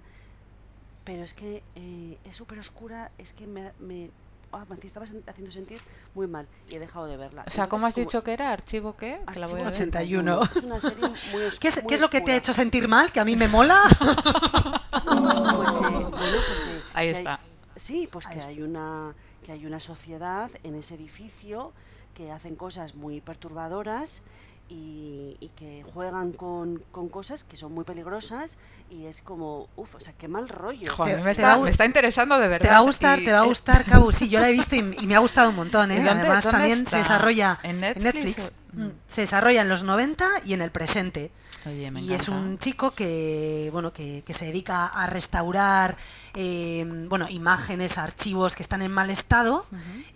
pero 1.03 1.23
es 1.23 1.33
que 1.33 1.63
eh, 1.75 2.17
es 2.23 2.35
súper 2.35 2.59
oscura, 2.59 3.09
es 3.17 3.33
que 3.33 3.45
me, 3.47 3.71
me, 3.79 4.09
ah, 4.51 4.65
me 4.69 4.75
estaba 4.75 5.05
haciendo 5.05 5.51
sentir 5.51 5.81
muy 6.15 6.27
mal 6.27 6.47
y 6.69 6.75
he 6.75 6.79
dejado 6.79 7.05
de 7.07 7.17
verla. 7.17 7.43
O 7.47 7.51
sea, 7.51 7.67
¿cómo 7.67 7.85
has 7.87 7.97
Entonces, 7.97 8.07
dicho 8.13 8.23
que 8.23 8.33
era? 8.33 8.51
¿Archivo 8.51 8.95
qué? 8.95 9.19
Que 9.33 9.39
la 9.39 9.47
voy 9.47 9.61
a 9.61 9.65
Archivo 9.65 9.65
ver. 9.65 9.67
81. 9.67 10.41
Es 10.43 10.55
una 10.63 10.79
serie 10.79 11.07
muy 11.09 11.41
¿Qué 11.59 11.67
es, 11.67 11.77
muy 11.83 11.87
qué 11.89 11.95
es 11.95 12.01
lo 12.01 12.09
que 12.09 12.21
te 12.21 12.31
ha 12.31 12.35
oscura. 12.35 12.37
hecho 12.37 12.53
sentir 12.53 12.87
mal? 12.87 13.11
Que 13.11 13.19
a 13.19 13.25
mí 13.25 13.35
me 13.35 13.47
mola. 13.47 13.79
Pues, 15.03 15.75
eh, 15.75 15.81
bueno, 15.81 16.09
pues, 16.11 16.67
eh, 16.67 16.81
Ahí 16.93 17.07
que 17.09 17.15
hay- 17.15 17.19
está. 17.21 17.39
sí, 17.75 18.07
pues 18.11 18.25
Ahí 18.27 18.33
que 18.33 18.39
está. 18.39 18.49
hay 18.51 18.61
una 18.61 19.13
que 19.43 19.51
hay 19.51 19.65
una 19.65 19.79
sociedad 19.79 20.49
en 20.63 20.75
ese 20.75 20.95
edificio 20.95 21.73
que 22.13 22.31
hacen 22.31 22.55
cosas 22.55 22.95
muy 22.95 23.21
perturbadoras 23.21 24.21
y, 24.69 25.35
y 25.39 25.49
que 25.49 25.83
juegan 25.93 26.31
con, 26.31 26.83
con 26.91 27.09
cosas 27.09 27.43
que 27.43 27.57
son 27.57 27.73
muy 27.73 27.83
peligrosas 27.83 28.57
y 28.89 29.05
es 29.05 29.21
como, 29.21 29.67
uff, 29.75 29.95
o 29.95 29.99
sea, 29.99 30.13
qué 30.13 30.27
mal 30.27 30.47
rollo. 30.49 30.93
Jo, 30.95 31.03
a 31.03 31.05
mí 31.07 31.13
Te- 31.13 31.21
me, 31.21 31.31
está, 31.31 31.57
me 31.57 31.69
está 31.69 31.85
interesando 31.85 32.39
de 32.39 32.47
verdad. 32.47 32.67
Te 32.67 32.71
va 32.71 32.77
a 32.77 32.81
gustar, 32.81 33.19
y 33.19 33.25
te 33.25 33.33
va 33.33 33.39
a 33.39 33.43
gustar, 33.45 33.83
Cabu. 33.85 34.11
Sí, 34.11 34.29
yo 34.29 34.39
la 34.39 34.49
he 34.49 34.53
visto 34.61 34.75
y, 34.75 34.79
y 34.99 35.07
me 35.07 35.15
ha 35.15 35.19
gustado 35.19 35.49
un 35.49 35.55
montón, 35.55 35.91
¿Y 35.91 35.95
¿eh? 35.95 35.97
dónde- 35.97 36.11
Además, 36.21 36.43
dónde 36.45 36.57
también 36.57 36.77
está? 36.79 36.89
se 36.91 36.97
desarrolla 36.97 37.59
¿En 37.63 37.71
en 37.71 37.81
Netflix 37.81 38.03
Netflix. 38.13 38.47
o- 38.47 38.51
Mm, 38.51 38.62
Se 39.07 39.21
desarrolla 39.21 39.61
en 39.61 39.69
los 39.69 39.83
90 39.83 40.27
y 40.45 40.53
en 40.53 40.61
el 40.61 40.71
presente. 40.71 41.31
Oye, 41.65 41.91
me 41.91 42.01
y 42.01 42.13
es 42.13 42.27
un 42.27 42.57
chico 42.57 42.91
que 42.91 43.69
bueno 43.71 43.93
que, 43.93 44.23
que 44.25 44.33
se 44.33 44.45
dedica 44.45 44.85
a 44.87 45.07
restaurar 45.07 45.95
eh, 46.33 46.83
bueno 47.07 47.29
imágenes 47.29 47.97
archivos 47.97 48.55
que 48.55 48.63
están 48.63 48.81
en 48.81 48.91
mal 48.91 49.09
estado 49.09 49.65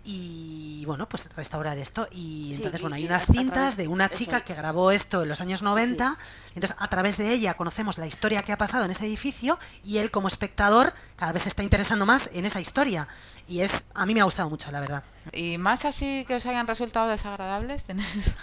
y 0.04 0.84
bueno 0.86 1.08
pues 1.08 1.28
restaurar 1.36 1.78
esto. 1.78 2.08
Y 2.12 2.50
Sí, 2.52 2.56
entonces 2.58 2.80
y- 2.80 2.82
bueno 2.82 2.96
hay 2.96 3.04
unas 3.06 3.26
cintas 3.26 3.76
de 3.76 3.88
una 3.88 4.06
eso. 4.06 4.14
chica 4.16 4.40
que 4.42 4.54
grabó 4.54 4.90
esto 4.90 5.22
en 5.22 5.28
los 5.28 5.40
años 5.40 5.62
90 5.62 6.16
entonces 6.54 6.76
a 6.80 6.88
través 6.88 7.16
de 7.18 7.32
ella 7.32 7.54
conocemos 7.54 7.98
la 7.98 8.06
historia 8.06 8.42
que 8.42 8.52
ha 8.52 8.58
pasado 8.58 8.84
en 8.84 8.90
ese 8.90 9.06
edificio 9.06 9.58
y 9.84 9.98
él 9.98 10.10
como 10.10 10.28
espectador 10.28 10.92
cada 11.16 11.32
vez 11.32 11.42
se 11.44 11.48
está 11.48 11.62
interesando 11.62 12.06
más 12.06 12.30
en 12.32 12.44
esa 12.44 12.60
historia. 12.60 13.06
Y 13.46 13.60
es 13.60 13.86
a 13.94 14.04
mí 14.06 14.14
me 14.14 14.20
ha 14.20 14.24
gustado 14.24 14.50
mucho 14.50 14.70
la 14.70 14.80
verdad 14.80 15.02
¿Y 15.32 15.58
más 15.58 15.84
así 15.84 16.24
que 16.26 16.36
os 16.36 16.46
hayan 16.46 16.66
resultado 16.66 17.08
desagradables? 17.08 17.84
¿Tenéis? 17.84 18.08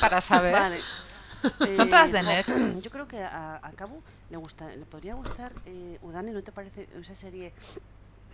Para 0.00 0.20
saber. 0.20 0.52
Vale. 0.52 0.78
Son 1.76 1.88
todas 1.88 2.12
de 2.12 2.22
jo, 2.22 2.26
net. 2.28 2.46
Yo 2.82 2.90
creo 2.90 3.06
que 3.06 3.22
a, 3.22 3.60
a 3.62 3.72
Cabu 3.72 4.02
le 4.30 4.36
gusta, 4.36 4.68
le 4.68 4.84
podría 4.84 5.14
gustar 5.14 5.52
eh, 5.66 5.98
Udane, 6.02 6.32
¿no 6.32 6.42
te 6.42 6.52
parece 6.52 6.88
esa 7.00 7.14
serie 7.14 7.52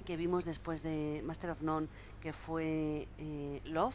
que 0.06 0.16
vimos 0.16 0.44
después 0.44 0.82
de 0.82 1.22
Master 1.24 1.50
of 1.50 1.60
None 1.62 1.86
que 2.22 2.32
fue 2.32 3.06
eh, 3.18 3.60
Love? 3.66 3.94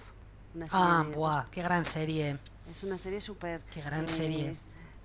Una 0.56 0.68
serie 0.68 0.86
ah 0.86 1.04
de- 1.08 1.16
buah 1.16 1.46
qué 1.52 1.62
gran 1.62 1.86
serie 1.86 2.38
Es 2.72 2.84
una 2.84 2.98
serie 2.98 3.22
súper... 3.22 3.62
Qué 3.74 3.82
gran 3.82 4.08
serie. 4.08 4.56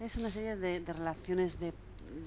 Es 0.00 0.16
una 0.16 0.30
serie 0.30 0.56
de, 0.56 0.80
de 0.80 0.92
relaciones 0.92 1.58
de, 1.60 1.72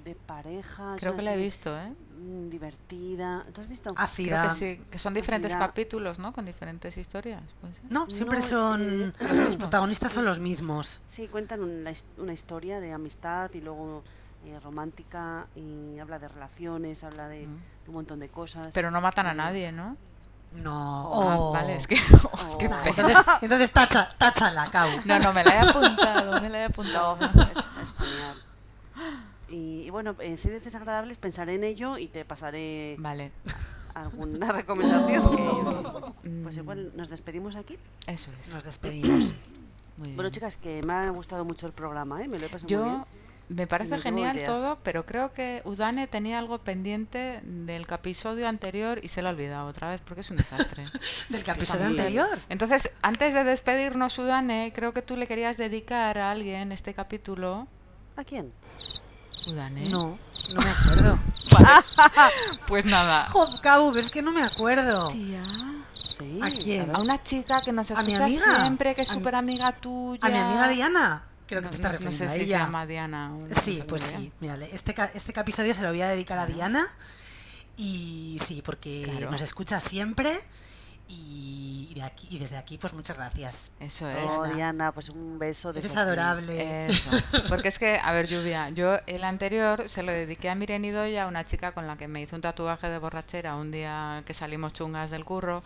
de 0.04 0.16
pareja. 0.16 0.96
Creo 1.00 1.16
que 1.16 1.22
la 1.24 1.34
he 1.34 1.38
visto, 1.38 1.76
¿eh? 1.78 1.94
mm, 2.20 2.50
Divertida. 2.50 3.46
¿Tú 3.54 3.62
has 3.62 3.68
visto? 3.68 3.94
Creo 3.94 4.04
ácida 4.06 4.50
que 4.50 4.56
sí, 4.56 4.82
que 4.92 5.00
son 5.00 5.14
diferentes 5.14 5.52
Ácida. 5.52 5.68
capítulos, 5.68 6.20
¿no? 6.20 6.34
Con 6.34 6.46
diferentes 6.46 6.98
historias. 6.98 7.42
no 7.90 8.10
siempre 8.10 8.40
No, 8.40 8.46
son 8.46 9.14
eh, 9.20 9.34
los 9.46 9.58
protagonistas 9.58 10.12
son 10.12 10.26
los 10.26 10.40
mismos 10.40 11.00
Sí, 11.08 11.28
cuentan 11.28 11.64
una, 11.64 11.92
una 12.18 12.34
historia 12.34 12.80
de 12.80 12.94
amistad 12.94 13.50
y 13.54 13.62
luego 13.62 14.04
eh, 14.46 14.60
romántica 14.62 15.48
y 15.56 15.98
habla 16.00 16.20
de 16.20 16.28
relaciones, 16.30 17.04
habla 17.04 17.28
de, 17.28 17.48
Mm. 17.48 17.56
de 17.84 17.88
un 17.90 17.94
montón 17.94 18.20
de 18.20 18.30
cosas. 18.30 18.72
Pero 18.74 18.92
no 18.92 19.02
matan 19.02 19.28
a 19.28 19.32
Eh, 19.32 19.36
nadie, 19.36 19.72
¿no? 19.72 19.98
no 20.54 20.72
Ah, 20.74 21.38
oh. 21.38 21.52
vale, 21.54 21.76
es 21.76 21.88
que... 21.88 21.96
Oh. 22.32 22.58
qué 22.58 22.70
pena. 22.70 22.82
entonces, 22.86 23.18
entonces 23.42 23.72
tacha, 23.72 24.08
táchala, 24.18 24.70
Cau. 24.70 24.90
No, 25.06 25.20
no, 25.20 25.34
me 25.34 25.44
la 25.44 25.56
he 25.56 25.70
apuntado, 25.70 26.42
me 26.42 26.50
la 26.50 26.60
he 26.60 26.64
apuntado. 26.66 27.18
No, 27.18 27.26
es, 27.26 27.36
es- 27.36 27.66
es 27.82 27.94
genial. 27.94 28.36
Y, 29.50 29.84
y 29.84 29.90
bueno, 29.90 30.16
en 30.20 30.38
series 30.38 30.64
desagradables 30.64 31.18
pensaré 31.18 31.56
en 31.56 31.64
ello 31.64 31.98
y 31.98 32.08
te 32.08 32.26
pasaré 32.26 32.96
Vale, 33.00 33.32
alguna 33.96 34.52
recomendación. 34.52 35.24
pues 36.44 36.58
igual 36.58 36.92
nos 36.96 37.10
despedimos 37.10 37.56
aquí. 37.56 37.78
eso 38.08 38.30
es. 38.44 38.54
Nos 38.54 38.64
despedimos. 38.64 39.34
Muy 39.98 40.08
Bueno, 40.10 40.24
bien. 40.24 40.32
chicas, 40.32 40.58
que 40.58 40.84
me 40.84 40.94
ha 40.94 41.10
gustado 41.10 41.44
mucho 41.46 41.66
el 41.66 41.74
programa, 41.74 42.24
¿eh? 42.24 42.28
Me 42.28 42.38
lo 42.40 42.46
he 42.46 42.50
pasado 42.50 42.72
muy 42.76 42.84
bien. 42.90 43.02
Yo 43.02 43.08
me 43.50 43.66
parece 43.66 43.92
me 43.92 44.00
genial 44.00 44.38
todo, 44.46 44.78
pero 44.84 45.04
creo 45.06 45.32
que 45.32 45.62
Udane 45.64 46.06
tenía 46.08 46.38
algo 46.38 46.58
pendiente 46.60 47.40
del 47.44 47.88
episodio 47.90 48.48
anterior 48.50 49.00
y 49.02 49.08
se 49.08 49.22
lo 49.22 49.30
ha 49.30 49.32
olvidado 49.32 49.70
otra 49.70 49.90
vez 49.90 50.02
porque 50.02 50.20
es 50.22 50.30
un 50.30 50.36
desastre. 50.36 50.84
Del 51.30 51.42
episodio 51.50 51.86
anterior. 51.86 52.38
Entonces, 52.50 52.92
antes 53.02 53.34
de 53.34 53.46
despedirnos, 53.46 54.20
Udane, 54.20 54.74
creo 54.76 54.94
que 54.94 55.02
tú 55.02 55.16
le 55.16 55.28
querías 55.28 55.56
dedicar 55.56 56.18
a 56.18 56.30
alguien 56.32 56.74
este 56.74 56.94
capítulo. 56.94 57.68
¿A 58.18 58.26
quién? 58.26 58.52
Udane. 59.48 59.90
No, 59.90 60.18
no 60.54 60.62
me 60.62 60.70
acuerdo. 60.70 61.18
Pues 62.68 62.86
nada. 62.86 63.28
Pero 63.62 63.96
es 63.98 64.12
que 64.12 64.22
no 64.22 64.32
me 64.32 64.44
acuerdo. 64.44 65.08
Tía. 65.10 65.44
Sí. 65.96 66.40
¿A 66.44 66.50
quién? 66.52 66.96
A 66.96 67.00
una 67.00 67.22
chica 67.24 67.62
que 67.62 67.72
nos 67.72 67.90
¿A 67.92 68.04
mi 68.04 68.14
escucha 68.14 68.26
amiga? 68.26 68.60
siempre, 68.62 68.96
que 68.96 69.02
es 69.04 69.10
¿A 69.10 69.14
mi- 69.14 69.20
súper 69.20 69.36
amiga 69.36 69.72
tuya. 69.74 70.20
A 70.24 70.30
mi 70.30 70.38
amiga 70.38 70.68
Diana. 70.68 71.24
Creo 71.48 71.62
que 71.62 71.66
No- 71.66 71.70
te 71.72 71.76
estás 71.78 71.94
no- 71.94 72.00
no 72.00 72.10
refiriendo 72.10 72.18
sé 72.18 72.30
a 72.30 72.34
si 72.34 72.40
se 72.40 72.46
ella. 72.46 72.58
llama 72.66 72.86
Diana. 72.86 73.30
no 73.30 73.40
Sí, 73.56 73.84
pues 73.88 74.02
sí. 74.02 74.32
Mírale, 74.42 74.70
este, 74.74 74.94
este 75.14 75.40
episodio 75.40 75.74
se 75.74 75.82
lo 75.82 75.90
voy 75.90 76.02
a 76.02 76.08
dedicar 76.10 76.38
a 76.38 76.46
Diana. 76.46 76.86
Y 77.78 78.38
sí, 78.44 78.62
porque 78.66 79.04
Claro. 79.18 79.32
nos 79.32 79.42
escucha 79.42 79.80
siempre. 79.80 80.30
Y, 81.10 81.94
de 81.96 82.04
aquí, 82.04 82.28
y 82.32 82.38
desde 82.40 82.58
aquí, 82.58 82.78
pues 82.78 82.94
muchas 82.94 83.18
gracias. 83.18 83.72
Eso 83.80 84.10
es. 84.10 84.18
Oh, 84.18 84.46
Diana. 84.46 84.92
Pues 84.92 85.10
un 85.10 85.40
beso 85.40 85.72
de 85.72 85.80
Eres 85.80 85.92
Sofía. 85.92 86.04
adorable. 86.04 86.88
Eso. 86.88 87.10
Porque 87.48 87.70
es 87.70 87.80
que, 87.80 88.00
a 88.04 88.12
ver, 88.12 88.28
Lluvia, 88.28 88.70
yo 88.70 88.98
el 89.08 89.24
anterior 89.24 89.90
se 89.90 90.04
lo 90.04 90.12
dediqué 90.12 90.50
a 90.50 90.56
Miren 90.56 90.84
Idoya, 90.84 91.28
una 91.28 91.44
chica 91.44 91.72
con 91.72 91.88
la 91.88 91.96
que 91.96 92.08
me 92.08 92.22
hizo 92.22 92.36
un 92.36 92.42
tatuaje 92.42 92.90
de 92.90 92.98
borrachera 92.98 93.56
un 93.56 93.72
día 93.72 94.22
que 94.26 94.34
salimos 94.34 94.74
chungas 94.74 95.10
del 95.12 95.24
curro. 95.24 95.64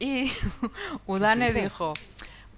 Y 0.00 0.32
Udane 1.06 1.52
dijo, 1.52 1.94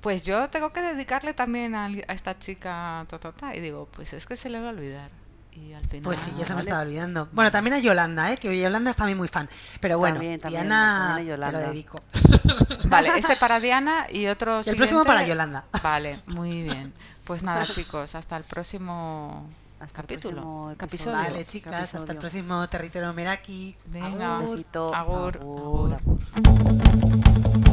pues 0.00 0.22
yo 0.22 0.48
tengo 0.48 0.72
que 0.72 0.80
dedicarle 0.80 1.34
también 1.34 1.74
a, 1.74 1.86
a 1.86 2.12
esta 2.14 2.38
chica, 2.38 3.04
ta, 3.08 3.18
ta, 3.18 3.32
ta". 3.32 3.54
Y 3.54 3.60
digo, 3.60 3.88
pues 3.92 4.12
es 4.14 4.26
que 4.26 4.36
se 4.36 4.48
le 4.48 4.60
va 4.60 4.68
a 4.68 4.72
olvidar. 4.72 5.10
Y 5.54 5.72
al 5.74 5.84
final... 5.86 6.02
Pues 6.02 6.18
sí, 6.18 6.30
ya 6.38 6.44
se 6.44 6.50
me 6.50 6.56
vale. 6.56 6.60
estaba 6.60 6.82
olvidando. 6.82 7.28
Bueno, 7.32 7.50
también 7.50 7.74
a 7.74 7.78
Yolanda, 7.78 8.32
¿eh? 8.32 8.38
que 8.38 8.58
Yolanda 8.58 8.90
es 8.90 8.96
también 8.96 9.18
muy 9.18 9.28
fan. 9.28 9.48
Pero 9.80 9.98
bueno, 9.98 10.16
También, 10.16 10.40
también, 10.40 10.62
Diana 10.62 11.14
también 11.16 11.42
a 11.42 11.46
te 11.46 11.52
lo 11.52 11.58
dedico. 11.58 12.00
Vale, 12.84 13.10
este 13.16 13.36
para 13.36 13.60
Diana 13.60 14.06
y 14.10 14.26
otro 14.26 14.60
el 14.60 14.76
próximo 14.76 15.04
para 15.04 15.24
Yolanda. 15.26 15.64
Vale, 15.82 16.18
muy 16.26 16.62
bien. 16.62 16.92
Pues 17.24 17.42
nada, 17.42 17.66
chicos, 17.66 18.14
hasta 18.14 18.36
el 18.36 18.44
próximo 18.44 19.46
Hasta 19.80 20.00
el 20.02 20.06
capítulo. 20.08 20.42
próximo 20.42 20.70
episodio. 20.72 21.16
Vale, 21.16 21.46
chicas, 21.46 21.94
hasta 21.94 22.12
el 22.12 22.18
próximo 22.18 22.68
territorio 22.68 23.12
Meraki. 23.12 23.76
Venga, 23.86 24.36
Agur. 24.36 24.50
Besito. 24.50 24.94
Agur, 24.94 25.36
Agur, 25.36 25.94
agur. 25.94 26.00
agur. 26.34 27.71